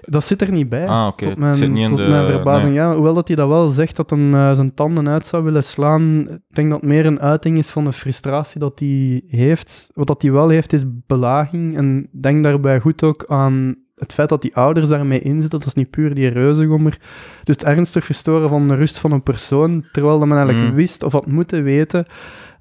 dat 0.00 0.24
zit 0.24 0.42
er 0.42 0.52
niet 0.52 0.68
bij. 0.68 0.86
ah, 0.88 1.06
oké. 1.06 1.24
Tot 1.24 1.38
mijn, 1.38 1.56
zit 1.56 1.70
niet 1.70 1.82
in 1.82 1.88
tot 1.88 1.98
de... 1.98 2.08
mijn 2.08 2.26
verbazing, 2.26 2.74
nee. 2.74 2.82
ja. 2.82 2.94
Hoewel 2.94 3.14
dat 3.14 3.26
hij 3.26 3.36
dat 3.36 3.48
wel 3.48 3.68
zegt, 3.68 3.96
dat 3.96 4.10
hij 4.10 4.32
eh, 4.32 4.52
zijn 4.52 4.74
tanden 4.74 5.08
uit 5.08 5.26
zou 5.26 5.44
willen 5.44 5.64
slaan. 5.64 6.20
Ik 6.28 6.54
denk 6.54 6.70
dat 6.70 6.80
het 6.80 6.90
meer 6.90 7.06
een 7.06 7.20
uiting 7.20 7.58
is 7.58 7.70
van 7.70 7.84
de 7.84 7.92
frustratie 7.92 8.60
dat 8.60 8.78
hij 8.78 9.22
heeft. 9.28 9.90
Wat 9.94 10.06
dat 10.06 10.22
hij 10.22 10.32
wel 10.32 10.48
heeft, 10.48 10.72
is 10.72 10.84
belaging. 11.06 11.76
En 11.76 12.08
denk 12.12 12.42
daarbij 12.42 12.80
goed 12.80 13.02
ook 13.02 13.24
aan 13.28 13.76
het 13.94 14.12
feit 14.12 14.28
dat 14.28 14.42
die 14.42 14.56
ouders 14.56 14.88
daarmee 14.88 15.20
inzitten. 15.20 15.58
Dat 15.58 15.68
is 15.68 15.74
niet 15.74 15.90
puur 15.90 16.14
die 16.14 16.28
reuzegommer. 16.28 16.98
Dus 17.44 17.54
het 17.54 17.64
ernstig 17.64 18.04
verstoren 18.04 18.48
van 18.48 18.68
de 18.68 18.74
rust 18.74 18.98
van 18.98 19.12
een 19.12 19.22
persoon, 19.22 19.84
terwijl 19.92 20.18
dat 20.18 20.28
men 20.28 20.36
eigenlijk 20.36 20.68
Mm. 20.68 20.74
wist, 20.74 21.02
of 21.02 21.12
had 21.12 21.26
moeten 21.26 21.62
weten, 21.62 22.06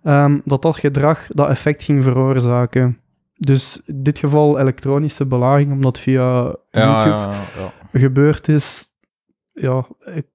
ehm, 0.03 0.39
dat 0.45 0.61
dat 0.61 0.77
gedrag 0.77 1.27
dat 1.27 1.49
effect 1.49 1.83
ging 1.83 2.03
veroorzaken. 2.03 2.97
Dus 3.37 3.81
in 3.85 4.03
dit 4.03 4.19
geval 4.19 4.59
elektronische 4.59 5.25
belaging, 5.25 5.71
omdat 5.71 5.99
via 5.99 6.55
YouTube 6.69 7.09
ja, 7.09 7.31
ja. 7.57 7.99
gebeurd 7.99 8.47
is, 8.47 8.93
ja, 9.51 9.87
ik, 10.05 10.27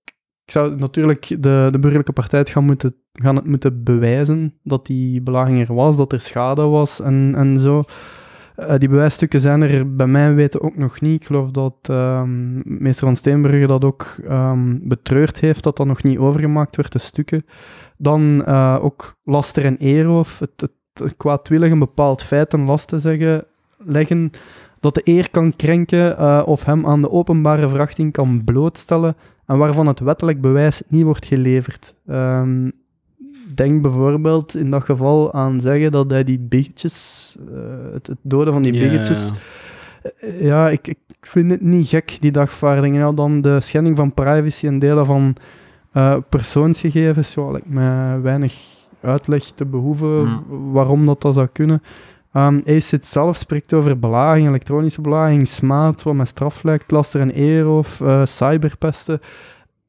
ik 0.45 0.51
zou 0.51 0.77
natuurlijk 0.77 1.29
de, 1.29 1.69
de 1.71 1.79
burgerlijke 1.79 2.13
partij 2.13 2.39
het 2.39 2.51
gaan, 2.51 2.65
moeten, 2.65 2.95
gaan 3.13 3.37
het 3.37 3.47
moeten 3.47 3.83
bewijzen 3.83 4.59
dat 4.63 4.87
die 4.87 5.23
belaging 5.23 5.69
er 5.69 5.75
was, 5.75 5.97
dat 5.97 6.13
er 6.13 6.21
schade 6.21 6.63
was 6.63 7.01
en, 7.01 7.35
en 7.37 7.59
zo. 7.59 7.83
Eh, 8.57 8.79
die 8.79 8.89
bewijsstukken 8.89 9.41
zijn 9.41 9.63
er 9.63 9.95
bij 9.97 10.07
mijn 10.07 10.35
weten 10.35 10.61
ook 10.63 10.77
nog 10.77 11.01
niet. 11.01 11.21
Ik 11.21 11.27
geloof 11.27 11.51
dat 11.51 11.75
ehm, 11.83 12.79
meester 12.83 13.07
Van 13.07 13.17
Steenbrugge 13.17 13.67
dat 13.67 13.85
ook 13.85 14.17
ehm, 14.29 14.79
betreurd 14.83 15.41
heeft, 15.41 15.63
dat 15.63 15.77
dat 15.77 15.87
nog 15.87 16.03
niet 16.03 16.19
overgemaakt 16.19 16.77
werd, 16.77 16.93
de 16.93 16.99
stukken. 16.99 17.45
Dan 17.97 18.45
eh, 18.45 18.79
ook 18.81 19.17
laster 19.25 19.65
en 19.65 19.77
eeroof, 19.77 20.39
het, 20.39 20.61
het 20.61 20.73
kwaadwillig 21.17 21.71
een 21.71 21.79
bepaald 21.79 22.23
feit 22.23 22.51
ten 22.51 22.65
last 22.65 22.89
te 22.89 22.99
zeggen, 22.99 23.45
leggen 23.79 24.31
dat 24.83 24.95
de 24.95 25.01
eer 25.05 25.31
kan 25.31 25.57
krenken 25.57 26.19
eh, 26.19 26.43
of 26.45 26.65
hem 26.65 26.87
aan 26.87 27.01
de 27.01 27.11
openbare 27.11 27.69
verachting 27.69 28.13
kan 28.13 28.45
blootstellen 28.45 29.17
en 29.47 29.59
waarvan 29.59 29.87
het 29.87 30.01
wettelijk 30.01 30.41
bewijs 30.41 30.83
niet 30.89 31.03
wordt 31.03 31.27
geleverd. 31.27 31.95
Ehm, 32.07 32.71
denk 33.55 33.83
bijvoorbeeld 33.83 34.55
in 34.55 34.71
dat 34.71 34.85
geval 34.85 35.33
aan 35.33 35.61
zeggen 35.61 35.93
dat 35.93 36.11
hij 36.11 36.25
die 36.25 36.39
biggetjes, 36.39 37.37
eh, 37.49 37.93
het, 37.93 38.07
het 38.07 38.19
doden 38.23 38.53
van 38.53 38.63
die 38.63 38.73
biggetjes, 38.73 39.31
ja. 40.03 40.11
eh, 40.21 40.43
ja, 40.43 40.71
ik, 40.71 40.87
ik 40.89 40.99
vind 41.21 41.51
het 41.51 41.61
niet 41.61 41.89
gek, 41.89 42.17
die 42.21 42.33
dagvaarding. 42.33 43.15
Dan 43.15 43.41
de 43.41 43.61
schending 43.61 43.97
van 43.97 44.15
privacy 44.15 44.67
en 44.67 44.79
delen 44.79 45.07
van 45.07 45.37
persoonsgegevens, 46.29 47.35
ja, 47.35 47.51
lijkt 47.51 47.69
me 47.69 48.21
weinig 48.21 48.82
uitleg 49.03 49.43
te 49.45 49.65
behoeven 49.65 50.27
Hmm. 50.27 50.73
waarom 50.73 51.07
dat, 51.07 51.21
dat 51.21 51.35
zou 51.35 51.47
kunnen. 51.53 51.83
Ehm 52.33 52.61
ACID 52.67 53.07
zelf 53.07 53.37
spreekt 53.37 53.73
over 53.73 53.99
belaging, 53.99 54.49
elektronische 54.49 55.01
belaging, 55.01 55.49
smaad, 55.49 56.03
wat 56.03 56.15
met 56.15 56.29
straf 56.29 56.63
lijkt, 56.63 56.91
laster 56.91 57.21
en 57.21 57.31
eeroof, 57.31 58.01
eh 58.01 58.25
cyberpesten. 58.25 59.21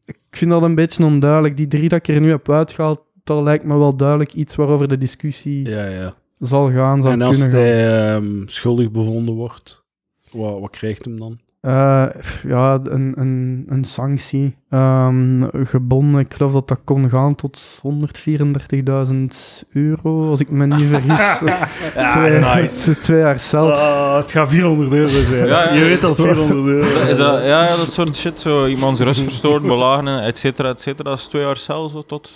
Ik 0.05 0.17
vind 0.31 0.51
dat 0.51 0.61
een 0.61 0.75
beetje 0.75 1.05
onduidelijk. 1.05 1.57
Die 1.57 1.67
drie 1.67 1.89
dat 1.89 1.99
ik 2.07 2.15
er 2.15 2.21
nu 2.21 2.29
heb 2.29 2.49
uitgehaald, 2.51 3.01
dat 3.23 3.43
lijkt 3.43 3.63
me 3.63 3.77
wel 3.77 3.95
duidelijk 3.95 4.33
iets 4.33 4.55
waarover 4.55 4.87
de 4.87 4.97
discussie 4.97 5.69
Ja, 5.69 5.85
ja. 5.85 6.13
zal 6.39 6.71
gaan, 6.71 7.01
zou 7.01 7.13
En 7.13 7.21
als 7.21 7.47
hij 7.47 8.13
ehm, 8.15 8.41
schuldig 8.45 8.91
bevonden 8.91 9.35
wordt, 9.35 9.83
wat, 10.31 10.59
wat 10.59 10.69
krijgt 10.69 11.05
hem 11.05 11.19
dan? 11.19 11.39
Eh, 11.63 12.05
ja, 12.43 12.79
een, 12.83 13.13
een, 13.15 13.65
een 13.69 13.83
sanctie. 13.83 14.55
Ehm, 14.69 15.43
gebonden, 15.65 16.19
ik 16.19 16.33
geloof 16.33 16.51
dat 16.51 16.67
dat 16.67 16.79
kon 16.83 17.09
gaan 17.09 17.35
tot 17.35 17.81
134.000 17.81 19.63
euro, 19.71 20.29
als 20.29 20.39
ik 20.39 20.49
me 20.49 20.65
niet 20.65 20.83
vergis. 20.89 21.37
twee, 22.13 22.39
nice. 22.39 22.99
twee 22.99 23.19
jaar 23.19 23.39
cel. 23.39 23.71
Ah, 23.73 24.15
het 24.17 24.31
gaat 24.31 24.49
400 24.49 24.91
euro 24.91 25.07
zijn. 25.07 25.47
Ja, 25.47 25.63
ja. 25.63 25.73
Je 25.73 25.83
weet 25.83 26.01
dat 26.01 26.17
het 26.17 26.25
400 26.27 26.67
euro 26.67 26.87
Is 26.87 26.93
dat, 26.93 27.07
is 27.07 27.17
dat- 27.17 27.39
ja, 27.41 27.63
ja, 27.67 27.75
dat 27.75 27.91
soort 27.91 28.15
shit, 28.15 28.39
zo 28.41 28.65
iemands 28.65 28.99
rust 29.01 29.21
verstoren, 29.21 29.61
belagen, 29.67 30.23
et 30.23 30.39
cetera, 30.39 30.69
et 30.69 30.81
cetera. 30.81 31.09
Dat 31.09 31.19
is 31.19 31.25
twee 31.25 31.41
jaar 31.41 31.57
cel, 31.57 31.89
zo 31.89 32.01
tot... 32.05 32.29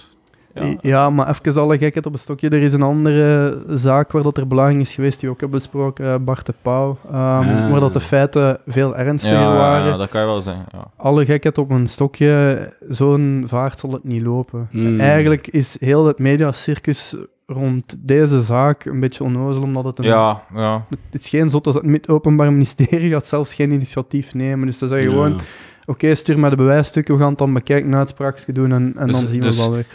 Ja. 0.59 0.75
Ja. 0.81 1.09
maar 1.09 1.29
even 1.29 1.61
alle 1.61 1.77
gekheid 1.77 2.05
op 2.05 2.13
een 2.13 2.19
stokje. 2.19 2.49
Er 2.49 2.61
is 2.61 2.73
een 2.73 2.81
andere 2.81 3.57
zaak 3.69 4.11
waar 4.11 4.23
dat 4.23 4.37
er 4.37 4.47
belanging 4.47 4.81
is 4.81 4.93
geweest, 4.93 5.19
die 5.19 5.29
we 5.29 5.35
ook 5.35 5.41
hebben 5.41 5.59
besproken, 5.59 6.05
eh, 6.13 6.15
Bart 6.19 6.45
de 6.45 6.53
Pauw. 6.61 6.97
Ah. 7.11 7.69
Waar 7.71 7.79
dat 7.79 7.93
de 7.93 7.99
feiten 7.99 8.59
veel 8.67 8.95
ernstiger 8.95 9.37
Ja, 9.39 9.55
waren. 9.55 9.87
ja, 9.91 9.97
dat 9.97 10.09
kan 10.09 10.21
je 10.21 10.27
wel 10.27 10.41
zeggen. 10.41 10.65
Ja. 10.71 10.87
Alle 10.95 11.25
gekheid 11.25 11.57
op 11.57 11.69
een 11.69 11.87
stokje, 11.87 12.73
zo'n 12.89 13.43
vaart 13.47 13.79
zal 13.79 13.91
het 13.91 14.03
niet 14.03 14.21
lopen. 14.21 14.67
Hmm. 14.71 14.99
Eigenlijk 14.99 15.47
is 15.47 15.77
heel 15.79 16.05
het 16.05 16.19
mediacircus 16.19 17.15
rond 17.45 17.95
deze 17.99 18.41
zaak 18.41 18.85
een 18.85 18.99
beetje 18.99 19.23
onnozel, 19.23 19.61
omdat 19.63 19.83
het 19.83 19.99
een... 19.99 20.05
Ja, 20.05 20.43
ja. 20.55 20.85
Het 21.09 21.21
is 21.23 21.29
geen 21.29 21.49
zot 21.49 21.65
als 21.65 21.75
het 21.75 22.09
openbaar 22.09 22.51
ministerie 22.51 23.11
gaat 23.11 23.27
zelfs 23.27 23.53
geen 23.53 23.71
initiatief 23.71 24.33
nemen. 24.33 24.65
Dus 24.67 24.77
ze 24.77 24.87
zeggen 24.87 25.11
gewoon, 25.11 25.39
oké, 25.85 26.15
stuur 26.15 26.39
maar 26.39 26.49
de 26.49 26.55
bewijsstukken, 26.55 27.13
we 27.15 27.19
gaan 27.19 27.29
het 27.29 27.37
dan 27.37 27.53
bekijken, 27.53 27.91
een 27.91 27.97
uitspraakje 27.97 28.53
doen 28.53 28.71
en, 28.71 28.93
en 28.97 29.07
Dus- 29.07 29.19
dan 29.19 29.27
zien 29.29 29.39
we 29.39 29.45
dus- 29.45 29.59
wel 29.65 29.73
weer. 29.73 29.85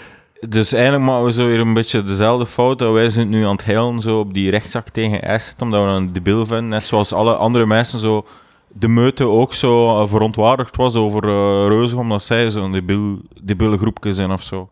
Dus 0.49 0.73
eigenlijk 0.73 1.05
maken 1.05 1.25
we 1.25 1.33
zo 1.33 1.47
weer 1.47 1.61
een 1.61 1.75
beetje 1.75 2.03
dezelfde 2.03 2.47
fout. 2.47 2.79
Dat 2.79 2.93
wij 2.93 3.09
zijn 3.09 3.29
nu 3.29 3.45
aan 3.45 3.53
het 3.53 3.65
heilen 3.65 4.01
zo 4.01 4.19
op 4.19 4.35
die 4.35 4.51
rechtszaak 4.51 4.89
tegen 4.89 5.21
Asset, 5.21 5.63
omdat 5.63 5.85
we 5.85 5.89
een 5.91 6.13
debiel 6.13 6.47
vinden. 6.47 6.69
Net 6.69 6.83
zoals 6.83 7.13
alle 7.13 7.35
andere 7.35 7.67
mensen 7.67 7.99
zo... 7.99 8.27
De 8.75 8.89
meute 8.89 9.27
ook 9.27 9.55
zo 9.55 9.89
eh, 10.03 10.09
verontwaardigd 10.09 10.77
was 10.77 10.95
over 10.97 11.23
eh 11.25 11.67
Reuzen, 11.69 11.99
omdat 11.99 12.23
zij 12.23 12.51
zo'n 12.51 12.73
debiel, 12.73 13.19
debiele 13.43 13.79
groepje 13.79 14.13
zijn 14.13 14.31
of 14.31 14.43
zo. 14.43 14.71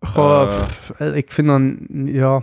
Goh, 0.00 0.50
Eh. 0.98 1.16
ik 1.16 1.32
vind 1.32 1.46
dan, 1.46 1.76
ja, 2.04 2.42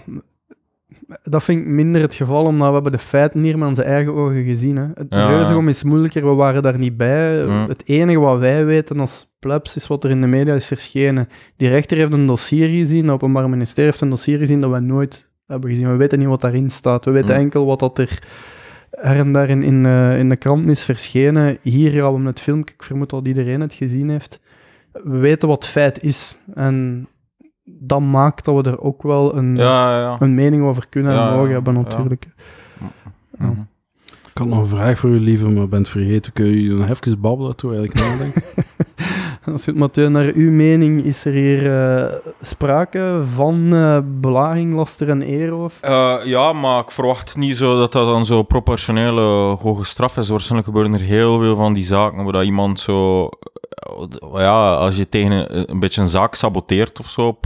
dat 1.23 1.43
vind 1.43 1.59
ik 1.61 1.67
minder 1.67 2.01
het 2.01 2.15
geval, 2.15 2.45
omdat 2.45 2.67
we 2.67 2.73
hebben 2.73 2.91
de 2.91 2.97
feiten 2.97 3.43
hier 3.43 3.57
met 3.57 3.67
onze 3.67 3.83
eigen 3.83 4.13
ogen 4.13 4.43
gezien. 4.43 4.77
Hè. 4.77 4.85
Het 4.93 5.07
Ja, 5.09 5.27
reuzegom 5.27 5.67
is 5.67 5.83
moeilijker, 5.83 6.27
we 6.29 6.33
waren 6.33 6.61
daar 6.63 6.77
niet 6.77 6.97
bij. 6.97 7.35
Ja. 7.45 7.67
Het 7.67 7.87
enige 7.87 8.19
wat 8.19 8.39
wij 8.39 8.65
weten 8.65 8.99
als 8.99 9.33
plebs 9.39 9.75
is 9.75 9.87
wat 9.87 10.03
er 10.03 10.09
in 10.09 10.21
de 10.21 10.27
media 10.27 10.53
is 10.53 10.67
verschenen. 10.67 11.29
Die 11.55 11.69
rechter 11.69 11.97
heeft 11.97 12.13
een 12.13 12.25
dossier 12.25 12.67
gezien, 12.69 13.03
het 13.03 13.11
openbaar 13.13 13.49
ministerie 13.49 13.89
heeft 13.89 14.01
een 14.01 14.09
dossier 14.09 14.37
gezien 14.37 14.61
dat 14.61 14.69
wij 14.69 14.79
nooit 14.79 15.29
hebben 15.47 15.69
gezien. 15.69 15.91
We 15.91 15.95
weten 15.97 16.19
niet 16.19 16.27
wat 16.27 16.41
daarin 16.41 16.69
staat. 16.71 17.05
We 17.05 17.11
weten 17.11 17.33
Ja. 17.33 17.39
enkel 17.39 17.65
wat 17.65 17.79
dat 17.79 17.97
er 17.99 18.19
her 18.91 19.19
en 19.19 19.31
daar 19.31 19.49
in, 19.49 19.63
in, 19.63 19.85
eh, 19.85 20.19
in 20.19 20.29
de 20.29 20.35
krant 20.35 20.69
is 20.69 20.83
verschenen. 20.83 21.57
Hier 21.61 21.91
we 21.91 22.01
hem 22.01 22.25
het 22.25 22.39
filmpje, 22.39 22.73
ik 22.73 22.83
vermoed 22.83 23.09
dat 23.09 23.27
iedereen 23.27 23.61
het 23.61 23.73
gezien 23.73 24.09
heeft. 24.09 24.39
We 24.91 25.17
weten 25.17 25.47
wat 25.47 25.65
feit 25.65 26.03
is. 26.03 26.37
En 26.53 27.07
dat 27.69 28.01
maakt 28.01 28.45
dat 28.45 28.63
we 28.63 28.69
er 28.71 28.81
ook 28.81 29.03
wel 29.03 29.35
een, 29.35 29.55
Ja, 29.55 29.99
ja. 29.99 30.15
een 30.19 30.35
mening 30.35 30.63
over 30.63 30.87
kunnen 30.89 31.13
Ja, 31.13 31.29
en 31.29 31.35
mogen 31.35 31.51
hebben, 31.51 31.73
ja. 31.73 31.79
natuurlijk. 31.79 32.27
Mhm. 33.37 33.51
Ik 34.31 34.43
had 34.43 34.47
nog 34.47 34.59
een 34.59 34.77
vraag 34.77 34.99
voor 34.99 35.09
u, 35.09 35.19
lieve, 35.19 35.49
maar 35.49 35.67
bent 35.67 35.87
vergeten. 35.87 36.33
Kun 36.33 36.45
je 36.45 36.69
nog 36.69 36.89
even 36.89 37.19
babbelen 37.21 37.55
toen 37.55 37.73
eigenlijk 37.75 38.09
nadenken? 38.09 38.41
Als 39.51 39.65
je 39.65 39.71
het, 39.71 39.79
Mathieu, 39.79 40.09
naar 40.09 40.31
uw 40.33 40.51
mening 40.51 41.03
is 41.03 41.25
er 41.25 41.33
hier 41.33 41.79
eh, 41.79 42.15
sprake 42.41 43.21
van 43.33 43.73
eh 43.73 43.97
belaging, 44.05 44.73
laster 44.73 45.09
en 45.09 45.21
eeroof? 45.21 45.81
Eh, 45.81 46.15
ja, 46.23 46.53
maar 46.53 46.81
ik 46.81 46.91
verwacht 46.91 47.37
niet 47.37 47.57
zo 47.57 47.77
dat 47.77 47.91
dat 47.91 48.07
dan 48.07 48.25
zo 48.25 48.43
proportionele 48.43 49.21
hoge 49.55 49.83
straf 49.83 50.17
is. 50.17 50.29
Waarschijnlijk 50.29 50.67
gebeuren 50.67 50.93
er 50.93 51.05
heel 51.05 51.39
veel 51.39 51.55
van 51.55 51.73
die 51.73 51.83
zaken 51.83 52.23
waar 52.23 52.33
dat 52.33 52.43
iemand 52.43 52.79
zo... 52.79 53.25
eh, 53.25 54.33
ja, 54.33 54.75
als 54.75 54.97
je 54.97 55.09
tegen 55.09 55.57
een, 55.57 55.71
een 55.71 55.79
beetje 55.79 56.01
een 56.01 56.07
zaak 56.07 56.35
saboteert 56.35 56.99
of 56.99 57.09
zo 57.09 57.27
op 57.27 57.45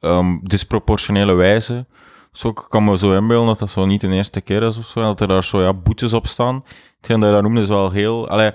ehm, 0.00 0.38
disproportionele 0.42 1.32
wijze. 1.32 1.86
Zo, 2.32 2.48
ik 2.48 2.66
kan 2.68 2.84
me 2.84 2.98
zo 2.98 3.12
inbeelden 3.16 3.46
dat 3.46 3.58
dat 3.58 3.70
zo 3.70 3.84
niet 3.84 4.00
de 4.00 4.08
eerste 4.08 4.40
keer 4.40 4.62
is 4.62 4.78
of 4.78 4.84
zo. 4.86 5.00
Dat 5.00 5.20
er 5.20 5.28
daar 5.28 5.44
zo 5.44 5.62
ja, 5.62 5.72
boetes 5.72 6.12
op 6.12 6.26
staan. 6.26 6.64
Hetgeen 6.96 7.20
dat 7.20 7.28
je 7.28 7.34
dat 7.34 7.44
noemde 7.44 7.60
is 7.60 7.68
wel 7.68 7.90
heel... 7.90 8.28
Allee, 8.28 8.52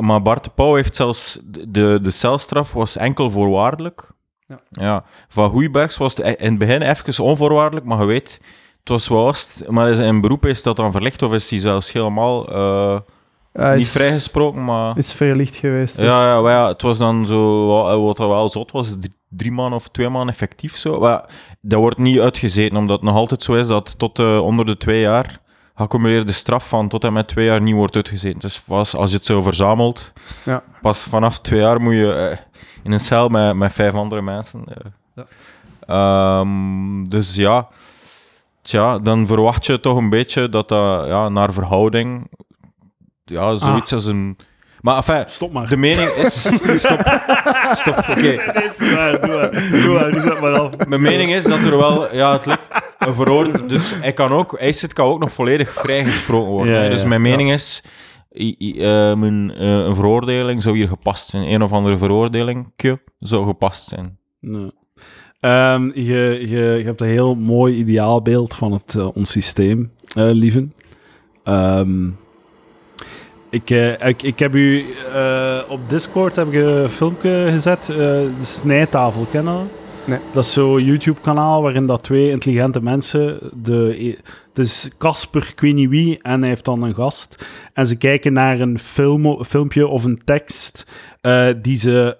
maar 0.00 0.22
Bart 0.22 0.44
de 0.44 0.50
Pauw 0.50 0.74
heeft 0.74 0.96
zelfs... 0.96 1.38
De, 1.68 1.98
de 2.02 2.10
celstraf 2.10 2.72
was 2.72 2.96
enkel 2.96 3.30
voorwaardelijk. 3.30 4.10
Ja. 4.46 4.60
ja. 4.70 5.04
Van 5.28 5.50
Goeibergs 5.50 5.96
was 5.96 6.16
het 6.16 6.38
in 6.40 6.50
het 6.50 6.58
begin 6.58 6.82
even 6.82 7.24
onvoorwaardelijk, 7.24 7.86
maar 7.86 8.00
je 8.00 8.06
weet... 8.06 8.40
Het 8.80 8.88
was 8.88 9.08
wel 9.08 9.34
maar 9.68 9.90
is 9.90 9.98
in 9.98 10.20
beroep 10.20 10.46
is 10.46 10.62
dat 10.62 10.76
dan 10.76 10.92
verlicht 10.92 11.22
of 11.22 11.32
is 11.32 11.50
hij 11.50 11.58
zelfs 11.58 11.92
helemaal 11.92 12.48
eh, 12.52 13.00
niet 13.74 13.84
is, 13.84 13.90
vrijgesproken, 13.90 14.64
maar... 14.64 14.98
is 14.98 15.12
verlicht 15.12 15.56
geweest. 15.56 15.96
dus- 15.96 16.06
Ja, 16.06 16.28
ja, 16.30 16.40
maar 16.40 16.52
ja, 16.52 16.68
het 16.68 16.82
was 16.82 16.98
dan 16.98 17.26
zo, 17.26 17.66
wa- 17.66 17.98
wat 17.98 18.18
er 18.18 18.28
wel 18.28 18.50
zot 18.50 18.70
was, 18.70 18.96
drie, 19.28 19.52
maanden 19.52 19.78
of 19.78 19.88
twee 19.88 20.08
maanden 20.08 20.34
effectief 20.34 20.76
zo. 20.76 21.00
Maar 21.00 21.24
dat 21.60 21.78
wordt 21.80 21.98
niet 21.98 22.18
uitgezeten, 22.18 22.76
omdat 22.76 22.96
het 22.96 23.08
nog 23.08 23.16
altijd 23.18 23.42
zo 23.42 23.54
is 23.54 23.66
dat 23.66 23.98
tot 23.98 24.18
eh, 24.18 24.40
onder 24.42 24.66
de 24.66 24.76
twee 24.76 25.00
jaar 25.00 25.40
geaccumuleerde 25.80 26.32
straf 26.32 26.68
van 26.68 26.88
tot 26.88 27.04
en 27.04 27.12
met 27.12 27.28
twee 27.28 27.44
jaar 27.46 27.60
niet 27.60 27.74
wordt 27.74 27.96
uitgezeten. 27.96 28.38
Dus 28.40 28.60
pas 28.60 28.94
als 28.96 29.10
je 29.10 29.16
het 29.16 29.26
zo 29.26 29.42
verzamelt, 29.42 30.12
Ja. 30.44 30.62
pas 30.82 31.02
vanaf 31.02 31.40
twee 31.40 31.60
jaar 31.60 31.80
moet 31.80 31.94
je 31.94 32.12
eh, 32.12 32.38
in 32.82 32.92
een 32.92 33.00
cel 33.00 33.28
met, 33.28 33.54
met 33.56 33.72
vijf 33.72 33.94
andere 33.94 34.22
mensen. 34.22 34.64
eh. 34.66 34.90
Ja. 35.14 35.26
Ehm, 35.86 37.04
dus 37.04 37.34
ja, 37.34 37.68
tja, 38.62 38.98
dan 38.98 39.26
verwacht 39.26 39.66
je 39.66 39.80
toch 39.80 39.96
een 39.96 40.10
beetje 40.10 40.48
dat 40.48 40.68
dat 40.68 41.06
ja, 41.06 41.28
naar 41.28 41.52
verhouding, 41.52 42.30
ja, 43.24 43.56
zoiets 43.56 43.92
als 43.92 44.04
een... 44.04 44.36
Maar 44.80 44.96
enfin, 44.96 45.24
Stop 45.26 45.52
maar. 45.52 45.68
de 45.68 45.76
mening 45.76 46.08
is... 46.10 46.40
Stop. 46.84 47.20
Stop, 47.72 47.98
oké. 47.98 48.36
Doe 48.78 48.92
maar. 48.94 49.20
Doe 49.70 49.92
maar, 49.92 50.10
doe 50.10 50.20
zet 50.20 50.40
maar 50.40 50.58
af. 50.58 50.86
Mijn 50.86 51.00
mening 51.00 51.32
is 51.32 51.44
dat 51.44 51.58
er 51.58 51.76
wel... 51.78 52.14
Ja, 52.14 52.32
het 52.32 52.46
lijkt 52.46 52.68
een 52.98 53.14
veroordeling... 53.14 53.68
Dus 53.68 53.94
hij 54.00 54.12
kan 54.12 54.30
ook... 54.30 54.54
IJsset 54.54 54.92
kan 54.92 55.06
ook 55.06 55.18
nog 55.18 55.32
volledig 55.32 55.72
vrijgesproken 55.72 56.50
worden. 56.50 56.72
Ja, 56.74 56.78
hè. 56.78 56.84
ja, 56.84 56.90
dus 56.90 57.02
ja. 57.02 57.08
mijn 57.08 57.22
mening 57.22 57.52
is... 57.52 57.82
i- 58.34 58.54
i- 58.58 58.80
eh, 58.82 59.14
mijn, 59.14 59.52
eh, 59.54 59.66
een 59.68 59.94
veroordeling 59.94 60.62
zou 60.62 60.76
hier 60.76 60.88
gepast 60.88 61.26
zijn. 61.26 61.52
Een 61.52 61.62
of 61.62 61.72
andere 61.72 61.98
veroordeling 61.98 62.72
zou 63.18 63.46
gepast 63.46 63.88
zijn. 63.88 64.18
Nee. 64.40 64.70
Ehm, 65.40 65.90
je, 65.94 66.44
je, 66.48 66.58
je 66.78 66.82
hebt 66.84 67.00
een 67.00 67.06
heel 67.06 67.34
mooi 67.34 67.74
ideaalbeeld 67.76 68.54
van 68.54 68.72
het, 68.72 68.94
eh, 68.94 69.16
ons 69.16 69.30
systeem, 69.30 69.92
lieven. 70.14 70.74
Ehm, 71.44 72.08
ik, 73.50 73.70
eh, 73.70 74.08
ik, 74.08 74.22
ik 74.22 74.38
heb 74.38 74.54
u 74.54 74.84
eh, 75.14 75.58
op 75.68 75.80
Discord 75.88 76.36
heb 76.36 76.46
ik 76.46 76.54
een 76.54 76.90
filmpje 76.90 77.46
gezet, 77.50 77.88
eh, 77.88 77.96
de 77.96 78.32
snijtafel 78.40 79.26
kennen. 79.30 79.68
Nee. 80.04 80.18
Dat 80.32 80.44
is 80.44 80.52
zo'n 80.52 80.84
YouTube-kanaal 80.84 81.62
waarin 81.62 81.86
dat 81.86 82.02
twee 82.02 82.30
intelligente 82.30 82.82
mensen, 82.82 83.38
de, 83.62 84.16
het 84.48 84.58
is 84.58 84.90
Casper, 84.98 85.48
ik 85.52 85.60
weet 85.60 85.74
niet 85.74 85.88
wie, 85.88 86.18
en 86.22 86.40
hij 86.40 86.48
heeft 86.48 86.64
dan 86.64 86.82
een 86.82 86.94
gast. 86.94 87.46
En 87.72 87.86
ze 87.86 87.96
kijken 87.96 88.32
naar 88.32 88.58
een 88.58 88.78
film, 88.78 89.44
filmpje 89.44 89.86
of 89.86 90.04
een 90.04 90.20
tekst 90.24 90.86
die 91.62 91.76
ze 91.76 92.16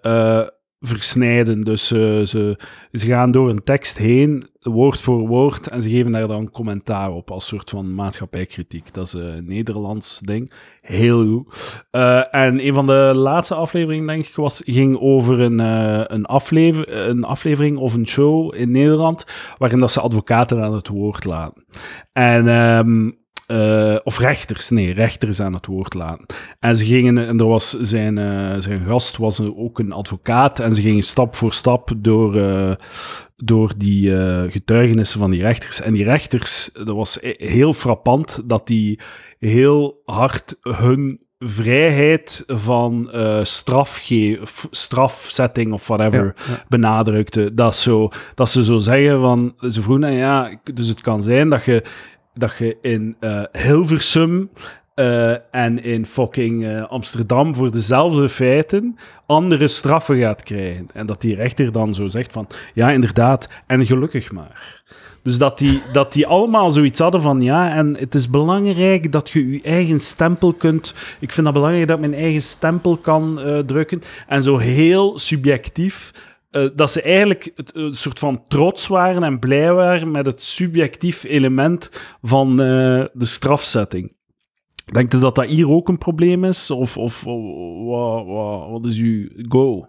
versnijden. 0.81 1.61
Dus 1.61 1.91
eh, 1.91 1.99
ze, 2.23 2.59
ze 2.93 3.07
gaan 3.07 3.31
door 3.31 3.51
een 3.51 3.65
tekst 3.65 3.99
heen, 3.99 4.49
woord 4.61 5.01
voor 5.01 5.29
woord, 5.29 5.69
en 5.69 5.83
ze 5.83 5.89
geven 5.89 6.13
daar 6.13 6.27
dan 6.27 6.51
commentaar 6.51 7.11
op 7.11 7.31
als 7.31 7.47
soort 7.47 7.71
van 7.71 7.95
maatschappijkritiek. 7.95 8.95
Dat 8.95 9.07
is 9.07 9.13
een 9.13 9.45
Nederlands 9.47 10.19
ding. 10.19 10.53
Heel 10.81 11.27
goed. 11.27 11.87
Eh, 11.91 12.35
en 12.35 12.67
een 12.67 12.75
van 12.75 12.87
de 12.87 13.13
laatste 13.15 13.55
afleveringen, 13.55 14.07
denk 14.07 14.27
ik, 14.27 14.35
was, 14.35 14.63
ging 14.65 14.99
over 14.99 15.41
een, 15.41 15.61
eh, 15.61 16.03
een, 16.07 16.25
aflever, 16.25 17.09
een 17.09 17.25
aflevering 17.25 17.77
of 17.79 17.95
een 17.95 18.07
show 18.07 18.55
in 18.55 18.71
Nederland, 18.71 19.25
waarin 19.59 19.79
dat 19.79 19.93
ze 19.93 20.01
advocaten 20.01 20.63
aan 20.63 20.75
het 20.75 20.89
woord 20.89 21.25
laten. 21.25 21.65
En... 22.13 22.49
ehm, 22.49 23.11
eh, 23.51 23.97
of 24.05 24.19
rechters, 24.19 24.69
nee, 24.69 24.93
rechters 24.93 25.41
aan 25.41 25.55
het 25.55 25.67
woord 25.67 25.95
laten. 25.95 26.27
En 26.59 26.77
ze 26.77 26.85
gingen, 26.85 27.27
en 27.27 27.39
er 27.39 27.47
was 27.47 27.71
zijn, 27.81 28.19
eh, 28.19 28.55
zijn 28.59 28.85
gast 28.87 29.17
was 29.17 29.41
ook 29.41 29.79
een 29.79 29.93
advocaat, 29.93 30.59
en 30.61 30.75
ze 30.75 30.83
gingen 30.83 31.03
stap 31.03 31.37
voor 31.37 31.53
stap 31.53 31.93
door, 31.97 32.37
eh, 32.37 32.73
door 33.37 33.73
die 33.77 34.11
getuigenissen 34.51 35.19
van 35.19 35.31
die 35.31 35.41
rechters. 35.43 35.81
En 35.81 35.93
die 35.93 36.05
rechters, 36.05 36.71
dat 36.73 36.97
was 36.97 37.19
heel 37.37 37.75
frappant 37.75 38.41
dat 38.45 38.67
die 38.67 38.99
heel 39.39 40.03
hard 40.05 40.57
hun 40.61 41.21
vrijheid 41.39 42.45
van 42.47 43.11
strafge 43.43 44.41
f- 44.45 44.67
strafzetting 44.71 45.73
of 45.73 45.87
whatever 45.87 46.25
Ja, 46.25 46.53
ja. 46.53 46.65
benadrukte. 46.69 47.55
Dat, 47.55 47.77
zo, 47.77 48.09
dat 48.35 48.51
ze 48.51 48.65
zo 48.65 48.79
zeggen 48.79 49.21
van... 49.21 49.55
Ze 49.71 49.83
vroegen, 49.83 50.13
ja, 50.13 50.61
dus 50.75 50.89
het 50.89 51.01
kan 51.01 51.23
zijn 51.23 51.49
dat 51.49 51.65
je, 51.65 51.83
dat 52.35 52.57
je 52.59 52.77
in 52.83 53.17
eh, 53.21 53.43
Hilversum 53.53 54.51
eh, 54.95 55.55
en 55.55 55.83
in 55.83 56.07
fucking 56.07 56.67
eh, 56.67 56.83
Amsterdam 56.83 57.55
voor 57.55 57.71
dezelfde 57.71 58.29
feiten 58.29 58.97
andere 59.27 59.69
straffen 59.69 60.19
gaat 60.19 60.43
krijgen. 60.43 60.87
En 60.95 61.07
dat 61.07 61.21
die 61.21 61.35
rechter 61.35 61.73
dan 61.73 61.95
zo 61.95 62.09
zegt 62.09 62.33
van, 62.33 62.47
ja, 62.75 62.91
inderdaad, 62.91 63.49
en 63.67 63.87
gelukkig 63.87 64.33
maar. 64.33 64.83
Dus 65.23 65.39
dat 65.39 65.59
die, 65.59 65.83
dat 65.93 66.13
die 66.13 66.27
allemaal 66.27 66.71
zoiets 66.71 66.99
hadden 66.99 67.23
van, 67.23 67.43
ja, 67.43 67.75
en 67.75 67.97
het 67.99 68.15
is 68.15 68.31
belangrijk 68.31 69.13
dat 69.13 69.31
je 69.31 69.51
je 69.51 69.63
eigen 69.63 70.01
stempel 70.01 70.53
kunt... 70.53 70.95
Ik 71.19 71.33
vind 71.33 71.47
dat 71.47 71.55
belangrijk 71.55 71.87
dat 71.89 71.99
ik 71.99 72.09
mijn 72.09 72.23
eigen 72.23 72.43
stempel 72.43 72.97
kan 72.97 73.41
drukken. 73.67 74.03
En 74.29 74.43
zo 74.43 74.59
heel 74.59 75.19
subjectief 75.19 76.13
eh, 76.51 76.69
dat 76.75 76.91
ze 76.91 77.03
eigenlijk 77.03 77.53
het, 77.55 77.75
een 77.75 77.95
soort 77.95 78.19
van 78.19 78.43
trots 78.49 78.87
waren 78.87 79.23
en 79.23 79.39
blij 79.39 79.73
waren 79.73 80.11
met 80.11 80.27
het 80.27 80.43
subjectief 80.43 81.25
element 81.25 81.91
van 82.23 82.51
eh, 82.51 83.05
de 83.13 83.25
strafzetting. 83.25 84.13
Denkt 84.93 85.15
u 85.15 85.19
dat 85.19 85.35
dat 85.35 85.47
hier 85.47 85.69
ook 85.69 85.89
een 85.89 85.99
probleem 85.99 86.45
is? 86.45 86.71
Of, 86.71 86.97
of 86.97 87.25
wat, 88.71 88.85
is 88.85 88.99
uw 88.99 89.29
go? 89.49 89.87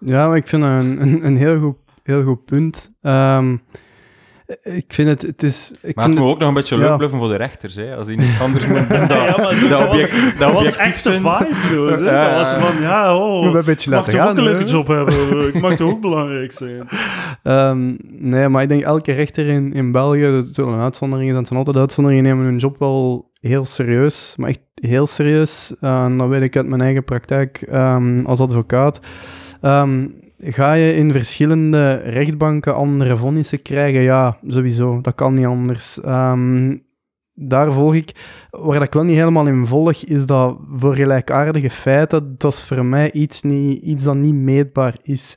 Ja, 0.00 0.34
ik 0.34 0.46
vind 0.46 0.62
dat 0.62 0.70
een, 0.70 1.02
een, 1.02 1.26
een 1.26 1.36
heel, 1.36 1.60
goed, 1.60 1.76
heel 2.02 2.22
goed 2.22 2.44
punt. 2.44 2.92
Ehm, 3.00 3.56
ik 4.62 4.84
vind 4.88 5.08
het, 5.08 5.22
het 5.22 5.42
is... 5.42 5.72
Ik 5.82 5.94
Maar 5.96 6.08
het 6.08 6.18
moet 6.18 6.28
ook 6.28 6.38
nog 6.38 6.48
een 6.48 6.54
beetje 6.54 6.76
ja. 6.76 6.88
leuk 6.88 6.96
blijven 6.96 7.18
voor 7.18 7.28
de 7.28 7.36
rechters, 7.36 7.74
hè. 7.74 7.96
Als 7.96 8.06
die 8.06 8.16
niks 8.16 8.40
anders 8.40 8.66
moeten 8.66 8.88
doen 8.88 9.08
dan 9.08 9.18
Ja, 9.26 9.36
maar 9.36 9.60
dat, 9.60 9.68
dat 9.68 9.88
object, 9.88 10.12
dat, 10.12 10.38
Dat 10.38 10.52
was 10.52 10.76
echt 10.76 11.04
de 11.04 11.10
zijn. 11.10 11.20
vibe 11.20 11.66
zo. 11.66 11.88
Ja, 12.04 12.36
Dat 12.36 12.52
was 12.52 12.68
van, 12.68 12.82
ja, 12.82 13.16
oh, 13.16 13.44
Moet 13.44 13.54
een 13.54 13.64
beetje 13.64 13.90
ik 13.90 13.96
mag 13.96 14.08
toch 14.08 14.28
ook 14.28 14.36
een 14.36 14.42
leuke 14.42 14.64
job 14.64 14.86
hebben. 14.86 15.46
Ik 15.54 15.60
mag 15.60 15.74
toch 15.74 15.90
ook 15.90 16.00
belangrijk 16.00 16.52
zijn. 16.52 16.88
Ehm, 17.42 17.94
nee, 18.08 18.48
maar 18.48 18.62
ik 18.62 18.68
denk 18.68 18.82
elke 18.82 19.12
rechter 19.12 19.46
in, 19.46 19.72
in 19.72 19.92
België, 19.92 20.22
er 20.22 20.42
zullen 20.42 20.80
uitzonderingen 20.80 21.28
zijn, 21.28 21.38
het 21.38 21.46
zijn 21.46 21.58
altijd 21.58 21.76
uitzonderingen, 21.78 22.24
nemen 22.24 22.44
hun 22.44 22.56
job 22.56 22.78
wel 22.78 23.30
heel 23.40 23.64
serieus. 23.64 24.34
Maar 24.36 24.48
echt 24.48 24.60
heel 24.74 25.06
serieus. 25.06 25.74
Eh, 25.80 26.04
en 26.04 26.18
dat 26.18 26.28
weet 26.28 26.42
ik 26.42 26.56
uit 26.56 26.66
mijn 26.66 26.80
eigen 26.80 27.04
praktijk 27.04 27.64
ehm, 27.70 28.24
als 28.24 28.40
advocaat. 28.40 29.00
Ehm, 29.60 30.06
ga 30.52 30.72
je 30.72 30.94
in 30.94 31.12
verschillende 31.12 31.92
rechtbanken 31.94 32.74
andere 32.74 33.16
vonnissen 33.16 33.62
krijgen? 33.62 34.00
Ja, 34.00 34.38
sowieso. 34.46 35.00
Dat 35.00 35.14
kan 35.14 35.34
niet 35.34 35.46
anders. 35.46 36.00
Ehm, 36.00 36.76
daar 37.34 37.72
volg 37.72 37.94
ik. 37.94 38.12
Waar 38.50 38.82
ik 38.82 38.92
wel 38.92 39.04
niet 39.04 39.16
helemaal 39.16 39.46
in 39.46 39.66
volg, 39.66 40.04
is 40.04 40.26
dat 40.26 40.56
voor 40.70 40.94
gelijkaardige 40.94 41.70
feiten, 41.70 42.34
dat 42.38 42.52
is 42.52 42.62
voor 42.62 42.84
mij 42.84 43.12
iets, 43.12 43.42
niet, 43.42 43.82
iets 43.82 44.04
dat 44.04 44.14
niet 44.16 44.34
meetbaar 44.34 44.96
is. 45.02 45.36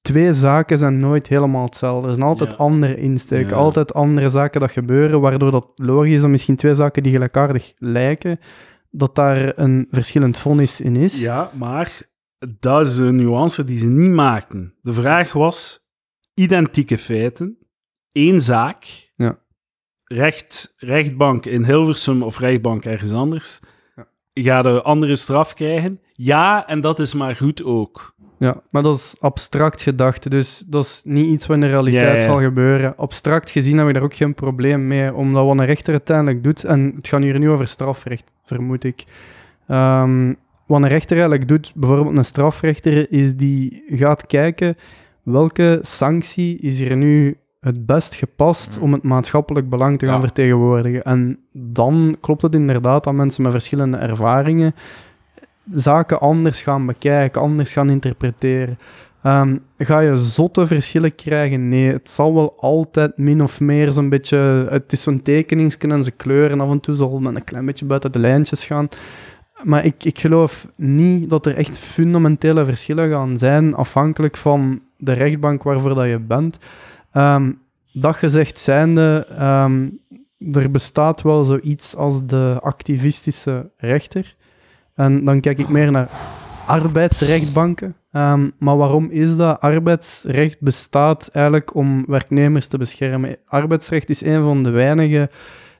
Twee 0.00 0.32
zaken 0.32 0.78
zijn 0.78 0.98
nooit 0.98 1.26
helemaal 1.26 1.64
hetzelfde. 1.64 2.08
Er 2.08 2.14
zijn 2.14 2.26
altijd 2.26 2.50
Ja. 2.50 2.56
andere 2.56 2.96
insteken, 2.96 3.48
Ja. 3.48 3.54
altijd 3.56 3.94
andere 3.94 4.28
zaken 4.28 4.60
dat 4.60 4.70
gebeuren, 4.70 5.20
waardoor 5.20 5.50
dat 5.50 5.68
logisch 5.74 6.12
is 6.14 6.20
dat 6.20 6.30
misschien 6.30 6.56
twee 6.56 6.74
zaken 6.74 7.02
die 7.02 7.12
gelijkaardig 7.12 7.72
lijken, 7.76 8.38
dat 8.90 9.14
daar 9.14 9.52
een 9.58 9.86
verschillend 9.90 10.38
vonnis 10.38 10.80
in 10.80 10.96
is. 10.96 11.20
Ja, 11.22 11.50
maar 11.54 12.00
dat 12.60 12.86
is 12.86 12.98
een 12.98 13.16
nuance 13.16 13.64
die 13.64 13.78
ze 13.78 13.86
niet 13.88 14.10
maakten. 14.10 14.74
De 14.82 14.92
vraag 14.92 15.32
was 15.32 15.86
identieke 16.34 16.98
feiten, 16.98 17.56
één 18.12 18.40
zaak, 18.40 19.10
Ja. 19.16 19.38
recht, 20.04 20.74
rechtbank 20.78 21.46
in 21.46 21.64
Hilversum 21.64 22.22
of 22.22 22.38
rechtbank 22.38 22.84
ergens 22.84 23.12
anders, 23.12 23.60
Ja. 23.96 24.06
ga 24.32 24.68
je 24.68 24.82
andere 24.82 25.16
straf 25.16 25.54
krijgen. 25.54 26.00
Ja, 26.12 26.66
en 26.68 26.80
dat 26.80 26.98
is 26.98 27.14
maar 27.14 27.36
goed 27.36 27.64
ook. 27.64 28.14
Ja, 28.38 28.62
maar 28.70 28.82
dat 28.82 28.96
is 28.96 29.14
abstract 29.20 29.82
gedacht. 29.82 30.30
Dus 30.30 30.64
dat 30.66 30.84
is 30.84 31.00
niet 31.04 31.26
iets 31.26 31.46
wat 31.46 31.56
in 31.56 31.62
de 31.62 31.68
realiteit 31.68 32.06
Ja, 32.06 32.14
ja. 32.14 32.20
zal 32.20 32.40
gebeuren. 32.40 32.96
Abstract 32.96 33.50
gezien 33.50 33.78
heb 33.78 33.88
ik 33.88 33.94
daar 33.94 34.02
ook 34.02 34.14
geen 34.14 34.34
probleem 34.34 34.86
mee, 34.86 35.14
omdat 35.14 35.44
wat 35.46 35.58
een 35.58 35.64
rechter 35.64 35.92
uiteindelijk 35.92 36.42
doet, 36.44 36.64
en 36.64 36.92
het 36.96 37.08
gaat 37.08 37.22
hier 37.22 37.38
nu 37.38 37.50
over 37.50 37.66
strafrecht, 37.68 38.32
vermoed 38.44 38.84
ik. 38.84 39.04
Ehm, 39.66 40.34
wat 40.66 40.82
een 40.82 40.88
rechter 40.88 41.16
eigenlijk 41.16 41.48
doet, 41.48 41.72
bijvoorbeeld 41.74 42.16
een 42.16 42.24
strafrechter, 42.24 43.12
is 43.12 43.36
die 43.36 43.82
gaat 43.88 44.26
kijken 44.26 44.76
welke 45.22 45.78
sanctie 45.82 46.58
is 46.58 46.78
hier 46.78 46.96
nu 46.96 47.36
het 47.60 47.86
best 47.86 48.14
gepast 48.14 48.78
om 48.78 48.92
het 48.92 49.02
maatschappelijk 49.02 49.68
belang 49.68 49.98
te 49.98 50.06
gaan 50.06 50.14
Ja. 50.14 50.20
vertegenwoordigen. 50.20 51.02
En 51.02 51.38
dan 51.52 52.16
klopt 52.20 52.42
het 52.42 52.54
inderdaad 52.54 53.04
dat 53.04 53.14
mensen 53.14 53.42
met 53.42 53.52
verschillende 53.52 53.96
ervaringen 53.96 54.74
zaken 55.74 56.20
anders 56.20 56.62
gaan 56.62 56.86
bekijken, 56.86 57.40
anders 57.40 57.72
gaan 57.72 57.90
interpreteren. 57.90 58.78
Ehm, 59.22 59.56
ga 59.78 60.00
je 60.00 60.16
zotte 60.16 60.66
verschillen 60.66 61.14
krijgen? 61.14 61.68
Nee, 61.68 61.92
het 61.92 62.10
zal 62.10 62.34
wel 62.34 62.54
altijd 62.58 63.16
min 63.18 63.42
of 63.42 63.60
meer 63.60 63.92
zo'n 63.92 64.08
beetje... 64.08 64.66
Het 64.70 64.92
is 64.92 65.02
zo'n 65.02 65.22
tekeningsken 65.22 65.92
en 65.92 66.04
ze 66.04 66.10
kleuren 66.10 66.60
af 66.60 66.70
en 66.70 66.80
toe 66.80 66.94
zal 66.96 67.18
met 67.20 67.34
een 67.36 67.44
klein 67.44 67.66
beetje 67.66 67.84
buiten 67.84 68.12
de 68.12 68.18
lijntjes 68.18 68.66
gaan. 68.66 68.88
Maar 69.62 69.84
ik, 69.84 70.04
ik 70.04 70.18
geloof 70.18 70.68
niet 70.74 71.30
dat 71.30 71.46
er 71.46 71.56
echt 71.56 71.78
fundamentele 71.78 72.64
verschillen 72.64 73.10
gaan 73.10 73.38
zijn 73.38 73.74
afhankelijk 73.74 74.36
van 74.36 74.80
de 74.96 75.12
rechtbank 75.12 75.62
waarvoor 75.62 75.94
dat 75.94 76.06
je 76.06 76.18
bent. 76.18 76.58
Ehm, 77.12 77.52
dat 77.92 78.16
gezegd 78.16 78.58
zijnde, 78.58 79.26
ehm, 79.38 79.88
er 80.52 80.70
bestaat 80.70 81.22
wel 81.22 81.44
zoiets 81.44 81.96
als 81.96 82.26
de 82.26 82.58
activistische 82.62 83.70
rechter. 83.76 84.34
En 84.94 85.24
dan 85.24 85.40
kijk 85.40 85.58
ik 85.58 85.68
meer 85.68 85.90
naar 85.90 86.10
arbeidsrechtbanken. 86.66 87.96
Ehm, 88.12 88.50
maar 88.58 88.76
waarom 88.76 89.10
is 89.10 89.36
dat? 89.36 89.60
Arbeidsrecht 89.60 90.60
bestaat 90.60 91.28
eigenlijk 91.28 91.74
om 91.74 92.04
werknemers 92.06 92.66
te 92.66 92.78
beschermen. 92.78 93.36
Arbeidsrecht 93.46 94.10
is 94.10 94.24
een 94.24 94.42
van 94.42 94.62
de 94.62 94.70
weinige 94.70 95.30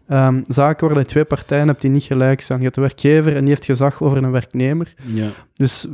ehm, 0.08 0.42
zaken 0.48 0.88
waar 0.88 0.98
je 0.98 1.04
twee 1.04 1.24
partijen 1.24 1.66
hebt 1.66 1.80
die 1.80 1.90
niet 1.90 2.02
gelijk 2.02 2.40
zijn. 2.40 2.58
Je 2.58 2.64
hebt 2.64 2.76
de 2.76 2.80
werkgever 2.80 3.34
en 3.34 3.40
die 3.40 3.48
heeft 3.48 3.64
gezag 3.64 4.02
over 4.02 4.18
een 4.18 4.30
werknemer. 4.30 4.94
Ja. 5.04 5.30
Dus 5.54 5.86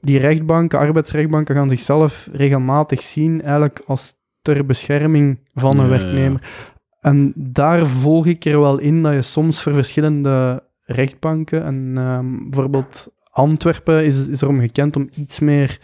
die 0.00 0.18
rechtbanken, 0.18 0.78
arbeidsrechtbanken, 0.78 1.54
gaan 1.54 1.68
zichzelf 1.68 2.28
regelmatig 2.32 3.02
zien 3.02 3.42
eigenlijk 3.42 3.80
als 3.86 4.14
ter 4.42 4.66
bescherming 4.66 5.38
van 5.54 5.78
een 5.78 5.88
Ja, 5.88 5.92
ja, 5.92 5.98
ja. 5.98 6.02
werknemer. 6.02 6.40
En 7.00 7.32
daar 7.36 7.86
volg 7.86 8.26
ik 8.26 8.44
er 8.44 8.60
wel 8.60 8.78
in 8.78 9.02
dat 9.02 9.12
je 9.12 9.22
soms 9.22 9.62
voor 9.62 9.72
verschillende 9.72 10.62
rechtbanken, 10.80 11.64
en 11.64 11.92
ehm, 11.96 12.26
bijvoorbeeld 12.42 13.08
Antwerpen 13.30 14.04
is, 14.04 14.28
is 14.28 14.42
erom 14.42 14.60
gekend 14.60 14.96
om 14.96 15.08
iets 15.14 15.38
meer 15.38 15.78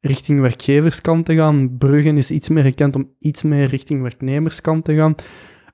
richting 0.00 0.40
werkgeverskant 0.40 1.24
te 1.24 1.34
gaan. 1.34 1.76
Bruggen 1.78 2.16
is 2.16 2.30
iets 2.30 2.48
meer 2.48 2.62
gekend 2.62 2.96
om 2.96 3.10
iets 3.18 3.42
meer 3.42 3.66
richting 3.66 4.02
werknemerskant 4.02 4.84
te 4.84 4.94
gaan. 4.94 5.14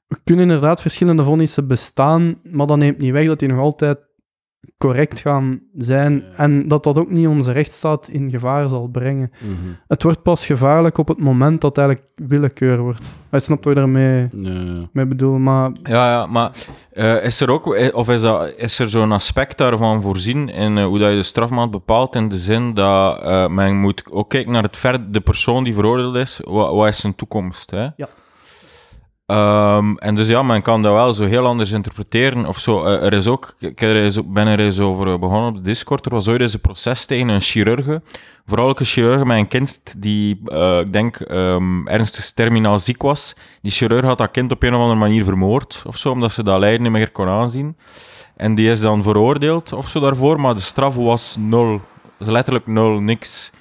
Er 0.09 0.19
kunnen 0.25 0.45
inderdaad 0.45 0.81
verschillende 0.81 1.23
vonnissen 1.25 1.67
bestaan, 1.67 2.39
maar 2.43 2.67
dat 2.67 2.77
neemt 2.77 2.99
niet 2.99 3.13
weg 3.13 3.27
dat 3.27 3.39
die 3.39 3.49
nog 3.49 3.59
altijd 3.59 3.99
correct 4.79 5.21
gaan 5.21 5.61
zijn 5.77 6.15
Ja. 6.15 6.37
en 6.37 6.69
dat 6.69 6.83
dat 6.85 6.99
ook 6.99 7.11
niet 7.11 7.27
onze 7.27 7.53
rechtsstaat 7.53 8.09
in 8.09 8.31
gevaar 8.31 8.69
zal 8.69 8.87
brengen. 8.89 9.31
Mhm. 9.41 9.53
Het 9.89 10.03
wordt 10.03 10.23
pas 10.23 10.47
gevaarlijk 10.47 10.99
op 10.99 11.09
het 11.09 11.19
moment 11.19 11.61
dat 11.61 11.77
het 11.77 11.87
eigenlijk 11.87 12.09
willekeur 12.31 12.79
wordt. 12.81 13.19
Hij 13.31 13.41
snapt 13.41 13.65
wat 13.65 13.73
ik 13.73 13.79
daarmee 13.79 14.29
Ja. 14.33 14.89
mee 14.93 15.07
bedoel, 15.07 15.39
maar 15.39 15.71
Ja, 15.83 16.11
ja, 16.11 16.27
maar 16.27 16.51
eh, 16.93 17.25
is 17.25 17.41
er 17.41 17.51
ook, 17.51 17.75
eh, 17.75 17.95
of 17.95 18.09
is, 18.09 18.21
dat, 18.23 18.55
is 18.57 18.79
er 18.79 18.91
zo'n 18.91 19.13
aspect 19.13 19.59
daarvan 19.59 20.03
voorzien 20.03 20.49
in 20.49 20.79
eh, 20.79 20.85
hoe 20.85 20.99
dat 20.99 21.11
je 21.11 21.17
de 21.17 21.23
strafmaat 21.23 21.71
bepaalt, 21.71 22.15
in 22.15 22.29
de 22.29 22.37
zin 22.39 22.75
dat 22.75 23.23
eh, 23.23 23.49
men 23.49 23.77
moet 23.77 24.05
ook 24.11 24.31
kijken 24.31 24.53
naar 24.53 24.63
het 24.63 24.77
ver, 24.77 25.13
de 25.13 25.21
persoon 25.21 25.65
die 25.65 25.75
veroordeeld 25.75 26.15
is, 26.17 26.41
wat, 26.45 26.75
wat 26.75 26.89
is 26.89 27.01
zijn 27.01 27.15
toekomst, 27.15 27.71
hè? 27.71 27.83
Ja. 27.97 28.09
Ehm, 29.35 29.95
en 29.97 30.15
dus 30.15 30.29
ja, 30.29 30.43
men 30.43 30.63
kan 30.63 30.83
dat 30.83 30.93
wel 30.93 31.13
zo 31.13 31.27
heel 31.27 31.47
anders 31.47 31.71
interpreteren. 31.71 32.47
Of 32.47 32.59
zo. 32.59 32.85
Eh, 32.85 33.03
er 33.03 33.13
is 33.13 33.27
ook, 33.27 33.55
ik 33.59 33.77
ben 34.27 34.47
er 34.47 34.61
eens 34.61 34.79
over 34.79 35.19
begonnen 35.19 35.49
op 35.49 35.55
de 35.55 35.61
Discord. 35.61 36.07
Er 36.07 36.13
was 36.13 36.29
ooit 36.29 36.41
eens 36.41 36.55
een 36.55 36.61
proces 36.61 37.07
tegen 37.07 37.29
een 37.29 37.41
chirurge. 37.41 38.03
Vooral 38.47 38.69
een 38.69 38.85
chirurg 38.85 39.25
met 39.25 39.39
een 39.39 39.49
kind 39.49 39.95
die, 39.99 40.41
eh, 40.45 40.79
ik 40.79 40.93
denk, 40.93 41.17
ehm, 41.17 41.87
ernstig 41.87 42.33
terminaal 42.33 42.79
ziek 42.79 43.03
was. 43.03 43.35
Die 43.63 43.73
chirurg 43.73 44.05
had 44.05 44.19
dat 44.19 44.31
kind 44.31 44.53
op 44.53 44.63
een 44.63 44.75
of 44.75 44.81
andere 44.81 44.99
manier 44.99 45.25
vermoord. 45.25 45.83
Of 45.87 45.97
zo, 45.97 46.11
omdat 46.11 46.33
ze 46.33 46.43
dat 46.43 46.59
lijden 46.59 46.83
niet 46.83 46.93
meer 46.93 47.11
kon 47.11 47.29
aanzien. 47.29 47.77
En 48.37 48.55
die 48.55 48.71
is 48.71 48.81
dan 48.81 49.03
veroordeeld 49.03 49.73
of 49.73 49.89
zo 49.89 50.01
daarvoor, 50.01 50.41
maar 50.41 50.55
de 50.55 50.61
straf 50.61 50.95
was 50.95 51.37
nul. 51.39 51.81
Dus 52.19 52.29
letterlijk 52.29 52.67
nul, 52.67 53.01
niks. 53.01 53.53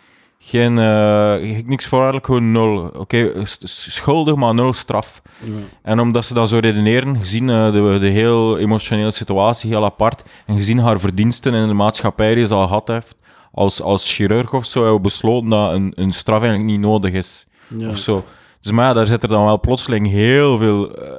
Geen, 0.46 0.78
eh, 0.78 1.66
niks 1.66 1.86
voorwaardelijk, 1.86 2.26
gewoon 2.26 2.52
nul. 2.52 2.92
Oké, 2.94 3.32
schuldig, 3.64 4.36
maar 4.36 4.54
nul 4.54 4.74
straf. 4.74 5.22
Ja. 5.44 5.52
En 5.82 6.00
omdat 6.00 6.26
ze 6.26 6.34
dat 6.34 6.50
zo 6.50 6.58
redeneren, 6.58 7.18
gezien 7.18 7.50
eh, 7.50 7.72
de, 7.72 7.98
de 8.00 8.08
heel 8.08 8.58
emotionele 8.58 9.12
situatie, 9.12 9.70
heel 9.70 9.84
apart, 9.84 10.24
en 10.46 10.56
gezien 10.56 10.80
haar 10.80 11.00
verdiensten 11.00 11.54
in 11.54 11.68
de 11.68 11.74
maatschappij 11.74 12.36
die 12.36 12.46
ze 12.46 12.54
al 12.54 12.68
gehad 12.68 12.88
heeft, 12.88 13.16
als, 13.52 13.82
als 13.82 14.16
chirurg 14.16 14.54
of 14.54 14.66
zo, 14.66 14.80
hebben 14.80 14.96
we 14.96 15.02
besloten 15.02 15.50
dat 15.50 15.74
een, 15.74 15.92
een 15.96 16.14
straf 16.14 16.42
eigenlijk 16.42 16.72
niet 16.72 16.80
nodig 16.80 17.12
is. 17.12 17.46
Ja. 17.78 17.88
Of 17.88 17.98
zo. 17.98 18.26
Dus 18.62 18.72
maar 18.72 18.86
ja, 18.86 18.94
daar 18.94 19.08
zit 19.08 19.24
er 19.24 19.30
dan 19.30 19.46
wel 19.46 19.60
plotseling 19.60 20.08
heel 20.08 20.58
veel 20.58 20.96
eh, 20.96 21.12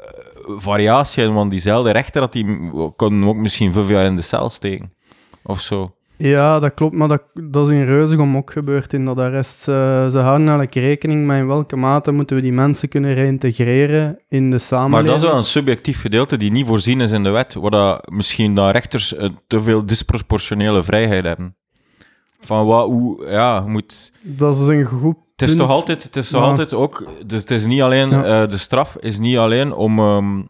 variatie 0.57 1.25
in, 1.25 1.35
want 1.35 1.51
diezelfde 1.51 1.91
rechter, 1.91 2.21
dat 2.21 2.33
die 2.33 2.71
kon 2.97 3.29
ook 3.29 3.37
misschien 3.37 3.73
vijf 3.73 3.89
jaar 3.89 4.05
in 4.05 4.17
de 4.17 4.23
cel 4.23 4.51
steken. 4.51 4.93
Of 5.43 5.61
zo. 5.61 5.95
Ja, 6.17 6.59
dat 6.59 6.75
klopt, 6.75 6.95
maar 6.95 7.09
dat, 7.09 7.23
dat 7.35 7.67
is 7.67 7.73
in 7.73 7.85
Reuzegom 7.85 8.37
ook 8.37 8.51
gebeurd 8.53 8.93
in 8.93 9.05
dat 9.05 9.19
arrest. 9.19 9.63
Ze, 9.63 10.07
ze 10.11 10.19
houden 10.19 10.49
eigenlijk 10.49 10.75
rekening 10.75 11.27
met 11.27 11.39
in 11.39 11.47
welke 11.47 11.77
mate 11.77 12.11
moeten 12.13 12.37
we 12.37 12.43
die 12.43 12.53
mensen 12.53 12.89
kunnen 12.89 13.15
reïntegreren 13.15 14.19
in 14.29 14.51
de 14.51 14.59
samenleving. 14.59 15.03
Maar 15.07 15.13
dat 15.13 15.23
is 15.23 15.29
wel 15.29 15.37
een 15.39 15.45
subjectief 15.45 16.01
gedeelte 16.01 16.37
die 16.37 16.51
niet 16.51 16.67
voorzien 16.67 17.01
is 17.01 17.13
in 17.13 17.23
de 17.23 17.31
wet, 17.31 17.55
waar 17.55 17.71
dat 17.71 18.11
misschien 18.11 18.55
dan 18.55 18.71
rechters 18.71 19.17
een 19.17 19.39
te 19.47 19.61
veel 19.61 19.87
disproportionele 19.87 20.83
vrijheid 20.83 21.25
hebben. 21.25 21.57
Van 22.41 22.67
wat, 22.67 22.87
hoe, 22.87 23.27
ja, 23.31 23.61
moet... 23.61 24.13
Dat 24.23 24.57
is 24.57 24.67
een 24.69 24.85
goed 24.85 25.17
Het 25.37 25.49
is 25.49 25.57
toch 25.57 25.71
altijd, 25.71 26.03
het 26.03 26.17
is 26.17 26.29
toch 26.29 26.43
Ja. 26.43 26.49
altijd 26.49 26.75
ook, 26.75 27.07
dus 27.27 27.41
het 27.41 27.51
is 27.51 27.67
niet 27.67 27.81
alleen, 27.83 28.09
Ja. 28.11 28.43
eh, 28.43 28.49
de 28.49 28.57
straf 28.57 28.97
is 29.01 29.19
niet 29.19 29.37
alleen 29.37 29.73
om, 29.75 29.99
ehm, 29.99 30.43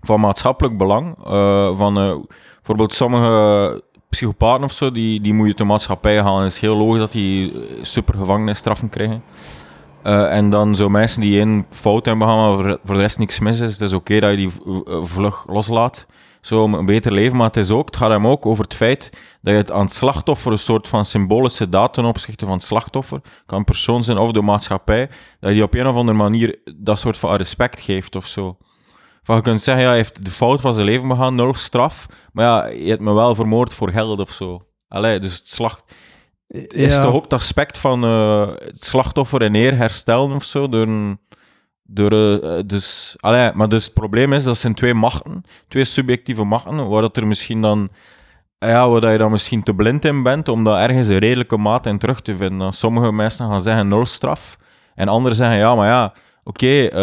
van 0.00 0.20
maatschappelijk 0.20 0.78
belang, 0.78 1.16
eh, 1.24 1.76
van 1.76 1.98
eh, 1.98 2.14
bijvoorbeeld 2.54 2.94
sommige 2.94 3.84
psychopaten 4.16 4.64
of 4.64 4.72
zo, 4.72 4.90
die, 4.90 5.20
die 5.20 5.34
moet 5.34 5.48
je 5.48 5.54
de 5.54 5.64
maatschappij 5.64 6.22
halen. 6.22 6.42
Het 6.42 6.52
is 6.52 6.58
heel 6.58 6.76
logisch 6.76 7.00
dat 7.00 7.12
die 7.12 7.52
eh, 7.52 7.58
super 7.82 8.14
gevangenisstraffen 8.14 8.88
krijgen. 8.88 9.22
Eh, 10.02 10.32
en 10.32 10.50
dan 10.50 10.76
zo 10.76 10.88
mensen 10.88 11.20
die 11.20 11.38
één 11.38 11.66
fout 11.70 12.04
hebben 12.04 12.26
begaan, 12.26 12.48
maar 12.48 12.78
voor, 12.84 12.94
de 12.94 13.00
rest 13.00 13.18
niks 13.18 13.38
mis 13.38 13.60
is, 13.60 13.72
het 13.72 13.80
is 13.80 13.92
oké 13.92 14.20
dat 14.20 14.30
je 14.30 14.36
die 14.36 14.50
eh, 14.86 15.04
vlug 15.04 15.46
loslaat. 15.48 16.06
Zo 16.40 16.62
om 16.62 16.74
een 16.74 16.86
beter 16.86 17.12
leven, 17.12 17.36
maar 17.36 17.46
het, 17.46 17.56
is 17.56 17.70
ook, 17.70 17.86
het 17.86 17.96
gaat 17.96 18.10
hem 18.10 18.26
ook 18.26 18.46
over 18.46 18.64
het 18.64 18.74
feit 18.74 19.10
dat 19.42 19.52
je 19.52 19.58
het 19.58 19.72
aan 19.72 19.84
het 19.84 19.92
slachtoffer 19.92 20.52
een 20.52 20.58
soort 20.58 20.88
van 20.88 21.04
symbolische 21.04 21.68
daad 21.68 21.94
ten 21.94 22.04
opzichte 22.04 22.44
van 22.44 22.54
het 22.54 22.64
slachtoffer, 22.64 23.20
kan 23.46 23.58
een 23.58 23.64
persoon 23.64 24.04
zijn 24.04 24.18
of 24.18 24.32
de 24.32 24.42
maatschappij, 24.42 25.08
dat 25.40 25.54
je 25.54 25.62
op 25.62 25.74
een 25.74 25.86
of 25.86 25.96
andere 25.96 26.18
manier 26.18 26.58
dat 26.76 26.98
soort 26.98 27.16
van 27.16 27.34
respect 27.34 27.80
geeft 27.80 28.16
of 28.16 28.26
zo. 28.26 28.56
Van 29.26 29.36
je 29.36 29.42
kunt 29.42 29.62
zeggen, 29.62 29.82
ja, 29.82 29.88
hij 29.88 29.98
heeft 29.98 30.24
de 30.24 30.30
fout 30.30 30.60
van 30.60 30.74
zijn 30.74 30.86
leven 30.86 31.08
begaan, 31.08 31.34
nul 31.34 31.54
straf, 31.54 32.06
maar 32.32 32.44
ja, 32.44 32.66
je 32.66 32.88
hebt 32.88 33.00
me 33.00 33.12
wel 33.12 33.34
vermoord 33.34 33.74
voor 33.74 33.90
geld 33.90 34.20
of 34.20 34.30
zo. 34.30 34.62
Allee, 34.88 35.18
dus 35.20 35.36
het 35.36 35.48
slacht 35.48 35.84
is 36.68 36.94
Ja. 36.94 37.00
toch 37.00 37.14
ook 37.14 37.22
het 37.22 37.32
aspect 37.32 37.78
van 37.78 38.04
eh, 38.04 38.48
het 38.58 38.84
slachtoffer 38.84 39.42
in 39.42 39.54
eer 39.54 39.76
herstellen 39.76 40.32
of 40.34 40.44
zo, 40.44 40.68
door 40.68 40.86
een... 40.86 41.18
Door, 41.82 42.12
eh, 42.12 42.60
dus, 42.66 43.14
allee, 43.20 43.50
maar 43.54 43.68
dus 43.68 43.84
het 43.84 43.94
probleem 43.94 44.32
is, 44.32 44.44
dat 44.44 44.56
zijn 44.58 44.74
twee 44.74 44.94
machten, 44.94 45.42
twee 45.68 45.84
subjectieve 45.84 46.44
machten, 46.44 46.88
waar 46.88 47.02
dat 47.02 47.16
er 47.16 47.26
misschien 47.26 47.60
dan, 47.62 47.88
ja, 48.58 48.88
waar 48.88 49.00
dat 49.00 49.12
je 49.12 49.18
dan 49.18 49.30
misschien 49.30 49.62
te 49.62 49.74
blind 49.74 50.04
in 50.04 50.22
bent 50.22 50.48
om 50.48 50.64
daar 50.64 50.82
ergens 50.88 51.08
een 51.08 51.18
redelijke 51.18 51.56
maat 51.56 51.86
in 51.86 51.98
terug 51.98 52.22
te 52.22 52.36
vinden. 52.36 52.72
Sommige 52.72 53.12
mensen 53.12 53.48
gaan 53.48 53.60
zeggen 53.60 53.88
nul 53.88 54.06
straf, 54.06 54.56
en 54.94 55.08
anderen 55.08 55.36
zeggen 55.36 55.56
ja, 55.56 55.74
maar 55.74 55.88
ja, 55.88 56.14
oké, 56.46 56.84
eh, 56.86 57.00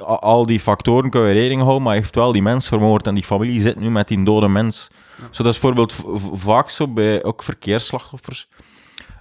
a- 0.00 0.14
al 0.20 0.46
die 0.46 0.60
factoren 0.60 1.10
kunnen 1.10 1.28
we 1.28 1.34
rekening 1.34 1.60
houden, 1.60 1.82
maar 1.82 1.92
hij 1.92 2.00
heeft 2.00 2.14
wel 2.14 2.32
die 2.32 2.42
mens 2.42 2.68
vermoord 2.68 3.06
en 3.06 3.14
die 3.14 3.24
familie 3.24 3.60
zit 3.60 3.78
nu 3.80 3.90
met 3.90 4.08
die 4.08 4.22
dode 4.24 4.48
mens. 4.48 4.90
Zo, 5.30 5.42
dat 5.42 5.54
is 5.54 5.60
bijvoorbeeld 5.60 6.04
vaak 6.32 6.68
zo 6.68 6.88
bij 6.88 7.24
ook 7.24 7.42
verkeersslachtoffers. 7.42 8.48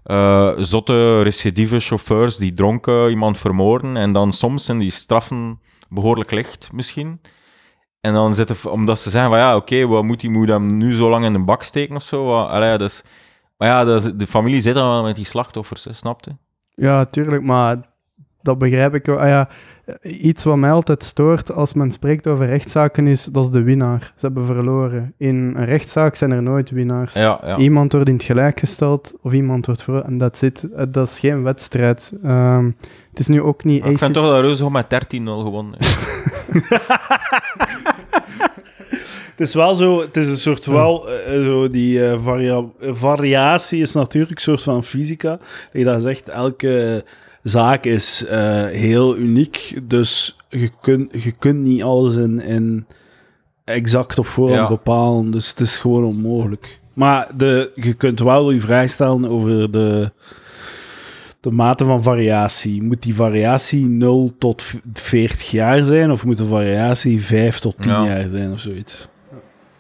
Eh, 0.03 0.51
zotte 0.57 1.21
recidieve 1.21 1.79
chauffeurs 1.79 2.37
die 2.37 2.53
dronken 2.53 3.09
iemand 3.09 3.37
vermoorden 3.37 3.97
en 3.97 4.13
dan 4.13 4.33
soms 4.33 4.65
zijn 4.65 4.77
die 4.79 4.91
straffen 4.91 5.59
behoorlijk 5.89 6.31
licht 6.31 6.71
misschien. 6.71 7.21
En 8.01 8.13
dan 8.13 8.35
zitten, 8.35 8.71
omdat 8.71 8.99
ze 8.99 9.09
zeggen 9.09 9.29
van 9.29 9.39
ja, 9.39 9.55
oké, 9.55 9.87
wat 9.87 10.03
moet 10.03 10.19
die 10.19 10.29
moet 10.29 10.47
hem 10.47 10.77
nu 10.77 10.93
zo 10.95 11.09
lang 11.09 11.25
in 11.25 11.33
de 11.33 11.43
bak 11.43 11.63
steken 11.63 11.95
of 11.95 12.03
zo. 12.03 12.25
Wat, 12.25 12.49
allee, 12.49 12.77
dus, 12.77 13.03
maar 13.57 13.67
ja, 13.67 13.83
dus, 13.85 14.03
de 14.03 14.27
familie 14.27 14.61
zit 14.61 14.73
dan 14.75 14.89
wel 14.89 15.03
met 15.03 15.15
die 15.15 15.25
slachtoffers, 15.25 15.83
hè, 15.83 15.93
snap 15.93 16.25
je? 16.25 16.31
Ja, 16.75 17.05
tuurlijk, 17.05 17.43
maar 17.43 17.77
dat 18.45 18.57
begrijp 18.57 18.93
ik 18.93 19.05
wel. 19.05 19.19
Ah 19.19 19.27
ja, 19.27 19.47
iets 20.01 20.43
wat 20.43 20.57
mij 20.57 20.71
altijd 20.71 21.03
stoort 21.03 21.51
als 21.53 21.73
men 21.73 21.91
spreekt 21.91 22.27
over 22.27 22.45
rechtszaken 22.45 23.07
is, 23.07 23.25
dat 23.25 23.43
is 23.43 23.49
de 23.49 23.61
winnaar. 23.61 23.99
Ze 24.15 24.25
hebben 24.25 24.45
verloren. 24.45 25.13
In 25.17 25.53
een 25.57 25.65
rechtszaak 25.65 26.15
zijn 26.15 26.31
er 26.31 26.41
nooit 26.43 26.69
winnaars. 26.69 27.13
Ja, 27.13 27.39
ja. 27.43 27.57
Iemand 27.57 27.91
wordt 27.91 28.07
in 28.07 28.13
het 28.15 28.23
gelijk 28.23 28.59
gesteld 28.59 29.13
of 29.21 29.33
iemand 29.33 29.65
wordt 29.65 29.83
verloren 29.83 30.07
en 30.07 30.17
dat 30.17 30.37
zit. 30.37 30.67
Dat 30.89 31.07
is 31.07 31.19
geen 31.19 31.43
wedstrijd. 31.43 32.13
Ehm, 32.23 32.65
het 33.09 33.19
is 33.19 33.27
nu 33.27 33.41
ook 33.41 33.63
niet... 33.63 33.81
Maar 33.81 33.91
ik 33.91 33.97
vind 33.97 34.13
toch 34.13 34.25
dat 34.27 34.41
Reus 34.41 34.69
met 34.69 34.85
13-0 34.85 35.23
gewonnen 35.23 35.75
heeft. 35.77 35.97
Het 39.35 39.47
is 39.47 39.53
wel 39.53 39.75
zo, 39.75 40.01
het 40.01 40.17
is 40.17 40.27
een 40.27 40.35
soort 40.35 40.65
wel, 40.65 41.09
eh, 41.09 41.43
zo 41.43 41.69
die 41.69 42.05
eh, 42.05 42.23
varia- 42.23 42.65
variatie 42.79 43.81
is 43.81 43.93
natuurlijk 43.93 44.31
een 44.35 44.41
soort 44.41 44.63
van 44.63 44.83
fysica. 44.83 45.29
Dat 45.29 45.39
je 45.71 45.83
dat 45.83 46.01
zegt, 46.01 46.29
elke 46.29 47.03
zaak 47.49 47.85
is 47.85 48.25
eh, 48.25 48.63
heel 48.65 49.17
uniek, 49.17 49.79
dus 49.83 50.37
je, 50.49 50.69
kunt 50.81 51.23
je 51.23 51.31
kunt 51.31 51.59
niet 51.63 51.83
alles 51.83 52.15
in, 52.15 52.41
in 52.41 52.85
exact 53.63 54.19
op 54.19 54.27
voorhand 54.27 54.59
Ja. 54.59 54.67
bepalen, 54.67 55.31
dus 55.31 55.49
het 55.49 55.59
is 55.59 55.77
gewoon 55.77 56.03
onmogelijk. 56.03 56.79
Maar 56.93 57.27
de, 57.37 57.71
je 57.75 57.93
kunt 57.93 58.19
wel 58.19 58.51
je 58.51 58.59
vraag 58.59 58.89
stellen 58.89 59.29
over 59.29 59.71
de, 59.71 60.11
de 61.41 61.51
mate 61.51 61.85
van 61.85 62.03
variatie. 62.03 62.83
Moet 62.83 63.03
die 63.03 63.15
variatie 63.15 63.85
0 63.89 64.33
tot 64.39 64.61
v- 64.61 64.75
40 64.93 65.51
jaar 65.51 65.85
zijn, 65.85 66.11
of 66.11 66.25
moet 66.25 66.37
de 66.37 66.45
variatie 66.45 67.21
5 67.23 67.59
tot 67.59 67.75
10 67.81 67.91
Ja. 67.91 68.05
jaar 68.05 68.27
zijn, 68.27 68.51
of 68.51 68.59
zoiets? 68.59 69.07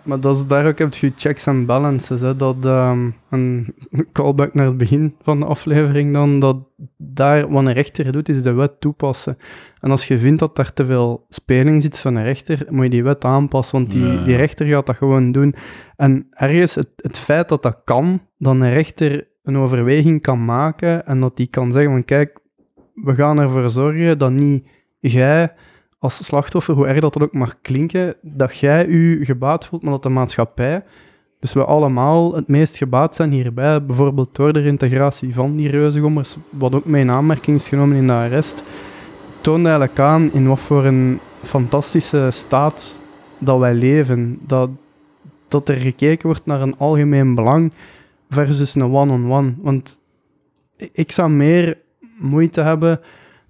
Maar 0.05 0.19
dat 0.19 0.35
is, 0.35 0.45
daar 0.45 0.67
ook 0.67 0.77
heb 0.77 0.93
je 0.93 1.11
checks 1.15 1.45
en 1.45 1.65
balances. 1.65 2.21
Hè, 2.21 2.35
dat, 2.35 2.65
ehm, 2.65 3.09
een 3.29 3.75
callback 4.11 4.53
naar 4.53 4.65
het 4.65 4.77
begin 4.77 5.15
van 5.21 5.39
de 5.39 5.45
aflevering 5.45 6.13
dan, 6.13 6.39
dat 6.39 6.57
daar 6.97 7.49
wat 7.49 7.65
een 7.65 7.73
rechter 7.73 8.11
doet, 8.11 8.29
is 8.29 8.43
de 8.43 8.53
wet 8.53 8.79
toepassen. 8.79 9.37
En 9.79 9.91
als 9.91 10.07
je 10.07 10.19
vindt 10.19 10.39
dat 10.39 10.55
daar 10.55 10.73
te 10.73 10.85
veel 10.85 11.25
speling 11.29 11.81
zit 11.81 11.99
van 11.99 12.15
een 12.15 12.23
rechter, 12.23 12.65
moet 12.69 12.83
je 12.83 12.89
die 12.89 13.03
wet 13.03 13.25
aanpassen, 13.25 13.77
want 13.77 13.91
die, 13.91 14.23
die 14.23 14.35
rechter 14.35 14.67
gaat 14.67 14.85
dat 14.85 14.95
gewoon 14.95 15.31
doen. 15.31 15.55
En 15.95 16.27
ergens 16.29 16.75
het, 16.75 16.89
het 16.95 17.17
feit 17.17 17.49
dat 17.49 17.63
dat 17.63 17.81
kan, 17.83 18.21
dat 18.37 18.53
een 18.53 18.73
rechter 18.73 19.27
een 19.43 19.57
overweging 19.57 20.21
kan 20.21 20.45
maken 20.45 21.05
en 21.05 21.19
dat 21.19 21.37
die 21.37 21.47
kan 21.47 21.71
zeggen 21.71 21.91
van 21.91 22.05
kijk, 22.05 22.39
we 22.93 23.15
gaan 23.15 23.39
ervoor 23.39 23.69
zorgen 23.69 24.17
dat 24.17 24.31
niet 24.31 24.67
jij 24.99 25.53
als 26.05 26.25
slachtoffer, 26.25 26.73
hoe 26.73 26.87
erg 26.87 26.99
dat 26.99 27.13
dat 27.13 27.23
ook 27.23 27.33
mag 27.33 27.55
klinken, 27.61 28.15
dat 28.21 28.57
jij 28.57 28.89
je 28.89 29.25
gebaat 29.25 29.65
voelt, 29.67 29.81
maar 29.81 29.91
dat 29.91 30.03
de 30.03 30.09
maatschappij, 30.09 30.83
dus 31.39 31.53
we 31.53 31.63
allemaal 31.63 32.35
het 32.35 32.47
meest 32.47 32.77
gebaat 32.77 33.15
zijn 33.15 33.31
hierbij, 33.31 33.85
bijvoorbeeld 33.85 34.35
door 34.35 34.53
de 34.53 34.63
integratie 34.63 35.33
van 35.33 35.55
die 35.55 35.69
reuzengommers, 35.69 36.37
wat 36.49 36.73
ook 36.73 36.85
mee 36.85 37.01
in 37.01 37.09
aanmerking 37.09 37.57
is 37.57 37.67
genomen 37.67 37.97
in 37.97 38.07
de 38.07 38.13
arrest, 38.13 38.63
toont 39.41 39.65
eigenlijk 39.65 39.99
aan 39.99 40.31
in 40.33 40.47
wat 40.47 40.59
voor 40.59 40.85
een 40.85 41.19
fantastische 41.43 42.27
staat 42.31 42.99
dat 43.37 43.59
wij 43.59 43.73
leven. 43.73 44.39
Dat, 44.41 44.69
dat 45.47 45.69
er 45.69 45.75
gekeken 45.75 46.27
wordt 46.27 46.45
naar 46.45 46.61
een 46.61 46.77
algemeen 46.77 47.35
belang 47.35 47.71
versus 48.29 48.75
een 48.75 48.93
one-on-one. 48.93 49.53
Want 49.61 49.97
ik 50.91 51.11
zou 51.11 51.29
meer 51.29 51.77
moeite 52.17 52.61
hebben 52.61 52.99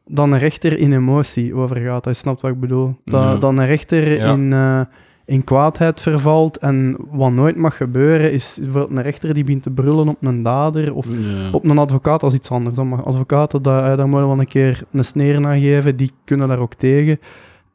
dan 0.06 0.32
een 0.32 0.40
rechter 0.40 0.78
in 0.78 0.94
emotie 0.94 1.56
overgaat. 1.56 2.06
Hij 2.06 2.14
snapt 2.14 2.42
wat 2.42 2.52
ik 2.52 2.60
bedoel. 2.60 2.96
Dat, 3.06 3.24
Ja. 3.24 3.36
Dan 3.36 3.58
een 3.58 3.66
rechter 3.66 4.14
Ja. 4.18 4.32
in, 4.34 4.54
eh, 4.54 4.82
in 5.26 5.44
kwaadheid 5.44 6.02
vervalt 6.02 6.58
en 6.58 6.98
wat 7.12 7.32
nooit 7.32 7.56
mag 7.56 7.78
gebeuren 7.78 8.32
is 8.32 8.58
bijvoorbeeld 8.62 8.98
een 8.98 9.04
rechter 9.04 9.34
die 9.34 9.44
begint 9.44 9.64
te 9.64 9.72
brullen 9.72 10.08
op 10.08 10.18
een 10.22 10.44
dader 10.44 10.94
of 10.94 11.08
Ja. 11.26 11.50
op 11.52 11.64
een 11.66 11.78
advocaat 11.78 12.24
als 12.24 12.34
iets 12.34 12.52
anders. 12.52 12.76
Dan 12.76 12.88
mag 12.88 13.06
advocaten, 13.06 13.62
daar, 13.62 13.92
eh, 13.92 13.98
daar 13.98 14.08
moeten 14.08 14.28
we 14.30 14.34
wel 14.34 14.40
een 14.40 14.48
keer 14.48 14.84
een 14.92 15.06
sneer 15.06 15.40
naar 15.40 15.56
geven, 15.56 15.96
die 15.96 16.12
kunnen 16.26 16.48
daar 16.48 16.60
ook 16.60 16.74
tegen. 16.74 17.20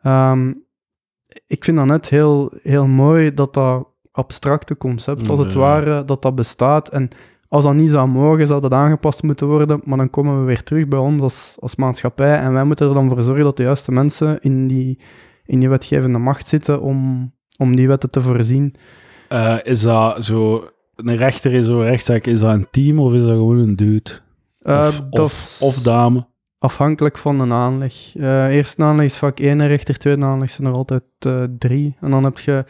Ehm, 0.03 0.53
ik 1.47 1.65
vind 1.65 1.77
dat 1.77 1.87
net 1.87 2.09
heel, 2.09 2.53
heel 2.63 2.87
mooi 2.87 3.35
dat 3.35 3.55
dat 3.55 3.89
abstracte 4.13 4.77
concept, 4.77 5.29
als 5.31 5.39
het 5.39 5.55
ware, 5.55 6.05
dat 6.05 6.23
dat 6.23 6.35
bestaat. 6.35 6.89
En 6.89 7.09
als 7.51 7.65
dat 7.65 7.75
niet 7.75 7.91
zou 7.91 8.09
mogen, 8.09 8.47
zou 8.47 8.61
dat 8.61 8.73
aangepast 8.73 9.23
moeten 9.23 9.47
worden. 9.47 9.81
Maar 9.85 9.99
dan 9.99 10.11
komen 10.11 10.41
we 10.41 10.45
weer 10.45 10.63
terug 10.63 10.89
bij 10.89 10.99
ons 10.99 11.23
als, 11.23 11.57
als 11.61 11.77
maatschappij. 11.77 12.39
En 12.39 12.53
wij 12.53 12.65
moeten 12.65 12.89
er 12.89 12.95
dan 12.95 13.09
voor 13.09 13.23
zorgen 13.23 13.45
dat 13.45 13.57
de 13.57 13.63
juiste 13.63 13.93
mensen 13.93 14.41
in 14.41 14.67
die, 14.67 14.99
in 15.45 15.61
die 15.61 15.69
wetgevende 15.69 16.19
macht 16.19 16.47
zitten 16.49 16.81
om, 16.81 17.31
om 17.59 17.77
die 17.77 17.89
wetten 17.89 18.11
te 18.11 18.21
voorzien. 18.21 18.75
Eh, 19.29 19.57
is 19.63 19.81
dat 19.81 20.25
zo... 20.25 20.65
Een 20.97 21.17
rechter 21.17 21.53
in 21.53 21.63
zo'n 21.65 21.83
rechtszaak, 21.83 22.27
is 22.27 22.41
dat 22.41 22.53
een 22.53 22.67
team 22.71 22.99
of 22.99 23.13
is 23.13 23.21
dat 23.21 23.31
gewoon 23.31 23.59
een 23.59 23.77
dude? 23.77 24.11
Eh, 24.61 24.79
Of, 24.79 25.03
of, 25.11 25.59
of 25.61 25.83
dame? 25.83 26.27
Afhankelijk 26.59 27.19
van 27.19 27.41
een 27.41 27.53
aanleg. 27.53 28.17
Eh 28.17 28.47
eerste 28.47 28.83
aanleg 28.83 29.05
is 29.05 29.17
vaak 29.19 29.39
één 29.41 29.67
rechter, 29.67 29.99
tweede 29.99 30.25
aanleg 30.25 30.51
zijn 30.51 30.69
er 30.69 30.75
altijd 30.75 31.03
drie. 31.59 31.97
En 32.01 32.11
dan 32.11 32.25
heb 32.25 32.39
je... 32.39 32.65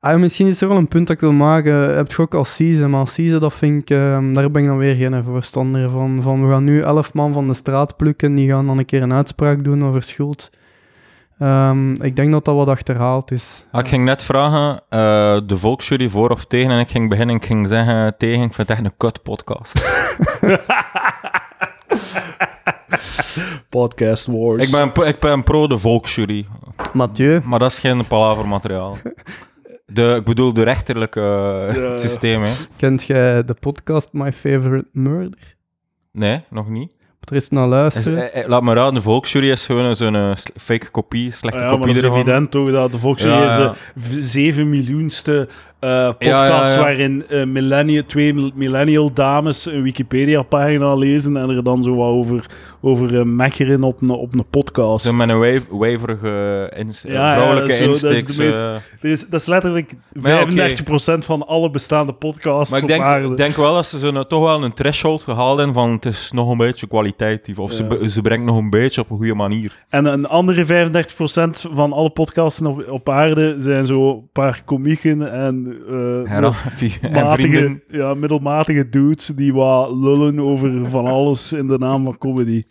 Ah, 0.00 0.18
misschien 0.18 0.46
is 0.46 0.60
er 0.60 0.68
wel 0.68 0.76
een 0.76 0.88
punt 0.88 1.06
dat 1.06 1.16
ik 1.16 1.22
wil 1.22 1.32
maken. 1.32 1.96
Heb 1.96 2.12
je 2.12 2.22
ook 2.22 2.34
Assise, 2.34 2.86
maar 2.86 3.00
Assise, 3.00 3.38
dat 3.38 3.54
vind 3.54 3.82
ik... 3.82 3.90
eh, 3.90 3.98
daar 4.32 4.50
ben 4.50 4.62
ik 4.62 4.68
dan 4.68 4.76
weer 4.78 4.94
geen 4.94 5.24
voorstander 5.24 5.90
van. 5.90 6.22
van. 6.22 6.44
We 6.46 6.52
gaan 6.52 6.64
nu 6.64 6.80
elf 6.80 7.14
man 7.14 7.32
van 7.32 7.46
de 7.46 7.54
straat 7.54 7.96
plukken, 7.96 8.34
die 8.34 8.50
gaan 8.50 8.66
dan 8.66 8.78
een 8.78 8.84
keer 8.84 9.02
een 9.02 9.12
uitspraak 9.12 9.64
doen 9.64 9.84
over 9.84 10.02
schuld. 10.02 10.50
Ehm, 11.38 12.02
ik 12.02 12.16
denk 12.16 12.32
dat 12.32 12.44
dat 12.44 12.54
wat 12.54 12.68
achterhaald 12.68 13.30
is. 13.30 13.66
Ah, 13.72 13.80
ik 13.80 13.88
ging 13.88 14.04
net 14.04 14.22
vragen, 14.22 14.82
eh, 14.88 15.40
de 15.46 15.56
volksjury 15.58 16.08
voor 16.08 16.30
of 16.30 16.44
tegen, 16.44 16.70
en 16.70 16.78
ik 16.78 16.90
ging 16.90 17.08
beginnen, 17.08 17.36
ik 17.36 17.44
ging 17.44 17.68
zeggen 17.68 18.14
tegen, 18.18 18.42
ik 18.42 18.54
vind 18.54 18.68
het 18.68 18.78
echt 18.78 18.86
een 18.86 18.96
kut 18.96 19.22
podcast. 19.22 19.82
Podcast 23.68 24.26
Wars. 24.26 24.64
ik, 24.64 24.70
ben, 24.70 25.06
ik 25.06 25.18
ben 25.18 25.44
pro 25.44 25.66
de 25.66 25.78
volksjury, 25.78 26.46
Mathieu, 26.92 27.40
maar 27.44 27.58
dat 27.58 27.70
is 27.70 27.78
geen 27.78 28.06
palavermateriaal. 28.06 28.96
De, 29.92 30.14
ik 30.18 30.24
bedoel 30.24 30.52
de 30.52 30.62
rechterlijke 30.62 31.20
eh, 31.68 31.76
Ja. 31.76 31.98
systeem, 31.98 32.42
hè. 32.42 32.52
Kent 32.76 33.02
jij 33.04 33.44
de 33.44 33.54
podcast 33.60 34.08
My 34.12 34.32
Favorite 34.32 34.88
Murder? 34.92 35.56
Nee, 36.12 36.40
nog 36.50 36.68
niet. 36.68 36.92
Moet 37.20 37.28
er 37.28 37.34
eens 37.34 37.48
naar 37.48 37.64
Is, 37.64 37.70
luisteren. 37.70 38.32
eh, 38.32 38.42
eh, 38.42 38.48
laat 38.48 38.62
me 38.62 38.74
raden, 38.74 38.94
de 38.94 39.00
Volksjury 39.00 39.50
is 39.50 39.66
gewoon 39.66 39.96
zo'n 39.96 40.36
fake 40.56 40.90
kopie, 40.90 41.30
slechte 41.30 41.58
Ah 41.58 41.64
ja, 41.64 41.70
maar 41.70 41.78
kopie 41.78 41.94
dat 41.94 42.02
is 42.02 42.08
ervan. 42.08 42.18
evident 42.20 42.50
toch, 42.50 42.70
dat 42.70 42.92
de 42.92 42.98
Volksjury 42.98 43.34
Ja, 43.34 43.46
is 43.46 43.56
de 43.56 43.72
v- 44.00 44.16
zeven 44.18 44.70
miljoenste 44.70 45.48
eh, 45.80 46.06
podcast 46.06 46.20
Ja, 46.20 46.46
ja, 46.46 46.70
ja. 46.72 46.78
waarin 46.78 47.24
millennia- 47.52 48.02
twee 48.06 48.34
mil- 48.34 48.50
millennial 48.54 49.12
dames 49.12 49.66
een 49.66 49.82
Wikipedia-pagina 49.82 50.94
lezen 50.94 51.36
en 51.36 51.48
er 51.50 51.64
dan 51.64 51.82
zo 51.82 51.94
wat 51.94 52.08
over, 52.08 52.46
over 52.80 53.18
eh, 53.18 53.24
mekkeren 53.24 53.82
op 53.82 54.00
een, 54.02 54.10
op 54.10 54.34
een 54.34 54.44
podcast. 54.50 55.04
Zo 55.04 55.12
met 55.12 55.28
een 55.28 55.38
wave, 55.38 55.62
waverige 55.70 56.72
ins- 56.76 57.00
vrouwelijke 57.08 57.72
zo, 57.72 57.86
dat 57.86 57.94
is 57.94 58.00
de 58.00 58.08
insteek. 58.16 58.52
zo. 58.52 58.66
meest- 58.72 58.88
is, 59.00 59.28
dat 59.28 59.40
is 59.40 59.46
letterlijk 59.46 59.92
35% 60.12 60.22
Maar 60.22 61.16
ja, 61.16 61.20
van 61.20 61.46
alle 61.46 61.70
bestaande 61.70 62.12
podcasts 62.12 62.70
Maar 62.70 62.78
ik 62.78 62.84
op 62.84 62.90
denk, 62.90 63.02
aarde. 63.02 63.28
ik 63.28 63.36
denk 63.36 63.56
wel 63.56 63.74
dat 63.74 63.86
ze 63.86 63.98
zo'n, 63.98 64.24
toch 64.26 64.42
wel 64.42 64.62
een 64.64 64.72
threshold 64.72 65.22
gehaald 65.22 65.56
hebben 65.56 65.74
van 65.74 65.90
het 65.92 66.04
is 66.04 66.30
nog 66.32 66.50
een 66.50 66.56
beetje 66.56 66.86
kwalitatief. 66.86 67.58
Of 67.58 67.72
ze, 67.72 68.04
ze 68.08 68.22
brengt 68.22 68.44
nog 68.44 68.56
een 68.56 68.70
beetje 68.70 69.00
op 69.00 69.10
een 69.10 69.16
goede 69.16 69.34
manier. 69.34 69.84
En 69.88 70.04
een 70.04 70.26
andere 70.26 70.64
35% 70.64 71.66
van 71.72 71.92
alle 71.92 72.10
podcasts 72.10 72.60
op, 72.62 72.90
op 72.90 73.08
aarde 73.08 73.54
zijn 73.58 73.86
zo 73.86 74.10
een 74.10 74.28
paar 74.32 74.62
komieken 74.64 75.32
en, 75.32 75.69
eh, 75.88 76.40
matige, 76.40 77.48
vrienden. 77.48 77.82
ja, 77.88 78.14
middelmatige 78.14 78.88
dudes 78.88 79.26
die 79.26 79.52
wat 79.54 79.90
lullen 79.92 80.38
over 80.40 80.72
van 80.90 81.06
alles 81.06 81.52
in 81.52 81.66
de 81.66 81.78
naam 81.78 82.04
van 82.04 82.18
comedy. 82.18 82.62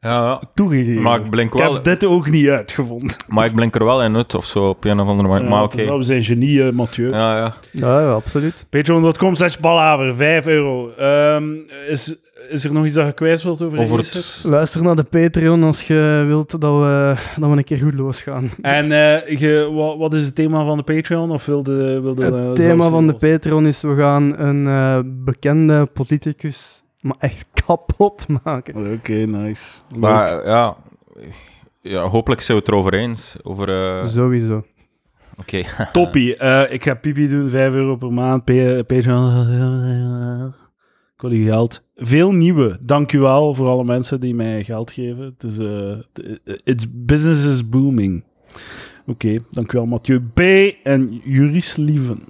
Ja, 0.00 0.40
Toegegeven. 0.54 1.02
maar 1.02 1.18
ik 1.20 1.30
blink 1.30 1.52
ik 1.54 1.58
wel, 1.60 1.74
heb 1.74 1.84
dit 1.84 2.04
ook 2.04 2.30
niet 2.30 2.48
uitgevonden. 2.48 3.16
maar 3.28 3.46
ik 3.46 3.54
blink 3.54 3.74
er 3.74 3.84
wel 3.84 4.02
in 4.02 4.16
uit 4.16 4.34
of 4.34 4.44
zo 4.44 4.68
op 4.68 4.84
een 4.84 5.00
of 5.00 5.08
andere 5.08 5.28
manier. 5.28 5.44
Ja, 5.44 5.50
maar 5.50 5.62
oké. 5.62 5.76
is- 5.76 5.84
We 5.90 6.02
zijn 6.02 6.24
genie, 6.24 6.62
eh, 6.66 6.72
Mathieu. 6.72 7.10
Ja, 7.10 7.36
ja. 7.36 7.54
Ja, 7.72 8.00
ja, 8.00 8.12
absoluut. 8.12 8.66
Patreon.com 8.70 9.34
slash 9.36 9.54
palaver, 9.56 10.14
5 10.14 10.46
euro. 10.46 10.90
Ehm, 10.90 11.44
is, 11.88 12.16
is 12.48 12.64
er 12.64 12.72
nog 12.72 12.84
iets 12.84 12.94
dat 12.94 13.06
je 13.06 13.12
kwijt 13.12 13.42
wilt 13.42 13.62
over, 13.62 13.78
Over? 13.78 14.40
Luister 14.42 14.82
naar 14.82 14.96
de 14.96 15.04
Patreon 15.04 15.62
als 15.62 15.82
je 15.82 16.24
wilt 16.26 16.50
dat 16.50 16.60
we, 16.60 17.14
dat 17.36 17.50
we 17.50 17.56
een 17.56 17.64
keer 17.64 17.78
goed 17.78 17.94
losgaan. 17.94 18.50
En 18.60 18.92
eh, 18.92 19.38
je, 19.38 19.70
wat, 19.72 19.96
wat 19.96 20.14
is 20.14 20.24
het 20.24 20.34
thema 20.34 20.64
van 20.64 20.76
de 20.76 20.82
Patreon? 20.82 21.30
Of 21.30 21.46
wilde, 21.46 22.00
wilde 22.00 22.24
Het 22.24 22.56
thema 22.56 22.88
van 22.88 23.06
de 23.06 23.14
Patreon 23.14 23.66
is 23.66 23.80
we 23.80 23.94
gaan 23.96 24.38
een 24.40 24.66
eh, 24.66 25.00
bekende 25.24 25.86
politicus 25.86 26.82
maar 27.00 27.16
echt 27.18 27.46
kapot 27.66 28.26
maken. 28.42 28.92
Oké, 28.92 29.12
nice. 29.12 29.62
Leuk. 29.90 30.00
Maar 30.00 30.46
ja, 30.46 30.76
ja, 31.80 32.02
hopelijk 32.02 32.40
zijn 32.40 32.56
we 32.58 32.62
het 32.64 32.72
erover 32.72 32.94
eens. 32.94 33.36
Over, 33.42 33.68
eh, 33.68 34.08
Sowieso. 34.08 34.64
Oké. 35.38 35.62
Toppie. 35.92 36.36
Eh, 36.36 36.72
ik 36.72 36.84
ga 36.84 36.94
pipi 36.94 37.28
doen, 37.28 37.50
5 37.50 37.72
euro 37.72 37.96
per 37.96 38.12
maand. 38.12 38.44
Pa- 38.44 38.82
Patreon. 38.86 39.46
Ik 41.14 41.20
wil 41.20 41.32
je 41.32 41.44
geld. 41.44 41.82
Veel 42.00 42.32
nieuwe. 42.32 42.78
Dank 42.80 43.12
u 43.12 43.18
wel 43.18 43.54
voor 43.54 43.68
alle 43.68 43.84
mensen 43.84 44.20
die 44.20 44.34
mij 44.34 44.64
geld 44.64 44.90
geven. 44.90 45.24
Het 45.24 45.42
is, 45.42 45.58
eh, 45.58 46.56
it's 46.64 46.86
business 46.90 47.46
is 47.46 47.68
booming. 47.68 48.24
Oké, 49.06 49.38
dank 49.50 49.72
u 49.72 49.76
wel 49.76 49.86
Mathieu 49.86 50.20
B. 50.34 50.40
en 50.82 51.20
Juris 51.24 51.76
Lieven. 51.76 52.22